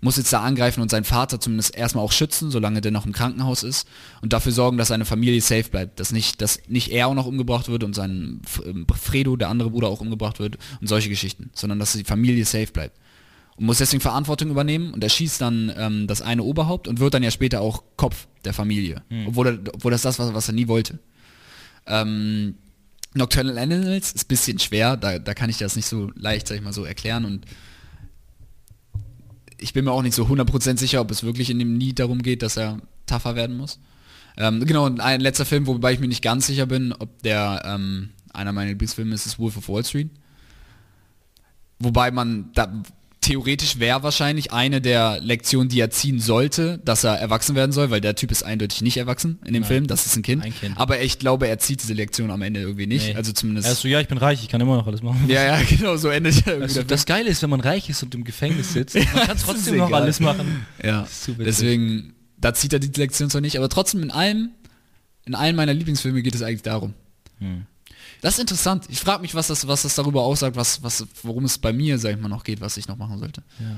muss 0.00 0.16
jetzt 0.16 0.32
da 0.32 0.42
angreifen 0.42 0.80
und 0.80 0.90
seinen 0.90 1.04
Vater 1.04 1.40
zumindest 1.40 1.76
erstmal 1.76 2.04
auch 2.04 2.12
schützen, 2.12 2.50
solange 2.50 2.80
der 2.80 2.92
noch 2.92 3.04
im 3.04 3.12
Krankenhaus 3.12 3.62
ist 3.64 3.88
und 4.22 4.32
dafür 4.32 4.52
sorgen, 4.52 4.78
dass 4.78 4.88
seine 4.88 5.04
Familie 5.04 5.40
safe 5.40 5.70
bleibt, 5.70 5.98
dass 5.98 6.12
nicht, 6.12 6.40
dass 6.40 6.60
nicht 6.68 6.92
er 6.92 7.08
auch 7.08 7.14
noch 7.14 7.26
umgebracht 7.26 7.68
wird 7.68 7.82
und 7.82 7.94
sein 7.94 8.40
ähm, 8.64 8.86
Fredo, 8.94 9.36
der 9.36 9.48
andere 9.48 9.70
Bruder, 9.70 9.88
auch 9.88 10.00
umgebracht 10.00 10.38
wird 10.38 10.56
und 10.80 10.86
solche 10.86 11.08
Geschichten, 11.08 11.50
sondern 11.52 11.80
dass 11.80 11.92
die 11.92 12.04
Familie 12.04 12.44
safe 12.44 12.68
bleibt. 12.68 12.96
Und 13.58 13.66
muss 13.66 13.78
deswegen 13.78 14.00
Verantwortung 14.00 14.50
übernehmen 14.50 14.94
und 14.94 15.02
er 15.02 15.10
schießt 15.10 15.40
dann 15.40 15.72
ähm, 15.76 16.06
das 16.06 16.22
eine 16.22 16.44
Oberhaupt 16.44 16.86
und 16.86 17.00
wird 17.00 17.12
dann 17.12 17.24
ja 17.24 17.32
später 17.32 17.60
auch 17.60 17.82
Kopf 17.96 18.28
der 18.44 18.54
Familie, 18.54 19.02
obwohl, 19.26 19.48
er, 19.48 19.58
obwohl 19.74 19.90
das 19.90 20.02
das 20.02 20.18
war, 20.20 20.32
was 20.32 20.48
er 20.48 20.54
nie 20.54 20.68
wollte. 20.68 21.00
Ähm, 21.86 22.54
Nocturnal 23.14 23.58
Animals 23.58 24.12
ist 24.12 24.24
ein 24.24 24.28
bisschen 24.28 24.60
schwer, 24.60 24.96
da, 24.96 25.18
da 25.18 25.34
kann 25.34 25.50
ich 25.50 25.58
das 25.58 25.74
nicht 25.74 25.86
so 25.86 26.12
leicht, 26.14 26.46
sag 26.46 26.54
ich 26.54 26.62
mal 26.62 26.72
so, 26.72 26.84
erklären 26.84 27.24
und 27.24 27.46
ich 29.58 29.72
bin 29.72 29.84
mir 29.84 29.90
auch 29.90 30.02
nicht 30.02 30.14
so 30.14 30.24
100% 30.24 30.78
sicher, 30.78 31.00
ob 31.00 31.10
es 31.10 31.24
wirklich 31.24 31.50
in 31.50 31.58
dem 31.58 31.80
Lied 31.80 31.98
darum 31.98 32.22
geht, 32.22 32.42
dass 32.42 32.56
er 32.56 32.78
tougher 33.06 33.34
werden 33.34 33.56
muss. 33.56 33.80
Ähm, 34.36 34.64
genau, 34.64 34.86
und 34.86 35.00
ein 35.00 35.20
letzter 35.20 35.44
Film, 35.44 35.66
wobei 35.66 35.92
ich 35.92 35.98
mir 35.98 36.06
nicht 36.06 36.22
ganz 36.22 36.46
sicher 36.46 36.66
bin, 36.66 36.92
ob 36.92 37.22
der 37.22 37.62
ähm, 37.64 38.10
einer 38.32 38.52
meiner 38.52 38.70
Lieblingsfilme 38.70 39.12
ist, 39.12 39.26
ist 39.26 39.40
Wolf 39.40 39.56
of 39.56 39.68
Wall 39.68 39.84
Street. 39.84 40.10
Wobei 41.80 42.12
man 42.12 42.50
da 42.54 42.84
theoretisch 43.20 43.78
wäre 43.78 44.02
wahrscheinlich 44.02 44.52
eine 44.52 44.80
der 44.80 45.20
Lektionen, 45.20 45.68
die 45.68 45.80
er 45.80 45.90
ziehen 45.90 46.20
sollte, 46.20 46.78
dass 46.84 47.04
er 47.04 47.14
erwachsen 47.18 47.54
werden 47.54 47.72
soll, 47.72 47.90
weil 47.90 48.00
der 48.00 48.14
Typ 48.14 48.30
ist 48.30 48.42
eindeutig 48.42 48.80
nicht 48.82 48.96
erwachsen 48.96 49.38
in 49.44 49.52
dem 49.52 49.62
Nein. 49.62 49.68
Film, 49.68 49.86
das 49.86 50.06
ist 50.06 50.16
ein 50.16 50.22
Kind. 50.22 50.44
Ein 50.44 50.54
Kind. 50.54 50.78
Aber 50.78 51.00
ich 51.00 51.18
glaube, 51.18 51.48
er 51.48 51.58
zieht 51.58 51.82
diese 51.82 51.94
Lektion 51.94 52.30
am 52.30 52.42
Ende 52.42 52.60
irgendwie 52.60 52.86
nicht. 52.86 53.08
Nee. 53.08 53.14
Also 53.14 53.32
zumindest. 53.32 53.66
Er 53.66 53.72
ist 53.72 53.80
so, 53.80 53.88
ja, 53.88 54.00
ich 54.00 54.08
bin 54.08 54.18
reich, 54.18 54.42
ich 54.42 54.48
kann 54.48 54.60
immer 54.60 54.76
noch 54.76 54.86
alles 54.86 55.02
machen. 55.02 55.24
ja, 55.28 55.44
ja, 55.44 55.62
genau, 55.68 55.96
so 55.96 56.08
endet 56.08 56.34
ja 56.36 56.52
irgendwie 56.52 56.62
Also, 56.64 56.82
das 56.82 57.06
Geile 57.06 57.28
ist, 57.28 57.42
wenn 57.42 57.50
man 57.50 57.60
reich 57.60 57.88
ist 57.90 58.02
und 58.02 58.14
im 58.14 58.24
Gefängnis 58.24 58.72
sitzt, 58.72 58.94
man 59.14 59.26
kann 59.26 59.36
trotzdem 59.38 59.76
noch 59.76 59.88
egal. 59.88 60.02
alles 60.02 60.20
machen. 60.20 60.66
Ja, 60.82 61.06
deswegen, 61.38 62.14
da 62.38 62.54
zieht 62.54 62.72
er 62.72 62.78
die 62.78 62.98
Lektion 62.98 63.30
zwar 63.30 63.40
nicht, 63.40 63.56
aber 63.58 63.68
trotzdem 63.68 64.02
in 64.02 64.10
allem, 64.10 64.50
in 65.24 65.34
allen 65.34 65.56
meiner 65.56 65.74
Lieblingsfilme 65.74 66.22
geht 66.22 66.34
es 66.34 66.42
eigentlich 66.42 66.62
darum. 66.62 66.94
Hm. 67.40 67.66
Das 68.20 68.34
ist 68.34 68.40
interessant. 68.40 68.86
Ich 68.88 69.00
frage 69.00 69.22
mich, 69.22 69.34
was 69.34 69.48
das, 69.48 69.66
was 69.66 69.82
das 69.82 69.94
darüber 69.94 70.22
aussagt, 70.22 70.56
was, 70.56 70.82
was, 70.82 71.06
worum 71.22 71.44
es 71.44 71.58
bei 71.58 71.72
mir, 71.72 71.98
sag 71.98 72.14
ich 72.14 72.20
mal, 72.20 72.28
noch 72.28 72.44
geht, 72.44 72.60
was 72.60 72.76
ich 72.76 72.88
noch 72.88 72.96
machen 72.96 73.18
sollte. 73.18 73.42
Ja. 73.60 73.76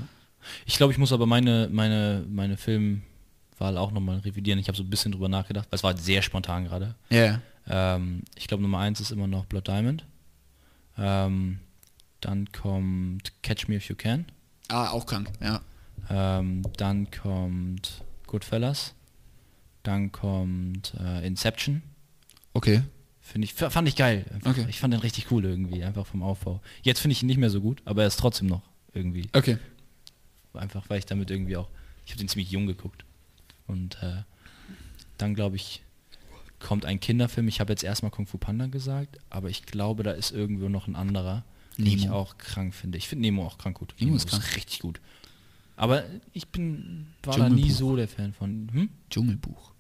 Ich 0.64 0.76
glaube, 0.76 0.93
ich 0.93 0.99
muss 0.99 1.12
aber 1.12 1.26
meine, 1.26 1.68
meine, 1.70 2.24
meine 2.28 2.57
Filmwahl 2.57 3.76
auch 3.76 3.93
nochmal 3.93 4.18
revidieren. 4.20 4.59
Ich 4.59 4.68
habe 4.68 4.76
so 4.76 4.82
ein 4.82 4.91
bisschen 4.91 5.12
drüber 5.12 5.28
nachgedacht, 5.28 5.66
weil 5.70 5.76
es 5.76 5.82
war 5.82 5.97
sehr 5.97 6.22
spontan 6.22 6.64
gerade. 6.64 6.95
Ja, 7.11 7.18
yeah. 7.18 7.43
Ähm, 7.68 8.22
ich 8.34 8.49
glaube, 8.49 8.62
Nummer 8.62 8.78
eins 8.78 9.01
ist 9.01 9.11
immer 9.11 9.26
noch 9.26 9.45
Blood 9.45 9.68
Diamond. 9.68 10.07
Ähm, 10.97 11.61
dann 12.20 12.51
kommt 12.53 13.32
Catch 13.43 13.68
Me 13.68 13.76
If 13.76 13.88
You 13.88 13.97
Can. 13.97 14.26
Ah, 14.68 14.91
auch 14.91 15.07
krank, 15.07 15.30
ja. 15.41 15.61
Ähm, 16.09 16.62
dann 16.76 17.11
kommt 17.11 18.03
Goodfellas. 18.26 18.95
Dann 19.82 20.12
kommt 20.12 20.95
äh, 21.01 21.26
Inception. 21.26 21.82
Okay. 22.53 22.82
Finde 23.30 23.44
ich, 23.44 23.54
fand 23.54 23.86
ich 23.86 23.94
geil. 23.94 24.24
Okay. 24.44 24.66
Ich 24.68 24.80
fand 24.80 24.92
den 24.92 25.00
richtig 25.00 25.30
cool 25.30 25.44
irgendwie, 25.44 25.84
einfach 25.84 26.04
vom 26.04 26.24
Aufbau. 26.24 26.60
Jetzt 26.82 26.98
finde 26.98 27.12
ich 27.12 27.22
ihn 27.22 27.26
nicht 27.26 27.38
mehr 27.38 27.48
so 27.48 27.60
gut, 27.60 27.80
aber 27.84 28.02
er 28.02 28.08
ist 28.08 28.18
trotzdem 28.18 28.48
noch 28.48 28.62
irgendwie. 28.92 29.28
Okay. 29.32 29.56
Einfach 30.52 30.90
weil 30.90 30.98
ich 30.98 31.06
damit 31.06 31.30
irgendwie 31.30 31.56
auch, 31.56 31.68
ich 32.04 32.10
habe 32.10 32.18
den 32.18 32.26
ziemlich 32.28 32.50
jung 32.50 32.66
geguckt. 32.66 33.04
Und 33.68 34.02
äh, 34.02 34.22
dann 35.16 35.36
glaube 35.36 35.54
ich, 35.54 35.82
kommt 36.58 36.84
ein 36.84 36.98
Kinderfilm. 36.98 37.46
Ich 37.46 37.60
habe 37.60 37.72
jetzt 37.72 37.84
erstmal 37.84 38.10
Kung 38.10 38.26
Fu 38.26 38.36
Panda 38.36 38.66
gesagt, 38.66 39.18
aber 39.30 39.48
ich 39.48 39.64
glaube, 39.64 40.02
da 40.02 40.10
ist 40.10 40.32
irgendwo 40.32 40.68
noch 40.68 40.88
ein 40.88 40.96
anderer, 40.96 41.44
den 41.78 41.86
ich 41.86 42.02
Nemo. 42.02 42.16
auch 42.16 42.36
krank 42.36 42.74
finde. 42.74 42.98
Ich 42.98 43.06
finde 43.06 43.22
Nemo 43.22 43.46
auch 43.46 43.58
krank 43.58 43.78
gut. 43.78 43.94
Nemo 44.00 44.16
ist 44.16 44.28
krank. 44.28 44.56
richtig 44.56 44.80
gut. 44.80 45.00
Aber 45.76 46.02
ich 46.32 46.48
bin 46.48 47.06
war 47.22 47.38
da 47.38 47.48
nie 47.48 47.70
so 47.70 47.94
der 47.94 48.08
Fan 48.08 48.32
von. 48.32 48.70
Hm? 48.72 48.88
Dschungelbuch. 49.08 49.72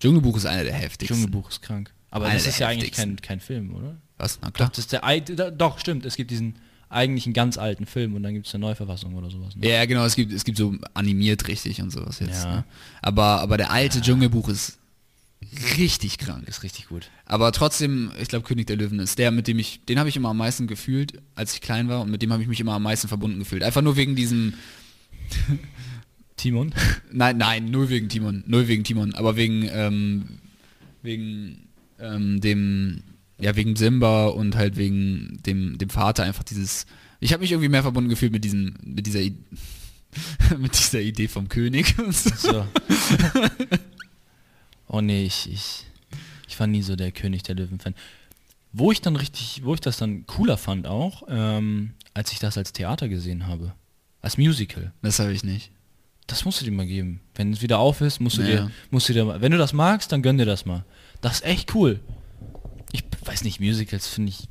Dschungelbuch 0.00 0.38
ist 0.38 0.46
einer 0.46 0.64
der 0.64 0.72
heftigsten. 0.72 1.16
Dschungelbuch 1.16 1.50
ist 1.50 1.60
krank. 1.60 1.92
Aber 2.16 2.24
Einer 2.28 2.34
das 2.36 2.46
ist 2.46 2.58
ja 2.58 2.68
eigentlich 2.68 2.92
kein, 2.92 3.20
kein 3.20 3.40
Film, 3.40 3.74
oder? 3.74 3.94
Was? 4.16 4.38
Na 4.40 4.48
Doch, 4.48 4.54
klar. 4.54 4.68
das 4.70 4.78
ist 4.78 4.92
der, 4.92 5.50
doch, 5.50 5.78
stimmt. 5.78 6.06
Es 6.06 6.16
gibt 6.16 6.30
diesen 6.30 6.54
eigentlich 6.88 7.26
einen 7.26 7.34
ganz 7.34 7.58
alten 7.58 7.84
Film 7.84 8.14
und 8.14 8.22
dann 8.22 8.32
gibt 8.32 8.46
es 8.46 8.54
eine 8.54 8.64
Neuverfassung 8.64 9.14
oder 9.16 9.28
sowas. 9.28 9.54
Ne? 9.54 9.68
Ja, 9.68 9.84
genau, 9.84 10.02
es 10.06 10.16
gibt, 10.16 10.32
es 10.32 10.44
gibt 10.44 10.56
so 10.56 10.74
animiert 10.94 11.46
richtig 11.46 11.82
und 11.82 11.90
sowas 11.90 12.20
jetzt. 12.20 12.44
Ja. 12.44 12.56
Ne? 12.56 12.64
Aber, 13.02 13.42
aber 13.42 13.58
der 13.58 13.70
alte 13.70 14.00
Dschungelbuch 14.00 14.48
ist 14.48 14.78
richtig 15.76 16.16
krank. 16.16 16.48
Ist 16.48 16.62
richtig 16.62 16.88
gut. 16.88 17.10
Aber 17.26 17.52
trotzdem, 17.52 18.10
ich 18.18 18.28
glaube, 18.28 18.46
König 18.46 18.66
der 18.66 18.76
Löwen 18.76 18.98
ist 18.98 19.18
der, 19.18 19.30
mit 19.30 19.46
dem 19.46 19.58
ich, 19.58 19.84
den 19.84 19.98
habe 19.98 20.08
ich 20.08 20.16
immer 20.16 20.30
am 20.30 20.38
meisten 20.38 20.66
gefühlt, 20.68 21.20
als 21.34 21.52
ich 21.52 21.60
klein 21.60 21.90
war 21.90 22.00
und 22.00 22.10
mit 22.10 22.22
dem 22.22 22.32
habe 22.32 22.40
ich 22.40 22.48
mich 22.48 22.60
immer 22.60 22.72
am 22.72 22.82
meisten 22.84 23.08
verbunden 23.08 23.40
gefühlt. 23.40 23.62
Einfach 23.62 23.82
nur 23.82 23.96
wegen 23.96 24.16
diesem, 24.16 24.54
Timon? 26.36 26.74
nein, 27.12 27.36
nein, 27.36 27.66
null 27.66 27.90
wegen 27.90 28.08
Timon, 28.08 28.42
null 28.46 28.68
wegen 28.68 28.84
Timon, 28.84 29.12
aber 29.14 29.36
wegen, 29.36 29.68
ähm, 29.70 30.38
wegen 31.02 31.65
ähm, 31.98 32.40
dem, 32.40 33.02
ja, 33.38 33.54
wegen 33.56 33.76
Simba 33.76 34.26
und 34.28 34.56
halt 34.56 34.76
wegen 34.76 35.38
dem, 35.44 35.78
dem 35.78 35.90
Vater 35.90 36.24
einfach 36.24 36.42
dieses, 36.44 36.86
ich 37.20 37.32
habe 37.32 37.42
mich 37.42 37.52
irgendwie 37.52 37.68
mehr 37.68 37.82
verbunden 37.82 38.10
gefühlt 38.10 38.32
mit 38.32 38.44
diesem, 38.44 38.74
mit 38.82 39.06
dieser, 39.06 39.20
I 39.20 39.36
mit 40.58 40.72
dieser 40.78 41.00
Idee 41.00 41.28
vom 41.28 41.48
König. 41.48 41.98
und 41.98 42.14
so. 42.14 42.30
So. 42.34 42.66
oh 44.88 45.00
nee, 45.00 45.24
ich, 45.24 45.50
ich, 45.50 45.84
ich 46.48 46.58
war 46.58 46.66
nie 46.66 46.82
so 46.82 46.96
der 46.96 47.12
König 47.12 47.42
der 47.42 47.54
Löwen-Fan. 47.54 47.94
Wo 48.72 48.92
ich 48.92 49.00
dann 49.00 49.16
richtig, 49.16 49.62
wo 49.64 49.74
ich 49.74 49.80
das 49.80 49.96
dann 49.96 50.26
cooler 50.26 50.56
fand 50.58 50.86
auch, 50.86 51.22
ähm, 51.28 51.92
als 52.14 52.32
ich 52.32 52.38
das 52.38 52.58
als 52.58 52.72
Theater 52.72 53.08
gesehen 53.08 53.46
habe. 53.46 53.74
Als 54.20 54.38
Musical. 54.38 54.92
Das 55.02 55.18
habe 55.18 55.32
ich 55.32 55.44
nicht. 55.44 55.70
Das 56.26 56.44
musst 56.44 56.60
du 56.60 56.64
dir 56.64 56.72
mal 56.72 56.86
geben. 56.86 57.20
Wenn 57.34 57.52
es 57.52 57.62
wieder 57.62 57.78
auf 57.78 58.00
ist, 58.00 58.20
musst 58.20 58.38
du 58.38 58.42
Ja. 58.42 58.48
dir, 58.66 58.70
musst 58.90 59.08
du 59.08 59.12
dir 59.12 59.24
mal, 59.24 59.40
wenn 59.40 59.52
du 59.52 59.58
das 59.58 59.72
magst, 59.72 60.10
dann 60.12 60.22
gönn 60.22 60.38
dir 60.38 60.44
das 60.46 60.66
mal. 60.66 60.84
Das 61.20 61.36
ist 61.36 61.44
echt 61.44 61.74
cool. 61.74 62.00
Ich 62.92 63.04
weiß 63.24 63.44
nicht, 63.44 63.60
Musicals 63.60 64.06
finde 64.06 64.30
ich, 64.30 64.48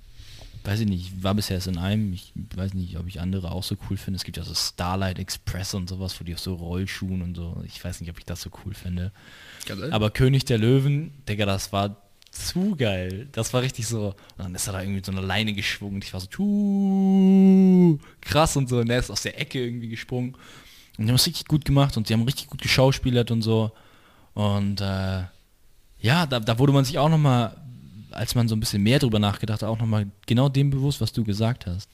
weiß 0.64 0.80
ich 0.82 0.88
nicht, 0.88 1.08
ich 1.08 1.24
war 1.24 1.34
bisher 1.36 1.56
erst 1.56 1.68
in 1.68 1.78
einem, 1.78 2.12
ich 2.14 2.34
weiß 2.56 2.74
nicht, 2.74 2.98
ob 2.98 3.08
ich 3.08 3.22
andere 3.22 3.52
auch 3.52 3.64
so 3.64 3.76
cool 3.90 3.98
finde. 3.98 4.18
Es 4.18 4.24
gibt 4.24 4.38
ja 4.38 4.44
so 4.44 4.54
Starlight 4.54 5.20
Express 5.20 5.74
und 5.74 5.88
sowas, 5.90 6.20
wo 6.20 6.24
die 6.24 6.34
auf 6.34 6.40
so 6.40 6.56
Rollschuhen 6.56 7.22
und 7.22 7.36
so, 7.36 7.64
ich 7.66 7.84
weiß 7.84 8.02
nicht, 8.02 8.10
ob 8.10 8.18
ich 8.18 8.26
das 8.26 8.42
so 8.42 8.50
cool 8.66 8.74
finde. 8.74 9.12
Aber 9.94 10.10
König 10.12 10.46
der 10.46 10.58
Löwen, 10.58 11.14
Digga, 11.30 11.46
das 11.46 11.72
war 11.72 11.98
zu 12.32 12.76
geil. 12.76 13.30
Das 13.32 13.54
war 13.54 13.62
richtig 13.62 13.88
so. 13.88 14.08
Und 14.10 14.16
dann 14.40 14.56
ist 14.56 14.68
er 14.68 14.74
da 14.74 14.82
irgendwie 14.82 15.02
so 15.06 15.12
eine 15.12 15.22
Leine 15.22 15.54
geschwungen 15.54 15.96
und 15.96 16.04
ich 16.04 16.12
war 16.14 16.20
so, 16.20 16.28
"Tuh, 16.28 17.98
krass 18.22 18.58
und 18.58 18.68
so. 18.68 18.80
Und 18.80 18.90
er 18.90 19.00
ist 19.00 19.10
aus 19.10 19.22
der 19.22 19.40
Ecke 19.40 19.64
irgendwie 19.64 19.88
gesprungen. 19.88 20.36
Und 20.98 21.06
die 21.06 21.10
haben 21.10 21.16
es 21.16 21.26
richtig 21.28 21.46
gut 21.48 21.64
gemacht 21.66 21.96
und 21.98 22.08
sie 22.08 22.14
haben 22.14 22.24
richtig 22.24 22.48
gut 22.48 22.62
geschauspielert 22.62 23.32
und 23.32 23.42
so. 23.42 23.72
Und 24.34 24.82
äh, 24.82 25.24
ja, 26.00 26.26
da, 26.26 26.40
da 26.40 26.60
wurde 26.60 26.74
man 26.74 26.86
sich 26.86 27.00
auch 27.00 27.10
nochmal, 27.10 27.56
als 28.12 28.36
man 28.36 28.48
so 28.48 28.56
ein 28.56 28.60
bisschen 28.60 28.84
mehr 28.84 29.00
drüber 29.00 29.20
nachgedacht 29.20 29.62
hat, 29.62 29.70
auch 29.70 29.80
nochmal 29.80 30.08
genau 30.26 30.50
dem 30.50 30.70
bewusst, 30.70 31.02
was 31.02 31.14
du 31.14 31.24
gesagt 31.24 31.66
hast. 31.66 31.90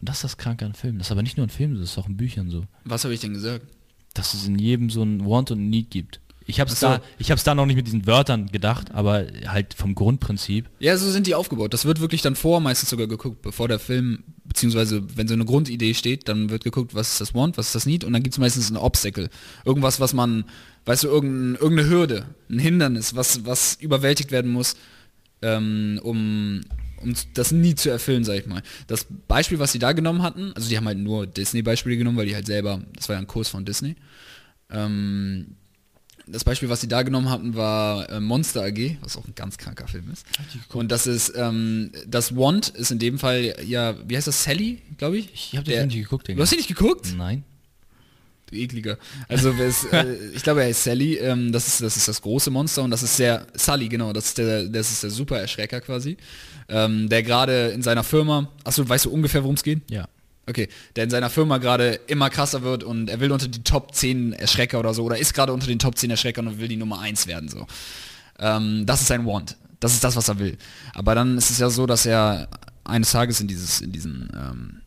Und 0.00 0.08
das 0.08 0.18
ist 0.18 0.24
das 0.24 0.36
Kranke 0.36 0.64
an 0.64 0.74
Filmen. 0.74 0.98
Das 0.98 1.08
ist 1.08 1.12
aber 1.12 1.22
nicht 1.22 1.36
nur 1.36 1.44
in 1.44 1.50
Filmen, 1.50 1.78
das 1.80 1.90
ist 1.90 1.98
auch 1.98 2.08
in 2.08 2.16
Büchern 2.16 2.50
so. 2.50 2.64
Was 2.84 3.04
habe 3.04 3.14
ich 3.14 3.20
denn 3.20 3.34
gesagt? 3.34 3.66
Dass 4.14 4.34
es 4.34 4.46
in 4.46 4.58
jedem 4.58 4.90
so 4.90 5.02
ein 5.02 5.24
Want 5.26 5.50
und 5.50 5.60
ein 5.60 5.70
Need 5.70 5.90
gibt. 5.90 6.20
Ich 6.46 6.60
habe 6.60 6.70
es 6.70 6.80
so. 6.80 6.86
da, 6.86 7.02
ich 7.18 7.30
hab's 7.30 7.44
da 7.44 7.54
noch 7.54 7.66
nicht 7.66 7.76
mit 7.76 7.86
diesen 7.86 8.06
Wörtern 8.06 8.46
gedacht, 8.46 8.90
aber 8.92 9.26
halt 9.46 9.74
vom 9.74 9.94
Grundprinzip. 9.94 10.70
Ja, 10.78 10.96
so 10.96 11.10
sind 11.10 11.26
die 11.26 11.34
aufgebaut. 11.34 11.74
Das 11.74 11.84
wird 11.84 12.00
wirklich 12.00 12.22
dann 12.22 12.36
vor 12.36 12.60
meistens 12.60 12.88
sogar 12.88 13.06
geguckt, 13.06 13.42
bevor 13.42 13.68
der 13.68 13.78
Film, 13.78 14.24
beziehungsweise 14.48 15.02
wenn 15.16 15.28
so 15.28 15.34
eine 15.34 15.44
Grundidee 15.44 15.94
steht, 15.94 16.28
dann 16.28 16.50
wird 16.50 16.64
geguckt, 16.64 16.94
was 16.94 17.12
ist 17.12 17.20
das 17.20 17.34
Want, 17.34 17.56
was 17.58 17.66
ist 17.66 17.74
das 17.74 17.86
Need 17.86 18.04
und 18.04 18.12
dann 18.12 18.22
gibt 18.22 18.34
es 18.34 18.38
meistens 18.38 18.70
ein 18.70 18.76
Obstacle. 18.76 19.28
Irgendwas, 19.64 20.00
was 20.00 20.14
man, 20.14 20.44
weißt 20.86 21.04
du, 21.04 21.08
irgendein, 21.08 21.60
irgendeine 21.60 21.88
Hürde, 21.88 22.26
ein 22.50 22.58
Hindernis, 22.58 23.14
was, 23.14 23.44
was 23.44 23.76
überwältigt 23.80 24.32
werden 24.32 24.50
muss, 24.50 24.76
ähm, 25.42 26.00
um, 26.02 26.62
um 27.00 27.14
das 27.34 27.52
nie 27.52 27.74
zu 27.74 27.90
erfüllen, 27.90 28.24
sag 28.24 28.38
ich 28.38 28.46
mal. 28.46 28.62
Das 28.86 29.06
Beispiel, 29.28 29.58
was 29.58 29.72
sie 29.72 29.78
da 29.78 29.92
genommen 29.92 30.22
hatten, 30.22 30.52
also 30.54 30.68
die 30.68 30.76
haben 30.76 30.86
halt 30.86 30.98
nur 30.98 31.26
Disney-Beispiele 31.26 31.96
genommen, 31.96 32.16
weil 32.16 32.26
die 32.26 32.34
halt 32.34 32.46
selber, 32.46 32.82
das 32.94 33.08
war 33.08 33.16
ja 33.16 33.20
ein 33.20 33.26
Kurs 33.26 33.48
von 33.48 33.64
Disney. 33.64 33.96
Ähm, 34.70 35.56
das 36.30 36.44
Beispiel, 36.44 36.68
was 36.68 36.80
sie 36.80 36.88
da 36.88 37.02
genommen 37.02 37.30
hatten, 37.30 37.54
war 37.54 38.08
äh, 38.10 38.20
Monster 38.20 38.64
AG, 38.64 38.96
was 39.00 39.16
auch 39.16 39.26
ein 39.26 39.34
ganz 39.34 39.58
kranker 39.58 39.86
Film 39.88 40.10
ist. 40.12 40.26
Und 40.72 40.90
das 40.90 41.06
ist, 41.06 41.32
ähm, 41.36 41.90
das 42.06 42.36
Want 42.36 42.68
ist 42.68 42.90
in 42.90 42.98
dem 42.98 43.18
Fall, 43.18 43.54
ja, 43.66 43.96
wie 44.06 44.16
heißt 44.16 44.26
das, 44.26 44.44
Sally, 44.44 44.82
glaube 44.96 45.18
ich? 45.18 45.30
Ich 45.32 45.56
habe 45.56 45.64
den 45.64 45.74
Film 45.74 45.88
nicht 45.88 46.02
geguckt, 46.02 46.28
Du 46.28 46.38
hast 46.38 46.52
ihn 46.52 46.58
nicht 46.58 46.68
geguckt? 46.68 47.14
Nein. 47.16 47.44
Du 48.50 48.56
ekliger. 48.56 48.96
Also 49.28 49.50
ist, 49.50 49.92
äh, 49.92 50.14
ich 50.34 50.42
glaube, 50.42 50.62
er 50.62 50.70
ist 50.70 50.82
Sally, 50.82 51.16
ähm, 51.16 51.52
das, 51.52 51.66
ist, 51.66 51.82
das 51.82 51.96
ist 51.96 52.08
das 52.08 52.22
große 52.22 52.50
Monster 52.50 52.82
und 52.82 52.90
das 52.90 53.02
ist 53.02 53.16
sehr, 53.16 53.46
Sully, 53.54 53.88
genau, 53.88 54.12
das 54.12 54.26
ist 54.26 54.38
der, 54.38 54.64
das 54.64 54.90
ist 54.90 55.02
der 55.02 55.10
super 55.10 55.38
Erschrecker 55.38 55.80
quasi. 55.80 56.16
Ähm, 56.68 57.08
der 57.08 57.22
gerade 57.22 57.68
in 57.68 57.82
seiner 57.82 58.04
Firma, 58.04 58.50
achso, 58.64 58.86
weißt 58.88 59.06
du 59.06 59.10
ungefähr, 59.10 59.42
worum 59.42 59.54
es 59.54 59.62
geht? 59.62 59.80
Ja. 59.90 60.08
Okay, 60.48 60.68
der 60.96 61.04
in 61.04 61.10
seiner 61.10 61.28
Firma 61.28 61.58
gerade 61.58 62.00
immer 62.06 62.30
krasser 62.30 62.62
wird 62.62 62.82
und 62.82 63.10
er 63.10 63.20
will 63.20 63.30
unter 63.30 63.48
die 63.48 63.62
Top 63.62 63.94
10 63.94 64.32
Erschrecker 64.32 64.78
oder 64.78 64.94
so, 64.94 65.04
oder 65.04 65.18
ist 65.18 65.34
gerade 65.34 65.52
unter 65.52 65.66
den 65.66 65.78
Top 65.78 65.98
10 65.98 66.10
Erschreckern 66.10 66.46
und 66.46 66.58
will 66.58 66.68
die 66.68 66.76
Nummer 66.76 67.00
1 67.00 67.26
werden, 67.26 67.48
so. 67.48 67.66
Ähm, 68.38 68.86
das 68.86 69.02
ist 69.02 69.08
sein 69.08 69.26
Want. 69.26 69.56
Das 69.80 69.92
ist 69.92 70.02
das, 70.02 70.16
was 70.16 70.28
er 70.28 70.38
will. 70.38 70.56
Aber 70.94 71.14
dann 71.14 71.36
ist 71.36 71.50
es 71.50 71.58
ja 71.58 71.68
so, 71.70 71.86
dass 71.86 72.06
er 72.06 72.48
eines 72.84 73.12
Tages 73.12 73.40
in 73.40 73.46
dieses, 73.46 73.80
in 73.80 73.92
diesen, 73.92 74.30
ähm, 74.34 74.80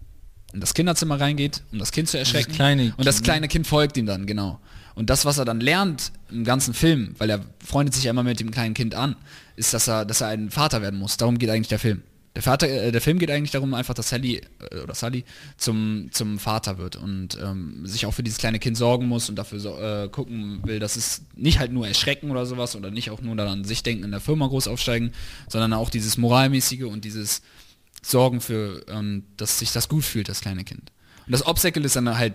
in 0.54 0.60
das 0.60 0.74
Kinderzimmer 0.74 1.20
reingeht, 1.20 1.62
um 1.72 1.80
das 1.80 1.92
Kind 1.92 2.10
zu 2.10 2.18
erschrecken. 2.18 2.54
kleine 2.54 2.94
und 2.98 3.06
das 3.06 3.18
Kind, 3.18 3.26
kleine 3.26 3.48
Kind 3.48 3.68
folgt 3.68 3.98
ihm 3.98 4.06
dann, 4.06 4.26
genau. 4.26 4.60
Und 4.96 5.10
das, 5.10 5.26
was 5.26 5.38
er 5.38 5.46
dann 5.46 5.62
lernt 5.62 6.12
im 6.30 6.44
ganzen 6.44 6.74
Film, 6.74 7.16
weil 7.18 7.30
er 7.30 7.46
freundet 7.64 7.96
sich 7.96 8.04
ja 8.04 8.12
immer 8.12 8.24
mit 8.24 8.40
dem 8.40 8.52
kleinen 8.52 8.74
Kind 8.74 8.94
an, 8.96 9.16
ist, 9.56 9.74
dass 9.74 9.88
er, 9.88 10.06
dass 10.06 10.22
er 10.22 10.28
ein 10.28 10.50
Vater 10.50 10.82
werden 10.82 11.00
muss. 11.00 11.18
Darum 11.18 11.38
geht 11.38 11.50
eigentlich 11.50 11.70
der 11.70 11.80
Film. 11.80 12.02
Der, 12.36 12.42
Vater, 12.42 12.68
äh, 12.70 12.92
der 12.92 13.02
Film 13.02 13.20
geht 13.20 13.30
eigentlich 13.30 13.52
darum, 13.52 13.74
einfach, 13.74 13.94
dass 13.94 14.10
Sally 14.10 14.42
äh, 14.72 14.80
oder 14.80 14.96
Sally 14.96 15.26
zum, 15.58 16.10
zum 16.12 16.40
Vater 16.40 16.78
wird 16.78 16.96
und 16.96 17.38
ähm, 17.42 17.86
sich 17.86 18.06
auch 18.06 18.14
für 18.14 18.24
dieses 18.24 18.40
kleine 18.40 18.60
Kind 18.60 18.78
sorgen 18.78 19.08
muss 19.08 19.30
und 19.30 19.36
dafür 19.36 19.60
so, 19.60 19.78
äh, 19.78 20.08
gucken 20.10 20.62
will, 20.64 20.80
dass 20.80 20.96
es 20.96 21.24
nicht 21.36 21.60
halt 21.60 21.74
nur 21.74 21.88
erschrecken 21.88 22.32
oder 22.32 22.46
sowas 22.46 22.76
oder 22.76 22.90
nicht 22.90 23.10
auch 23.10 23.22
nur 23.22 23.36
dann 23.36 23.48
an 23.48 23.64
sich 23.66 23.84
denken, 23.84 24.06
in 24.06 24.12
der 24.12 24.22
Firma 24.22 24.48
groß 24.48 24.68
aufsteigen, 24.68 25.12
sondern 25.50 25.74
auch 25.74 25.90
dieses 25.90 26.18
Moralmäßige 26.18 26.84
und 26.84 27.04
dieses 27.04 27.42
Sorgen 28.02 28.40
für, 28.40 28.86
ähm, 28.88 29.24
dass 29.36 29.60
sich 29.60 29.74
das 29.74 29.90
gut 29.90 30.06
fühlt, 30.06 30.30
das 30.30 30.42
kleine 30.42 30.64
Kind. 30.64 30.92
Und 31.26 31.34
das 31.34 31.46
Obstacle 31.46 31.84
ist 31.84 31.96
dann 31.96 32.18
halt 32.18 32.34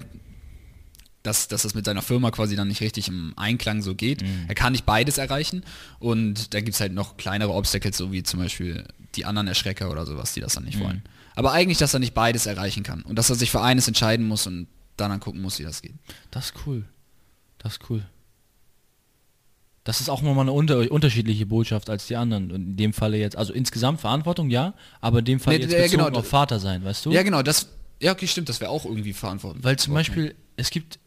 dass, 1.23 1.49
dass 1.49 1.63
das 1.63 1.75
mit 1.75 1.85
seiner 1.85 2.03
Firma 2.03 2.31
quasi 2.31 2.55
dann 2.55 2.69
nicht 2.69 2.81
richtig 2.81 3.09
im 3.09 3.35
Einklang 3.37 3.83
so 3.83 3.97
geht. 3.97 4.23
Er 4.47 4.55
kann 4.55 4.73
nicht 4.73 4.87
beides 4.87 5.19
erreichen 5.19 5.65
und 5.99 6.55
da 6.55 6.61
gibt 6.61 6.75
es 6.75 6.81
halt 6.81 6.93
noch 6.93 7.17
kleinere 7.17 7.53
Obstacles, 7.53 7.97
so 7.97 8.13
wie 8.13 8.23
zum 8.23 8.39
Beispiel 8.39 8.85
die 9.17 9.25
anderen 9.25 9.49
Erschrecker 9.49 9.91
oder 9.91 10.07
sowas, 10.07 10.33
die 10.35 10.41
das 10.41 10.55
dann 10.55 10.65
nicht 10.65 10.79
wollen. 10.81 11.03
Aber 11.35 11.53
eigentlich, 11.53 11.79
dass 11.79 11.95
er 11.95 12.01
nicht 12.01 12.15
beides 12.15 12.47
erreichen 12.47 12.83
kann 12.83 13.03
und 13.03 13.17
dass 13.17 13.31
er 13.31 13.37
sich 13.37 13.51
für 13.51 13.61
eines 13.61 13.89
entscheiden 13.89 14.27
muss 14.27 14.47
und 14.47 14.69
dann, 14.97 15.11
dann 15.11 15.21
gucken 15.21 15.43
muss, 15.43 15.59
wie 15.59 15.65
das 15.65 15.83
geht. 15.83 15.95
Das 16.31 16.47
ist 16.47 16.55
cool. 16.67 16.85
Das 17.59 17.75
ist 17.75 17.91
cool. 17.91 18.05
Das 19.85 20.01
ist 20.01 20.09
auch 20.09 20.21
nochmal 20.21 20.45
eine 20.45 20.53
unter 20.53 20.91
unterschiedliche 20.91 21.47
Botschaft 21.47 21.89
als 21.91 22.07
die 22.09 22.17
anderen. 22.17 22.51
Und 22.51 22.63
in 22.63 22.77
dem 22.77 22.93
Falle 22.93 23.19
jetzt, 23.19 23.37
also 23.37 23.53
insgesamt 23.53 24.01
Verantwortung, 24.01 24.51
ja, 24.51 24.75
aber 25.01 25.21
in 25.21 25.25
dem 25.27 25.41
Fall 25.41 25.55
Nee, 25.55 25.63
jetzt 25.63 25.73
ja, 25.73 25.83
bezogen 25.83 26.05
genau. 26.07 26.19
auf 26.19 26.27
Vater 26.27 26.59
sein, 26.59 26.85
weißt 26.85 27.07
du? 27.07 27.13
Ja, 27.13 27.23
genau, 27.23 27.43
das, 27.43 27.69
ja, 28.01 28.13
okay, 28.13 28.27
stimmt, 28.27 28.49
das 28.49 28.61
wäre 28.61 28.71
auch 28.71 28.85
irgendwie 28.85 29.13
verantwortlich. 29.13 29.63
Weil 29.63 29.77
zum 29.79 29.95
Beispiel, 29.95 30.35
es 30.57 30.71
gibt 30.71 30.99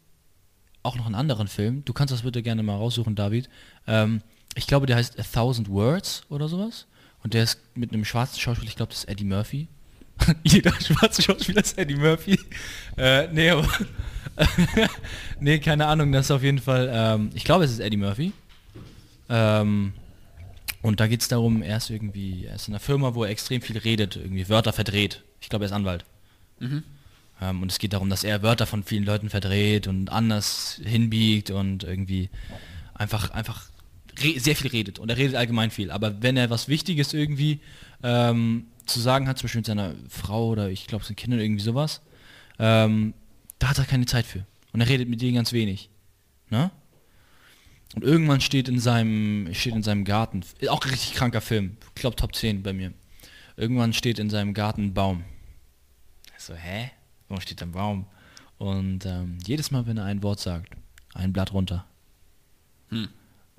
auch 0.82 0.96
noch 0.96 1.04
einen 1.06 1.14
anderen 1.14 1.48
Film, 1.48 1.84
du 1.84 1.92
kannst 1.92 2.12
das 2.12 2.22
bitte 2.22 2.42
gerne 2.42 2.62
mal 2.62 2.76
raussuchen, 2.76 3.14
David. 3.14 3.50
Ähm, 3.86 4.22
ich 4.54 4.66
glaube, 4.66 4.86
der 4.86 4.96
heißt 4.96 5.18
A 5.18 5.24
Thousand 5.24 5.68
Words 5.68 6.22
oder 6.30 6.48
sowas. 6.48 6.86
Und 7.22 7.34
der 7.34 7.44
ist 7.44 7.60
mit 7.74 7.92
einem 7.92 8.04
schwarzen 8.04 8.40
Schauspieler, 8.40 8.68
ich 8.70 8.76
glaube, 8.76 8.90
das 8.90 9.00
ist 9.00 9.08
Eddie 9.08 9.24
Murphy. 9.24 9.68
Jeder 10.42 10.72
schwarze 10.80 11.22
Schauspieler 11.22 11.62
ist 11.62 11.78
Eddie 11.78 11.96
Murphy. 11.96 12.38
Äh, 12.96 13.28
nee, 13.32 13.50
aber 13.50 13.66
nee, 15.40 15.58
keine 15.58 15.86
Ahnung, 15.86 16.12
das 16.12 16.26
ist 16.26 16.30
auf 16.30 16.42
jeden 16.42 16.58
Fall, 16.58 16.90
ähm, 16.92 17.30
ich 17.34 17.44
glaube, 17.44 17.64
es 17.64 17.70
ist 17.72 17.80
Eddie 17.80 17.96
Murphy. 17.96 18.32
Ähm, 19.28 19.92
Und 20.82 21.00
da 21.00 21.06
geht 21.06 21.20
es 21.20 21.28
darum, 21.28 21.62
er 21.62 21.76
ist 21.76 21.90
irgendwie, 21.90 22.46
er 22.46 22.56
ist 22.56 22.68
in 22.68 22.74
einer 22.74 22.80
Firma, 22.80 23.14
wo 23.14 23.24
er 23.24 23.30
extrem 23.30 23.60
viel 23.62 23.76
redet, 23.78 24.16
irgendwie 24.16 24.48
Wörter 24.48 24.72
verdreht. 24.72 25.22
Ich 25.40 25.48
glaube, 25.50 25.64
er 25.64 25.66
ist 25.66 25.72
Anwalt. 25.72 26.04
Ähm, 27.40 27.62
und 27.62 27.70
es 27.70 27.78
geht 27.78 27.92
darum, 27.92 28.10
dass 28.10 28.24
er 28.24 28.42
Wörter 28.42 28.66
von 28.66 28.82
vielen 28.84 29.04
Leuten 29.04 29.30
verdreht 29.30 29.86
und 29.86 30.10
anders 30.10 30.80
hinbiegt 30.84 31.50
und 31.50 31.84
irgendwie 31.84 32.28
einfach, 32.94 33.30
einfach 33.30 33.69
sehr 34.20 34.56
viel 34.56 34.70
redet. 34.70 34.98
Und 34.98 35.08
er 35.08 35.16
redet 35.16 35.36
allgemein 35.36 35.70
viel. 35.70 35.90
Aber 35.90 36.22
wenn 36.22 36.36
er 36.36 36.50
was 36.50 36.68
Wichtiges 36.68 37.12
irgendwie 37.12 37.60
ähm, 38.02 38.66
zu 38.86 39.00
sagen 39.00 39.28
hat, 39.28 39.38
zum 39.38 39.46
Beispiel 39.46 39.60
mit 39.60 39.66
seiner 39.66 39.94
Frau 40.08 40.48
oder 40.48 40.70
ich 40.70 40.86
glaube, 40.86 41.04
seinen 41.04 41.16
Kindern 41.16 41.40
irgendwie 41.40 41.62
sowas, 41.62 42.00
ähm, 42.58 43.14
da 43.58 43.70
hat 43.70 43.78
er 43.78 43.84
keine 43.84 44.06
Zeit 44.06 44.26
für. 44.26 44.44
Und 44.72 44.80
er 44.80 44.88
redet 44.88 45.08
mit 45.08 45.20
denen 45.20 45.34
ganz 45.34 45.52
wenig. 45.52 45.90
Ne? 46.50 46.70
Und 47.94 48.04
irgendwann 48.04 48.40
steht 48.40 48.68
in 48.68 48.78
seinem, 48.78 49.52
steht 49.52 49.74
in 49.74 49.82
seinem 49.82 50.04
Garten, 50.04 50.42
auch 50.68 50.84
richtig 50.84 51.14
kranker 51.14 51.40
Film, 51.40 51.76
glaube 51.94 52.16
Top 52.16 52.34
10 52.34 52.62
bei 52.62 52.72
mir. 52.72 52.92
Irgendwann 53.56 53.92
steht 53.92 54.18
in 54.18 54.30
seinem 54.30 54.54
Garten 54.54 54.86
ein 54.86 54.94
Baum. 54.94 55.24
So, 56.38 56.54
hä? 56.54 56.90
Warum 57.28 57.40
steht 57.40 57.60
da 57.60 57.66
ein 57.66 57.72
Baum? 57.72 58.06
Und 58.58 59.06
ähm, 59.06 59.38
jedes 59.46 59.70
Mal, 59.70 59.86
wenn 59.86 59.98
er 59.98 60.04
ein 60.04 60.22
Wort 60.22 60.40
sagt, 60.40 60.76
ein 61.14 61.32
Blatt 61.32 61.52
runter. 61.52 61.84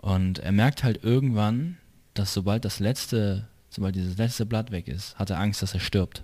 Und 0.02 0.40
er 0.40 0.52
merkt 0.52 0.84
halt 0.84 1.04
irgendwann, 1.04 1.78
dass 2.16 2.34
sobald 2.34 2.66
das 2.66 2.80
letzte, 2.80 3.48
sobald 3.70 3.96
dieses 3.96 4.18
letzte 4.18 4.46
Blatt 4.46 4.72
weg 4.72 4.88
ist, 4.88 5.18
hat 5.18 5.30
er 5.30 5.40
Angst, 5.40 5.62
dass 5.62 5.74
er 5.74 5.80
stirbt. 5.80 6.24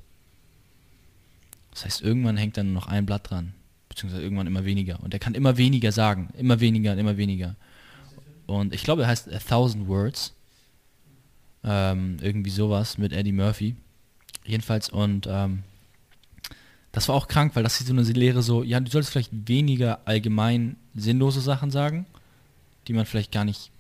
Das 1.72 1.86
heißt, 1.86 2.02
irgendwann 2.02 2.38
hängt 2.38 2.58
dann 2.58 2.74
nur 2.74 2.82
noch 2.82 2.88
ein 2.88 3.06
Blatt 3.06 3.30
dran, 3.30 3.54
beziehungsweise 3.88 4.24
irgendwann 4.24 4.48
immer 4.48 4.66
weniger. 4.66 5.02
Und 5.04 5.14
er 5.14 5.20
kann 5.20 5.36
immer 5.36 5.58
weniger 5.58 5.92
sagen, 5.92 6.30
immer 6.36 6.60
weniger 6.60 6.94
und 6.94 6.98
immer 6.98 7.18
weniger. 7.18 7.56
Und 8.48 8.74
ich 8.74 8.84
glaube, 8.84 9.04
er 9.04 9.10
heißt 9.10 9.32
A 9.32 9.38
Thousand 9.38 9.88
Words. 9.88 10.34
Ähm, 11.64 12.18
irgendwie 12.22 12.50
sowas 12.50 12.98
mit 12.98 13.14
Eddie 13.14 13.32
Murphy. 13.32 13.76
Jedenfalls, 14.46 14.90
und 14.90 15.28
ähm, 15.30 15.64
das 16.92 17.08
war 17.10 17.16
auch 17.16 17.28
krank, 17.28 17.56
weil 17.56 17.64
das 17.64 17.80
ist 17.80 17.88
so 17.88 17.94
eine 17.94 18.02
Lehre 18.04 18.42
so, 18.42 18.64
ja, 18.64 18.80
du 18.80 18.90
solltest 18.90 19.12
vielleicht 19.12 19.48
weniger 19.48 20.00
allgemein 20.06 20.78
sinnlose 20.96 21.42
Sachen 21.42 21.70
sagen, 21.70 22.08
die 22.88 22.94
man 22.94 23.06
vielleicht 23.06 23.32
gar 23.32 23.46
nicht 23.46 23.72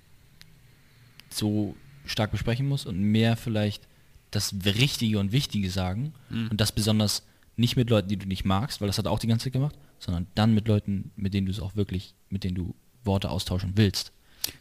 so 1.29 1.75
stark 2.05 2.31
besprechen 2.31 2.67
muss 2.67 2.85
und 2.85 2.99
mehr 2.99 3.35
vielleicht 3.35 3.87
das 4.31 4.53
Richtige 4.65 5.19
und 5.19 5.31
Wichtige 5.31 5.69
sagen 5.69 6.13
und 6.29 6.59
das 6.59 6.71
besonders 6.71 7.23
nicht 7.55 7.75
mit 7.75 7.89
Leuten, 7.89 8.07
die 8.07 8.17
du 8.17 8.27
nicht 8.27 8.45
magst, 8.45 8.81
weil 8.81 8.87
das 8.87 8.97
hat 8.97 9.05
er 9.05 9.11
auch 9.11 9.19
die 9.19 9.27
ganze 9.27 9.45
Zeit 9.45 9.53
gemacht, 9.53 9.75
sondern 9.99 10.27
dann 10.35 10.53
mit 10.53 10.67
Leuten, 10.67 11.11
mit 11.15 11.33
denen 11.33 11.47
du 11.47 11.51
es 11.51 11.59
auch 11.59 11.75
wirklich, 11.75 12.13
mit 12.29 12.43
denen 12.43 12.55
du 12.55 12.75
Worte 13.03 13.29
austauschen 13.29 13.73
willst. 13.75 14.11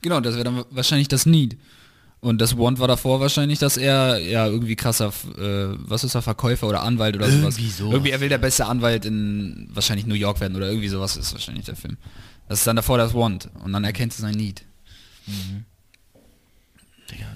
Genau, 0.02 0.20
das 0.20 0.34
wäre 0.34 0.44
dann 0.44 0.64
wahrscheinlich 0.70 1.08
das 1.08 1.26
Need. 1.26 1.58
Und 2.20 2.40
das 2.40 2.56
Want 2.56 2.78
war 2.78 2.88
davor 2.88 3.20
wahrscheinlich, 3.20 3.58
dass 3.58 3.76
er 3.76 4.18
ja 4.18 4.46
irgendwie 4.46 4.74
krasser, 4.74 5.12
äh, 5.36 5.76
was 5.78 6.02
ist 6.02 6.14
er, 6.14 6.22
Verkäufer 6.22 6.66
oder 6.66 6.82
Anwalt 6.82 7.14
oder 7.14 7.30
sowas. 7.30 7.56
Irgendwie 7.56 7.70
sowas. 7.70 7.92
Irgendwie 7.92 8.10
er 8.10 8.20
will 8.20 8.28
der 8.28 8.38
beste 8.38 8.66
Anwalt 8.66 9.04
in 9.04 9.68
wahrscheinlich 9.70 10.06
New 10.06 10.14
York 10.14 10.40
werden 10.40 10.56
oder 10.56 10.68
irgendwie 10.68 10.88
sowas 10.88 11.16
ist 11.16 11.32
wahrscheinlich 11.34 11.66
der 11.66 11.76
Film. 11.76 11.98
Das 12.48 12.60
ist 12.60 12.66
dann 12.66 12.76
davor 12.76 12.98
das 12.98 13.14
Want 13.14 13.50
und 13.62 13.72
dann 13.72 13.84
erkennt 13.84 14.12
er 14.12 14.20
sein 14.22 14.34
Need. 14.34 14.64
Digga, 17.10 17.26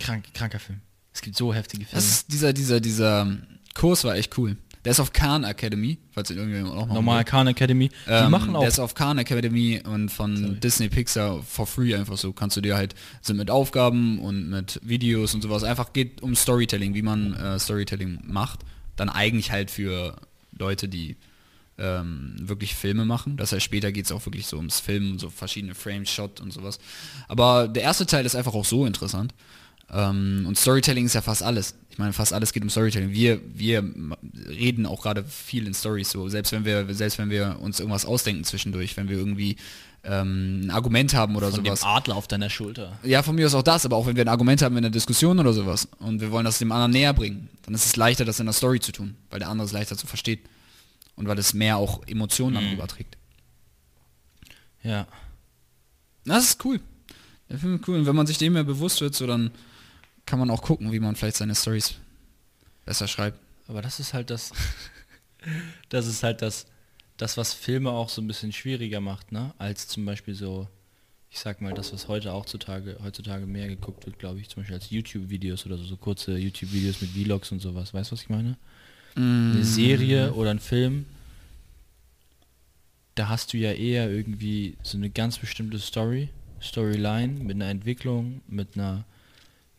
krank, 0.00 0.24
kranker 0.34 0.58
Film. 0.58 0.80
Es 1.12 1.22
gibt 1.22 1.36
so 1.36 1.54
heftige 1.54 1.84
Filme. 1.84 1.94
Das 1.94 2.06
ist 2.06 2.32
dieser, 2.32 2.52
dieser, 2.52 2.80
dieser 2.80 3.36
Kurs 3.74 4.04
war 4.04 4.16
echt 4.16 4.36
cool. 4.38 4.56
Der 4.84 4.92
ist 4.92 5.00
auf 5.00 5.12
Khan 5.12 5.42
Academy, 5.42 5.98
falls 6.12 6.30
irgendjemand 6.30 6.72
auch 6.76 6.86
noch 6.86 6.94
Normal 6.94 7.24
Khan 7.24 7.48
Academy. 7.48 7.88
Die 7.88 8.10
Ähm, 8.10 8.30
machen 8.30 8.54
auch 8.54 8.60
Der 8.60 8.68
ist 8.68 8.78
auf 8.78 8.94
Khan 8.94 9.18
Academy 9.18 9.82
und 9.84 10.10
von 10.10 10.60
Disney 10.60 10.88
Pixar 10.88 11.42
for 11.42 11.66
free 11.66 11.96
einfach 11.96 12.16
so. 12.16 12.32
Kannst 12.32 12.56
du 12.56 12.60
dir 12.60 12.76
halt, 12.76 12.94
sind 13.20 13.36
mit 13.36 13.50
Aufgaben 13.50 14.20
und 14.20 14.48
mit 14.48 14.78
Videos 14.84 15.34
und 15.34 15.42
sowas. 15.42 15.64
Einfach 15.64 15.92
geht 15.92 16.22
um 16.22 16.36
Storytelling, 16.36 16.94
wie 16.94 17.02
man 17.02 17.34
äh, 17.34 17.58
Storytelling 17.58 18.20
macht. 18.26 18.60
Dann 18.94 19.08
eigentlich 19.08 19.50
halt 19.50 19.72
für 19.72 20.16
Leute, 20.56 20.88
die 20.88 21.16
ähm, 21.78 22.34
wirklich 22.38 22.74
Filme 22.74 23.04
machen. 23.04 23.36
Das 23.36 23.52
heißt, 23.52 23.62
später 23.62 23.92
geht 23.92 24.06
es 24.06 24.12
auch 24.12 24.24
wirklich 24.26 24.46
so 24.46 24.56
ums 24.56 24.80
Filmen, 24.80 25.18
so 25.18 25.30
verschiedene 25.30 25.74
Frames, 25.74 26.10
Shot 26.10 26.40
und 26.40 26.52
sowas. 26.52 26.78
Aber 27.28 27.68
der 27.68 27.82
erste 27.82 28.06
Teil 28.06 28.24
ist 28.24 28.34
einfach 28.34 28.54
auch 28.54 28.64
so 28.64 28.86
interessant. 28.86 29.34
Ähm, 29.92 30.44
und 30.48 30.58
Storytelling 30.58 31.06
ist 31.06 31.14
ja 31.14 31.22
fast 31.22 31.42
alles. 31.42 31.74
Ich 31.90 31.98
meine, 31.98 32.12
fast 32.12 32.32
alles 32.32 32.52
geht 32.52 32.62
um 32.62 32.70
Storytelling. 32.70 33.12
Wir, 33.12 33.40
wir 33.54 33.84
reden 34.48 34.84
auch 34.84 35.02
gerade 35.02 35.24
viel 35.24 35.66
in 35.66 35.74
Stories 35.74 36.10
so. 36.10 36.28
Selbst 36.28 36.52
wenn 36.52 36.64
wir, 36.64 36.92
selbst 36.94 37.18
wenn 37.18 37.30
wir 37.30 37.58
uns 37.60 37.78
irgendwas 37.78 38.04
ausdenken 38.04 38.44
zwischendurch, 38.44 38.96
wenn 38.96 39.08
wir 39.08 39.16
irgendwie 39.16 39.56
ähm, 40.02 40.62
ein 40.64 40.70
Argument 40.70 41.14
haben 41.14 41.36
oder 41.36 41.50
von 41.50 41.64
sowas. 41.64 41.80
dem 41.80 41.88
Adler 41.88 42.16
auf 42.16 42.26
deiner 42.26 42.50
Schulter. 42.50 42.98
Ja, 43.02 43.22
von 43.22 43.34
mir 43.34 43.46
aus 43.46 43.54
auch 43.54 43.62
das, 43.62 43.84
aber 43.84 43.96
auch 43.96 44.06
wenn 44.06 44.16
wir 44.16 44.24
ein 44.24 44.28
Argument 44.28 44.60
haben 44.62 44.76
in 44.76 44.84
einer 44.84 44.90
Diskussion 44.90 45.38
oder 45.38 45.52
sowas 45.52 45.88
und 45.98 46.20
wir 46.20 46.30
wollen 46.30 46.44
das 46.44 46.58
dem 46.58 46.72
anderen 46.72 46.92
näher 46.92 47.12
bringen, 47.12 47.48
dann 47.64 47.74
ist 47.74 47.86
es 47.86 47.96
leichter, 47.96 48.24
das 48.24 48.40
in 48.40 48.46
der 48.46 48.52
Story 48.52 48.80
zu 48.80 48.92
tun, 48.92 49.16
weil 49.30 49.38
der 49.38 49.48
andere 49.48 49.66
es 49.66 49.72
leichter 49.72 49.96
zu 49.96 50.06
versteht. 50.06 50.40
Und 51.16 51.28
weil 51.28 51.38
es 51.38 51.54
mehr 51.54 51.78
auch 51.78 52.06
Emotionen 52.06 52.54
dann 52.54 52.68
rüberträgt. 52.68 53.16
Ja. 54.82 55.08
Das 56.24 56.44
ist 56.44 56.64
cool. 56.64 56.80
Der 57.48 57.58
Film 57.58 57.76
ist 57.76 57.88
cool. 57.88 57.96
Und 57.96 58.06
wenn 58.06 58.16
man 58.16 58.26
sich 58.26 58.38
dem 58.38 58.52
mehr 58.52 58.64
bewusst 58.64 59.00
wird, 59.00 59.14
so 59.14 59.26
dann 59.26 59.50
kann 60.26 60.38
man 60.38 60.50
auch 60.50 60.62
gucken, 60.62 60.92
wie 60.92 61.00
man 61.00 61.16
vielleicht 61.16 61.36
seine 61.36 61.54
Stories 61.54 61.94
besser 62.84 63.08
schreibt. 63.08 63.38
Aber 63.68 63.82
das 63.82 64.00
ist 64.00 64.14
halt 64.14 64.30
das, 64.30 64.52
das 65.88 66.06
ist 66.06 66.22
halt 66.22 66.42
das, 66.42 66.66
das, 67.16 67.36
was 67.36 67.54
Filme 67.54 67.90
auch 67.90 68.08
so 68.08 68.20
ein 68.20 68.26
bisschen 68.26 68.52
schwieriger 68.52 69.00
macht, 69.00 69.32
ne? 69.32 69.54
Als 69.58 69.88
zum 69.88 70.04
Beispiel 70.04 70.34
so, 70.34 70.68
ich 71.30 71.38
sag 71.38 71.60
mal, 71.60 71.72
das, 71.72 71.92
was 71.92 72.08
heute 72.08 72.32
auch 72.32 72.46
zutage, 72.46 72.98
heutzutage 73.02 73.46
mehr 73.46 73.68
geguckt 73.68 74.06
wird, 74.06 74.18
glaube 74.18 74.40
ich, 74.40 74.48
zum 74.48 74.62
Beispiel 74.62 74.76
als 74.76 74.90
YouTube-Videos 74.90 75.66
oder 75.66 75.78
so, 75.78 75.84
so 75.84 75.96
kurze 75.96 76.36
YouTube-Videos 76.36 77.00
mit 77.00 77.10
Vlogs 77.10 77.52
und 77.52 77.60
sowas. 77.60 77.94
Weißt 77.94 78.10
du, 78.10 78.12
was 78.12 78.22
ich 78.22 78.28
meine? 78.28 78.56
Eine 79.16 79.64
Serie 79.64 80.34
oder 80.34 80.50
ein 80.50 80.58
Film, 80.60 81.06
da 83.14 83.28
hast 83.28 83.52
du 83.52 83.56
ja 83.56 83.72
eher 83.72 84.10
irgendwie 84.10 84.76
so 84.82 84.98
eine 84.98 85.08
ganz 85.10 85.38
bestimmte 85.38 85.78
Story, 85.78 86.28
Storyline 86.60 87.42
mit 87.42 87.56
einer 87.56 87.68
Entwicklung, 87.68 88.42
mit 88.46 88.76
einer 88.76 89.04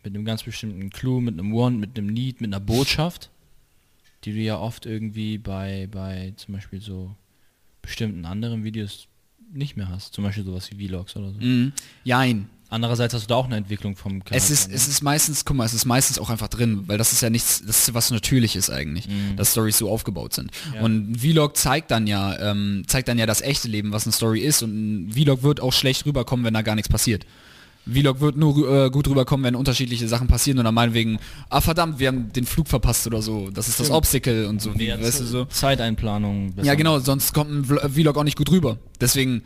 mit 0.03 0.15
einem 0.15 0.25
ganz 0.25 0.43
bestimmten 0.43 0.89
Clou, 0.89 1.19
mit 1.19 1.37
einem 1.37 1.53
Want, 1.53 1.79
mit 1.79 1.97
einem 1.97 2.07
Need, 2.07 2.39
mit 2.39 2.49
einer 2.53 2.61
Botschaft, 2.61 3.29
die 4.23 4.31
du 4.31 4.39
ja 4.39 4.57
oft 4.57 4.85
irgendwie 4.85 5.37
bei, 5.37 5.87
bei 5.91 6.33
zum 6.37 6.53
Beispiel 6.53 6.81
so 6.81 7.13
bestimmten 7.81 8.25
anderen 8.25 8.63
Videos 8.63 9.07
nicht 9.51 9.75
mehr 9.75 9.89
hast. 9.89 10.13
Zum 10.13 10.23
Beispiel 10.23 10.45
sowas 10.45 10.69
wie 10.71 10.87
Vlogs 10.87 11.15
oder 11.15 11.31
so. 11.31 11.39
Mhm. 11.39 11.73
Jein. 12.03 12.49
Andererseits 12.69 13.13
hast 13.13 13.23
du 13.23 13.27
da 13.29 13.35
auch 13.35 13.45
eine 13.45 13.55
Entwicklung 13.55 13.95
vom 13.95 14.19
Charakter. 14.19 14.35
Es 14.35 14.49
ist, 14.49 14.69
ne? 14.69 14.75
es 14.75 14.87
ist 14.89 15.01
meistens, 15.01 15.45
guck 15.45 15.55
mal, 15.55 15.63
es 15.65 15.73
ist 15.73 15.85
meistens 15.85 16.19
auch 16.19 16.29
einfach 16.29 16.49
drin, 16.49 16.83
weil 16.87 16.97
das 16.97 17.13
ist 17.13 17.21
ja 17.21 17.29
nichts, 17.29 17.63
das 17.65 17.87
ist 17.87 17.93
was 17.93 18.11
Natürliches 18.11 18.69
eigentlich, 18.69 19.07
dass 19.37 19.51
Stories 19.53 19.77
so 19.77 19.89
aufgebaut 19.89 20.33
sind. 20.33 20.51
Ja. 20.75 20.81
Und 20.81 21.11
ein 21.11 21.15
Vlog 21.15 21.55
zeigt 21.55 21.91
dann 21.91 22.07
ja, 22.07 22.37
ähm, 22.51 22.83
zeigt 22.87 23.07
dann 23.07 23.17
ja 23.17 23.25
das 23.25 23.41
echte 23.41 23.69
Leben, 23.69 23.93
was 23.93 24.05
eine 24.05 24.11
Story 24.11 24.41
ist. 24.41 24.63
Und 24.63 25.07
ein 25.07 25.11
Vlog 25.13 25.43
wird 25.43 25.61
auch 25.61 25.71
schlecht 25.71 26.05
rüberkommen, 26.05 26.45
wenn 26.45 26.53
da 26.53 26.61
gar 26.61 26.75
nichts 26.75 26.89
passiert. 26.89 27.25
Vlog 27.89 28.19
wird 28.19 28.35
nur 28.35 28.69
äh, 28.69 28.89
gut 28.89 29.07
rüberkommen, 29.07 29.45
wenn 29.45 29.55
unterschiedliche 29.55 30.09
Sachen 30.09 30.27
passieren 30.27 30.59
und 30.59 30.65
dann 30.65 30.73
meinetwegen, 30.75 31.19
ah 31.49 31.61
verdammt, 31.61 31.99
wir 31.99 32.09
haben 32.09 32.33
den 32.33 32.45
Flug 32.45 32.67
verpasst 32.67 33.07
oder 33.07 33.21
so. 33.21 33.49
Das 33.49 33.69
ist 33.69 33.79
das. 33.79 33.89
Obstacle 33.91 34.45
und 34.45 34.61
so, 34.61 34.77
wie, 34.77 34.89
weißt 34.89 35.21
du 35.21 35.23
so. 35.23 35.45
Zeiteinplanung. 35.45 36.53
besser. 36.53 36.67
Ja 36.67 36.75
genau, 36.75 36.99
sonst 36.99 37.33
kommt 37.33 37.49
ein 37.51 37.63
Vl- 37.65 37.89
Vlog 37.89 38.17
auch 38.17 38.25
nicht 38.25 38.37
gut 38.37 38.51
rüber. 38.51 38.77
Deswegen 38.99 39.41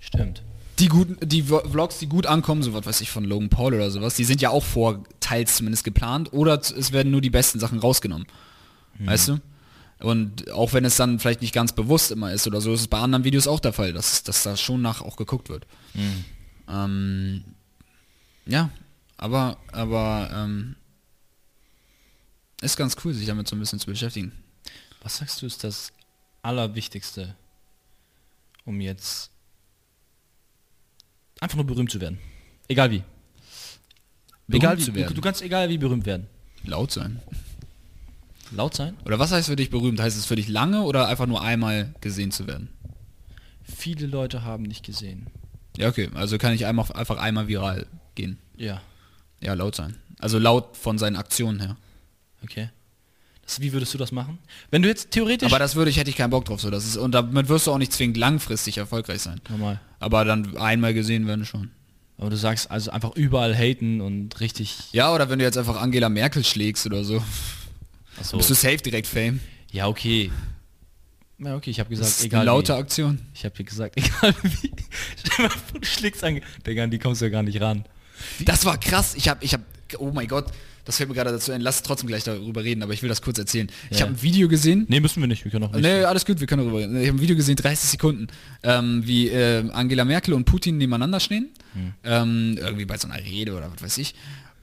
Stimmt. 0.00 0.42
Die 0.78 0.88
guten, 0.88 1.16
die 1.28 1.42
Vlogs, 1.42 1.98
die 1.98 2.08
gut 2.08 2.26
ankommen, 2.26 2.62
so 2.62 2.72
was 2.72 2.86
weiß 2.86 3.00
ich 3.00 3.10
von 3.10 3.24
Logan 3.24 3.48
Paul 3.48 3.74
oder 3.74 3.90
sowas, 3.90 4.14
die 4.14 4.24
sind 4.24 4.40
ja 4.40 4.50
auch 4.50 4.64
vor 4.64 5.04
teils 5.20 5.56
zumindest 5.56 5.84
geplant 5.84 6.32
oder 6.32 6.58
es 6.58 6.92
werden 6.92 7.12
nur 7.12 7.20
die 7.20 7.30
besten 7.30 7.60
Sachen 7.60 7.78
rausgenommen. 7.78 8.26
Weißt 8.98 9.28
du? 9.28 9.40
Und 10.00 10.50
auch 10.50 10.72
wenn 10.72 10.84
es 10.84 10.96
dann 10.96 11.18
vielleicht 11.18 11.40
nicht 11.40 11.54
ganz 11.54 11.72
bewusst 11.72 12.10
immer 12.10 12.32
ist 12.32 12.46
oder 12.46 12.60
so, 12.60 12.72
ist 12.72 12.80
es 12.80 12.88
bei 12.88 12.98
anderen 12.98 13.24
Videos 13.24 13.46
auch 13.46 13.60
der 13.60 13.72
Fall, 13.72 13.92
dass, 13.92 14.22
dass 14.22 14.42
da 14.42 14.56
schon 14.56 14.82
nach 14.82 15.02
auch 15.02 15.16
geguckt 15.16 15.48
wird. 15.48 15.66
Ähm, 16.68 17.44
ja, 18.46 18.70
aber, 19.16 19.56
aber 19.72 20.30
ähm, 20.32 20.76
ist 22.60 22.76
ganz 22.76 22.96
cool, 23.04 23.14
sich 23.14 23.26
damit 23.26 23.48
so 23.48 23.56
ein 23.56 23.60
bisschen 23.60 23.78
zu 23.78 23.86
beschäftigen. 23.86 24.32
Was 25.02 25.18
sagst 25.18 25.40
du 25.42 25.46
ist 25.46 25.64
das 25.64 25.92
Allerwichtigste, 26.42 27.34
um 28.64 28.80
jetzt 28.80 29.30
einfach 31.44 31.56
nur 31.56 31.66
berühmt 31.66 31.90
zu 31.90 32.00
werden? 32.00 32.18
Egal 32.68 32.90
wie. 32.90 33.02
Berühmt 34.46 34.62
egal 34.64 34.78
wie. 34.78 34.82
zu 34.82 34.90
Du, 34.92 34.96
werden. 34.98 35.14
du 35.14 35.20
kannst 35.20 35.42
egal 35.42 35.68
wie 35.68 35.78
berühmt 35.78 36.04
werden. 36.06 36.26
Laut 36.64 36.90
sein. 36.90 37.20
Laut 38.50 38.74
sein? 38.74 38.96
Oder 39.04 39.18
was 39.18 39.32
heißt 39.32 39.48
für 39.48 39.56
dich 39.56 39.70
berühmt? 39.70 40.00
Heißt 40.00 40.16
es 40.16 40.26
für 40.26 40.36
dich 40.36 40.48
lange 40.48 40.82
oder 40.82 41.08
einfach 41.08 41.26
nur 41.26 41.40
einmal 41.42 41.94
gesehen 42.00 42.30
zu 42.30 42.46
werden? 42.46 42.68
Viele 43.62 44.06
Leute 44.06 44.42
haben 44.42 44.68
dich 44.68 44.82
gesehen. 44.82 45.26
Ja, 45.76 45.88
okay. 45.88 46.10
Also 46.14 46.38
kann 46.38 46.52
ich 46.52 46.66
einmal, 46.66 46.90
einfach 46.92 47.16
einmal 47.18 47.48
viral 47.48 47.86
gehen. 48.14 48.38
Ja, 48.56 48.80
Ja, 49.40 49.54
laut 49.54 49.74
sein. 49.74 49.96
Also 50.18 50.38
laut 50.38 50.76
von 50.76 50.98
seinen 50.98 51.16
Aktionen 51.16 51.60
her. 51.60 51.76
okay. 52.42 52.68
Das, 53.44 53.60
wie 53.60 53.72
würdest 53.72 53.92
du 53.94 53.98
das 53.98 54.10
machen? 54.12 54.38
Wenn 54.70 54.82
du 54.82 54.88
jetzt 54.88 55.10
theoretisch... 55.10 55.50
Aber 55.50 55.58
das 55.58 55.74
würde 55.74 55.90
ich, 55.90 55.98
hätte 55.98 56.10
ich 56.10 56.16
keinen 56.16 56.30
Bock 56.30 56.44
drauf. 56.46 56.60
So, 56.60 56.70
das 56.70 56.86
ist, 56.86 56.96
und 56.96 57.12
damit 57.12 57.48
wirst 57.48 57.66
du 57.66 57.72
auch 57.72 57.78
nicht 57.78 57.92
zwingend 57.92 58.16
langfristig 58.16 58.78
erfolgreich 58.78 59.20
sein. 59.22 59.40
Normal. 59.48 59.80
Aber 60.00 60.24
dann 60.24 60.56
einmal 60.56 60.94
gesehen 60.94 61.26
werden 61.26 61.44
schon. 61.44 61.70
Aber 62.16 62.30
du 62.30 62.36
sagst 62.36 62.70
also 62.70 62.90
einfach 62.90 63.14
überall 63.16 63.54
haten 63.54 64.00
und 64.00 64.40
richtig. 64.40 64.78
Ja, 64.92 65.12
oder 65.12 65.28
wenn 65.28 65.38
du 65.40 65.44
jetzt 65.44 65.58
einfach 65.58 65.80
Angela 65.80 66.08
Merkel 66.08 66.44
schlägst 66.44 66.86
oder 66.86 67.04
so, 67.04 67.22
Achso. 68.18 68.36
bist 68.36 68.50
du 68.50 68.54
safe 68.54 68.76
direkt 68.78 69.06
Fame. 69.08 69.40
Ja, 69.72 69.88
okay. 69.88 70.30
Ja, 71.38 71.56
okay, 71.56 71.70
ich 71.70 71.80
habe 71.80 71.90
Das 71.90 71.98
gesagt, 71.98 72.18
ist 72.20 72.24
egal. 72.24 72.46
laute 72.46 72.72
wie. 72.72 72.78
Aktion. 72.78 73.18
Ich 73.34 73.44
habe 73.44 73.56
dir 73.56 73.64
gesagt, 73.64 73.96
egal 73.96 74.34
wie. 74.42 74.70
Du 74.70 75.84
schlägst 75.84 76.22
an. 76.22 76.40
Digga, 76.66 76.84
an 76.84 76.90
die 76.90 76.98
kommst 76.98 77.20
du 77.20 77.26
ja 77.26 77.30
gar 77.30 77.42
nicht 77.42 77.60
ran. 77.60 77.84
Das 78.44 78.64
war 78.64 78.78
krass. 78.78 79.14
Ich 79.16 79.28
habe, 79.28 79.44
ich 79.44 79.52
habe, 79.52 79.64
oh 79.98 80.12
mein 80.12 80.28
Gott, 80.28 80.46
das 80.84 80.96
fällt 80.96 81.08
mir 81.08 81.14
gerade 81.14 81.30
dazu 81.30 81.52
ein. 81.52 81.60
Lass 81.60 81.82
trotzdem 81.82 82.06
gleich 82.08 82.24
darüber 82.24 82.62
reden, 82.64 82.82
aber 82.82 82.92
ich 82.92 83.02
will 83.02 83.08
das 83.08 83.22
kurz 83.22 83.38
erzählen. 83.38 83.68
Ich 83.90 83.98
Ja. 83.98 84.06
habe 84.06 84.14
ein 84.16 84.22
Video 84.22 84.48
gesehen. 84.48 84.84
Nee, 84.88 85.00
müssen 85.00 85.20
wir 85.20 85.26
nicht. 85.26 85.44
Wir 85.44 85.50
können 85.50 85.64
auch 85.64 85.72
nicht. 85.72 85.82
Nee, 85.82 86.04
alles 86.04 86.24
gut, 86.24 86.40
wir 86.40 86.46
können 86.46 86.62
darüber 86.62 86.80
reden. 86.80 87.00
Ich 87.00 87.08
habe 87.08 87.18
ein 87.18 87.22
Video 87.22 87.36
gesehen, 87.36 87.56
30 87.56 87.90
Sekunden, 87.90 88.26
ähm, 88.62 89.02
wie 89.06 89.28
äh, 89.28 89.68
Angela 89.70 90.04
Merkel 90.04 90.34
und 90.34 90.44
Putin 90.44 90.76
nebeneinander 90.78 91.20
stehen. 91.20 91.50
Hm. 91.74 91.92
Ähm, 92.04 92.58
irgendwie 92.60 92.84
bei 92.84 92.96
so 92.98 93.08
einer 93.08 93.22
Rede 93.24 93.54
oder 93.54 93.70
was 93.72 93.82
weiß 93.82 93.98
ich. 93.98 94.14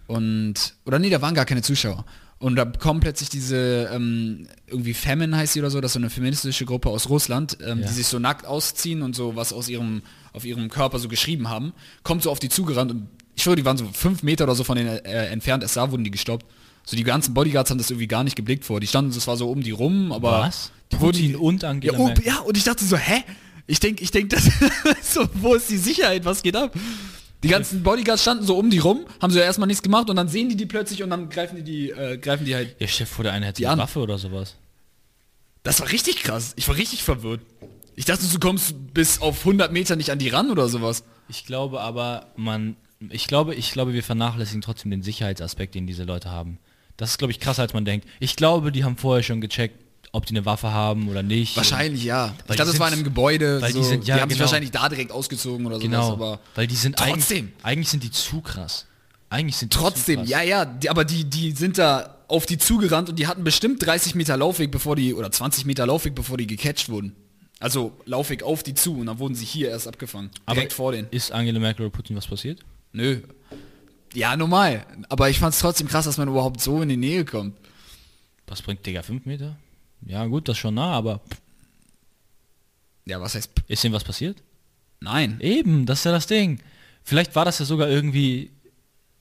Und, 0.07 0.55
oder 0.85 0.99
nee, 0.99 1.09
da 1.09 1.21
waren 1.21 1.33
gar 1.35 1.45
keine 1.45 1.61
Zuschauer. 1.61 2.05
Und 2.39 2.55
da 2.55 2.65
kommen 2.65 3.01
plötzlich 3.01 3.29
diese, 3.29 3.89
ähm, 3.93 4.47
irgendwie 4.67 4.95
Femin 4.95 5.35
heißt 5.35 5.53
sie 5.53 5.59
oder 5.59 5.69
so, 5.69 5.79
das 5.79 5.91
ist 5.91 5.93
so 5.93 5.99
eine 5.99 6.09
feministische 6.09 6.65
Gruppe 6.65 6.89
aus 6.89 7.07
Russland, 7.07 7.57
ähm, 7.63 7.81
Ja. 7.81 7.87
die 7.87 7.93
sich 7.93 8.07
so 8.07 8.17
nackt 8.17 8.45
ausziehen 8.47 9.03
und 9.03 9.15
so 9.15 9.35
was 9.35 9.53
aus 9.53 9.69
ihrem, 9.69 10.01
auf 10.33 10.43
ihrem 10.43 10.69
Körper 10.69 10.97
so 10.97 11.07
geschrieben 11.07 11.49
haben, 11.49 11.71
kommt 12.01 12.23
so 12.23 12.31
auf 12.31 12.39
die 12.39 12.49
zugerannt 12.49 12.89
und 12.91 13.07
ich 13.41 13.43
schwöre, 13.43 13.55
die 13.55 13.65
waren 13.65 13.77
so 13.77 13.89
fünf 13.91 14.21
Meter 14.21 14.43
oder 14.43 14.53
so 14.53 14.63
von 14.63 14.77
denen 14.77 15.03
äh, 15.03 15.25
entfernt, 15.27 15.63
erst 15.63 15.75
da 15.75 15.91
wurden 15.91 16.03
die 16.03 16.11
gestoppt. 16.11 16.45
So 16.85 16.95
die 16.95 17.03
ganzen 17.03 17.33
Bodyguards 17.33 17.71
haben 17.71 17.79
das 17.79 17.89
irgendwie 17.89 18.07
gar 18.07 18.23
nicht 18.23 18.35
geblickt 18.35 18.65
vor. 18.65 18.79
Die 18.79 18.87
standen, 18.87 19.13
das 19.13 19.27
war 19.27 19.35
so 19.35 19.49
um 19.49 19.61
die 19.61 19.71
rum, 19.71 20.11
aber 20.11 20.41
Was? 20.41 20.71
die 20.91 20.99
wurden 20.99 21.17
Putin 21.17 21.35
und 21.35 21.63
Angela 21.63 21.97
ja, 21.97 21.99
oh, 21.99 22.13
ja, 22.23 22.39
und 22.39 22.55
ich 22.55 22.63
dachte 22.63 22.85
so, 22.85 22.97
hä? 22.97 23.23
Ich 23.65 23.79
denke, 23.79 24.03
ich 24.03 24.11
denke, 24.11 24.35
das 24.83 25.13
so, 25.13 25.27
wo 25.33 25.55
ist 25.55 25.69
die 25.69 25.77
Sicherheit? 25.77 26.23
Was 26.25 26.43
geht 26.43 26.55
ab? 26.55 26.73
Die 27.43 27.47
ganzen 27.47 27.81
Bodyguards 27.81 28.21
standen 28.21 28.45
so 28.45 28.57
um 28.57 28.69
die 28.69 28.77
rum, 28.77 29.05
haben 29.19 29.31
so 29.31 29.39
erstmal 29.39 29.67
nichts 29.67 29.81
gemacht 29.81 30.09
und 30.11 30.15
dann 30.15 30.27
sehen 30.27 30.49
die 30.49 30.55
die 30.55 30.67
plötzlich 30.67 31.01
und 31.01 31.09
dann 31.09 31.29
greifen 31.29 31.55
die 31.57 31.63
die, 31.63 31.89
äh, 31.89 32.17
greifen 32.17 32.45
die 32.45 32.53
halt. 32.53 32.75
Ja, 32.79 32.87
Chef 32.87 33.09
vor 33.09 33.23
der 33.23 33.33
eine 33.33 33.47
hätte 33.47 33.67
eine. 33.67 33.81
Waffe 33.81 33.99
oder 33.99 34.19
sowas. 34.19 34.55
Das 35.63 35.79
war 35.79 35.91
richtig 35.91 36.17
krass. 36.17 36.53
Ich 36.57 36.67
war 36.67 36.75
richtig 36.75 37.03
verwirrt. 37.03 37.41
Ich 37.95 38.05
dachte, 38.05 38.25
du 38.27 38.39
kommst 38.39 38.93
bis 38.93 39.19
auf 39.19 39.39
100 39.39 39.71
Meter 39.71 39.95
nicht 39.95 40.11
an 40.11 40.19
die 40.19 40.29
ran 40.29 40.51
oder 40.51 40.69
sowas. 40.69 41.03
Ich 41.29 41.45
glaube 41.45 41.81
aber, 41.81 42.27
man, 42.35 42.75
ich 43.09 43.27
glaube, 43.27 43.55
ich 43.55 43.71
glaube, 43.71 43.93
wir 43.93 44.03
vernachlässigen 44.03 44.61
trotzdem 44.61 44.91
den 44.91 45.03
Sicherheitsaspekt, 45.03 45.75
den 45.75 45.87
diese 45.87 46.03
Leute 46.03 46.29
haben. 46.29 46.57
Das 46.97 47.11
ist, 47.11 47.17
glaube 47.17 47.31
ich, 47.31 47.39
krasser, 47.39 47.63
als 47.63 47.73
man 47.73 47.85
denkt. 47.85 48.07
Ich 48.19 48.35
glaube, 48.35 48.71
die 48.71 48.83
haben 48.83 48.97
vorher 48.97 49.23
schon 49.23 49.41
gecheckt, 49.41 49.75
ob 50.11 50.25
die 50.25 50.33
eine 50.35 50.45
Waffe 50.45 50.71
haben 50.71 51.07
oder 51.09 51.23
nicht. 51.23 51.55
Wahrscheinlich 51.55 52.03
ja. 52.03 52.27
Ich 52.27 52.45
glaube, 52.45 52.63
die 52.63 52.71
das 52.71 52.79
war 52.79 52.87
in 52.89 52.93
einem 52.95 53.03
Gebäude. 53.03 53.61
weil 53.61 53.71
die 53.71 53.77
so. 53.79 53.83
sind- 53.83 54.05
ja, 54.07 54.15
die 54.15 54.21
haben 54.21 54.29
sich 54.29 54.37
genau. 54.37 54.49
wahrscheinlich 54.49 54.71
da 54.71 54.89
direkt 54.89 55.11
ausgezogen 55.11 55.65
oder 55.65 55.79
Genau, 55.79 56.01
sowas. 56.03 56.13
Aber 56.13 56.39
weil 56.55 56.67
die 56.67 56.75
sind 56.75 56.97
trotzdem. 56.97 57.37
Eigentlich, 57.45 57.65
eigentlich 57.65 57.89
sind 57.89 58.03
die 58.03 58.11
zu 58.11 58.41
krass. 58.41 58.85
Eigentlich 59.29 59.55
sind 59.55 59.73
die 59.73 59.77
zu 59.77 59.83
Trotzdem, 59.83 60.25
ja, 60.25 60.41
ja, 60.41 60.65
die, 60.65 60.89
aber 60.89 61.05
die, 61.05 61.23
die 61.23 61.51
sind 61.53 61.77
da 61.77 62.17
auf 62.27 62.45
die 62.45 62.57
zugerannt 62.57 63.09
und 63.09 63.17
die 63.17 63.27
hatten 63.27 63.43
bestimmt 63.43 63.85
30 63.85 64.13
Meter 64.15 64.35
Laufweg, 64.37 64.71
bevor 64.71 64.95
die, 64.95 65.13
oder 65.13 65.31
20 65.31 65.65
Meter 65.65 65.85
Laufweg, 65.85 66.13
bevor 66.15 66.37
die 66.37 66.47
gecatcht 66.47 66.89
wurden. 66.89 67.15
Also 67.59 67.93
Laufweg 68.05 68.43
auf 68.43 68.63
die 68.63 68.73
zu 68.73 68.97
und 68.97 69.05
dann 69.05 69.19
wurden 69.19 69.35
sie 69.35 69.45
hier 69.45 69.69
erst 69.69 69.87
abgefangen. 69.87 70.31
Direkt 70.49 70.73
vor 70.73 70.91
denen. 70.91 71.07
Ist 71.11 71.31
Angela 71.31 71.59
Merkel 71.59 71.85
oder 71.85 71.91
Putin 71.95 72.15
was 72.15 72.27
passiert? 72.27 72.59
Nö. 72.93 73.21
Ja, 74.13 74.35
normal. 74.35 74.85
Aber 75.09 75.29
ich 75.29 75.39
fand 75.39 75.53
es 75.53 75.59
trotzdem 75.59 75.87
krass, 75.87 76.05
dass 76.05 76.17
man 76.17 76.27
überhaupt 76.27 76.59
so 76.61 76.81
in 76.81 76.89
die 76.89 76.97
Nähe 76.97 77.23
kommt. 77.25 77.55
Was 78.47 78.61
bringt 78.61 78.85
Digga 78.85 79.01
5 79.03 79.25
Meter? 79.25 79.55
Ja 80.05 80.25
gut, 80.25 80.47
das 80.49 80.57
ist 80.57 80.61
schon 80.61 80.73
nah, 80.73 80.91
aber 80.91 81.21
Ja, 83.05 83.21
was 83.21 83.35
heißt? 83.35 83.51
ist 83.67 83.83
dem 83.83 83.93
was 83.93 84.03
passiert? 84.03 84.41
Nein. 84.99 85.37
Eben, 85.39 85.85
das 85.85 85.99
ist 85.99 86.05
ja 86.05 86.11
das 86.11 86.27
Ding. 86.27 86.59
Vielleicht 87.03 87.35
war 87.35 87.45
das 87.45 87.59
ja 87.59 87.65
sogar 87.65 87.87
irgendwie, 87.89 88.51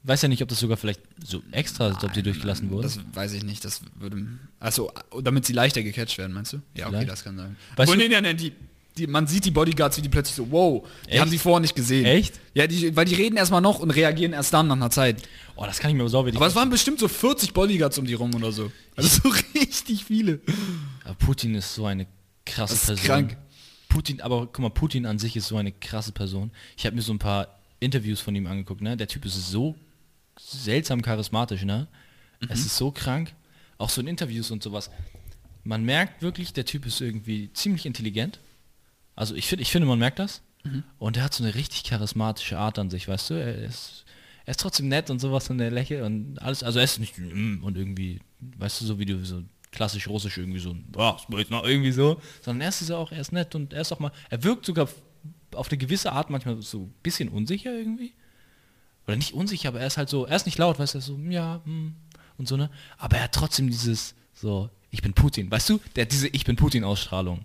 weiß 0.03 0.23
ja 0.23 0.29
nicht, 0.29 0.43
ob 0.43 0.49
das 0.49 0.59
sogar 0.61 0.77
vielleicht 0.77 1.01
so 1.25 1.43
extra 1.53 1.89
ist, 1.89 2.05
ob 2.05 2.15
sie 2.15 2.23
durchgelassen 2.23 2.71
wurde. 2.71 2.83
Das 2.83 2.99
weiß 3.15 3.33
ich 3.33 3.45
nicht. 3.45 3.65
Das 3.65 3.81
würde. 3.95 4.27
Achso, 4.59 4.93
damit 5.23 5.47
sie 5.47 5.53
leichter 5.55 5.83
gecatcht 5.83 6.19
werden, 6.19 6.33
meinst 6.35 6.53
du? 6.53 6.59
Ja, 6.75 6.87
okay, 6.87 6.97
Vielleicht. 6.97 7.11
das 7.11 7.25
kann 7.25 7.37
sein. 7.37 7.57
Weißt 7.77 7.91
Obwohl, 7.91 7.97
du- 8.05 8.09
nee, 8.09 8.21
nee, 8.21 8.21
nee, 8.21 8.35
die, 8.35 8.53
die, 9.01 9.07
man 9.07 9.27
sieht 9.27 9.45
die 9.45 9.51
Bodyguards, 9.51 9.97
wie 9.97 10.03
die 10.03 10.09
plötzlich 10.09 10.37
so, 10.37 10.51
wow, 10.51 10.87
die 11.07 11.11
Echt? 11.13 11.21
haben 11.21 11.31
sie 11.31 11.39
vorher 11.39 11.61
nicht 11.61 11.75
gesehen. 11.75 12.05
Echt? 12.05 12.39
Ja, 12.55 12.67
die, 12.67 12.95
weil 12.95 13.05
die 13.05 13.15
reden 13.15 13.37
erstmal 13.37 13.61
noch 13.61 13.81
und 13.81 13.91
reagieren 13.91 14.33
erst 14.33 14.53
dann 14.55 14.69
nach 14.69 14.77
einer 14.77 14.91
Zeit. 14.91 15.23
Oh, 15.57 15.65
das 15.67 15.79
kann 15.79 15.91
ich 15.91 15.97
mir 15.97 16.03
aber 16.03 16.11
sauber 16.11 16.31
Aber 16.35 16.47
es 16.47 16.55
waren 16.55 16.71
bestimmt 16.71 16.99
so 17.01 17.09
40 17.09 17.53
Bodyguards 17.53 17.99
um 17.99 18.07
die 18.07 18.15
rum 18.15 18.35
oder 18.35 18.53
so. 18.53 18.71
Also 18.97 19.09
so 19.23 19.35
richtig 19.59 20.05
viele. 20.05 20.41
Aber 21.05 21.15
Putin 21.15 21.55
ist 21.55 21.75
so 21.75 21.87
eine 21.87 22.07
krasse 22.47 22.75
Das 22.75 22.83
ist 22.83 22.87
Person. 22.87 23.07
krank. 23.07 23.37
Putin, 23.89 24.21
aber 24.21 24.47
guck 24.47 24.61
mal, 24.61 24.71
Putin 24.71 25.05
an 25.05 25.19
sich 25.19 25.37
ist 25.37 25.49
so 25.49 25.57
eine 25.57 25.73
krasse 25.73 26.13
Person. 26.13 26.53
Ich 26.77 26.87
habe 26.87 26.95
mir 26.97 27.03
so 27.03 27.13
ein 27.13 27.19
paar 27.19 27.59
Interviews 27.81 28.21
von 28.21 28.35
ihm 28.35 28.47
angeguckt, 28.47 28.81
ne? 28.83 28.97
Der 28.97 29.09
Typ 29.09 29.25
ist 29.25 29.35
so 29.51 29.75
seltsam 30.39 31.03
charismatisch, 31.03 31.65
ne? 31.65 31.89
Mhm. 32.41 32.49
Es 32.51 32.61
ist 32.61 32.77
so 32.77 32.91
krank. 32.91 33.33
Auch 33.79 33.91
so 33.91 34.01
in 34.01 34.07
Interviews 34.07 34.51
und 34.51 34.63
sowas. 34.63 34.91
Man 35.65 35.85
merkt 35.85 36.23
wirklich, 36.23 36.53
der 36.53 36.65
Typ 36.65 36.87
ist 36.87 37.01
irgendwie 37.01 37.51
ziemlich 37.53 37.85
intelligent. 37.87 38.39
Also 39.21 39.35
ich 39.35 39.49
finde, 39.49 39.63
ich 39.63 39.71
finde, 39.71 39.87
man 39.87 39.99
merkt 39.99 40.19
das. 40.19 40.41
Mhm. 40.65 40.83
Und 40.99 41.19
er 41.19 41.25
hat 41.25 41.35
so 41.35 41.45
eine 41.45 41.55
richtig 41.55 41.85
charismatische 41.85 42.59
Art 42.59 42.79
an 42.79 42.89
sich, 42.89 43.07
weißt 43.07 43.29
du? 43.29 43.35
Er 43.35 43.55
ist, 43.55 44.07
er 44.47 44.53
ist 44.53 44.61
trotzdem 44.61 44.89
nett 44.89 45.11
und 45.11 45.19
sowas 45.19 45.51
und 45.51 45.61
er 45.61 45.71
lächelt 45.71 46.03
und 46.05 46.41
alles. 46.41 46.63
Also 46.63 46.79
er 46.79 46.87
ist 46.87 46.99
nicht 46.99 47.19
mm, 47.19 47.63
und 47.63 47.77
irgendwie, 47.77 48.21
weißt 48.57 48.81
du, 48.81 48.87
so 48.87 48.99
wie 48.99 49.05
du 49.05 49.23
so 49.27 49.43
klassisch 49.73 50.09
russisch 50.09 50.39
irgendwie 50.39 50.59
so, 50.59 50.75
irgendwie 51.67 51.93
so, 51.93 52.19
sondern 52.41 52.63
er 52.63 52.69
ist 52.71 52.81
dieser 52.81 52.97
auch, 52.97 53.13
er 53.13 53.21
ist 53.21 53.31
nett 53.31 53.55
und 53.55 53.75
er 53.75 53.83
ist 53.83 53.93
auch 53.93 53.99
mal, 53.99 54.11
er 54.31 54.43
wirkt 54.43 54.65
sogar 54.65 54.89
auf 55.55 55.69
eine 55.69 55.77
gewisse 55.77 56.13
Art 56.13 56.31
manchmal 56.31 56.63
so 56.63 56.85
ein 56.85 56.95
bisschen 57.03 57.29
unsicher 57.29 57.75
irgendwie. 57.75 58.15
Oder 59.07 59.17
nicht 59.17 59.35
unsicher, 59.35 59.69
aber 59.69 59.81
er 59.81 59.87
ist 59.87 59.99
halt 59.99 60.09
so, 60.09 60.25
er 60.25 60.37
ist 60.37 60.47
nicht 60.47 60.57
laut, 60.57 60.79
weißt 60.79 60.95
du, 60.95 60.97
er 60.97 61.01
ist 61.01 61.07
so, 61.07 61.19
ja, 61.29 61.61
hm, 61.65 61.95
und 62.39 62.49
so, 62.49 62.57
ne? 62.57 62.71
Aber 62.97 63.19
er 63.19 63.25
hat 63.25 63.33
trotzdem 63.33 63.67
dieses, 63.67 64.15
so, 64.33 64.71
ich 64.91 65.03
bin 65.03 65.13
Putin, 65.13 65.51
weißt 65.51 65.69
du? 65.69 65.79
Der 65.95 66.07
hat 66.07 66.13
diese 66.13 66.29
Ich 66.29 66.47
bin 66.47 66.57
Putin-Ausstrahlung. 66.57 67.45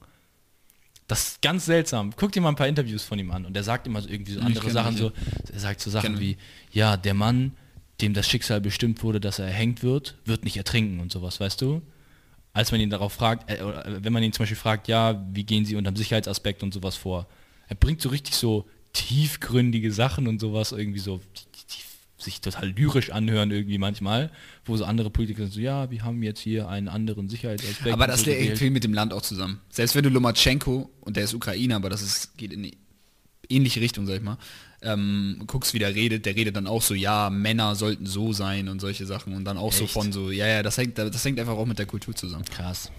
Das 1.08 1.28
ist 1.28 1.41
ganz 1.41 1.66
seltsam. 1.66 2.14
Guck 2.16 2.32
dir 2.32 2.41
mal 2.41 2.49
ein 2.49 2.56
paar 2.56 2.68
Interviews 2.68 3.03
von 3.03 3.20
ihm 3.20 3.32
an 3.32 3.45
und 3.45 3.56
er 3.56 3.64
sagt 3.64 3.86
immer 3.86 4.01
so 4.01 4.10
irgendwie 4.10 4.34
so 4.34 4.39
andere 4.39 4.72
Sachen 4.72 4.97
so. 4.97 5.12
Er 5.53 5.60
sagt 5.60 5.80
so 5.80 5.91
Sachen 5.91 6.20
wie, 6.20 6.38
ja, 6.72 6.97
der 6.97 7.14
Mann, 7.14 7.53
dem 8.01 8.14
das 8.14 8.28
Schicksal 8.28 8.60
bestimmt 8.60 9.03
wurde, 9.03 9.20
dass 9.20 9.39
er 9.39 9.45
erhängt 9.45 9.84
wird, 9.84 10.16
wird 10.26 10.43
nicht 10.43 10.58
ertrinken 10.58 10.99
und 10.99 11.12
sowas, 11.12 11.39
weißt 11.39 11.62
du? 11.62 11.82
Als 12.53 12.72
man 12.72 12.82
ihn 12.82 12.89
darauf 12.89 13.14
fragt, 13.14 13.49
äh, 13.49 13.58
äh, 13.58 14.03
wenn 14.03 14.14
man 14.14 14.24
ihn 14.24 14.34
zum 14.34 14.43
Beispiel 14.43 14.58
fragt, 14.58 14.88
ja, 14.88 15.24
wie 15.32 15.43
gehen 15.43 15.66
Sie 15.66 15.76
unter 15.76 15.91
dem 15.91 15.97
Sicherheitsaspekt 15.97 16.64
und 16.64 16.74
sowas 16.74 16.95
vor? 16.95 17.28
Er 17.68 17.76
bringt 17.76 18.01
so 18.01 18.10
richtig 18.10 18.36
so 18.36 18.66
tiefgründige 18.93 19.91
Sachen 19.91 20.28
und 20.28 20.39
sowas 20.39 20.72
irgendwie 20.72 20.99
so, 20.99 21.20
sich 22.26 22.41
total 22.41 22.69
lyrisch 22.69 23.09
anhören 23.11 23.51
irgendwie 23.51 23.78
manchmal, 23.78 24.32
wo 24.65 24.76
so 24.76 24.86
andere 24.86 25.09
Politiker 25.09 25.47
so, 25.47 25.59
ja, 25.59 25.89
wir 25.89 26.03
haben 26.03 26.21
jetzt 26.23 26.41
hier 26.41 26.67
einen 26.67 26.88
anderen 26.88 27.30
Sicherheitsaspekt. 27.30 27.93
Aber 27.93 28.07
das 28.07 28.19
so 28.19 28.26
gewählt. 28.26 28.57
viel 28.57 28.71
mit 28.71 28.84
dem 28.84 28.93
Land 28.93 29.13
auch 29.13 29.21
zusammen. 29.21 29.61
Selbst 29.69 29.95
wenn 29.95 30.03
du 30.03 30.09
Lomachenko, 30.09 30.89
und 31.01 31.15
der 31.15 31.23
ist 31.23 31.34
Ukrainer, 31.34 31.78
aber 31.78 31.89
das 31.89 32.01
ist, 32.01 32.38
geht 32.38 32.51
in 32.51 32.63
die 32.63 32.78
ähnliche 33.49 33.80
Richtung, 33.82 34.05
sag 34.05 34.17
ich 34.17 34.21
mal, 34.21 34.38
ähm, 34.82 35.43
guckst, 35.47 35.73
wie 35.73 35.80
der 35.80 35.95
redet, 35.95 36.26
der 36.26 36.36
redet 36.36 36.55
dann 36.55 36.67
auch 36.67 36.82
so, 36.82 36.93
ja, 36.93 37.30
Männer 37.30 37.76
sollten 37.76 38.05
so 38.05 38.34
sein 38.34 38.67
und 38.67 38.80
solche 38.80 39.05
Sachen 39.05 39.34
und 39.34 39.45
dann 39.45 39.57
auch 39.57 39.73
so 39.73 39.86
Echt? 39.86 39.93
von 39.93 40.11
so, 40.11 40.32
ja, 40.32 40.47
ja, 40.47 40.63
das 40.63 40.78
hängt, 40.78 40.97
das 40.97 41.23
hängt 41.23 41.39
einfach 41.39 41.53
auch 41.53 41.65
mit 41.65 41.80
der 41.80 41.86
Kultur 41.86 42.15
zusammen. 42.15 42.45
Krass. 42.45 42.91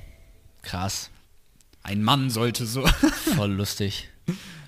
Krass. 0.62 1.10
Ein 1.82 2.02
Mann 2.02 2.30
sollte 2.30 2.66
so. 2.66 2.84
Voll 3.36 3.52
lustig. 3.52 4.08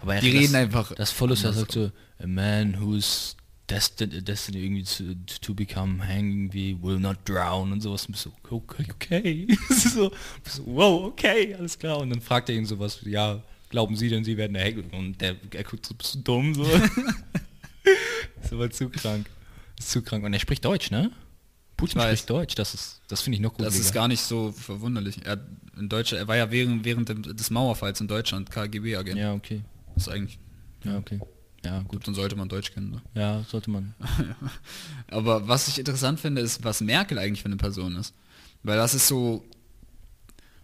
Aber 0.00 0.14
er 0.14 0.20
Die 0.20 0.32
das, 0.32 0.40
reden 0.40 0.54
einfach 0.54 0.94
Das 0.94 1.10
voll 1.10 1.30
lustig. 1.30 1.46
Er 1.46 1.52
sagt 1.52 1.72
so, 1.72 1.90
a 2.20 2.26
man 2.26 2.80
who's 2.80 3.36
destined, 3.68 4.26
destined 4.26 4.56
irgendwie 4.56 4.84
to, 4.84 5.14
to 5.40 5.54
become 5.54 6.06
hanging 6.06 6.52
wie 6.52 6.76
will 6.80 6.98
not 6.98 7.18
drown 7.24 7.72
und 7.72 7.80
sowas. 7.80 8.06
Und 8.06 8.16
so, 8.16 8.32
okay, 8.50 8.86
okay. 8.90 9.48
so, 9.70 10.10
so, 10.44 10.62
wow, 10.66 11.04
okay, 11.04 11.54
alles 11.54 11.78
klar. 11.78 11.98
Und 11.98 12.10
dann 12.10 12.20
fragt 12.20 12.48
er 12.48 12.56
ihn 12.56 12.66
sowas, 12.66 13.00
ja, 13.04 13.42
glauben 13.68 13.96
Sie 13.96 14.08
denn, 14.08 14.24
Sie 14.24 14.36
werden 14.36 14.56
erhängt? 14.56 14.92
Und 14.92 15.20
der, 15.20 15.36
er 15.52 15.64
guckt 15.64 15.86
so, 15.86 15.94
bist 15.94 16.14
du 16.16 16.18
dumm? 16.20 16.54
So. 16.54 16.64
ist 18.42 18.52
aber 18.52 18.70
zu 18.70 18.88
krank. 18.88 19.26
Ist 19.78 19.90
zu 19.90 20.02
krank. 20.02 20.24
Und 20.24 20.32
er 20.32 20.40
spricht 20.40 20.64
Deutsch, 20.64 20.90
ne? 20.90 21.10
Putin 21.76 22.00
spricht 22.00 22.28
Deutsch, 22.28 22.56
das 22.56 22.74
ist, 22.74 23.00
das 23.06 23.20
finde 23.20 23.36
ich 23.36 23.40
noch 23.40 23.54
gut. 23.54 23.64
Das 23.64 23.78
ist 23.78 23.92
gar 23.92 24.08
nicht 24.08 24.20
so 24.20 24.50
verwunderlich. 24.50 25.24
Er, 25.24 25.38
in 25.78 25.88
Deutschland, 25.88 26.24
er 26.24 26.26
war 26.26 26.36
ja 26.36 26.50
während, 26.50 26.84
während 26.84 27.08
des 27.08 27.50
Mauerfalls 27.50 28.00
in 28.00 28.08
Deutschland 28.08 28.50
KGB-Agent. 28.50 29.16
Ja, 29.16 29.32
okay. 29.32 29.62
Das 29.94 30.08
ist 30.08 30.12
eigentlich, 30.12 30.40
Ja, 30.82 30.98
okay. 30.98 31.20
Ja, 31.64 31.82
gut. 31.82 32.06
dann 32.06 32.14
sollte 32.14 32.36
man 32.36 32.48
Deutsch 32.48 32.72
kennen. 32.72 32.90
Ne? 32.90 33.02
Ja, 33.14 33.44
sollte 33.48 33.70
man. 33.70 33.94
Aber 35.10 35.48
was 35.48 35.68
ich 35.68 35.78
interessant 35.78 36.20
finde, 36.20 36.40
ist, 36.40 36.62
was 36.64 36.80
Merkel 36.80 37.18
eigentlich 37.18 37.42
für 37.42 37.46
eine 37.46 37.56
Person 37.56 37.96
ist. 37.96 38.14
Weil 38.62 38.76
das 38.76 38.94
ist 38.94 39.08
so 39.08 39.44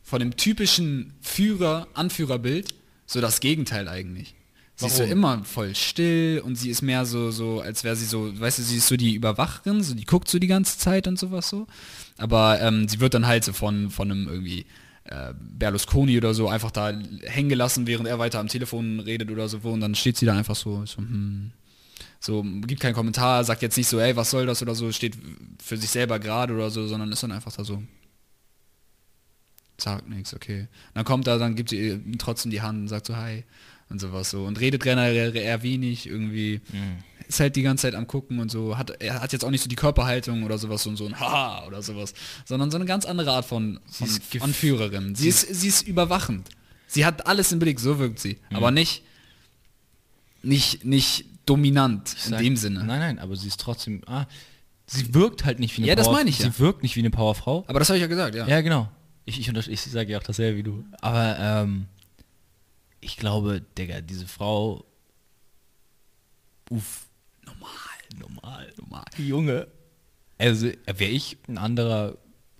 von 0.03 0.21
dem 0.21 0.37
typischen 0.37 1.15
Führer, 1.21 1.89
Anführerbild, 1.95 2.75
so 3.07 3.21
das 3.21 3.41
Gegenteil 3.41 3.89
eigentlich. 3.89 4.35
Sie 4.77 4.87
ist 4.87 4.97
so 4.97 5.03
Warum? 5.03 5.13
immer 5.13 5.45
voll 5.45 5.75
still 5.77 6.43
und 6.45 6.57
sie 6.57 6.69
ist 6.69 6.83
mehr 6.83 7.07
so, 7.07 7.31
so, 7.31 7.61
als 7.61 7.85
wäre 7.85 7.95
sie 7.95 8.07
so, 8.07 8.39
weißt 8.41 8.59
du, 8.59 8.63
sie 8.63 8.79
ist 8.79 8.89
so 8.89 8.97
die 8.97 9.15
Überwacherin, 9.15 9.83
so 9.85 9.95
die 9.95 10.05
guckt 10.05 10.29
so 10.29 10.41
die 10.41 10.49
ganze 10.49 10.79
Zeit 10.79 11.07
und 11.07 11.17
sowas 11.17 11.49
so. 11.49 11.69
Aber 12.19 12.61
ähm, 12.61 12.89
sie 12.89 12.99
wird 12.99 13.15
dann 13.15 13.27
halt 13.27 13.45
so 13.45 13.53
von, 13.53 13.91
von 13.91 14.11
einem 14.11 14.27
irgendwie 14.27 14.67
Berlusconi 15.39 16.17
oder 16.17 16.33
so 16.33 16.49
einfach 16.49 16.71
da 16.71 16.93
hängen 17.25 17.51
gelassen, 17.51 17.87
während 17.87 18.09
er 18.09 18.19
weiter 18.19 18.41
am 18.41 18.49
Telefon 18.49 19.01
redet 19.01 19.31
oder 19.31 19.49
so, 19.49 19.59
und 19.59 19.81
dann 19.81 19.95
steht 19.95 20.17
sie 20.17 20.27
da 20.27 20.37
einfach 20.37 20.57
so, 20.57 20.87
so 20.87 20.99
hm, 20.99 21.53
So, 22.21 22.43
gibt 22.43 22.81
keinen 22.81 22.95
Kommentar, 22.95 23.45
sagt 23.45 23.61
jetzt 23.61 23.77
nicht 23.77 23.89
so, 23.89 23.99
ey, 24.01 24.17
was 24.17 24.31
soll 24.31 24.47
das 24.47 24.63
oder 24.63 24.75
so, 24.75 24.91
steht 24.93 25.19
für 25.63 25.77
sich 25.77 25.91
selber 25.91 26.19
gerade 26.19 26.55
oder 26.55 26.71
so, 26.71 26.87
sondern 26.87 27.13
ist 27.13 27.23
dann 27.23 27.33
einfach 27.33 27.53
da 27.53 27.65
so. 27.65 27.83
Sagt 29.77 30.09
nichts, 30.09 30.35
okay. 30.35 30.69
Dann 30.95 31.05
kommt 31.05 31.27
er, 31.27 31.39
dann 31.39 31.55
gibt 31.55 31.71
sie 31.71 31.91
ihm 31.91 32.17
trotzdem 32.17 32.51
die 32.51 32.63
Hand 32.63 32.79
und 32.79 32.89
sagt 32.89 33.07
so, 33.07 33.17
hi 33.17 33.45
und 33.91 34.01
sowas 34.01 34.31
so. 34.31 34.45
Und 34.45 34.59
redet 34.61 34.83
generell 34.83 35.37
eher 35.37 35.63
wenig, 35.63 36.07
irgendwie. 36.07 36.61
Ist 37.35 37.41
halt 37.41 37.57
die 37.57 37.63
ganze 37.63 37.83
Zeit 37.83 37.97
am 37.97 38.07
gucken 38.07 38.39
und 38.39 38.49
so. 38.49 38.79
Hat, 38.79 38.91
er 39.03 39.21
hat 39.21 39.33
jetzt 39.33 39.45
auch 39.45 39.51
nicht 39.51 39.61
so 39.63 39.69
die 39.69 39.75
Körperhaltung 39.75 40.45
oder 40.45 40.57
sowas 40.57 40.87
und 40.87 40.95
so 40.97 41.05
ein 41.05 41.19
Haha 41.19 41.67
oder 41.67 41.83
sowas, 41.83 42.15
sondern 42.45 42.71
so 42.71 42.77
eine 42.77 42.85
ganz 42.85 43.05
andere 43.07 43.33
Art 43.33 43.45
von, 43.45 43.81
von 43.91 44.09
Anführerin. 44.39 45.17
Sie 45.17 45.29
ist, 45.29 45.41
sie 45.53 45.67
ist 45.67 45.83
überwachend. 45.83 46.49
Sie 46.87 47.05
hat 47.05 47.27
alles 47.27 47.51
im 47.51 47.59
Blick, 47.59 47.81
so 47.81 47.99
wirkt 47.99 48.21
sie. 48.21 48.39
Aber 48.53 48.71
nicht, 48.71 49.03
nicht, 50.45 50.85
nicht 50.85 51.25
dominant 51.45 52.15
in 52.25 52.31
Sag- 52.31 52.39
dem 52.41 52.57
Sinne. 52.57 52.85
Nein, 52.85 53.01
nein, 53.01 53.19
aber 53.19 53.35
sie 53.35 53.49
ist 53.49 53.59
trotzdem. 53.59 54.03
Ah, 54.07 54.27
sie 54.87 55.13
wirkt 55.13 55.45
halt 55.45 55.59
nicht 55.59 55.77
wie 55.77 55.83
eine 55.83 55.89
Ja, 55.89 55.95
das 55.97 56.07
Power- 56.07 56.15
meine 56.15 56.31
ich 56.31 56.39
ja. 56.39 56.47
Sie 56.53 56.59
wirkt 56.61 56.85
nicht 56.85 56.95
wie 56.95 57.01
eine 57.01 57.11
Powerfrau. 57.11 57.65
Aber 57.67 57.81
das 57.81 57.89
habe 57.89 57.97
ich 57.97 58.03
ja 58.03 58.07
gesagt, 58.07 58.37
ja. 58.37 58.47
Ja, 58.47 58.61
genau. 58.61 58.89
Ich, 59.25 59.41
ich, 59.41 59.49
ich 59.69 59.81
sage 59.81 60.13
ja 60.13 60.19
auch 60.19 60.23
dasselbe 60.23 60.57
wie 60.59 60.63
du. 60.63 60.85
Aber 61.01 61.37
ähm, 61.41 61.87
ich 63.01 63.17
glaube, 63.17 63.61
Digga, 63.77 64.03
diese 64.03 64.29
Frau. 64.29 64.85
Uff. 66.71 67.04
Normal, 68.19 68.73
normal. 68.79 69.05
Junge. 69.19 69.67
Also, 70.39 70.67
wäre 70.87 71.11
ich 71.11 71.37
ein 71.49 71.59
anderer 71.59 72.17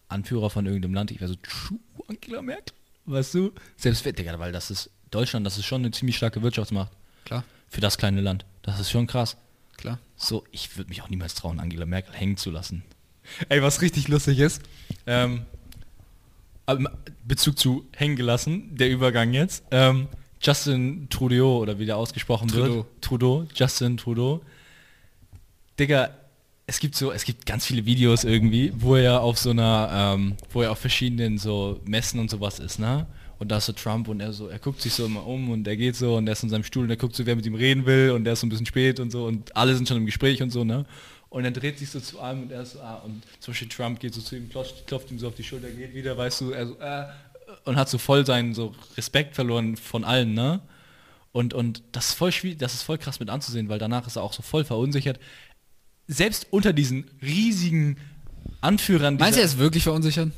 Anführer 0.09 0.51
von 0.51 0.67
irgendeinem 0.67 0.95
Land, 0.95 1.11
ich 1.11 1.21
wäre 1.21 1.29
so, 1.31 1.37
tschu, 1.37 1.79
Angela 2.09 2.43
Merkel. 2.43 2.75
Weißt 3.07 3.35
du? 3.35 3.53
Selbst 3.77 4.05
wenn, 4.05 4.15
Digga, 4.15 4.39
weil 4.39 4.53
das 4.53 4.71
ist 4.71 4.91
Deutschland, 5.11 5.45
das 5.47 5.59
ist 5.59 5.65
schon 5.67 5.83
eine 5.83 5.91
ziemlich 5.91 6.17
starke 6.17 6.43
Wirtschaftsmacht. 6.43 6.93
Klar, 7.25 7.45
Für 7.69 7.81
das 7.81 7.99
kleine 7.99 8.21
Land. 8.21 8.45
Das 8.63 8.81
ist 8.81 8.91
schon 8.91 9.07
krass. 9.07 9.37
klar. 9.77 9.99
So, 10.17 10.45
ich 10.53 10.77
würde 10.77 10.89
mich 10.89 11.03
auch 11.03 11.09
niemals 11.11 11.35
trauen, 11.35 11.59
Angela 11.61 11.85
Merkel 11.87 12.15
hängen 12.15 12.37
zu 12.37 12.51
lassen. 12.51 12.83
Ey, 13.49 13.63
was 13.63 13.81
richtig 13.83 14.09
lustig 14.09 14.39
ist, 14.39 14.63
ähm, 15.07 15.45
Bezug 17.27 17.59
zu 17.59 17.87
hängen 17.95 18.17
gelassen, 18.17 18.75
der 18.77 18.91
Übergang 18.91 19.33
jetzt. 19.33 19.65
Ähm, 19.71 20.09
Justin 20.41 21.09
Trudeau, 21.11 21.59
oder 21.59 21.79
wie 21.79 21.87
der 21.87 21.97
ausgesprochen 21.97 22.49
Trudeau. 22.49 22.75
wird. 22.77 22.87
Trudeau, 23.03 23.47
Justin 23.55 23.97
Trudeau. 23.97 24.43
Digga, 25.79 26.11
es 26.67 26.79
gibt 26.81 26.95
so, 26.95 27.13
es 27.13 27.25
gibt 27.25 27.47
ganz 27.47 27.67
viele 27.67 27.85
Videos 27.85 28.25
irgendwie, 28.25 28.73
wo 28.77 28.97
er 28.97 29.21
auf 29.21 29.39
so 29.39 29.51
einer, 29.51 30.15
ähm, 30.17 30.37
wo 30.51 30.63
er 30.63 30.73
auf 30.73 30.79
verschiedenen 30.79 31.37
so 31.39 31.81
Messen 31.85 32.21
und 32.21 32.31
sowas 32.31 32.59
ist, 32.59 32.79
ne? 32.79 33.07
Und 33.39 33.51
da 33.51 33.59
ist 33.59 33.67
so 33.67 33.73
Trump 33.73 34.09
und 34.09 34.21
er 34.21 34.33
so, 34.33 34.49
er 34.49 34.61
guckt 34.61 34.81
sich 34.81 34.95
so 34.95 35.05
immer 35.05 35.27
um 35.27 35.51
und 35.51 35.67
er 35.67 35.77
geht 35.77 35.97
so 35.97 36.17
und 36.17 36.27
er 36.29 36.33
ist 36.33 36.45
in 36.45 36.49
seinem 36.49 36.63
Stuhl 36.63 36.85
und 36.85 36.91
er 36.91 36.97
guckt 36.97 37.17
so, 37.17 37.27
wer 37.27 37.37
mit 37.37 37.45
ihm 37.45 37.57
reden 37.57 37.85
will 37.85 38.13
und 38.13 38.27
er 38.27 38.35
ist 38.35 38.41
so 38.41 38.47
ein 38.47 38.51
bisschen 38.51 38.67
spät 38.67 39.01
und 39.01 39.11
so 39.11 39.27
und 39.27 39.55
alle 39.57 39.75
sind 39.75 39.89
schon 39.89 39.97
im 39.99 40.07
Gespräch 40.07 40.41
und 40.43 40.51
so, 40.51 40.65
ne? 40.65 40.87
Und 41.29 41.45
er 41.45 41.51
dreht 41.51 41.81
sich 41.81 41.91
so 41.91 41.99
zu 41.99 42.21
einem 42.21 42.45
und 42.45 42.53
er 42.53 42.63
ist 42.63 42.75
so, 42.75 42.81
ah, 42.81 43.03
und 43.05 43.23
zum 43.41 43.53
Beispiel 43.53 43.69
Trump 43.69 43.99
geht 43.99 44.15
so 44.15 44.21
zu 44.21 44.37
ihm, 44.37 44.49
klopft, 44.49 44.87
klopft 44.87 45.11
ihm 45.11 45.19
so 45.19 45.27
auf 45.27 45.35
die 45.35 45.43
Schulter, 45.43 45.69
geht 45.69 45.93
wieder, 45.93 46.17
weißt 46.17 46.43
du, 46.43 46.51
er 46.53 46.67
so, 46.67 46.79
äh, 46.79 47.07
und 47.65 47.77
hat 47.77 47.89
so 47.89 47.99
voll 47.99 48.25
seinen 48.25 48.55
so 48.55 48.73
Respekt 48.97 49.35
verloren 49.35 49.77
von 49.77 50.05
allen, 50.05 50.33
ne? 50.33 50.61
Und, 51.33 51.53
und 51.53 51.83
das 51.91 52.11
ist 52.11 52.15
voll 52.15 52.31
schwierig, 52.31 52.59
das 52.59 52.75
ist 52.75 52.83
voll 52.85 52.97
krass 52.97 53.19
mit 53.19 53.29
anzusehen, 53.29 53.69
weil 53.69 53.81
danach 53.81 54.07
ist 54.07 54.15
er 54.15 54.23
auch 54.23 54.33
so 54.33 54.43
voll 54.43 54.65
verunsichert. 54.65 55.19
Selbst 56.07 56.47
unter 56.51 56.73
diesen 56.73 57.05
riesigen 57.23 57.97
Anführern 58.61 59.17
Meinst 59.17 59.37
du, 59.37 59.41
er 59.41 59.47
ist 59.47 59.59
wirklich 59.59 59.85
verunsichert? 59.85 60.31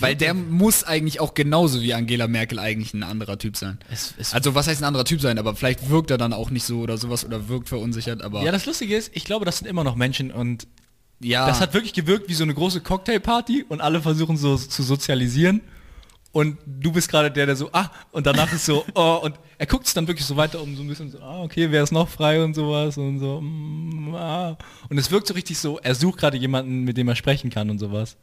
Weil 0.00 0.16
der 0.16 0.32
muss 0.32 0.84
eigentlich 0.84 1.20
auch 1.20 1.34
genauso 1.34 1.82
wie 1.82 1.92
Angela 1.92 2.26
Merkel 2.26 2.58
eigentlich 2.58 2.94
ein 2.94 3.02
anderer 3.02 3.38
Typ 3.38 3.56
sein. 3.56 3.78
Es, 3.90 4.14
es, 4.16 4.32
Also 4.32 4.54
was 4.54 4.66
heißt 4.66 4.80
ein 4.80 4.86
anderer 4.86 5.04
Typ 5.04 5.20
sein, 5.20 5.38
aber 5.38 5.54
vielleicht 5.54 5.90
wirkt 5.90 6.10
er 6.10 6.16
dann 6.16 6.32
auch 6.32 6.50
nicht 6.50 6.64
so 6.64 6.80
oder 6.80 6.96
sowas 6.96 7.24
oder 7.24 7.48
wirkt 7.48 7.68
verunsichert, 7.68 8.22
aber 8.22 8.42
ja, 8.42 8.52
das 8.52 8.64
Lustige 8.64 8.96
ist, 8.96 9.10
ich 9.14 9.24
glaube, 9.24 9.44
das 9.44 9.58
sind 9.58 9.68
immer 9.68 9.84
noch 9.84 9.94
Menschen 9.94 10.30
und 10.30 10.66
ja, 11.20 11.46
das 11.46 11.60
hat 11.60 11.74
wirklich 11.74 11.92
gewirkt 11.92 12.28
wie 12.28 12.34
so 12.34 12.44
eine 12.44 12.54
große 12.54 12.80
Cocktailparty 12.80 13.66
und 13.68 13.80
alle 13.80 14.00
versuchen 14.00 14.36
so 14.36 14.56
zu 14.56 14.82
sozialisieren. 14.82 15.60
Und 16.34 16.58
du 16.66 16.90
bist 16.90 17.08
gerade 17.08 17.30
der, 17.30 17.46
der 17.46 17.54
so, 17.54 17.70
ah, 17.72 17.88
und 18.10 18.26
danach 18.26 18.52
ist 18.52 18.66
so, 18.66 18.84
oh, 18.94 19.20
und 19.22 19.36
er 19.56 19.66
guckt 19.66 19.86
es 19.86 19.94
dann 19.94 20.08
wirklich 20.08 20.26
so 20.26 20.36
weiter 20.36 20.60
um, 20.60 20.74
so 20.74 20.82
ein 20.82 20.88
bisschen 20.88 21.08
so, 21.08 21.20
ah, 21.20 21.44
okay, 21.44 21.70
wer 21.70 21.84
ist 21.84 21.92
noch 21.92 22.08
frei 22.08 22.42
und 22.42 22.54
sowas 22.54 22.98
und 22.98 23.20
so, 23.20 23.40
mm, 23.40 24.14
ah. 24.16 24.58
Und 24.88 24.98
es 24.98 25.12
wirkt 25.12 25.28
so 25.28 25.34
richtig 25.34 25.56
so, 25.56 25.78
er 25.78 25.94
sucht 25.94 26.18
gerade 26.18 26.36
jemanden, 26.36 26.82
mit 26.82 26.96
dem 26.96 27.06
er 27.06 27.14
sprechen 27.14 27.50
kann 27.50 27.70
und 27.70 27.78
sowas. 27.78 28.16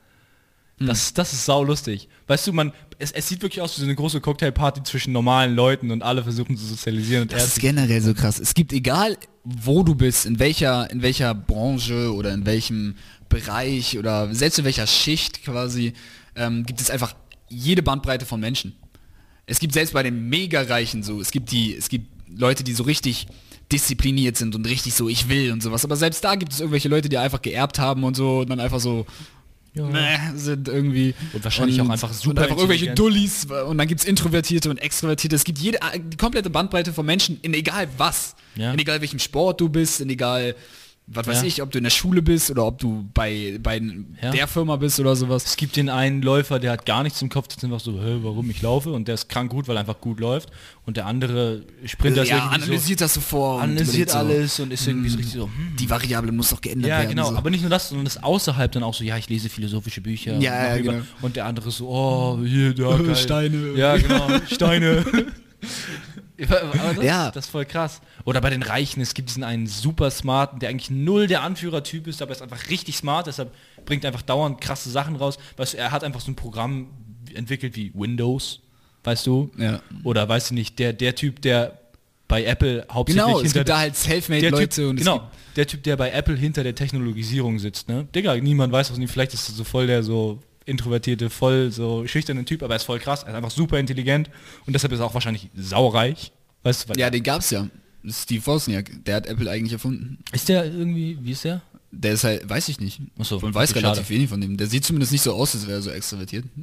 Das, 0.77 1.13
das 1.13 1.31
ist 1.31 1.45
sau 1.45 1.63
lustig. 1.63 2.09
Weißt 2.27 2.47
du, 2.47 2.53
man, 2.53 2.73
es, 2.97 3.11
es 3.11 3.27
sieht 3.27 3.41
wirklich 3.41 3.61
aus 3.61 3.77
wie 3.77 3.81
so 3.81 3.85
eine 3.85 3.95
große 3.95 4.19
Cocktailparty 4.19 4.83
zwischen 4.83 5.13
normalen 5.13 5.55
Leuten 5.55 5.91
und 5.91 6.01
alle 6.01 6.23
versuchen 6.23 6.57
zu 6.57 6.65
sozialisieren 6.65 7.23
und 7.23 7.31
er 7.31 7.37
das 7.37 7.47
ist 7.47 7.57
ist 7.57 7.61
generell 7.61 8.01
so 8.01 8.13
krass. 8.13 8.39
Es 8.39 8.53
gibt 8.53 8.73
egal, 8.73 9.15
wo 9.43 9.83
du 9.83 9.95
bist, 9.95 10.25
in 10.25 10.39
welcher, 10.39 10.89
in 10.89 11.01
welcher 11.01 11.33
Branche 11.35 12.13
oder 12.13 12.33
in 12.33 12.45
welchem 12.45 12.95
Bereich 13.29 13.97
oder 13.97 14.33
selbst 14.33 14.59
in 14.59 14.65
welcher 14.65 14.87
Schicht 14.87 15.43
quasi, 15.43 15.93
ähm, 16.35 16.65
gibt 16.65 16.81
es 16.81 16.89
einfach 16.89 17.13
jede 17.51 17.83
Bandbreite 17.83 18.25
von 18.25 18.39
Menschen. 18.39 18.75
Es 19.45 19.59
gibt 19.59 19.73
selbst 19.73 19.93
bei 19.93 20.03
den 20.03 20.29
Mega-Reichen 20.29 21.03
so, 21.03 21.19
es 21.19 21.31
gibt 21.31 21.51
die, 21.51 21.75
es 21.75 21.89
gibt 21.89 22.07
Leute, 22.33 22.63
die 22.63 22.73
so 22.73 22.83
richtig 22.83 23.27
diszipliniert 23.71 24.37
sind 24.37 24.55
und 24.55 24.65
richtig 24.67 24.93
so, 24.93 25.09
ich 25.09 25.29
will 25.29 25.51
und 25.51 25.61
sowas. 25.61 25.83
Aber 25.85 25.95
selbst 25.95 26.23
da 26.23 26.35
gibt 26.35 26.53
es 26.53 26.59
irgendwelche 26.59 26.89
Leute, 26.89 27.09
die 27.09 27.17
einfach 27.17 27.41
geerbt 27.41 27.79
haben 27.79 28.03
und 28.03 28.15
so 28.15 28.39
und 28.39 28.49
dann 28.49 28.59
einfach 28.59 28.79
so 28.79 29.05
Ja. 29.73 29.85
Mäh, 29.85 30.17
sind 30.35 30.67
irgendwie 30.67 31.15
Und 31.31 31.43
wahrscheinlich 31.43 31.79
auch 31.79 31.87
einfach 31.87 32.09
und 32.09 32.17
super 32.17 32.41
einfach 32.41 32.57
irgendwelche. 32.57 32.93
Dullis 32.93 33.45
und 33.45 33.77
dann 33.77 33.87
gibt 33.87 34.01
es 34.01 34.05
Introvertierte 34.05 34.69
und 34.69 34.77
Extrovertierte. 34.77 35.35
Es 35.35 35.45
gibt 35.45 35.59
jede 35.59 35.79
die 35.97 36.17
komplette 36.17 36.49
Bandbreite 36.49 36.91
von 36.91 37.05
Menschen 37.05 37.39
in 37.41 37.53
egal 37.53 37.87
was. 37.97 38.35
Ja. 38.55 38.73
In 38.73 38.79
egal 38.79 38.99
welchem 38.99 39.19
Sport 39.19 39.61
du 39.61 39.69
bist, 39.69 40.01
in 40.01 40.09
egal 40.09 40.55
was 41.07 41.27
weiß 41.27 41.41
Ja. 41.41 41.47
ich, 41.47 41.61
ob 41.61 41.71
du 41.71 41.77
in 41.77 41.83
der 41.83 41.91
Schule 41.91 42.21
bist 42.21 42.49
oder 42.51 42.65
ob 42.65 42.79
du 42.79 43.05
bei, 43.13 43.59
bei 43.61 43.81
Ja. 44.21 44.31
der 44.31 44.47
Firma 44.47 44.77
bist 44.77 44.97
oder 44.99 45.13
sowas. 45.15 45.43
Es 45.45 45.57
gibt 45.57 45.75
den 45.75 45.89
einen 45.89 46.21
Läufer, 46.21 46.57
der 46.57 46.71
hat 46.71 46.85
gar 46.85 47.03
nichts 47.03 47.21
im 47.21 47.27
Kopf, 47.27 47.47
der 47.49 47.57
ist 47.57 47.63
einfach 47.65 47.81
so, 47.81 47.95
warum 48.23 48.49
ich 48.49 48.61
laufe 48.61 48.91
und 48.93 49.07
der 49.09 49.15
ist 49.15 49.27
krank 49.27 49.51
gut, 49.51 49.67
weil 49.67 49.75
er 49.75 49.81
einfach 49.81 49.99
gut 49.99 50.21
läuft 50.21 50.49
und 50.85 50.95
der 50.95 51.07
andere 51.07 51.63
Sprinter 51.85 52.23
ja, 52.23 52.37
irgendwie 52.37 52.55
analysiert 52.55 53.01
das 53.01 53.15
sofort. 53.15 53.57
so, 53.59 53.63
und 53.63 53.71
analysiert 53.71 54.09
überlegt 54.09 54.11
so, 54.11 54.17
alles 54.17 54.59
und 54.61 54.71
ist 54.71 54.87
irgendwie 54.87 55.09
so 55.09 55.17
richtig 55.17 55.33
so, 55.35 55.45
hm. 55.47 55.75
Die 55.77 55.89
Variable 55.89 56.31
muss 56.31 56.49
doch 56.51 56.61
geändert 56.61 56.89
Ja, 56.89 56.97
werden. 56.99 57.09
genau, 57.09 57.29
so. 57.31 57.35
aber 57.35 57.49
nicht 57.49 57.61
nur 57.61 57.69
das, 57.69 57.89
sondern 57.89 58.05
das 58.05 58.23
außerhalb 58.23 58.71
dann 58.71 58.83
auch 58.83 58.93
so, 58.93 59.03
ja, 59.03 59.17
ich 59.17 59.27
lese 59.27 59.49
philosophische 59.49 59.99
Bücher. 59.99 60.35
und 60.35 60.41
Ja, 60.41 60.67
ja, 60.69 60.77
über- 60.77 60.93
genau. 60.93 61.03
Und 61.21 61.35
der 61.35 61.45
andere 61.45 61.71
so, 61.71 61.89
oh, 61.89 62.39
hier, 62.45 62.73
da. 62.73 63.15
Steine. 63.15 63.73
Ja, 63.75 63.97
genau, 63.97 64.27
Steine. 64.49 65.03
Aber 66.49 66.93
das, 66.95 67.03
Ja. 67.03 67.31
das 67.31 67.45
ist 67.45 67.51
voll 67.51 67.65
krass. 67.65 68.01
Oder 68.25 68.41
bei 68.41 68.49
den 68.49 68.63
Reichen, 68.63 69.01
es 69.01 69.13
gibt 69.13 69.29
diesen 69.29 69.43
einen 69.43 69.67
super 69.67 70.11
smarten, 70.11 70.59
der 70.59 70.69
eigentlich 70.69 70.89
null 70.89 71.27
der 71.27 71.43
Anführertyp 71.43 72.07
ist, 72.07 72.21
aber 72.21 72.31
er 72.31 72.35
ist 72.35 72.41
einfach 72.41 72.69
richtig 72.69 72.97
smart, 72.97 73.27
deshalb 73.27 73.53
bringt 73.85 74.05
einfach 74.05 74.21
dauernd 74.21 74.59
krasse 74.61 74.89
Sachen 74.89 75.15
raus. 75.15 75.37
Weißt 75.57 75.73
du, 75.73 75.77
er 75.77 75.91
hat 75.91 76.03
einfach 76.03 76.21
so 76.21 76.31
ein 76.31 76.35
Programm 76.35 76.87
entwickelt 77.33 77.75
wie 77.75 77.91
Windows, 77.93 78.59
weißt 79.03 79.25
du? 79.27 79.51
Ja. 79.57 79.81
Oder 80.03 80.27
weißt 80.27 80.51
du 80.51 80.55
nicht, 80.55 80.79
der, 80.79 80.93
der 80.93 81.15
Typ, 81.15 81.41
der 81.41 81.77
bei 82.27 82.45
Apple 82.45 82.85
hauptsächlich 82.89 83.25
Genau, 83.25 83.41
hinter 83.41 83.63
da 83.65 83.79
halt 83.79 83.95
selfmade 83.97 84.41
der 84.41 84.51
Leute 84.51 84.69
typ, 84.69 84.89
und 84.89 84.95
genau, 84.97 85.29
der 85.57 85.67
Typ, 85.67 85.83
der 85.83 85.97
bei 85.97 86.11
Apple 86.11 86.35
hinter 86.37 86.63
der 86.63 86.73
Technologisierung 86.75 87.59
sitzt, 87.59 87.89
ne? 87.89 88.07
Digga, 88.15 88.35
niemand 88.37 88.71
weiß 88.71 88.89
was 88.89 88.97
nicht, 88.97 89.11
vielleicht 89.11 89.33
ist 89.33 89.49
er 89.49 89.55
so 89.55 89.63
voll 89.65 89.87
der 89.87 90.01
so 90.01 90.39
introvertierte, 90.65 91.29
voll 91.29 91.71
so 91.71 92.05
schüchterne 92.07 92.45
Typ, 92.45 92.63
aber 92.63 92.73
er 92.73 92.77
ist 92.77 92.83
voll 92.83 92.99
krass, 92.99 93.23
er 93.23 93.29
ist 93.29 93.35
einfach 93.35 93.51
super 93.51 93.79
intelligent 93.79 94.29
und 94.65 94.73
deshalb 94.73 94.93
ist 94.93 94.99
er 94.99 95.05
auch 95.05 95.13
wahrscheinlich 95.13 95.49
saureich. 95.55 96.31
Weißt 96.63 96.89
du, 96.89 96.99
ja, 96.99 97.09
den 97.09 97.23
gab's 97.23 97.49
ja. 97.49 97.67
Steve 98.07 98.45
Wozniak, 98.45 99.03
der 99.05 99.15
hat 99.15 99.27
Apple 99.27 99.49
eigentlich 99.49 99.73
erfunden. 99.73 100.19
ist 100.31 100.49
der 100.49 100.65
irgendwie, 100.65 101.17
wie 101.21 101.31
ist 101.31 101.43
der? 101.43 101.61
Der 101.91 102.13
ist 102.13 102.23
halt, 102.23 102.47
weiß 102.49 102.69
ich 102.69 102.79
nicht. 102.79 103.01
Ach 103.19 103.25
so, 103.25 103.39
Man 103.39 103.53
weiß 103.53 103.75
relativ 103.75 104.03
schade. 104.03 104.09
wenig 104.09 104.29
von 104.29 104.39
dem. 104.39 104.55
Der 104.55 104.67
sieht 104.67 104.85
zumindest 104.85 105.11
nicht 105.11 105.23
so 105.23 105.33
aus, 105.33 105.53
als 105.53 105.67
wäre 105.67 105.79
er 105.79 105.81
so 105.81 105.89
extrovertiert. 105.91 106.45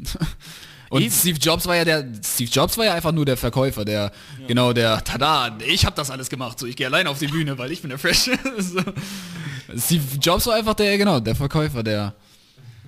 Und 0.91 1.03
Eben. 1.03 1.13
Steve 1.13 1.39
Jobs 1.39 1.67
war 1.67 1.77
ja 1.77 1.85
der, 1.85 2.07
Steve 2.25 2.51
Jobs 2.51 2.79
war 2.79 2.87
ja 2.87 2.95
einfach 2.95 3.13
nur 3.13 3.27
der 3.27 3.37
Verkäufer, 3.37 3.85
der, 3.85 4.11
genau, 4.47 4.73
der, 4.73 5.05
tada, 5.05 5.59
ich 5.67 5.85
habe 5.85 5.95
das 5.95 6.11
alles 6.11 6.31
gemacht, 6.31 6.59
so, 6.59 6.67
ich 6.67 6.77
gehe 6.77 6.87
alleine 6.87 7.11
auf 7.11 7.19
die 7.19 7.27
Bühne, 7.27 7.59
weil 7.59 7.71
ich 7.73 7.83
bin 7.83 7.91
der 7.91 7.99
Fresh. 7.99 8.31
so. 8.59 8.81
Steve 9.77 10.03
Jobs 10.23 10.47
war 10.47 10.55
einfach 10.55 10.73
der, 10.73 10.97
genau, 10.97 11.21
der 11.21 11.35
Verkäufer, 11.35 11.83
der, 11.83 12.15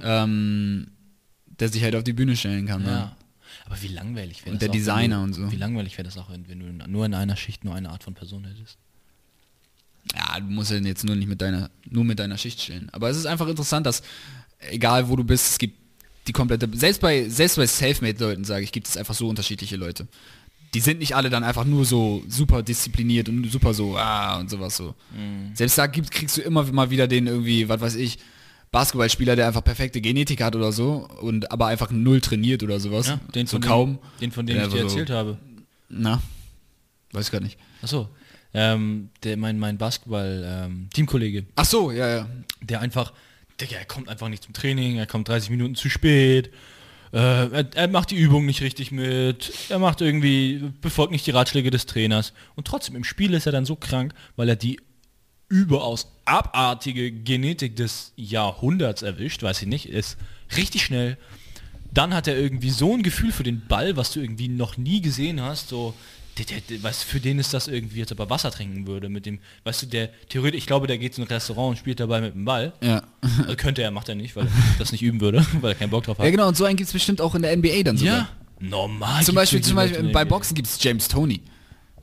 ähm, 0.02 0.86
der 1.60 1.68
sich 1.68 1.82
halt 1.82 1.94
auf 1.94 2.04
die 2.04 2.12
Bühne 2.12 2.36
stellen 2.36 2.66
kann. 2.66 2.82
ne? 2.82 2.88
Ja. 2.90 3.16
Aber 3.66 3.80
wie 3.82 3.88
langweilig 3.88 4.44
wäre 4.44 4.52
Und 4.52 4.54
das 4.54 4.60
der 4.60 4.70
auch, 4.70 4.74
Designer 4.74 5.16
du, 5.18 5.22
und 5.22 5.32
so. 5.34 5.52
Wie 5.52 5.56
langweilig 5.56 5.96
wäre 5.96 6.04
das 6.04 6.18
auch, 6.18 6.30
wenn 6.30 6.58
du 6.58 6.88
nur 6.90 7.06
in 7.06 7.14
einer 7.14 7.36
Schicht 7.36 7.64
nur 7.64 7.74
eine 7.74 7.90
Art 7.90 8.02
von 8.02 8.14
Person 8.14 8.44
hättest? 8.44 8.78
Ja, 10.16 10.40
du 10.40 10.46
musst 10.46 10.70
ja 10.70 10.78
jetzt 10.78 11.04
nur 11.04 11.14
nicht 11.14 11.28
mit 11.28 11.40
deiner, 11.40 11.70
nur 11.88 12.04
mit 12.04 12.18
deiner 12.18 12.38
Schicht 12.38 12.60
stellen. 12.60 12.88
Aber 12.90 13.10
es 13.10 13.16
ist 13.16 13.26
einfach 13.26 13.46
interessant, 13.48 13.86
dass 13.86 14.02
egal 14.58 15.08
wo 15.08 15.16
du 15.16 15.24
bist, 15.24 15.50
es 15.50 15.58
gibt 15.58 15.78
die 16.26 16.32
komplette, 16.32 16.68
selbst 16.72 17.00
bei, 17.00 17.28
selbst 17.28 17.56
bei 17.56 17.66
Selfmade-Leuten, 17.66 18.44
sage 18.44 18.64
ich, 18.64 18.72
gibt 18.72 18.88
es 18.88 18.96
einfach 18.96 19.14
so 19.14 19.28
unterschiedliche 19.28 19.76
Leute. 19.76 20.06
Die 20.74 20.80
sind 20.80 21.00
nicht 21.00 21.16
alle 21.16 21.30
dann 21.30 21.42
einfach 21.42 21.64
nur 21.64 21.84
so 21.84 22.22
super 22.28 22.62
diszipliniert 22.62 23.28
und 23.28 23.50
super 23.50 23.74
so, 23.74 23.96
ah, 23.96 24.38
und 24.38 24.50
sowas 24.50 24.76
so. 24.76 24.94
Mhm. 25.16 25.54
Selbst 25.54 25.78
da 25.78 25.86
gibt, 25.86 26.10
kriegst 26.10 26.36
du 26.36 26.42
immer 26.42 26.64
mal 26.72 26.90
wieder 26.90 27.08
den 27.08 27.26
irgendwie, 27.26 27.68
was 27.68 27.80
weiß 27.80 27.94
ich, 27.96 28.18
Basketballspieler, 28.72 29.34
der 29.36 29.46
einfach 29.48 29.64
perfekte 29.64 30.00
Genetik 30.00 30.42
hat 30.42 30.54
oder 30.54 30.70
so 30.72 31.08
und 31.20 31.50
aber 31.50 31.66
einfach 31.66 31.90
null 31.90 32.20
trainiert 32.20 32.62
oder 32.62 32.78
sowas. 32.80 33.08
Ja, 33.08 33.20
den 33.34 33.46
so 33.46 33.56
von 33.56 33.62
kaum. 33.62 33.94
Dem, 33.94 34.20
den 34.20 34.32
von 34.32 34.46
dem 34.46 34.56
Der 34.56 34.66
ich 34.66 34.72
dir 34.72 34.78
einfach 34.78 34.90
so- 34.90 34.98
erzählt 34.98 35.10
habe. 35.10 35.38
Na, 35.88 36.22
weiß 37.12 37.30
gar 37.30 37.40
nicht. 37.40 37.58
Achso. 37.82 38.08
Ähm, 38.54 39.10
der, 39.22 39.36
mein, 39.36 39.58
mein 39.58 39.78
Basketball-Teamkollege, 39.78 41.46
Ach 41.56 41.64
so, 41.64 41.90
ja, 41.92 42.08
ja. 42.16 42.28
der 42.60 42.80
einfach, 42.80 43.12
Digga, 43.60 43.76
er 43.76 43.84
kommt 43.84 44.08
einfach 44.08 44.28
nicht 44.28 44.42
zum 44.42 44.54
Training, 44.54 44.96
er 44.96 45.06
kommt 45.06 45.28
30 45.28 45.50
Minuten 45.50 45.74
zu 45.76 45.88
spät, 45.88 46.50
äh, 47.12 47.16
er, 47.18 47.68
er 47.74 47.88
macht 47.88 48.10
die 48.10 48.16
Übung 48.16 48.46
nicht 48.46 48.60
richtig 48.62 48.90
mit, 48.90 49.52
er 49.68 49.78
macht 49.78 50.00
irgendwie, 50.00 50.62
befolgt 50.80 51.12
nicht 51.12 51.26
die 51.26 51.30
Ratschläge 51.30 51.70
des 51.70 51.86
Trainers 51.86 52.32
und 52.56 52.66
trotzdem 52.66 52.96
im 52.96 53.04
Spiel 53.04 53.34
ist 53.34 53.46
er 53.46 53.52
dann 53.52 53.66
so 53.66 53.76
krank, 53.76 54.14
weil 54.36 54.48
er 54.48 54.56
die 54.56 54.80
überaus 55.48 56.10
abartige 56.30 57.10
Genetik 57.10 57.76
des 57.76 58.12
Jahrhunderts 58.16 59.02
erwischt, 59.02 59.42
weiß 59.42 59.62
ich 59.62 59.68
nicht, 59.68 59.88
ist 59.88 60.16
richtig 60.56 60.84
schnell. 60.84 61.16
Dann 61.92 62.14
hat 62.14 62.28
er 62.28 62.38
irgendwie 62.38 62.70
so 62.70 62.94
ein 62.94 63.02
Gefühl 63.02 63.32
für 63.32 63.42
den 63.42 63.66
Ball, 63.66 63.96
was 63.96 64.12
du 64.12 64.20
irgendwie 64.20 64.48
noch 64.48 64.76
nie 64.76 65.00
gesehen 65.00 65.42
hast, 65.42 65.68
so 65.68 65.94
du, 66.36 66.44
für 66.92 67.20
den 67.20 67.38
ist 67.38 67.52
das 67.52 67.68
irgendwie, 67.68 68.00
als 68.00 68.12
ob 68.12 68.20
er 68.20 68.30
Wasser 68.30 68.50
trinken 68.50 68.86
würde 68.86 69.08
mit 69.08 69.26
dem, 69.26 69.40
weißt 69.64 69.82
du, 69.82 69.86
der 69.86 70.10
theoretisch, 70.28 70.58
ich 70.58 70.66
glaube, 70.66 70.86
der 70.86 70.98
geht 70.98 71.16
in 71.18 71.24
ein 71.24 71.26
Restaurant 71.26 71.70
und 71.70 71.76
spielt 71.76 72.00
dabei 72.00 72.20
mit 72.20 72.34
dem 72.34 72.44
Ball. 72.44 72.72
Ja. 72.80 73.02
Also 73.42 73.56
könnte 73.56 73.82
er, 73.82 73.90
macht 73.90 74.08
er 74.08 74.14
nicht, 74.14 74.36
weil 74.36 74.46
er 74.46 74.52
das 74.78 74.92
nicht 74.92 75.02
üben 75.02 75.20
würde, 75.20 75.44
weil 75.60 75.72
er 75.72 75.74
keinen 75.74 75.90
Bock 75.90 76.04
drauf 76.04 76.18
hat. 76.18 76.24
Ja, 76.24 76.30
genau, 76.30 76.48
und 76.48 76.56
so 76.56 76.64
einen 76.64 76.76
gibt 76.76 76.86
es 76.86 76.92
bestimmt 76.92 77.20
auch 77.20 77.34
in 77.34 77.42
der 77.42 77.56
NBA 77.56 77.82
dann 77.84 77.96
sogar. 77.96 78.16
Ja, 78.16 78.28
normal. 78.60 79.22
Zum 79.24 79.34
Beispiel, 79.34 79.60
zum 79.60 79.76
Beispiel 79.76 80.02
bei. 80.12 80.24
Boxen 80.24 80.54
gibt 80.54 80.68
es 80.68 80.82
James 80.82 81.08
Tony. 81.08 81.40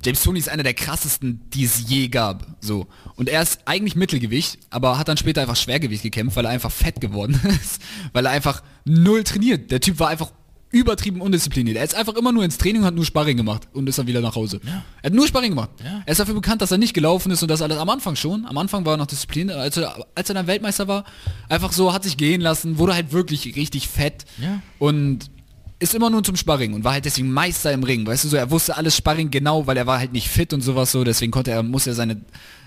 James 0.08 0.24
Tony 0.24 0.40
ist 0.40 0.48
einer 0.48 0.64
der 0.64 0.74
krassesten, 0.74 1.42
die 1.54 1.66
es 1.66 1.90
je 1.90 2.08
gab. 2.08 2.48
So. 2.62 2.88
Und 3.18 3.28
er 3.28 3.42
ist 3.42 3.60
eigentlich 3.66 3.98
Mittelgewicht, 3.98 4.58
aber 4.70 4.98
hat 4.98 5.10
dann 5.10 5.18
später 5.18 5.42
einfach 5.42 5.58
Schwergewicht 5.58 6.02
gekämpft, 6.02 6.38
weil 6.38 6.46
er 6.46 6.52
einfach 6.52 6.72
fett 6.72 7.02
geworden 7.02 7.38
ist. 7.62 7.82
weil 8.14 8.26
er 8.26 8.32
einfach 8.32 8.64
null 8.86 9.26
trainiert. 9.26 9.70
Der 9.70 9.82
Typ 9.82 10.00
war 10.00 10.08
einfach 10.08 10.32
übertrieben 10.72 11.20
undiszipliniert. 11.20 11.76
Er 11.76 11.84
ist 11.84 11.94
einfach 11.96 12.14
immer 12.16 12.32
nur 12.32 12.46
ins 12.46 12.58
Training 12.58 12.82
und 12.84 12.88
hat 12.88 12.96
nur 12.96 13.04
Sparring 13.04 13.36
gemacht 13.36 13.68
und 13.74 13.88
ist 13.90 14.00
dann 14.00 14.08
wieder 14.08 14.22
nach 14.22 14.36
Hause. 14.36 14.62
Er 15.02 15.08
hat 15.08 15.14
nur 15.14 15.28
Sparring 15.28 15.52
gemacht. 15.52 15.72
Ja. 15.84 16.04
Er 16.06 16.12
ist 16.12 16.20
dafür 16.20 16.36
bekannt, 16.36 16.62
dass 16.62 16.72
er 16.72 16.78
nicht 16.78 16.94
gelaufen 16.94 17.30
ist 17.32 17.42
und 17.42 17.52
das 17.52 17.62
alles 17.62 17.78
am 17.78 17.90
Anfang 17.90 18.16
schon. 18.16 18.46
Am 18.46 18.58
Anfang 18.58 18.86
war 18.86 18.94
er 18.94 18.98
noch 18.98 19.08
Disziplin, 19.08 19.50
als 19.52 19.76
er, 19.76 20.06
als 20.16 20.30
er 20.30 20.36
dann 20.36 20.48
Weltmeister 20.48 20.88
war, 20.88 21.04
einfach 21.50 21.74
so 21.74 21.92
hat 21.94 22.04
sich 22.06 22.16
gehen 22.16 22.40
lassen, 22.40 22.78
wurde 22.78 22.94
halt 22.96 23.12
wirklich 23.12 23.58
richtig 23.58 23.90
fett 23.90 24.24
Ja. 24.42 24.62
und 24.80 25.30
ist 25.80 25.94
immer 25.94 26.10
nur 26.10 26.24
zum 26.24 26.36
Sparring 26.36 26.74
und 26.74 26.84
war 26.84 26.94
halt 26.94 27.06
deswegen 27.06 27.32
Meister 27.32 27.72
im 27.72 27.84
Ring, 27.84 28.06
weißt 28.06 28.24
du 28.24 28.30
so, 28.30 28.38
er 28.38 28.50
wusste 28.50 28.76
alles 28.78 28.96
Sparring 28.98 29.30
genau, 29.30 29.68
weil 29.68 29.78
er 29.78 29.86
war 29.86 30.00
halt 30.00 30.12
nicht 30.12 30.28
fit 30.28 30.52
und 30.54 30.62
sowas 30.62 30.92
so, 30.92 31.04
deswegen 31.04 31.32
konnte 31.32 31.52
er, 31.52 31.62
musste 31.62 31.92
er 31.92 31.96
seine 31.96 32.22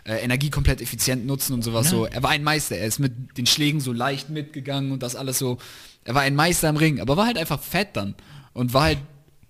äh, 0.04 0.16
Energie 0.22 0.50
komplett 0.50 0.80
effizient 0.80 1.26
nutzen 1.26 1.54
und 1.54 1.62
sowas 1.62 1.86
Ja. 1.86 1.90
so. 1.90 2.06
Er 2.06 2.22
war 2.22 2.30
ein 2.30 2.44
Meister, 2.44 2.76
er 2.76 2.86
ist 2.86 2.98
mit 3.00 3.36
den 3.36 3.46
Schlägen 3.46 3.80
so 3.80 3.92
leicht 3.92 4.30
mitgegangen 4.30 4.92
und 4.92 5.02
das 5.02 5.16
alles 5.16 5.38
so. 5.38 5.58
Er 6.04 6.14
war 6.14 6.22
ein 6.22 6.34
Meister 6.36 6.68
im 6.68 6.76
Ring, 6.76 7.00
aber 7.00 7.16
war 7.16 7.26
halt 7.26 7.36
einfach 7.38 7.60
fett 7.60 7.88
dann 7.94 8.14
und 8.52 8.72
war 8.74 8.82
halt 8.84 8.98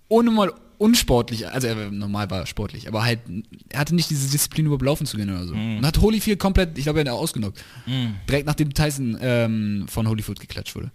ohne 0.07 0.31
mal 0.31 0.51
unsportlich, 0.79 1.47
also 1.47 1.67
er 1.67 1.91
normal 1.91 2.31
war 2.31 2.47
sportlich, 2.47 2.87
aber 2.87 3.03
halt, 3.03 3.19
er 3.69 3.79
hatte 3.79 3.93
nicht 3.93 4.09
diese 4.09 4.29
Disziplin 4.31 4.65
überhaupt 4.65 4.83
laufen 4.83 5.05
zu 5.05 5.15
gehen 5.15 5.29
oder 5.29 5.45
so. 5.45 5.53
Und 5.53 5.85
hat 5.85 6.01
Holyfield 6.01 6.39
komplett, 6.39 6.75
ich 6.79 6.85
glaube, 6.85 6.99
er 6.99 7.05
hat 7.05 7.13
auch 7.13 7.21
ausgenockt. 7.21 7.63
Direkt 8.27 8.47
nachdem 8.47 8.73
Tyson 8.73 9.15
ähm, 9.21 9.85
von 9.87 10.07
Holyfield 10.09 10.39
geklatscht 10.39 10.75
wurde. 10.75 10.89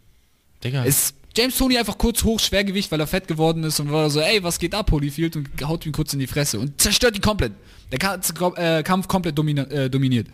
Digga, 0.64 0.82
Ist 0.82 1.14
James 1.36 1.56
Tony 1.56 1.76
einfach 1.78 1.98
kurz 1.98 2.24
hoch, 2.24 2.40
Schwergewicht, 2.40 2.90
weil 2.90 3.00
er 3.00 3.06
fett 3.06 3.28
geworden 3.28 3.62
ist 3.64 3.78
und 3.80 3.92
war 3.92 4.08
so, 4.10 4.20
ey, 4.20 4.42
was 4.42 4.58
geht 4.58 4.74
ab, 4.74 4.90
Holyfield? 4.90 5.36
Und 5.36 5.48
haut 5.62 5.84
ihn 5.84 5.92
kurz 5.92 6.12
in 6.12 6.18
die 6.18 6.26
Fresse 6.26 6.58
und 6.58 6.80
zerstört 6.80 7.14
ihn 7.16 7.20
komplett. 7.22 7.52
Der 7.92 7.98
Ka 7.98 8.18
äh, 8.56 8.82
Kampf 8.82 9.06
komplett 9.06 9.36
domina 9.36 9.62
äh, 9.64 9.90
dominiert. 9.90 10.28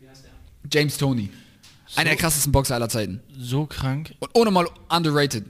Wie 0.00 0.08
heißt 0.08 0.24
der? 0.24 0.30
James 0.72 0.96
Tony. 0.98 1.30
Einer 1.96 2.10
der 2.10 2.16
krassesten 2.18 2.52
Boxer 2.52 2.74
aller 2.74 2.88
Zeiten. 2.88 3.20
so 3.38 3.66
krank, 3.66 4.14
Und 4.18 4.30
ohne 4.34 4.50
mal 4.50 4.66
underrated. 4.88 5.44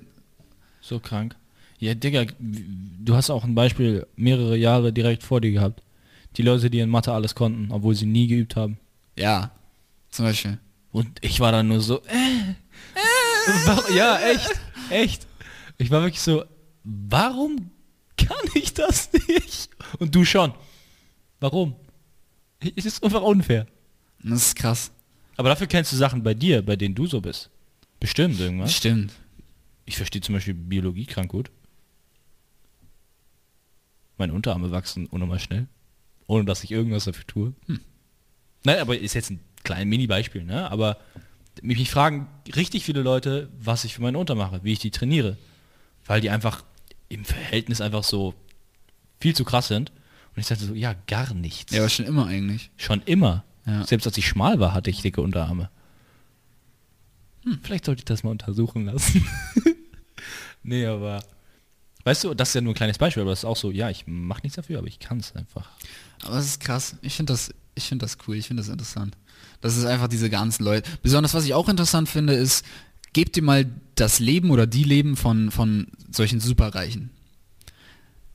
so 0.80 0.98
krank. 1.00 1.34
Ja, 1.78 1.94
Digga, 1.94 2.24
du 2.38 3.14
hast 3.14 3.30
auch 3.30 3.44
ein 3.44 3.54
Beispiel 3.54 4.06
mehrere 4.16 4.56
Jahre 4.56 4.92
direkt 4.92 5.22
vor 5.22 5.40
dir 5.40 5.50
gehabt. 5.52 5.82
Die 6.36 6.42
Leute, 6.42 6.70
die 6.70 6.78
in 6.80 6.90
Mathe 6.90 7.12
alles 7.12 7.34
konnten, 7.34 7.70
obwohl 7.70 7.94
sie 7.94 8.06
nie 8.06 8.26
geübt 8.26 8.56
haben. 8.56 8.78
Ja, 9.18 9.50
zum 10.10 10.24
Beispiel. 10.26 10.58
Und 10.92 11.08
ich 11.22 11.40
war 11.40 11.52
dann 11.52 11.68
nur 11.68 11.80
so, 11.80 11.98
äh, 12.02 12.54
ja, 13.94 14.18
echt, 14.20 14.50
echt. 14.90 15.26
Ich 15.78 15.90
war 15.90 16.02
wirklich 16.02 16.20
so, 16.20 16.44
warum 16.84 17.70
kann 18.16 18.36
ich 18.54 18.74
das 18.74 19.10
nicht? 19.28 19.70
Und 19.98 20.14
du 20.14 20.24
schon. 20.24 20.54
Warum? 21.40 21.76
Es 22.76 22.86
ist 22.86 23.02
einfach 23.02 23.22
unfair. 23.22 23.66
Das 24.22 24.46
ist 24.46 24.56
krass. 24.56 24.90
Aber 25.36 25.48
dafür 25.48 25.66
kennst 25.66 25.92
du 25.92 25.96
Sachen 25.96 26.22
bei 26.22 26.34
dir, 26.34 26.62
bei 26.62 26.76
denen 26.76 26.94
du 26.94 27.06
so 27.06 27.20
bist. 27.20 27.50
Bestimmt 28.00 28.38
irgendwas. 28.40 28.74
Stimmt. 28.74 29.12
Ich 29.84 29.96
verstehe 29.96 30.22
zum 30.22 30.34
Beispiel 30.34 30.54
Biologie 30.54 31.06
krank 31.06 31.30
gut. 31.30 31.50
Meine 34.16 34.32
Unterarme 34.32 34.70
wachsen 34.70 35.06
unnormal 35.06 35.40
schnell. 35.40 35.66
Ohne 36.26 36.44
dass 36.44 36.64
ich 36.64 36.70
irgendwas 36.70 37.04
dafür 37.04 37.26
tue. 37.26 37.54
Nein, 38.64 38.78
aber 38.78 38.96
ist 38.98 39.14
jetzt 39.14 39.30
ein 39.30 39.40
kleines 39.62 39.86
Mini-Beispiel, 39.86 40.44
ne? 40.44 40.70
Aber 40.70 40.98
mich, 41.62 41.90
fragen 41.90 42.28
richtig 42.54 42.84
viele 42.84 43.02
Leute, 43.02 43.48
was 43.58 43.84
ich 43.84 43.94
für 43.94 44.02
meine 44.02 44.18
Unter 44.18 44.34
mache, 44.34 44.60
wie 44.62 44.72
ich 44.72 44.78
die 44.78 44.90
trainiere. 44.90 45.36
Weil 46.06 46.20
die 46.20 46.30
einfach 46.30 46.64
im 47.08 47.24
Verhältnis 47.24 47.80
einfach 47.80 48.04
so 48.04 48.34
viel 49.20 49.34
zu 49.34 49.44
krass 49.44 49.68
sind. 49.68 49.90
Und 49.90 50.40
ich 50.40 50.46
sagte 50.46 50.64
so, 50.64 50.74
ja, 50.74 50.94
gar 51.06 51.32
nichts. 51.32 51.72
Ja, 51.72 51.80
aber 51.80 51.88
schon 51.88 52.06
immer 52.06 52.26
eigentlich. 52.26 52.70
Schon 52.76 53.02
immer. 53.06 53.44
Ja. 53.66 53.86
Selbst 53.86 54.06
als 54.06 54.18
ich 54.18 54.26
schmal 54.26 54.58
war, 54.58 54.74
hatte 54.74 54.90
ich 54.90 55.00
dicke 55.00 55.20
Unterarme. 55.20 55.70
Hm, 57.44 57.60
vielleicht 57.62 57.84
sollte 57.84 58.00
ich 58.00 58.04
das 58.04 58.22
mal 58.22 58.30
untersuchen 58.30 58.86
lassen. 58.86 59.26
nee, 60.62 60.86
aber. 60.86 61.22
Weißt 62.04 62.24
du, 62.24 62.34
das 62.34 62.50
ist 62.50 62.54
ja 62.54 62.60
nur 62.60 62.72
ein 62.72 62.76
kleines 62.76 62.98
Beispiel, 62.98 63.22
aber 63.22 63.30
das 63.30 63.40
ist 63.40 63.44
auch 63.46 63.56
so, 63.56 63.70
ja, 63.70 63.88
ich 63.88 64.06
mache 64.06 64.42
nichts 64.42 64.56
dafür, 64.56 64.78
aber 64.78 64.88
ich 64.88 64.98
kann 64.98 65.20
es 65.20 65.34
einfach. 65.34 65.70
Aber 66.22 66.36
es 66.36 66.44
ist 66.46 66.60
krass. 66.60 66.96
Ich 67.00 67.14
finde 67.14 67.32
das, 67.32 67.54
ich 67.74 67.84
finde 67.84 68.04
das 68.04 68.18
cool. 68.26 68.36
Ich 68.36 68.46
finde 68.46 68.62
das 68.62 68.68
interessant. 68.68 69.16
Das 69.64 69.78
ist 69.78 69.86
einfach 69.86 70.08
diese 70.08 70.28
ganzen 70.28 70.62
Leute. 70.62 70.90
Besonders 71.02 71.32
was 71.32 71.46
ich 71.46 71.54
auch 71.54 71.70
interessant 71.70 72.10
finde, 72.10 72.34
ist, 72.34 72.66
gebt 73.14 73.34
dir 73.34 73.42
mal 73.42 73.64
das 73.94 74.20
Leben 74.20 74.50
oder 74.50 74.66
die 74.66 74.84
Leben 74.84 75.16
von, 75.16 75.50
von 75.50 75.86
solchen 76.12 76.38
Superreichen. 76.38 77.08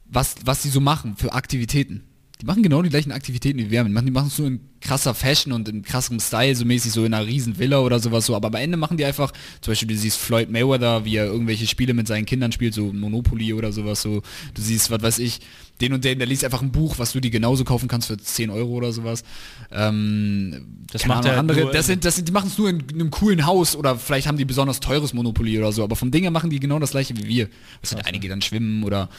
Was, 0.05 0.37
was 0.43 0.63
die 0.63 0.69
so 0.69 0.81
machen 0.81 1.17
für 1.17 1.33
Aktivitäten. 1.33 2.01
Die 2.41 2.47
machen 2.47 2.63
genau 2.63 2.81
die 2.81 2.89
gleichen 2.89 3.11
Aktivitäten 3.11 3.59
wie 3.59 3.69
wir. 3.69 3.83
Die 3.83 3.91
machen 3.91 4.27
es 4.27 4.39
nur 4.39 4.47
in 4.47 4.61
krasser 4.81 5.13
Fashion 5.13 5.53
und 5.53 5.69
in 5.69 5.83
krassem 5.83 6.19
Style, 6.19 6.55
so 6.55 6.65
mäßig 6.65 6.93
so 6.93 7.05
in 7.05 7.13
einer 7.13 7.27
riesen 7.27 7.59
Villa 7.59 7.77
oder 7.81 7.99
sowas 7.99 8.25
so. 8.25 8.35
Aber 8.35 8.47
am 8.47 8.55
Ende 8.55 8.77
machen 8.77 8.97
die 8.97 9.05
einfach, 9.05 9.31
zum 9.61 9.73
Beispiel 9.73 9.89
du 9.89 9.97
siehst 9.97 10.17
Floyd 10.17 10.49
Mayweather, 10.49 11.05
wie 11.05 11.17
er 11.17 11.25
irgendwelche 11.25 11.67
Spiele 11.67 11.93
mit 11.93 12.07
seinen 12.07 12.25
Kindern 12.25 12.51
spielt, 12.51 12.73
so 12.73 12.91
Monopoly 12.91 13.53
oder 13.53 13.71
sowas 13.71 14.01
so. 14.01 14.23
Du 14.55 14.63
siehst, 14.63 14.89
was 14.89 15.03
weiß 15.03 15.19
ich, 15.19 15.41
den 15.81 15.93
und 15.93 16.03
den, 16.03 16.19
der 16.19 16.27
liest 16.27 16.43
einfach 16.43 16.61
ein 16.61 16.71
Buch, 16.71 16.99
was 16.99 17.13
du 17.13 17.19
dir 17.19 17.31
genauso 17.31 17.63
kaufen 17.63 17.87
kannst 17.87 18.07
für 18.07 18.17
10 18.17 18.49
Euro 18.49 18.71
oder 18.71 18.91
sowas. 18.91 19.23
Ähm, 19.71 20.85
Das 20.91 21.05
macht 21.05 21.19
Ahnung, 21.25 21.31
er 21.31 21.39
andere, 21.39 21.71
das 21.71 21.87
sind, 21.87 22.05
das 22.05 22.15
sind, 22.15 22.27
die 22.27 22.31
machen 22.31 22.47
es 22.47 22.57
nur 22.57 22.69
in, 22.69 22.79
in 22.81 22.95
einem 22.95 23.11
coolen 23.11 23.45
Haus 23.45 23.75
oder 23.75 23.95
vielleicht 23.97 24.27
haben 24.27 24.37
die 24.37 24.45
besonders 24.45 24.79
teures 24.79 25.13
Monopoly 25.13 25.57
oder 25.57 25.71
so, 25.71 25.83
aber 25.83 25.95
vom 25.95 26.11
Ding 26.11 26.23
her 26.23 26.31
machen 26.31 26.49
die 26.49 26.59
genau 26.59 26.79
das 26.79 26.91
gleiche 26.91 27.15
wie 27.17 27.27
wir. 27.27 27.49
Es 27.81 27.89
sind 27.91 28.05
einige 28.05 28.27
dann 28.29 28.41
schwimmen 28.41 28.83
oder 28.83 29.09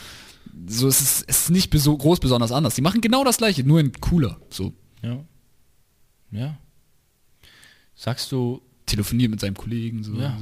so, 0.67 0.87
es 0.87 1.01
ist, 1.01 1.25
es 1.27 1.43
ist 1.43 1.49
nicht 1.51 1.73
so 1.79 1.97
groß 1.97 2.19
besonders 2.19 2.51
anders. 2.51 2.75
Die 2.75 2.81
machen 2.81 3.01
genau 3.01 3.23
das 3.23 3.37
gleiche, 3.37 3.63
nur 3.63 3.79
in 3.79 3.91
cooler. 3.99 4.39
So, 4.49 4.73
Ja. 5.01 5.23
Ja. 6.31 6.57
Sagst 7.95 8.31
du 8.31 8.61
telefoniert 8.85 9.29
mit 9.31 9.39
seinem 9.39 9.55
Kollegen, 9.55 10.03
so. 10.03 10.13
Ja. 10.15 10.37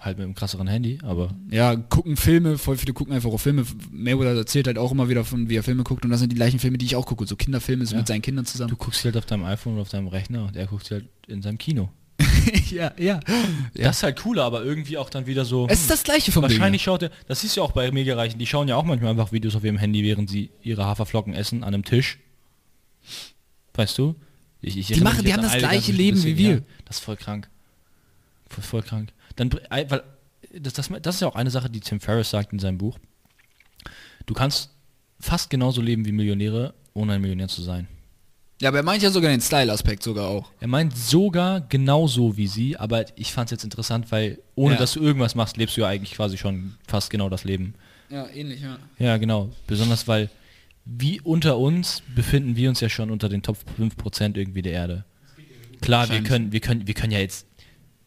Halt 0.00 0.16
mit 0.16 0.24
einem 0.24 0.34
krasseren 0.34 0.66
Handy, 0.66 0.98
aber 1.02 1.28
Ja, 1.50 1.76
gucken 1.76 2.16
Filme, 2.16 2.56
voll 2.58 2.76
viele 2.78 2.94
gucken 2.94 3.12
einfach 3.14 3.30
auch 3.30 3.38
Filme. 3.38 3.64
Mayweather 3.92 4.34
erzählt 4.34 4.66
halt 4.66 4.78
auch 4.78 4.92
immer 4.92 5.08
wieder 5.10 5.24
von, 5.24 5.48
wie 5.50 5.56
er 5.56 5.62
Filme 5.62 5.82
guckt 5.84 6.04
und 6.04 6.10
das 6.10 6.20
sind 6.20 6.32
die 6.32 6.36
gleichen 6.36 6.58
Filme, 6.58 6.78
die 6.78 6.86
ich 6.86 6.96
auch 6.96 7.04
gucke. 7.06 7.26
So 7.26 7.36
Kinderfilme, 7.36 7.84
so 7.84 7.92
Ja. 7.92 7.98
mit 7.98 8.08
seinen 8.08 8.22
Kindern 8.22 8.46
zusammen. 8.46 8.70
du 8.70 8.76
guckst 8.76 9.04
halt 9.04 9.16
auf 9.18 9.26
deinem 9.26 9.44
iPhone 9.44 9.74
oder 9.74 9.82
auf 9.82 9.90
deinem 9.90 10.08
Rechner 10.08 10.46
und 10.46 10.56
er 10.56 10.66
guckt 10.66 10.90
halt 10.90 11.04
in 11.28 11.42
seinem 11.42 11.58
Kino. 11.58 11.90
ja, 12.70 12.92
ja. 12.98 13.20
Das 13.74 13.98
ist 13.98 14.02
halt 14.02 14.18
cooler, 14.20 14.44
aber 14.44 14.64
irgendwie 14.64 14.96
auch 14.98 15.08
dann 15.10 15.26
wieder 15.26 15.44
so. 15.44 15.66
Es 15.68 15.80
ist 15.82 15.90
das 15.90 16.02
gleiche 16.02 16.32
vom 16.32 16.42
Wahrscheinlich 16.42 16.82
schaut 16.82 17.02
er, 17.02 17.10
das 17.28 17.44
ist 17.44 17.56
ja 17.56 17.62
auch 17.62 17.72
bei 17.72 17.90
Megareichen, 17.92 18.38
die 18.38 18.46
schauen 18.46 18.68
ja 18.68 18.76
auch 18.76 18.84
manchmal 18.84 19.10
einfach 19.10 19.32
Videos 19.32 19.54
auf 19.56 19.64
ihrem 19.64 19.78
Handy, 19.78 20.02
während 20.02 20.28
sie 20.30 20.50
ihre 20.62 20.84
Haferflocken 20.84 21.32
essen 21.34 21.62
an 21.64 21.72
einem 21.74 21.84
Tisch. 21.84 22.18
Weißt 23.74 23.96
du? 23.98 24.14
Ich, 24.62 24.76
ich 24.76 24.88
Die 24.88 25.00
machen- 25.00 25.24
die 25.24 25.32
haben 25.32 25.42
das 25.42 25.56
gleiche 25.56 25.92
Leben 25.92 26.16
bisschen, 26.16 26.36
wie 26.36 26.38
wir. 26.38 26.50
Ja, 26.56 26.60
das 26.84 26.96
ist 26.98 27.04
voll 27.04 27.16
krank. 27.16 27.48
Voll, 28.48 28.64
voll 28.64 28.82
krank. 28.82 29.12
Dann, 29.40 29.50
weil, 29.70 30.02
das, 30.52 30.74
das, 30.74 30.90
das 31.00 31.14
ist 31.14 31.20
ja 31.22 31.28
auch 31.28 31.34
eine 31.34 31.50
Sache, 31.50 31.70
die 31.70 31.80
Tim 31.80 31.98
Ferriss 31.98 32.28
sagt 32.28 32.52
in 32.52 32.58
seinem 32.58 32.76
Buch. 32.76 32.98
Du 34.26 34.34
kannst 34.34 34.68
fast 35.18 35.48
genauso 35.48 35.80
leben 35.80 36.04
wie 36.04 36.12
Millionäre, 36.12 36.74
ohne 36.92 37.14
ein 37.14 37.22
Millionär 37.22 37.48
zu 37.48 37.62
sein. 37.62 37.88
Ja, 38.60 38.68
aber 38.68 38.78
er 38.78 38.82
meint 38.82 39.02
ja 39.02 39.08
sogar 39.10 39.30
den 39.30 39.40
Style-Aspekt 39.40 40.02
sogar 40.02 40.28
auch. 40.28 40.50
Er 40.60 40.68
meint 40.68 40.94
sogar 40.94 41.62
genauso 41.62 42.36
wie 42.36 42.46
sie, 42.46 42.76
aber 42.76 43.06
ich 43.18 43.32
fand 43.32 43.46
es 43.46 43.52
jetzt 43.52 43.64
interessant, 43.64 44.12
weil 44.12 44.38
ohne 44.56 44.74
Ja. 44.74 44.80
dass 44.80 44.92
du 44.92 45.00
irgendwas 45.00 45.34
machst, 45.34 45.56
lebst 45.56 45.78
du 45.78 45.80
ja 45.80 45.88
eigentlich 45.88 46.12
quasi 46.12 46.36
schon 46.36 46.74
fast 46.86 47.08
genau 47.08 47.30
das 47.30 47.44
Leben. 47.44 47.72
Ja, 48.10 48.28
ähnlich, 48.28 48.60
ja. 48.60 48.78
Ja, 48.98 49.16
genau. 49.16 49.48
Besonders 49.66 50.06
weil, 50.06 50.28
wie 50.84 51.18
unter 51.22 51.56
uns, 51.56 52.02
befinden 52.14 52.56
wir 52.56 52.68
uns 52.68 52.80
ja 52.80 52.90
schon 52.90 53.10
unter 53.10 53.30
den 53.30 53.40
Top 53.40 53.56
5% 53.78 54.36
irgendwie 54.36 54.60
der 54.60 54.72
Erde. 54.72 55.04
Klar, 55.80 56.10
wir 56.10 56.22
können, 56.22 56.52
wir 56.52 56.60
können, 56.60 56.86
wir 56.86 56.92
können 56.92 57.12
ja 57.12 57.20
jetzt 57.20 57.46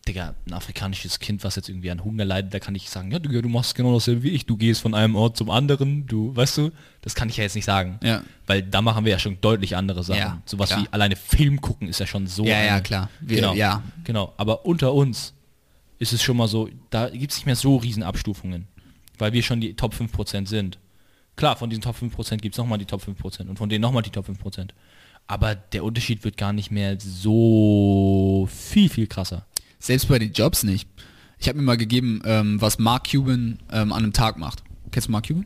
Digga, 0.07 0.35
ein 0.47 0.53
afrikanisches 0.53 1.19
Kind, 1.19 1.45
was 1.45 1.55
jetzt 1.55 1.69
irgendwie 1.69 1.89
an 1.89 2.03
Hunger 2.03 2.25
leidet, 2.25 2.53
da 2.53 2.59
kann 2.59 2.75
ich 2.75 2.89
sagen, 2.89 3.09
ja, 3.11 3.19
Digga, 3.19 3.41
du 3.41 3.47
machst 3.47 3.73
genau 3.73 3.93
dasselbe 3.93 4.23
wie 4.23 4.30
ich, 4.31 4.45
du 4.45 4.57
gehst 4.57 4.81
von 4.81 4.93
einem 4.93 5.15
Ort 5.15 5.38
zum 5.38 5.49
anderen, 5.49 6.05
du, 6.07 6.35
weißt 6.35 6.57
du, 6.57 6.71
das 7.01 7.15
kann 7.15 7.30
ich 7.30 7.38
ja 7.38 7.43
jetzt 7.43 7.55
nicht 7.55 7.63
sagen. 7.63 7.99
Ja. 8.03 8.21
Weil 8.45 8.63
da 8.63 8.81
machen 8.81 9.05
wir 9.05 9.13
ja 9.13 9.19
schon 9.19 9.39
deutlich 9.39 9.77
andere 9.77 10.03
Sachen. 10.03 10.19
Ja, 10.19 10.41
Sowas 10.45 10.69
klar. 10.71 10.84
wie 10.84 10.88
alleine 10.91 11.15
Film 11.15 11.61
gucken 11.61 11.88
ist 11.88 11.99
ja 12.01 12.05
schon 12.07 12.27
so. 12.27 12.43
Ja, 12.43 12.61
ja, 12.63 12.73
eine- 12.73 12.84
klar. 12.84 13.09
Wir- 13.21 13.38
genau. 13.38 13.53
ja. 13.53 13.81
Genau. 14.03 14.34
Aber 14.35 14.65
unter 14.65 14.93
uns 14.93 15.34
ist 15.99 16.11
es 16.11 16.21
schon 16.21 16.35
mal 16.35 16.49
so, 16.49 16.67
da 16.89 17.09
gibt 17.09 17.31
es 17.31 17.38
nicht 17.38 17.45
mehr 17.45 17.55
so 17.55 17.77
riesen 17.77 18.03
Abstufungen. 18.03 18.67
Weil 19.17 19.31
wir 19.31 19.41
schon 19.43 19.61
die 19.61 19.73
Top 19.75 19.93
5% 19.93 20.47
sind. 20.47 20.80
Klar, 21.38 21.55
von 21.55 21.69
diesen 21.69 21.81
Top 21.81 21.95
5% 21.95 22.38
gibt 22.41 22.55
es 22.55 22.57
nochmal 22.57 22.77
die 22.77 22.85
Top 22.85 23.01
5% 23.01 23.47
und 23.47 23.57
von 23.57 23.69
denen 23.69 23.81
nochmal 23.81 24.03
die 24.03 24.09
Top 24.09 24.27
5%. 24.27 24.71
Aber 25.27 25.55
der 25.55 25.85
Unterschied 25.85 26.25
wird 26.25 26.35
gar 26.35 26.51
nicht 26.51 26.71
mehr 26.71 26.97
so 26.99 28.49
viel, 28.51 28.89
viel 28.89 29.07
krasser. 29.07 29.45
Selbst 29.84 30.07
bei 30.07 30.18
den 30.18 30.31
Jobs 30.31 30.64
nicht. 30.64 30.88
Ich 31.38 31.49
habe 31.49 31.57
mir 31.57 31.65
mal 31.65 31.76
gegeben, 31.76 32.22
ähm, 32.23 32.61
was 32.61 32.80
Mark 32.80 33.11
Cuban 33.11 33.60
ähm, 33.69 33.91
an 33.91 34.03
einem 34.03 34.14
Tag 34.14 34.38
macht. 34.38 34.64
Kennst 34.91 35.10
du 35.10 35.11
Mark 35.11 35.27
Cuban? 35.27 35.45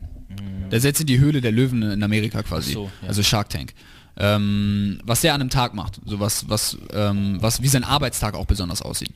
Der 0.70 0.80
setzt 0.80 1.00
in 1.00 1.08
die 1.08 1.18
Höhle 1.18 1.40
der 1.40 1.50
Löwen 1.50 1.82
in 1.82 2.02
Amerika 2.04 2.44
quasi. 2.44 2.72
So, 2.72 2.88
ja. 3.02 3.08
Also 3.08 3.24
Shark 3.24 3.48
Tank. 3.48 3.74
Ähm, 4.16 5.00
was 5.02 5.22
der 5.22 5.34
an 5.34 5.40
einem 5.40 5.50
Tag 5.50 5.74
macht. 5.74 6.00
So 6.04 6.20
was, 6.20 6.48
was, 6.48 6.78
ähm, 6.92 7.38
was, 7.40 7.62
wie 7.62 7.68
sein 7.68 7.82
Arbeitstag 7.82 8.34
auch 8.34 8.46
besonders 8.46 8.80
aussieht. 8.80 9.10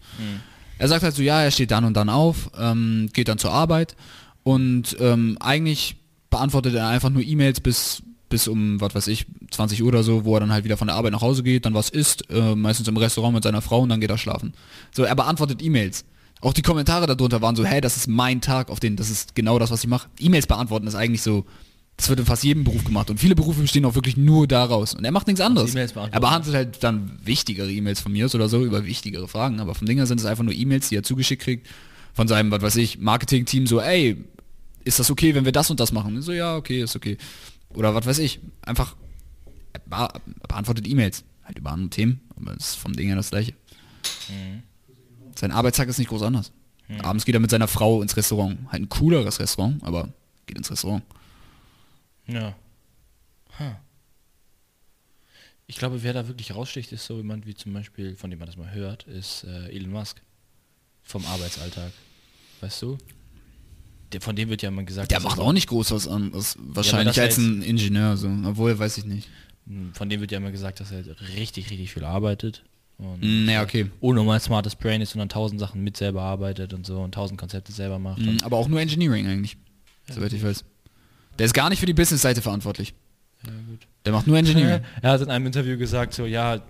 Er 0.79 0.89
sagt 0.89 1.05
halt 1.05 1.15
so, 1.15 1.23
ja, 1.23 1.41
er 1.41 1.53
steht 1.53 1.71
dann 1.71 1.85
und 1.85 1.95
dann 1.95 2.09
auf, 2.09 2.51
ähm, 2.59 3.09
geht 3.13 3.29
dann 3.29 3.39
zur 3.39 3.53
Arbeit 3.53 3.95
und 4.43 4.97
ähm, 4.99 5.37
eigentlich 5.39 5.95
beantwortet 6.31 6.75
er 6.75 6.89
einfach 6.89 7.11
nur 7.11 7.23
E-Mails 7.23 7.61
bis, 7.61 8.03
bis 8.33 8.49
um, 8.49 8.81
was 8.81 8.95
weiß 8.95 9.09
ich, 9.09 9.27
20 9.51 9.83
Uhr 9.83 9.89
oder 9.89 10.03
so, 10.03 10.25
wo 10.25 10.35
er 10.35 10.41
dann 10.41 10.53
halt 10.53 10.65
wieder 10.65 10.79
von 10.79 10.89
der 10.89 10.97
Arbeit 10.97 11.13
nach 11.13 11.21
Hause 11.21 11.43
geht, 11.43 11.67
dann 11.67 11.75
was 11.75 11.91
isst, 11.91 12.31
äh, 12.31 12.55
meistens 12.57 12.89
im 12.89 12.97
Restaurant 12.97 13.35
mit 13.35 13.45
seiner 13.45 13.61
Frau 13.61 13.81
und 13.81 13.91
dann 13.91 14.01
geht 14.01 14.09
er 14.09 14.17
schlafen. 14.17 14.55
So, 14.91 15.05
er 15.05 15.15
beantwortet 15.15 15.63
E-Mails. 15.63 16.07
Auch 16.41 16.55
die 16.55 16.63
Kommentare 16.63 17.07
darunter 17.07 17.43
waren 17.43 17.55
so, 17.55 17.65
hey, 17.65 17.83
das 17.83 17.99
ist 17.99 18.09
mein 18.09 18.41
Tag, 18.41 18.71
auf 18.71 18.81
den, 18.81 18.97
das 18.97 19.11
ist 19.11 19.35
genau 19.35 19.59
das, 19.59 19.71
was 19.71 19.85
ich 19.85 19.89
mache. 19.89 20.09
E-Mails 20.19 20.47
beantworten 20.47 20.87
ist 20.87 20.95
eigentlich 20.95 21.21
so, 21.21 21.45
das 21.99 22.09
wird 22.09 22.21
in 22.21 22.27
fast 22.27 22.43
jedem 22.43 22.65
Beruf 22.65 22.85
gemacht 22.85 23.11
und 23.11 23.21
viele 23.21 23.35
Berufe 23.35 23.61
bestehen 23.61 23.85
auch 23.85 23.95
wirklich 23.95 24.17
nur 24.17 24.49
daraus 24.49 24.95
und 24.95 25.05
er 25.05 25.13
macht 25.13 25.27
nichts 25.27 25.43
anderes. 25.43 25.75
Er 26.15 26.21
behandelt 26.21 26.57
halt 26.57 26.83
dann 26.83 27.19
wichtigere 27.23 27.71
E-Mails 27.71 28.01
von 28.01 28.13
mir 28.13 28.35
oder 28.35 28.49
so 28.49 28.65
über 28.65 28.87
wichtigere 28.87 29.29
Fragen, 29.29 29.61
aber 29.61 29.75
vom 29.75 29.87
Dinger 29.87 30.07
sind 30.07 30.21
es 30.21 30.27
einfach 30.27 30.43
nur 30.43 30.55
E-Mails, 30.55 30.89
die 30.89 30.97
er 30.97 31.03
zugeschickt 31.03 31.43
kriegt 31.43 31.69
von 32.15 32.29
seinem, 32.29 32.51
was 32.51 32.63
weiß 32.63 32.77
ich, 32.77 32.99
Marketing-Team 32.99 33.67
so, 33.67 33.79
ey, 33.79 34.17
ist 34.85 34.99
das 34.99 35.11
okay, 35.11 35.35
wenn 35.35 35.45
wir 35.45 35.53
das 35.53 35.71
und 35.71 35.81
das 35.81 35.93
machen? 35.93 36.17
Und 36.17 36.23
so, 36.23 36.33
ja, 36.33 36.57
okay, 36.57 36.83
ist 36.83 36.97
okay. 36.97 37.19
Oder 37.75 37.95
was 37.95 38.07
weiß 38.07 38.19
ich, 38.19 38.41
einfach 38.63 38.97
er 39.73 39.81
be- 39.81 40.21
beantwortet 40.49 40.87
E-Mails, 40.87 41.25
halt 41.45 41.59
über 41.59 41.71
andere 41.73 41.91
Themen, 41.91 42.21
aber 42.37 42.53
es 42.53 42.71
ist 42.71 42.75
vom 42.77 42.93
Ding 42.93 43.07
her 43.09 43.17
das 43.17 43.31
gleiche. 43.31 43.55
Sein 45.37 45.51
Arbeitstag 45.53 45.89
ist 45.89 45.99
nicht 45.99 46.09
groß 46.09 46.23
anders. 46.23 46.53
Abends 47.03 47.25
geht 47.25 47.35
er 47.35 47.41
mit 47.41 47.51
seiner 47.51 47.69
Frau 47.69 48.03
ins 48.03 48.17
Restaurant. 48.17 48.71
Halt 48.71 48.83
ein 48.83 48.89
cooleres 48.91 49.41
Restaurant, 49.41 49.83
aber 49.83 50.13
geht 50.47 50.59
ins 50.59 50.71
Restaurant. 50.71 51.03
Ja. 52.27 52.55
Huh. 53.59 53.75
Ich 55.67 55.77
glaube, 55.79 56.03
wer 56.03 56.13
da 56.13 56.29
wirklich 56.29 56.55
raussticht, 56.55 56.93
ist 56.93 57.07
so 57.07 57.17
jemand 57.17 57.47
wie 57.47 57.55
zum 57.55 57.73
Beispiel, 57.73 58.15
von 58.17 58.29
dem 58.29 58.39
man 58.39 58.47
das 58.47 58.59
mal 58.59 58.73
hört, 58.73 59.05
ist 59.05 59.45
äh, 59.45 59.69
Elon 59.75 59.91
Musk. 59.93 60.21
Vom 61.03 61.25
Arbeitsalltag. 61.25 61.93
Weißt 62.61 62.83
du? 62.83 62.99
Von 64.21 64.37
dem 64.37 64.49
wird 64.49 64.63
ja 64.63 64.69
immer 64.69 64.83
gesagt, 64.85 65.11
Der 65.11 65.19
er 65.19 65.23
macht 65.23 65.39
auch 65.39 65.53
nicht 65.53 65.69
groß 65.69 65.91
was 65.93 66.07
anderes, 66.09 66.57
wahrscheinlich 66.61 67.15
das 67.17 67.25
als 67.25 67.39
heißt- 67.39 67.59
ein 67.59 67.63
Ingenieur, 67.63 68.17
so. 68.17 68.29
obwohl, 68.45 68.79
weiß 68.79 68.99
ich 68.99 69.05
nicht. 69.05 69.29
Von 69.95 70.09
dem 70.09 70.21
wird 70.21 70.33
ja 70.33 70.39
immer 70.39 70.51
gesagt, 70.51 70.81
dass 70.81 70.91
er 70.91 71.05
richtig, 71.37 71.71
richtig 71.71 71.93
viel 71.93 72.05
arbeitet. 72.05 72.65
Und 72.99 73.21
Mm, 73.23 73.49
ja, 73.49 73.63
okay. 73.63 73.91
unnormal 74.01 74.39
smartes 74.41 74.77
Brain 74.77 75.01
ist 75.01 75.15
und 75.15 75.21
an 75.21 75.29
tausend 75.29 75.59
Sachen 75.61 75.83
mit 75.83 75.97
selber 75.97 76.23
arbeitet 76.23 76.73
und 76.75 76.85
so 76.87 77.01
und 77.01 77.13
tausend 77.15 77.39
Konzepte 77.41 77.73
selber 77.73 77.99
macht. 77.99 78.21
Mhm, 78.21 78.39
Aber 78.43 78.57
auch 78.59 78.69
nur 78.69 78.81
Engineering 78.81 79.27
eigentlich, 79.27 79.57
soweit 80.11 80.33
ich 80.33 80.43
weiß. 80.43 80.65
Der 81.39 81.47
ist 81.47 81.55
gar 81.55 81.69
nicht 81.71 81.81
für 81.81 81.87
die 81.87 81.95
Business-Seite 81.95 82.43
verantwortlich. 82.43 82.93
Ja, 83.47 83.53
gut. 83.69 83.87
Der 84.05 84.13
macht 84.13 84.27
nur 84.27 84.37
Engineering. 84.37 84.83
Er 85.03 85.11
hat 85.13 85.21
in 85.21 85.31
einem 85.31 85.47
Interview 85.47 85.77
gesagt, 85.79 86.13
so, 86.15 86.27
ja, 86.27 86.61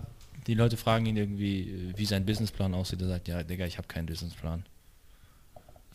die 0.47 0.53
Leute 0.55 0.77
fragen 0.77 1.05
ihn 1.05 1.17
irgendwie, 1.17 1.91
wie 1.95 2.05
sein 2.05 2.25
Businessplan 2.25 2.73
aussieht. 2.73 3.01
Er 3.01 3.07
sagt, 3.09 3.27
ja, 3.27 3.43
Digga, 3.43 3.65
ich 3.65 3.77
habe 3.77 3.87
keinen 3.87 4.05
Businessplan. 4.05 4.63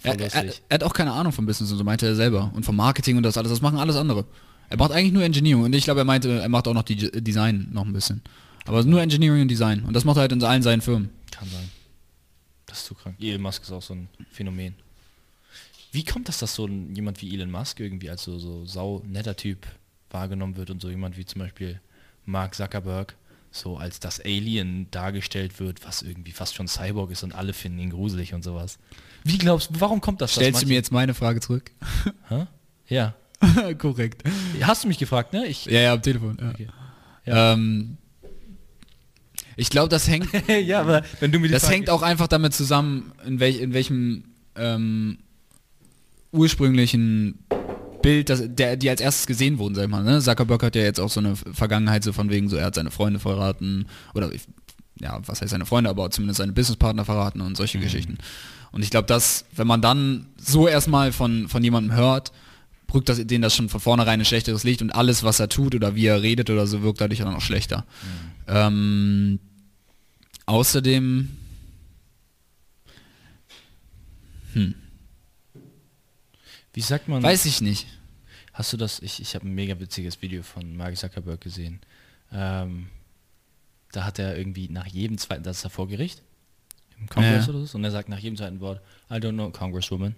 Er, 0.03 0.19
er, 0.19 0.45
er 0.45 0.53
hat 0.71 0.85
auch 0.85 0.93
keine 0.93 1.13
Ahnung 1.13 1.33
vom 1.33 1.47
Business 1.47 1.71
und 1.73 1.79
so 1.79 1.85
meinte 1.85 2.07
er 2.07 2.15
selber. 2.15 2.51
Und 2.55 2.65
vom 2.65 2.77
Marketing 2.77 3.17
und 3.17 3.23
das 3.25 3.37
alles, 3.37 3.51
das 3.51 3.61
machen 3.61 3.79
alles 3.79 3.97
andere. 3.97 4.25
Er 4.71 4.77
macht 4.77 4.93
eigentlich 4.93 5.13
nur 5.13 5.25
Engineering 5.25 5.65
und 5.65 5.75
ich 5.75 5.85
glaube, 5.85 6.01
er 6.01 6.05
meinte, 6.05 6.41
er 6.41 6.49
macht 6.49 6.69
auch 6.69 6.75
noch 6.75 6.83
die 6.83 6.97
Design 6.97 7.69
noch 7.73 7.85
ein 7.85 7.93
bisschen. 7.93 8.23
Aber 8.67 8.85
nur 8.85 9.01
Engineering 9.01 9.43
und 9.43 9.49
Design. 9.49 9.83
Und 9.85 9.95
das 9.95 10.05
macht 10.05 10.19
er 10.19 10.23
halt 10.23 10.33
in 10.33 10.43
allen 10.45 10.63
seinen 10.63 10.83
Firmen. 10.83 11.11
Kann 11.31 11.49
sein. 11.49 11.71
Das 12.67 12.79
ist 12.79 12.85
zu 12.85 12.95
krank. 12.95 13.17
Elon 13.19 13.41
Musk 13.41 13.63
ist 13.63 13.73
auch 13.73 13.83
so 13.83 13.95
ein 13.95 14.09
Phänomen. 14.31 14.75
Wie 15.91 16.05
kommt 16.05 16.29
das, 16.29 16.39
dass 16.39 16.55
so 16.55 16.67
ein, 16.67 16.95
jemand 16.95 17.23
wie 17.23 17.35
Elon 17.35 17.51
Musk 17.51 17.81
irgendwie 17.81 18.11
als 18.11 18.23
so, 18.25 18.39
so 18.39 18.67
sau 18.67 19.03
netter 19.07 19.37
Typ 19.37 19.67
wahrgenommen 20.11 20.57
wird 20.57 20.71
und 20.71 20.83
so 20.83 20.91
jemand 20.91 21.17
wie 21.17 21.25
zum 21.25 21.41
Beispiel 21.41 21.81
Mark 22.27 22.55
Zuckerberg 22.55 23.15
so 23.51 23.79
als 23.79 24.01
das 24.01 24.21
Alien 24.21 24.91
dargestellt 24.91 25.59
wird, 25.59 25.85
was 25.87 26.03
irgendwie 26.03 26.33
fast 26.33 26.55
schon 26.55 26.69
Cyborg 26.69 27.11
ist 27.11 27.23
und 27.23 27.35
alle 27.35 27.55
finden 27.55 27.79
ihn 27.79 27.91
gruselig 27.91 28.35
und 28.35 28.45
sowas. 28.45 28.79
Wie 29.29 29.39
glaubst 29.39 29.71
du, 29.75 29.81
warum 29.81 30.01
kommt 30.01 30.21
das? 30.21 30.33
Stellst 30.33 30.63
du 30.63 30.67
mir 30.67 30.75
jetzt 30.75 30.91
meine 30.93 31.15
Frage 31.15 31.41
zurück? 31.41 31.71
Ja. 32.89 33.15
Korrekt. 33.79 34.23
Hast 34.63 34.85
du 34.85 34.89
mich 34.89 34.99
gefragt, 34.99 35.33
ne? 35.33 35.47
Ich, 35.47 35.67
Ja, 35.67 35.81
ja, 35.81 35.93
am 35.93 36.03
Telefon. 36.03 36.37
Ja. 36.41 36.51
Okay. 36.51 36.69
Ähm, 37.27 37.97
ich 39.57 39.71
glaube, 39.71 39.89
das 39.89 40.09
hängt, 40.09 40.29
ja, 40.67 40.81
aber 40.81 41.03
wenn 41.21 41.31
du 41.33 41.39
mir 41.39 41.49
das 41.49 41.63
Frage- 41.65 41.75
hängt 41.75 41.91
auch 41.91 42.03
einfach 42.03 42.27
damit 42.29 42.55
zusammen, 42.55 43.13
in, 43.27 43.39
welch, 43.41 43.61
in 43.61 43.75
welchem 43.75 44.25
ähm, 44.57 45.19
ursprünglichen 46.33 47.39
Bild, 48.03 48.31
das, 48.31 48.43
der, 48.47 48.77
die 48.77 48.89
als 48.91 49.01
erstes 49.01 49.27
gesehen 49.27 49.59
wurden, 49.59 49.75
sag 49.75 49.85
ich 49.85 49.91
mal. 49.91 50.05
Ne? 50.05 50.21
Zuckerberg 50.21 50.63
hat 50.63 50.77
ja 50.77 50.83
jetzt 50.83 51.01
auch 51.01 51.11
so 51.11 51.21
eine 51.21 51.35
Vergangenheit 51.37 52.05
so 52.05 52.13
von 52.13 52.31
wegen, 52.31 52.49
so 52.49 52.57
er 52.57 52.67
hat 52.67 52.75
seine 52.77 52.91
Freunde 52.91 53.19
verraten 53.19 53.87
oder 54.15 54.33
ich- 54.33 54.47
ja, 55.01 55.21
was 55.27 55.41
heißt 55.41 55.51
seine 55.51 55.67
Freunde, 55.67 55.91
aber 55.91 56.11
zumindest 56.11 56.39
seine 56.39 56.53
Businesspartner 56.53 57.05
verraten 57.05 57.41
und 57.41 57.57
solche 57.57 57.79
Geschichten. 57.79 58.19
Und 58.71 58.83
ich 58.83 58.91
glaube, 58.91 59.07
dass, 59.07 59.45
wenn 59.53 59.67
man 59.67 59.83
dann 59.83 60.27
so 60.37 60.69
erstmal 60.69 61.13
von, 61.13 61.49
von 61.49 61.63
jemandem 61.65 61.97
hört, 61.97 62.33
rückt 62.93 63.09
das, 63.09 63.25
denen 63.27 63.43
das 63.43 63.55
schon 63.55 63.69
von 63.69 63.81
vornherein 63.81 64.21
ein 64.21 64.25
schlechteres 64.25 64.65
Licht 64.65 64.83
und 64.83 64.91
alles, 64.91 65.23
was 65.23 65.41
er 65.41 65.49
tut 65.49 65.75
oder 65.75 65.95
wie 65.95 66.07
er 66.07 66.23
redet 66.23 66.51
oder 66.51 66.67
so, 66.67 66.83
wirkt 66.83 67.01
dadurch 67.01 67.21
dann 67.21 67.35
auch 67.35 67.41
schlechter. 67.41 67.85
Ähm, 68.47 69.41
außerdem, 70.47 71.29
Wie 76.73 76.81
sagt 76.81 77.09
man? 77.09 77.23
weiß 77.23 77.45
ich 77.45 77.61
nicht. 77.61 77.87
Hast 78.53 78.73
du 78.73 78.77
das? 78.77 79.01
Ich, 79.01 79.21
ich 79.21 79.35
habe 79.35 79.47
ein 79.47 79.55
mega 79.55 79.79
witziges 79.79 80.21
Video 80.23 80.43
von 80.43 80.77
Mark 80.77 80.97
Zuckerberg 80.97 81.41
gesehen. 81.41 81.81
Ähm, 82.33 82.89
da 83.93 84.05
hat 84.05 84.19
er 84.19 84.37
irgendwie 84.37 84.69
nach 84.69 84.87
jedem 84.87 85.19
zweiten, 85.19 85.43
das 85.43 85.59
ist 85.59 85.65
er 85.65 85.71
vor 85.71 85.89
Gericht 85.89 86.23
im 87.01 87.09
Kongress 87.09 87.47
Ja. 87.47 87.55
oder 87.55 87.67
so, 87.67 87.79
und 87.79 87.85
er 87.85 87.91
sagt 87.91 88.09
nach 88.09 88.19
jedem 88.19 88.37
zweiten 88.37 88.61
Wort, 88.61 88.81
I 89.11 89.15
don't 89.15 89.33
know, 89.33 89.51
Congresswoman. 89.51 90.15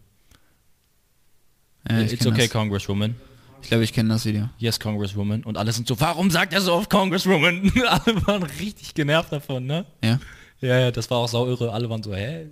Ja, 1.88 2.00
It's 2.00 2.26
okay, 2.26 2.42
das. 2.42 2.50
Congresswoman. 2.50 3.14
Ich 3.62 3.68
glaube, 3.68 3.84
ich 3.84 3.92
kenne 3.92 4.10
das 4.10 4.24
Video. 4.24 4.48
Yes, 4.58 4.78
Congresswoman. 4.80 5.42
Und 5.44 5.56
alle 5.58 5.72
sind 5.72 5.86
so, 5.86 5.98
warum 6.00 6.30
sagt 6.30 6.52
er 6.52 6.60
so 6.60 6.72
oft 6.74 6.90
Congresswoman? 6.90 7.70
alle 7.88 8.26
waren 8.26 8.42
richtig 8.42 8.94
genervt 8.94 9.32
davon, 9.32 9.66
ne? 9.66 9.86
Ja. 10.02 10.18
Ja, 10.60 10.78
ja, 10.78 10.90
das 10.90 11.10
war 11.10 11.18
auch 11.18 11.28
sau 11.28 11.46
irre. 11.46 11.72
Alle 11.72 11.88
waren 11.88 12.02
so, 12.02 12.14
hä? 12.14 12.48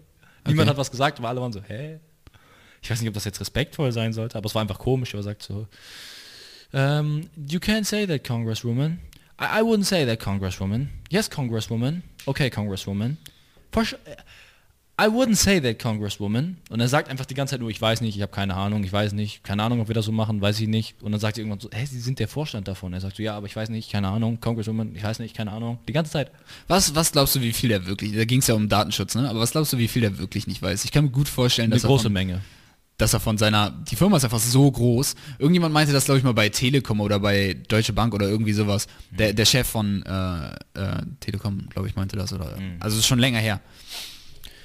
Niemand 0.47 0.61
Okay. 0.61 0.71
hat 0.71 0.77
was 0.79 0.91
gesagt, 0.91 1.19
aber 1.19 1.29
alle 1.29 1.41
waren 1.41 1.53
so, 1.53 1.63
hä? 1.63 1.99
Ich 2.81 2.91
weiß 2.91 3.01
nicht, 3.01 3.09
ob 3.09 3.15
das 3.15 3.25
jetzt 3.25 3.41
respektvoll 3.41 3.93
sein 3.93 4.13
sollte, 4.13 4.37
aber 4.39 4.47
es 4.47 4.55
war 4.55 4.63
einfach 4.63 4.79
komisch. 4.79 5.13
Er 5.15 5.23
sagt 5.23 5.43
so, 5.43 5.67
um, 6.73 7.23
you 7.37 7.59
can't 7.59 7.85
say 7.85 8.07
that, 8.07 8.25
Congresswoman. 8.25 8.99
I, 9.41 9.61
I 9.61 9.63
wouldn't 9.63 9.85
say 9.85 10.07
that, 10.07 10.21
Congresswoman. 10.21 10.89
Yes, 11.11 11.31
Congresswoman. 11.31 12.03
Okay, 12.27 12.49
Congresswoman. 12.51 13.17
I 15.01 15.07
wouldn't 15.07 15.36
say 15.36 15.61
that, 15.61 15.78
Congresswoman. 15.78 16.57
Und 16.70 16.81
er 16.81 16.89
sagt 16.89 17.09
einfach 17.09 17.24
die 17.24 17.35
ganze 17.35 17.53
Zeit 17.53 17.61
nur, 17.61 17.70
ich 17.70 17.81
weiß 17.81 18.01
nicht, 18.01 18.16
ich 18.16 18.23
habe 18.23 18.32
keine 18.32 18.55
Ahnung, 18.55 18.82
ich 18.82 18.93
weiß 18.93 19.12
nicht, 19.12 19.45
keine 19.45 19.62
Ahnung, 19.62 19.81
ob 19.81 19.86
wir 19.86 19.95
das 19.95 20.07
so 20.07 20.11
machen, 20.11 20.40
weiß 20.40 20.59
ich 20.59 20.66
nicht. 20.66 21.01
Und 21.03 21.12
dann 21.12 21.20
sagt 21.20 21.39
er 21.39 21.43
irgendwann 21.43 21.61
so, 21.61 21.70
hä, 21.73 21.85
Sie 21.86 22.01
sind 22.01 22.19
der 22.19 22.27
Vorstand 22.27 22.66
davon. 22.66 22.93
Er 22.93 23.01
sagt 23.01 23.16
so, 23.16 23.23
ja, 23.23 23.36
aber 23.36 23.47
ich 23.47 23.55
weiß 23.55 23.69
nicht, 23.69 23.93
keine 23.93 24.09
Ahnung, 24.09 24.40
Congresswoman, 24.40 24.97
ich 24.97 25.05
weiß 25.05 25.20
nicht, 25.20 25.36
keine 25.36 25.53
Ahnung. 25.53 25.78
Die 25.86 25.93
ganze 25.93 26.11
Zeit. 26.11 26.32
Was, 26.66 26.97
was 26.97 27.12
glaubst 27.12 27.36
du, 27.36 27.40
wie 27.43 27.53
viel 27.53 27.70
er 27.70 27.86
wirklich, 27.86 28.12
da 28.16 28.24
ging 28.24 28.40
es 28.40 28.49
ja 28.49 28.55
um 28.57 28.69
Datenschutz, 28.69 29.15
ne? 29.15 29.31
Aber 29.31 29.39
was 29.39 29.53
glaubst 29.53 29.73
du, 29.73 29.78
wie 29.78 29.86
viel 29.86 30.03
er 30.03 30.19
wirklich 30.19 30.49
nicht 30.49 30.62
weiß? 30.62 30.85
Ich 30.85 30.90
kann 30.90 31.05
mir 31.05 31.11
gut 31.11 31.28
vorstellen, 31.28 31.66
Eine 31.66 31.77
dass 31.77 31.85
er, 31.85 31.89
große 31.89 32.11
Menge. 32.11 32.40
Dass 32.99 33.15
er 33.15 33.20
von 33.20 33.39
seiner, 33.39 33.70
die 33.70 33.95
Firma 33.97 34.16
ist 34.16 34.25
einfach 34.25 34.41
so 34.41 34.70
groß. 34.70 35.15
Irgendjemand 35.39 35.73
meinte 35.73 35.93
das, 35.93 36.05
glaube 36.05 36.19
ich, 36.19 36.25
mal 36.25 36.35
bei 36.35 36.49
Telekom 36.49 37.01
oder 37.01 37.20
bei 37.20 37.57
Deutsche 37.69 37.93
Bank 37.93 38.12
oder 38.12 38.29
irgendwie 38.29 38.53
sowas. 38.53 38.89
Der, 39.11 39.33
der 39.33 39.45
Chef 39.47 39.66
von 39.69 40.03
äh, 40.05 40.49
äh, 40.75 41.03
Telekom, 41.20 41.69
glaube 41.70 41.89
ich, 41.89 41.95
meinte 41.95 42.16
das. 42.16 42.33
Oder, 42.33 42.59
Also 42.81 42.95
es 42.97 43.03
ist 43.05 43.07
schon 43.07 43.20
länger 43.20 43.39
her. 43.39 43.61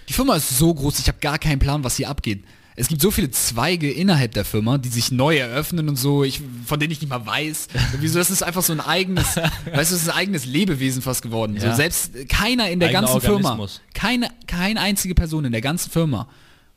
Die 0.10 0.14
Firma 0.14 0.36
ist 0.36 0.58
so 0.58 0.74
groß, 0.74 1.00
ich 1.00 1.08
habe 1.08 1.20
gar 1.22 1.38
keinen 1.38 1.60
Plan, 1.60 1.84
was 1.84 1.96
hier 1.98 2.10
abgeht. 2.10 2.44
es 2.76 2.88
gibt 2.88 3.02
so 3.02 3.12
viele 3.12 3.30
Zweige 3.30 3.92
innerhalb 3.92 4.34
der 4.34 4.46
Firma, 4.46 4.80
die 4.80 4.90
sich 4.90 5.12
neu 5.12 5.38
eröffnen 5.38 5.88
und 5.88 5.96
so, 5.96 6.24
ich, 6.24 6.42
von 6.66 6.80
denen 6.80 6.92
ich 6.92 7.02
nicht 7.02 7.10
mal 7.12 7.24
weiß. 7.24 7.68
Wieso, 8.00 8.18
das 8.18 8.32
ist 8.32 8.42
einfach 8.42 8.64
so 8.64 8.74
ein 8.74 8.82
eigenes, 8.82 9.36
weißt 9.38 9.46
du, 9.68 9.76
das 9.76 9.92
ist 9.92 10.10
ein 10.10 10.16
eigenes 10.18 10.46
Lebewesen 10.46 11.04
fast 11.04 11.22
geworden. 11.22 11.60
So, 11.60 11.68
Ja. 11.68 11.76
selbst 11.76 12.28
keiner 12.30 12.70
in 12.72 12.80
der 12.80 12.90
Eigener 12.90 13.02
ganzen 13.04 13.22
Firma, 13.22 13.68
keine, 13.94 14.30
keine 14.48 14.82
einzige 14.82 15.14
Person 15.14 15.46
in 15.46 15.52
der 15.52 15.62
ganzen 15.62 15.92
Firma 15.92 16.28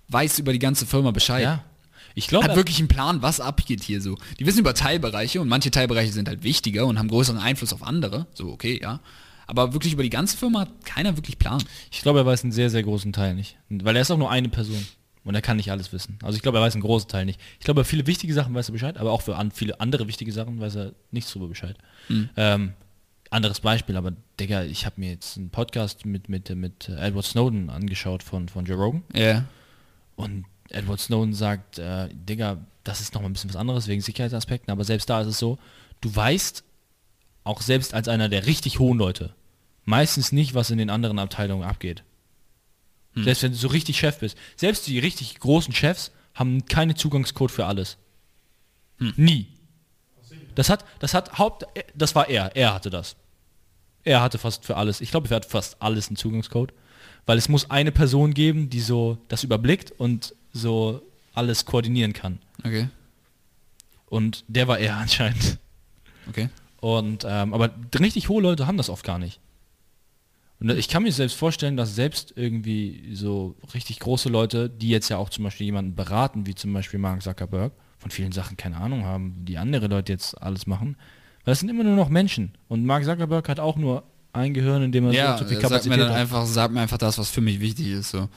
weiß 0.09 0.39
über 0.39 0.53
die 0.53 0.59
ganze 0.59 0.87
Firma 0.87 1.11
Bescheid. 1.11 1.43
Ja. 1.43 1.65
Ich 2.15 2.29
glaube, 2.29 2.47
Hat 2.47 2.57
wirklich 2.57 2.79
einen 2.79 2.89
Plan, 2.89 3.21
was 3.21 3.41
abgeht 3.41 3.83
hier 3.83 4.01
so. 4.01 4.17
Die 4.39 4.47
wissen 4.47 4.61
über 4.61 4.73
Teilbereiche 4.73 5.41
und 5.41 5.49
manche 5.49 5.71
Teilbereiche 5.71 6.13
sind 6.13 6.29
halt 6.29 6.43
wichtiger 6.43 6.87
und 6.87 6.99
haben 6.99 7.09
größeren 7.09 7.39
Einfluss 7.39 7.75
auf 7.75 7.83
andere. 7.83 8.27
So, 8.33 8.51
okay, 8.51 8.81
ja. 8.83 9.01
Aber 9.47 9.75
wirklich 9.75 9.93
über 9.93 10.03
die 10.03 10.11
ganze 10.11 10.37
Firma 10.37 10.61
hat 10.61 10.85
keiner 10.85 11.17
wirklich 11.17 11.39
Plan. 11.39 11.63
ich 11.91 12.01
glaube, 12.01 12.21
er 12.21 12.27
weiß 12.27 12.43
einen 12.43 12.53
sehr, 12.53 12.71
sehr 12.71 12.83
großen 12.83 13.13
Teil 13.13 13.35
nicht. 13.35 13.59
Weil 13.69 13.95
er 13.97 14.03
ist 14.03 14.11
auch 14.11 14.17
nur 14.17 14.31
eine 14.31 14.49
Person. 14.49 14.85
Und 15.25 15.35
er 15.35 15.43
kann 15.43 15.57
nicht 15.57 15.71
alles 15.71 15.93
wissen. 15.93 16.19
Also 16.23 16.37
ich 16.37 16.43
glaube, 16.43 16.59
er 16.59 16.63
weiß 16.63 16.75
einen 16.75 16.83
großen 16.83 17.09
Teil 17.09 17.27
nicht. 17.27 17.41
Ich 17.59 17.65
glaube, 17.65 17.85
viele 17.85 18.07
wichtige 18.07 18.33
Sachen 18.33 18.55
weiß 18.55 18.69
er 18.69 18.73
Bescheid, 18.73 18.97
aber 18.97 19.11
auch 19.11 19.23
für 19.23 19.37
an, 19.37 19.51
viele 19.51 19.81
andere 19.81 20.07
wichtige 20.07 20.33
Sachen 20.33 20.61
weiß 20.61 20.77
er 20.77 20.93
nichts 21.11 21.33
drüber 21.33 21.49
Bescheid. 21.49 21.77
Ähm, 22.37 22.73
anderes 23.31 23.61
Beispiel, 23.61 23.97
aber 23.97 24.13
Digga, 24.39 24.63
ich 24.63 24.87
habe 24.87 25.01
mir 25.01 25.11
jetzt 25.11 25.37
einen 25.37 25.51
Podcast 25.51 26.07
mit, 26.07 26.29
mit, 26.29 26.49
mit 26.55 26.89
Edward 26.89 27.25
Snowden 27.25 27.71
angeschaut 27.71 28.23
von, 28.23 28.49
von 28.49 28.65
Joe 28.67 28.77
Rogan. 28.77 29.03
Ja. 29.15 29.45
Und 30.17 30.45
Edward 30.71 31.01
Snowden 31.01 31.35
sagt, 31.35 31.79
äh, 31.79 32.09
Digga, 32.13 32.59
das 32.85 33.01
ist 33.01 33.15
nochmal 33.15 33.31
ein 33.31 33.35
bisschen 33.35 33.51
was 33.51 33.57
anderes 33.57 33.87
wegen 33.87 34.01
Sicherheitsaspekten, 34.01 34.71
aber 34.71 34.85
selbst 34.85 35.09
da 35.09 35.21
ist 35.21 35.29
es 35.29 35.39
so, 35.39 35.59
du 36.01 36.15
weißt, 36.15 36.65
auch 37.45 37.61
selbst 37.61 37.95
als 37.95 38.09
einer 38.09 38.29
der 38.29 38.47
richtig 38.47 38.81
hohen 38.81 38.99
Leute, 38.99 39.35
meistens 39.85 40.33
nicht, 40.33 40.55
was 40.55 40.71
in 40.71 40.79
den 40.79 40.91
anderen 40.91 41.19
Abteilungen 41.19 41.63
abgeht. 41.63 42.03
Selbst 43.25 43.43
wenn 43.43 43.53
du 43.53 43.57
so 43.57 43.69
richtig 43.69 43.99
Chef 43.99 44.19
bist. 44.19 44.37
Selbst 44.57 44.87
die 44.87 44.99
richtig 44.99 45.39
großen 45.39 45.73
Chefs 45.73 46.13
haben 46.35 46.67
keine 46.67 46.95
Zugangscode 46.95 47.51
für 47.51 47.65
alles. 47.65 47.97
Nie. 49.17 49.47
Das 50.55 50.69
hat, 50.69 50.85
das 50.99 51.15
hat 51.15 51.39
Haupt, 51.39 51.67
das 51.95 52.15
war 52.15 52.29
er, 52.29 52.55
er 52.57 52.75
hatte 52.75 52.91
das. 52.91 53.17
Er 54.05 54.21
hatte 54.21 54.39
fast 54.39 54.65
für 54.65 54.77
alles, 54.77 55.01
ich 55.01 55.11
glaube, 55.11 55.29
er 55.31 55.37
hat 55.37 55.47
fast 55.47 55.81
alles 55.81 56.09
einen 56.09 56.17
Zugangscode, 56.17 56.73
weil 57.27 57.39
es 57.39 57.49
muss 57.49 57.71
eine 57.71 57.93
Person 57.93 58.33
geben, 58.35 58.71
die 58.71 58.81
so 58.81 59.19
das 59.29 59.45
überblickt 59.45 59.93
und 59.93 60.35
so 60.53 61.03
alles 61.35 61.65
koordinieren 61.67 62.13
kann. 62.13 62.39
Okay. 62.61 62.89
Und 64.07 64.45
der 64.49 64.69
war 64.69 64.79
er 64.79 64.97
anscheinend. 64.99 65.59
Okay. 66.29 66.49
Und 66.81 67.25
ähm, 67.29 67.53
aber 67.53 67.71
richtig 67.99 68.29
hohe 68.29 68.43
Leute 68.43 68.67
haben 68.67 68.77
das 68.77 68.89
oft 68.89 69.05
gar 69.05 69.19
nicht. 69.19 69.41
Und 70.59 70.71
ich 70.71 70.89
kann 70.89 71.03
mir 71.03 71.13
selbst 71.13 71.37
vorstellen, 71.37 71.77
dass 71.77 71.95
selbst 71.95 72.33
irgendwie 72.35 73.11
so 73.13 73.57
richtig 73.75 74.01
große 74.01 74.31
Leute, 74.31 74.71
die 74.71 74.89
jetzt 74.89 75.11
ja 75.11 75.19
auch 75.19 75.29
zum 75.29 75.45
Beispiel 75.45 75.67
jemanden 75.67 75.95
beraten, 75.95 76.47
wie 76.47 76.55
zum 76.55 76.73
Beispiel 76.73 76.99
Mark 76.99 77.23
Zuckerberg, 77.23 77.73
von 77.99 78.11
vielen 78.11 78.33
Sachen 78.33 78.57
keine 78.57 78.79
Ahnung 78.79 79.05
haben, 79.05 79.45
die 79.45 79.59
andere 79.59 79.89
Leute 79.89 80.13
jetzt 80.13 80.41
alles 80.41 80.67
machen. 80.67 80.97
Weil 81.45 81.53
das 81.53 81.61
sind 81.61 81.69
immer 81.69 81.85
nur 81.85 81.97
noch 81.97 82.09
Menschen. 82.09 82.53
Und 82.69 82.87
Mark 82.87 83.05
Zuckerberg 83.05 83.49
hat 83.49 83.61
auch 83.61 83.77
nur 83.77 84.05
ein 84.37 84.55
Gehirn, 84.55 84.83
in 84.83 84.93
dem 84.93 85.07
er 85.07 85.13
Ja, 85.13 85.39
so 85.39 85.45
viel 85.45 85.55
sag 85.55 85.63
mir 85.63 85.69
Kapazität 85.69 86.01
dann 86.01 86.11
hat. 86.11 86.17
einfach, 86.17 86.47
sag 86.47 86.71
mir 86.71 86.81
einfach 86.81 86.99
das, 86.99 87.19
was 87.19 87.31
für 87.31 87.41
mich 87.41 87.61
wichtig 87.61 87.89
ist. 87.89 88.11
So. 88.11 88.29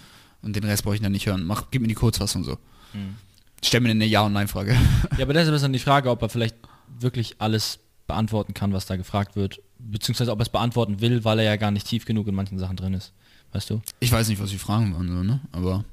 Und 0.41 0.55
den 0.55 0.63
Rest 0.63 0.83
brauche 0.83 0.95
ich 0.95 1.01
dann 1.01 1.11
nicht 1.11 1.25
hören. 1.25 1.45
Mach, 1.45 1.65
gib 1.71 1.81
mir 1.81 1.87
die 1.87 1.93
Kurzfassung 1.95 2.43
so. 2.43 2.57
Hm. 2.93 3.15
Stell 3.63 3.81
mir 3.81 3.89
eine 3.89 4.05
Ja- 4.05 4.21
und 4.21 4.33
Nein-Frage. 4.33 4.75
Ja, 5.17 5.25
aber 5.25 5.33
deshalb 5.33 5.53
ist 5.55 5.61
dann 5.63 5.73
die 5.73 5.79
Frage, 5.79 6.09
ob 6.09 6.21
er 6.21 6.29
vielleicht 6.29 6.55
wirklich 6.99 7.35
alles 7.39 7.79
beantworten 8.07 8.53
kann, 8.53 8.73
was 8.73 8.85
da 8.85 8.95
gefragt 8.95 9.35
wird. 9.35 9.59
Beziehungsweise 9.77 10.31
ob 10.31 10.39
er 10.39 10.43
es 10.43 10.49
beantworten 10.49 11.01
will, 11.01 11.23
weil 11.23 11.39
er 11.39 11.45
ja 11.45 11.55
gar 11.57 11.71
nicht 11.71 11.87
tief 11.87 12.05
genug 12.05 12.27
in 12.27 12.35
manchen 12.35 12.57
Sachen 12.57 12.75
drin 12.77 12.93
ist. 12.93 13.13
Weißt 13.51 13.69
du? 13.69 13.81
Ich 13.99 14.11
weiß 14.11 14.27
nicht, 14.29 14.41
was 14.41 14.49
die 14.49 14.57
Fragen 14.57 14.93
waren, 14.93 15.07
so, 15.07 15.23
ne? 15.23 15.41
Aber 15.51 15.83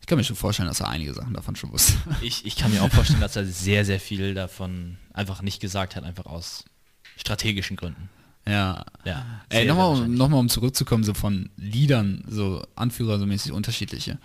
ich 0.00 0.06
kann 0.06 0.18
mir 0.18 0.24
schon 0.24 0.36
vorstellen, 0.36 0.68
dass 0.68 0.80
er 0.80 0.88
einige 0.88 1.14
Sachen 1.14 1.32
davon 1.34 1.56
schon 1.56 1.72
wusste. 1.72 1.94
Ich, 2.20 2.44
ich 2.44 2.56
kann 2.56 2.72
mir 2.72 2.82
auch 2.82 2.90
vorstellen, 2.90 3.20
dass 3.20 3.36
er 3.36 3.44
sehr, 3.46 3.84
sehr 3.84 4.00
viel 4.00 4.34
davon 4.34 4.96
einfach 5.12 5.42
nicht 5.42 5.60
gesagt 5.60 5.96
hat, 5.96 6.04
einfach 6.04 6.26
aus 6.26 6.64
strategischen 7.16 7.76
Gründen. 7.76 8.08
Ja. 8.46 8.84
Ja. 9.04 9.24
Ey, 9.48 9.66
nochmal, 9.66 10.02
um, 10.02 10.14
noch 10.14 10.28
mal, 10.28 10.38
um 10.38 10.48
zurückzukommen, 10.48 11.04
so 11.04 11.14
von 11.14 11.50
Liedern, 11.56 12.24
so 12.28 12.62
Anführer, 12.76 13.18
so 13.18 13.26
mäßig 13.26 13.52
unterschiedliche. 13.52 14.18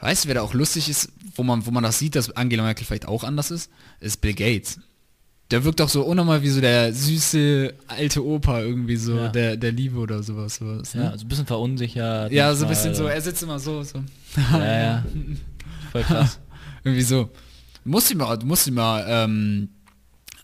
Weißt 0.00 0.24
du, 0.24 0.28
wer 0.28 0.36
da 0.36 0.42
auch 0.42 0.54
lustig 0.54 0.88
ist, 0.88 1.12
wo 1.34 1.42
man, 1.42 1.66
wo 1.66 1.70
man 1.70 1.82
das 1.82 1.98
sieht, 1.98 2.16
dass 2.16 2.30
Angela 2.34 2.62
Merkel 2.62 2.86
vielleicht 2.86 3.06
auch 3.06 3.22
anders 3.22 3.50
ist, 3.50 3.70
ist 4.00 4.20
Bill 4.22 4.32
Gates. 4.34 4.80
Der 5.50 5.64
wirkt 5.64 5.80
auch 5.80 5.88
so 5.88 6.02
unnormal 6.04 6.42
wie 6.42 6.48
so 6.48 6.60
der 6.60 6.94
süße 6.94 7.74
alte 7.88 8.24
Opa 8.24 8.60
irgendwie 8.60 8.96
so, 8.96 9.16
Ja. 9.16 9.28
der, 9.28 9.56
der 9.56 9.72
Liebe 9.72 9.98
oder 9.98 10.22
sowas. 10.22 10.54
sowas 10.56 10.94
Ja, 10.94 11.00
ne? 11.00 11.10
also 11.10 11.24
ein 11.24 11.28
bisschen 11.28 11.46
verunsichert. 11.46 12.32
ja, 12.32 12.54
so 12.54 12.64
ein 12.64 12.68
bisschen 12.70 12.94
so, 12.94 13.08
äh, 13.08 13.14
er 13.14 13.20
sitzt 13.20 13.42
immer 13.42 13.58
so, 13.58 13.82
so. 13.82 14.02
Ja, 14.52 14.80
ja. 14.82 15.04
Voll 15.92 16.02
krass. 16.04 16.38
Irgendwie 16.84 17.02
so. 17.02 17.24
Du 17.84 17.90
musst 17.90 18.10
ihm 18.10 18.18
mal, 18.18 18.36
du 18.38 18.46
musst 18.46 18.66
ihm 18.68 18.74
mal 18.74 19.04
ähm, 19.06 19.68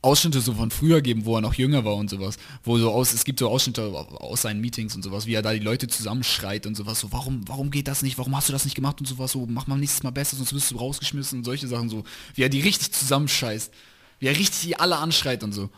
Ausschnitte 0.06 0.40
so 0.40 0.54
von 0.54 0.70
früher 0.70 1.00
geben, 1.02 1.24
wo 1.24 1.36
er 1.36 1.40
noch 1.40 1.54
jünger 1.54 1.84
war 1.84 1.96
und 1.96 2.08
sowas. 2.08 2.36
Wo 2.62 2.78
so 2.78 2.92
aus, 2.92 3.12
es 3.12 3.24
gibt 3.24 3.40
so 3.40 3.48
Ausschnitte 3.48 3.82
aus 3.82 4.42
seinen 4.42 4.60
Meetings 4.60 4.94
und 4.94 5.02
sowas, 5.02 5.26
wie 5.26 5.34
er 5.34 5.42
da 5.42 5.52
die 5.52 5.58
Leute 5.58 5.88
zusammenschreit 5.88 6.64
und 6.66 6.76
sowas. 6.76 7.00
So, 7.00 7.10
warum, 7.10 7.42
warum 7.46 7.72
geht 7.72 7.88
das 7.88 8.02
nicht? 8.02 8.16
Warum 8.16 8.36
hast 8.36 8.48
du 8.48 8.52
das 8.52 8.64
nicht 8.64 8.76
gemacht 8.76 9.00
und 9.00 9.06
sowas? 9.06 9.32
So, 9.32 9.46
mach 9.46 9.66
mal 9.66 9.76
nächstes 9.76 10.04
Mal 10.04 10.12
besser, 10.12 10.36
sonst 10.36 10.54
wirst 10.54 10.70
du 10.70 10.76
rausgeschmissen 10.76 11.40
und 11.40 11.44
solche 11.44 11.66
Sachen 11.66 11.88
so. 11.88 12.04
Wie 12.34 12.42
er 12.42 12.48
die 12.48 12.60
richtig 12.60 12.92
zusammenscheißt. 12.92 13.72
Wie 14.20 14.26
er 14.26 14.36
richtig 14.36 14.60
die 14.60 14.78
alle 14.78 14.96
anschreit 14.96 15.42
und 15.42 15.52
so. 15.52 15.70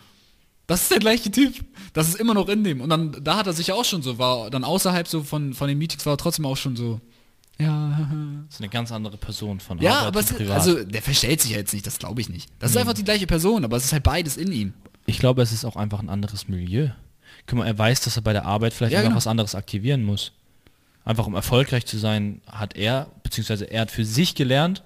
Das 0.67 0.83
ist 0.83 0.91
der 0.91 0.99
gleiche 0.99 1.31
Typ. 1.31 1.55
Das 1.95 2.09
ist 2.09 2.21
immer 2.21 2.35
noch 2.35 2.51
in 2.51 2.63
dem. 2.63 2.83
Und 2.83 2.91
dann, 2.91 3.17
da 3.25 3.39
hat 3.39 3.47
er 3.47 3.55
sich 3.55 3.69
ja 3.69 3.75
auch 3.75 3.87
schon 3.87 4.03
so, 4.03 4.19
war 4.19 4.51
dann 4.51 4.65
außerhalb 4.65 5.09
so 5.09 5.23
von, 5.23 5.55
von 5.55 5.67
den 5.67 5.79
Meetings 5.79 6.05
war 6.05 6.13
er 6.13 6.19
trotzdem 6.19 6.45
auch 6.45 6.59
schon 6.59 6.77
so. 6.77 7.01
Ja, 7.61 8.09
Das 8.47 8.55
ist 8.55 8.61
eine 8.61 8.69
ganz 8.69 8.93
andere 8.93 9.17
Person 9.17 9.59
von 9.61 9.79
ja, 9.81 10.01
aber 10.01 10.21
es 10.21 10.33
privat. 10.33 10.57
also 10.57 10.85
der 10.85 11.03
verstellt 11.03 11.41
sich 11.41 11.51
ja 11.53 11.57
jetzt 11.59 11.73
nicht, 11.75 11.87
das 11.87 11.99
glaube 11.99 12.21
ich 12.21 12.29
nicht. 12.29 12.49
Das 12.61 12.71
ist 12.71 12.77
einfach 12.77 12.93
die 12.95 13.03
gleiche 13.05 13.27
Person, 13.27 13.65
aber 13.65 13.77
es 13.77 13.85
ist 13.87 13.93
halt 13.93 14.05
beides 14.05 14.37
in 14.37 14.53
ihm. 14.53 14.75
ich 15.07 15.19
glaube, 15.19 15.43
es 15.43 15.53
ist 15.53 15.65
auch 15.65 15.75
einfach 15.77 15.99
ein 16.01 16.09
anderes 16.09 16.47
Milieu. 16.49 16.89
Guck 17.47 17.59
mal, 17.59 17.67
er 17.67 17.77
weiß, 17.77 18.01
dass 18.03 18.17
er 18.17 18.23
bei 18.23 18.33
der 18.33 18.45
Arbeit 18.47 18.73
vielleicht 18.75 18.93
Ja, 18.93 19.01
noch 19.01 19.07
genau. 19.09 19.17
was 19.17 19.27
anderes 19.27 19.55
aktivieren 19.55 20.05
muss. 20.05 20.33
Einfach 21.05 21.27
um 21.27 21.35
erfolgreich 21.35 21.87
zu 21.87 21.99
sein, 21.99 22.43
hat 22.47 22.77
er, 22.77 23.11
beziehungsweise 23.23 23.65
er 23.65 23.83
hat 23.83 23.91
für 23.91 24.05
sich 24.05 24.35
gelernt, 24.35 24.85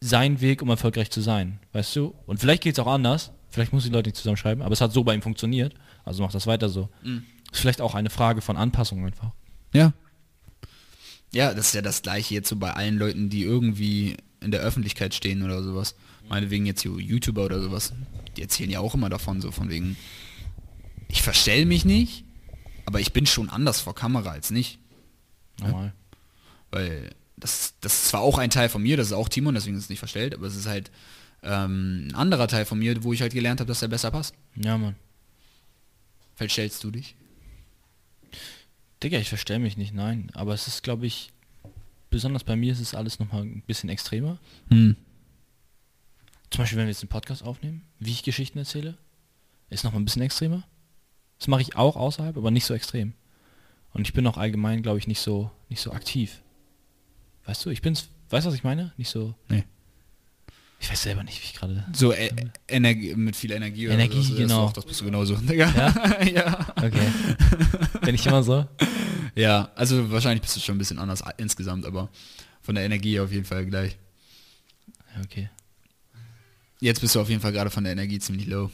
seinen 0.00 0.40
Weg, 0.40 0.62
um 0.62 0.70
erfolgreich 0.70 1.10
zu 1.10 1.20
sein. 1.20 1.60
Weißt 1.72 1.94
du? 1.96 2.14
Und 2.26 2.40
vielleicht 2.40 2.62
geht 2.62 2.74
es 2.74 2.78
auch 2.78 2.86
anders. 2.86 3.30
Vielleicht 3.50 3.72
muss 3.72 3.84
die 3.84 3.90
Leute 3.90 4.08
nicht 4.08 4.16
zusammenschreiben, 4.16 4.62
aber 4.62 4.72
es 4.72 4.80
hat 4.80 4.92
so 4.92 5.04
bei 5.04 5.14
ihm 5.14 5.22
funktioniert. 5.22 5.74
Also 6.04 6.22
macht 6.22 6.34
das 6.34 6.46
weiter 6.46 6.68
so. 6.68 6.88
Ist 7.52 7.60
vielleicht 7.60 7.80
auch 7.80 7.94
eine 7.94 8.08
Frage 8.10 8.40
von 8.40 8.56
Anpassung 8.56 9.04
einfach. 9.04 9.30
Ja. 9.74 9.92
Ja, 11.32 11.54
das 11.54 11.68
ist 11.68 11.74
ja 11.74 11.82
das 11.82 12.02
gleiche 12.02 12.34
jetzt 12.34 12.48
so 12.48 12.56
bei 12.56 12.72
allen 12.72 12.98
Leuten, 12.98 13.30
die 13.30 13.42
irgendwie 13.42 14.16
in 14.40 14.50
der 14.50 14.60
Öffentlichkeit 14.60 15.14
stehen 15.14 15.42
oder 15.42 15.62
sowas. 15.62 15.94
Meinetwegen 16.28 16.66
jetzt 16.66 16.84
YouTuber 16.84 17.44
oder 17.44 17.60
sowas. 17.60 17.92
Die 18.36 18.42
erzählen 18.42 18.70
ja 18.70 18.80
auch 18.80 18.94
immer 18.94 19.08
davon, 19.08 19.40
so 19.40 19.50
von 19.50 19.68
wegen, 19.68 19.96
ich 21.08 21.22
verstell 21.22 21.66
mich 21.66 21.84
nicht, 21.84 22.24
aber 22.86 23.00
ich 23.00 23.12
bin 23.12 23.26
schon 23.26 23.50
anders 23.50 23.80
vor 23.80 23.94
Kamera 23.94 24.30
als 24.30 24.50
nicht. 24.50 24.78
Normal. 25.60 25.92
Weil 26.70 27.10
das, 27.36 27.74
das 27.80 27.94
ist 27.94 28.08
zwar 28.08 28.20
auch 28.20 28.38
ein 28.38 28.50
Teil 28.50 28.68
von 28.68 28.82
mir, 28.82 28.96
das 28.96 29.08
ist 29.08 29.12
auch 29.12 29.28
Timon, 29.28 29.54
deswegen 29.54 29.76
ist 29.76 29.84
es 29.84 29.88
nicht 29.88 29.98
verstellt, 29.98 30.34
aber 30.34 30.46
es 30.46 30.56
ist 30.56 30.66
halt 30.66 30.90
ähm, 31.42 32.08
ein 32.08 32.14
anderer 32.14 32.48
Teil 32.48 32.64
von 32.64 32.78
mir, 32.78 33.02
wo 33.02 33.12
ich 33.12 33.22
halt 33.22 33.32
gelernt 33.32 33.60
habe, 33.60 33.68
dass 33.68 33.82
er 33.82 33.88
besser 33.88 34.10
passt. 34.10 34.34
Ja, 34.56 34.76
Mann. 34.78 34.96
Verstellst 36.36 36.82
du 36.84 36.90
dich? 36.90 37.16
Digga, 39.02 39.18
ich 39.18 39.28
verstell 39.28 39.58
mich 39.58 39.76
nicht, 39.76 39.94
nein. 39.94 40.30
Aber 40.34 40.54
es 40.54 40.66
ist, 40.66 40.82
glaube 40.82 41.06
ich, 41.06 41.32
besonders 42.10 42.44
bei 42.44 42.56
mir 42.56 42.72
ist 42.72 42.80
es 42.80 42.94
alles 42.94 43.18
nochmal 43.18 43.42
ein 43.42 43.62
bisschen 43.62 43.88
extremer. 43.88 44.38
Hm. 44.68 44.96
Zum 46.50 46.62
Beispiel, 46.62 46.78
wenn 46.78 46.86
wir 46.86 46.92
jetzt 46.92 47.02
einen 47.02 47.08
Podcast 47.08 47.42
aufnehmen, 47.42 47.82
wie 47.98 48.10
ich 48.10 48.22
Geschichten 48.22 48.58
erzähle, 48.58 48.98
ist 49.70 49.84
nochmal 49.84 50.00
ein 50.00 50.04
bisschen 50.04 50.22
extremer. 50.22 50.64
Das 51.38 51.48
mache 51.48 51.62
ich 51.62 51.76
auch 51.76 51.96
außerhalb, 51.96 52.36
aber 52.36 52.50
nicht 52.50 52.66
so 52.66 52.74
extrem. 52.74 53.14
Und 53.92 54.06
ich 54.06 54.12
bin 54.12 54.26
auch 54.26 54.36
allgemein, 54.36 54.82
glaube 54.82 54.98
ich, 54.98 55.06
nicht 55.06 55.20
so, 55.20 55.50
nicht 55.68 55.80
so 55.80 55.92
aktiv. 55.92 56.42
Weißt 57.44 57.64
du, 57.64 57.70
ich 57.70 57.80
bin's, 57.80 58.10
weißt 58.28 58.46
du, 58.46 58.48
was 58.50 58.56
ich 58.56 58.64
meine? 58.64 58.92
Nicht 58.96 59.08
so. 59.08 59.34
Nee. 59.48 59.64
Ich 60.82 60.90
weiß 60.90 61.02
selber 61.02 61.22
nicht, 61.22 61.38
wie 61.40 61.44
ich 61.44 61.54
gerade. 61.54 61.84
So 61.92 62.12
äh, 62.12 62.30
Energie, 62.66 63.14
mit 63.14 63.36
viel 63.36 63.52
Energie. 63.52 63.86
oder 63.86 63.94
Energie. 63.94 64.16
Das 64.18 64.30
ist 64.30 64.36
genau. 64.36 64.70
Das 64.74 64.84
bist 64.86 65.00
du 65.00 65.04
genauso. 65.04 65.34
Digga. 65.36 65.70
Ja? 65.76 66.22
ja. 66.34 66.66
Okay. 66.76 67.08
bin 68.02 68.14
ich 68.14 68.26
immer 68.26 68.42
so? 68.42 68.66
Ja, 69.36 69.70
also 69.76 70.10
wahrscheinlich 70.10 70.42
bist 70.42 70.56
du 70.56 70.60
schon 70.60 70.74
ein 70.74 70.78
bisschen 70.78 70.98
anders 70.98 71.22
insgesamt, 71.36 71.86
aber 71.86 72.08
von 72.62 72.74
der 72.74 72.84
Energie 72.84 73.20
auf 73.20 73.30
jeden 73.30 73.44
Fall 73.44 73.64
gleich. 73.64 73.96
Okay. 75.24 75.48
Jetzt 76.80 77.00
bist 77.00 77.14
du 77.14 77.20
auf 77.20 77.28
jeden 77.28 77.40
Fall 77.40 77.52
gerade 77.52 77.70
von 77.70 77.84
der 77.84 77.92
Energie 77.92 78.18
ziemlich 78.18 78.46
low. 78.48 78.70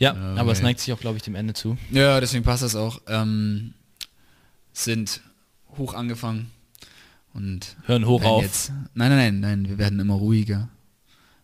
Ja, 0.00 0.10
Okay. 0.10 0.40
aber 0.40 0.50
es 0.50 0.62
neigt 0.62 0.80
sich 0.80 0.92
auch, 0.92 0.98
glaube 0.98 1.16
ich, 1.18 1.22
dem 1.22 1.36
Ende 1.36 1.54
zu. 1.54 1.78
ja, 1.92 2.18
deswegen 2.20 2.42
passt 2.42 2.64
das 2.64 2.74
auch. 2.74 3.00
Ähm, 3.06 3.74
sind 4.72 5.20
hoch 5.78 5.94
angefangen 5.94 6.50
und 7.34 7.76
Hören 7.86 8.06
hoch 8.06 8.24
auf. 8.24 8.42
Jetzt, 8.42 8.72
nein, 8.94 9.10
nein, 9.10 9.40
nein, 9.40 9.40
nein, 9.40 9.68
wir 9.68 9.78
werden 9.78 10.00
immer 10.00 10.14
ruhiger, 10.14 10.68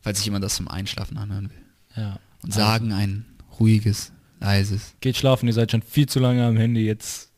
falls 0.09 0.21
sich 0.21 0.25
jemand 0.25 0.43
das 0.43 0.57
zum 0.57 0.69
Einschlafen 0.69 1.19
anhören 1.19 1.51
will. 1.51 1.65
Ja. 1.95 2.19
Und 2.43 2.53
also. 2.53 2.61
sagen 2.61 2.93
ein 2.93 3.27
ruhiges, 3.61 4.11
leises. 4.41 4.95
Geht 5.01 5.19
schlafen, 5.19 5.47
ihr 5.47 5.53
seid 5.53 5.71
schon 5.71 5.83
viel 5.83 6.09
zu 6.09 6.19
lange 6.19 6.47
am 6.47 6.57
Handy. 6.57 6.81
Jetzt 6.87 7.31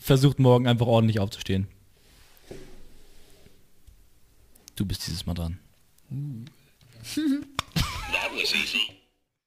versucht 0.00 0.38
morgen 0.38 0.66
einfach 0.66 0.86
ordentlich 0.86 1.20
aufzustehen. 1.20 1.66
Du 4.76 4.86
bist 4.86 5.06
dieses 5.06 5.26
Mal 5.26 5.34
dran. 5.34 5.58
Uh. 7.16 8.93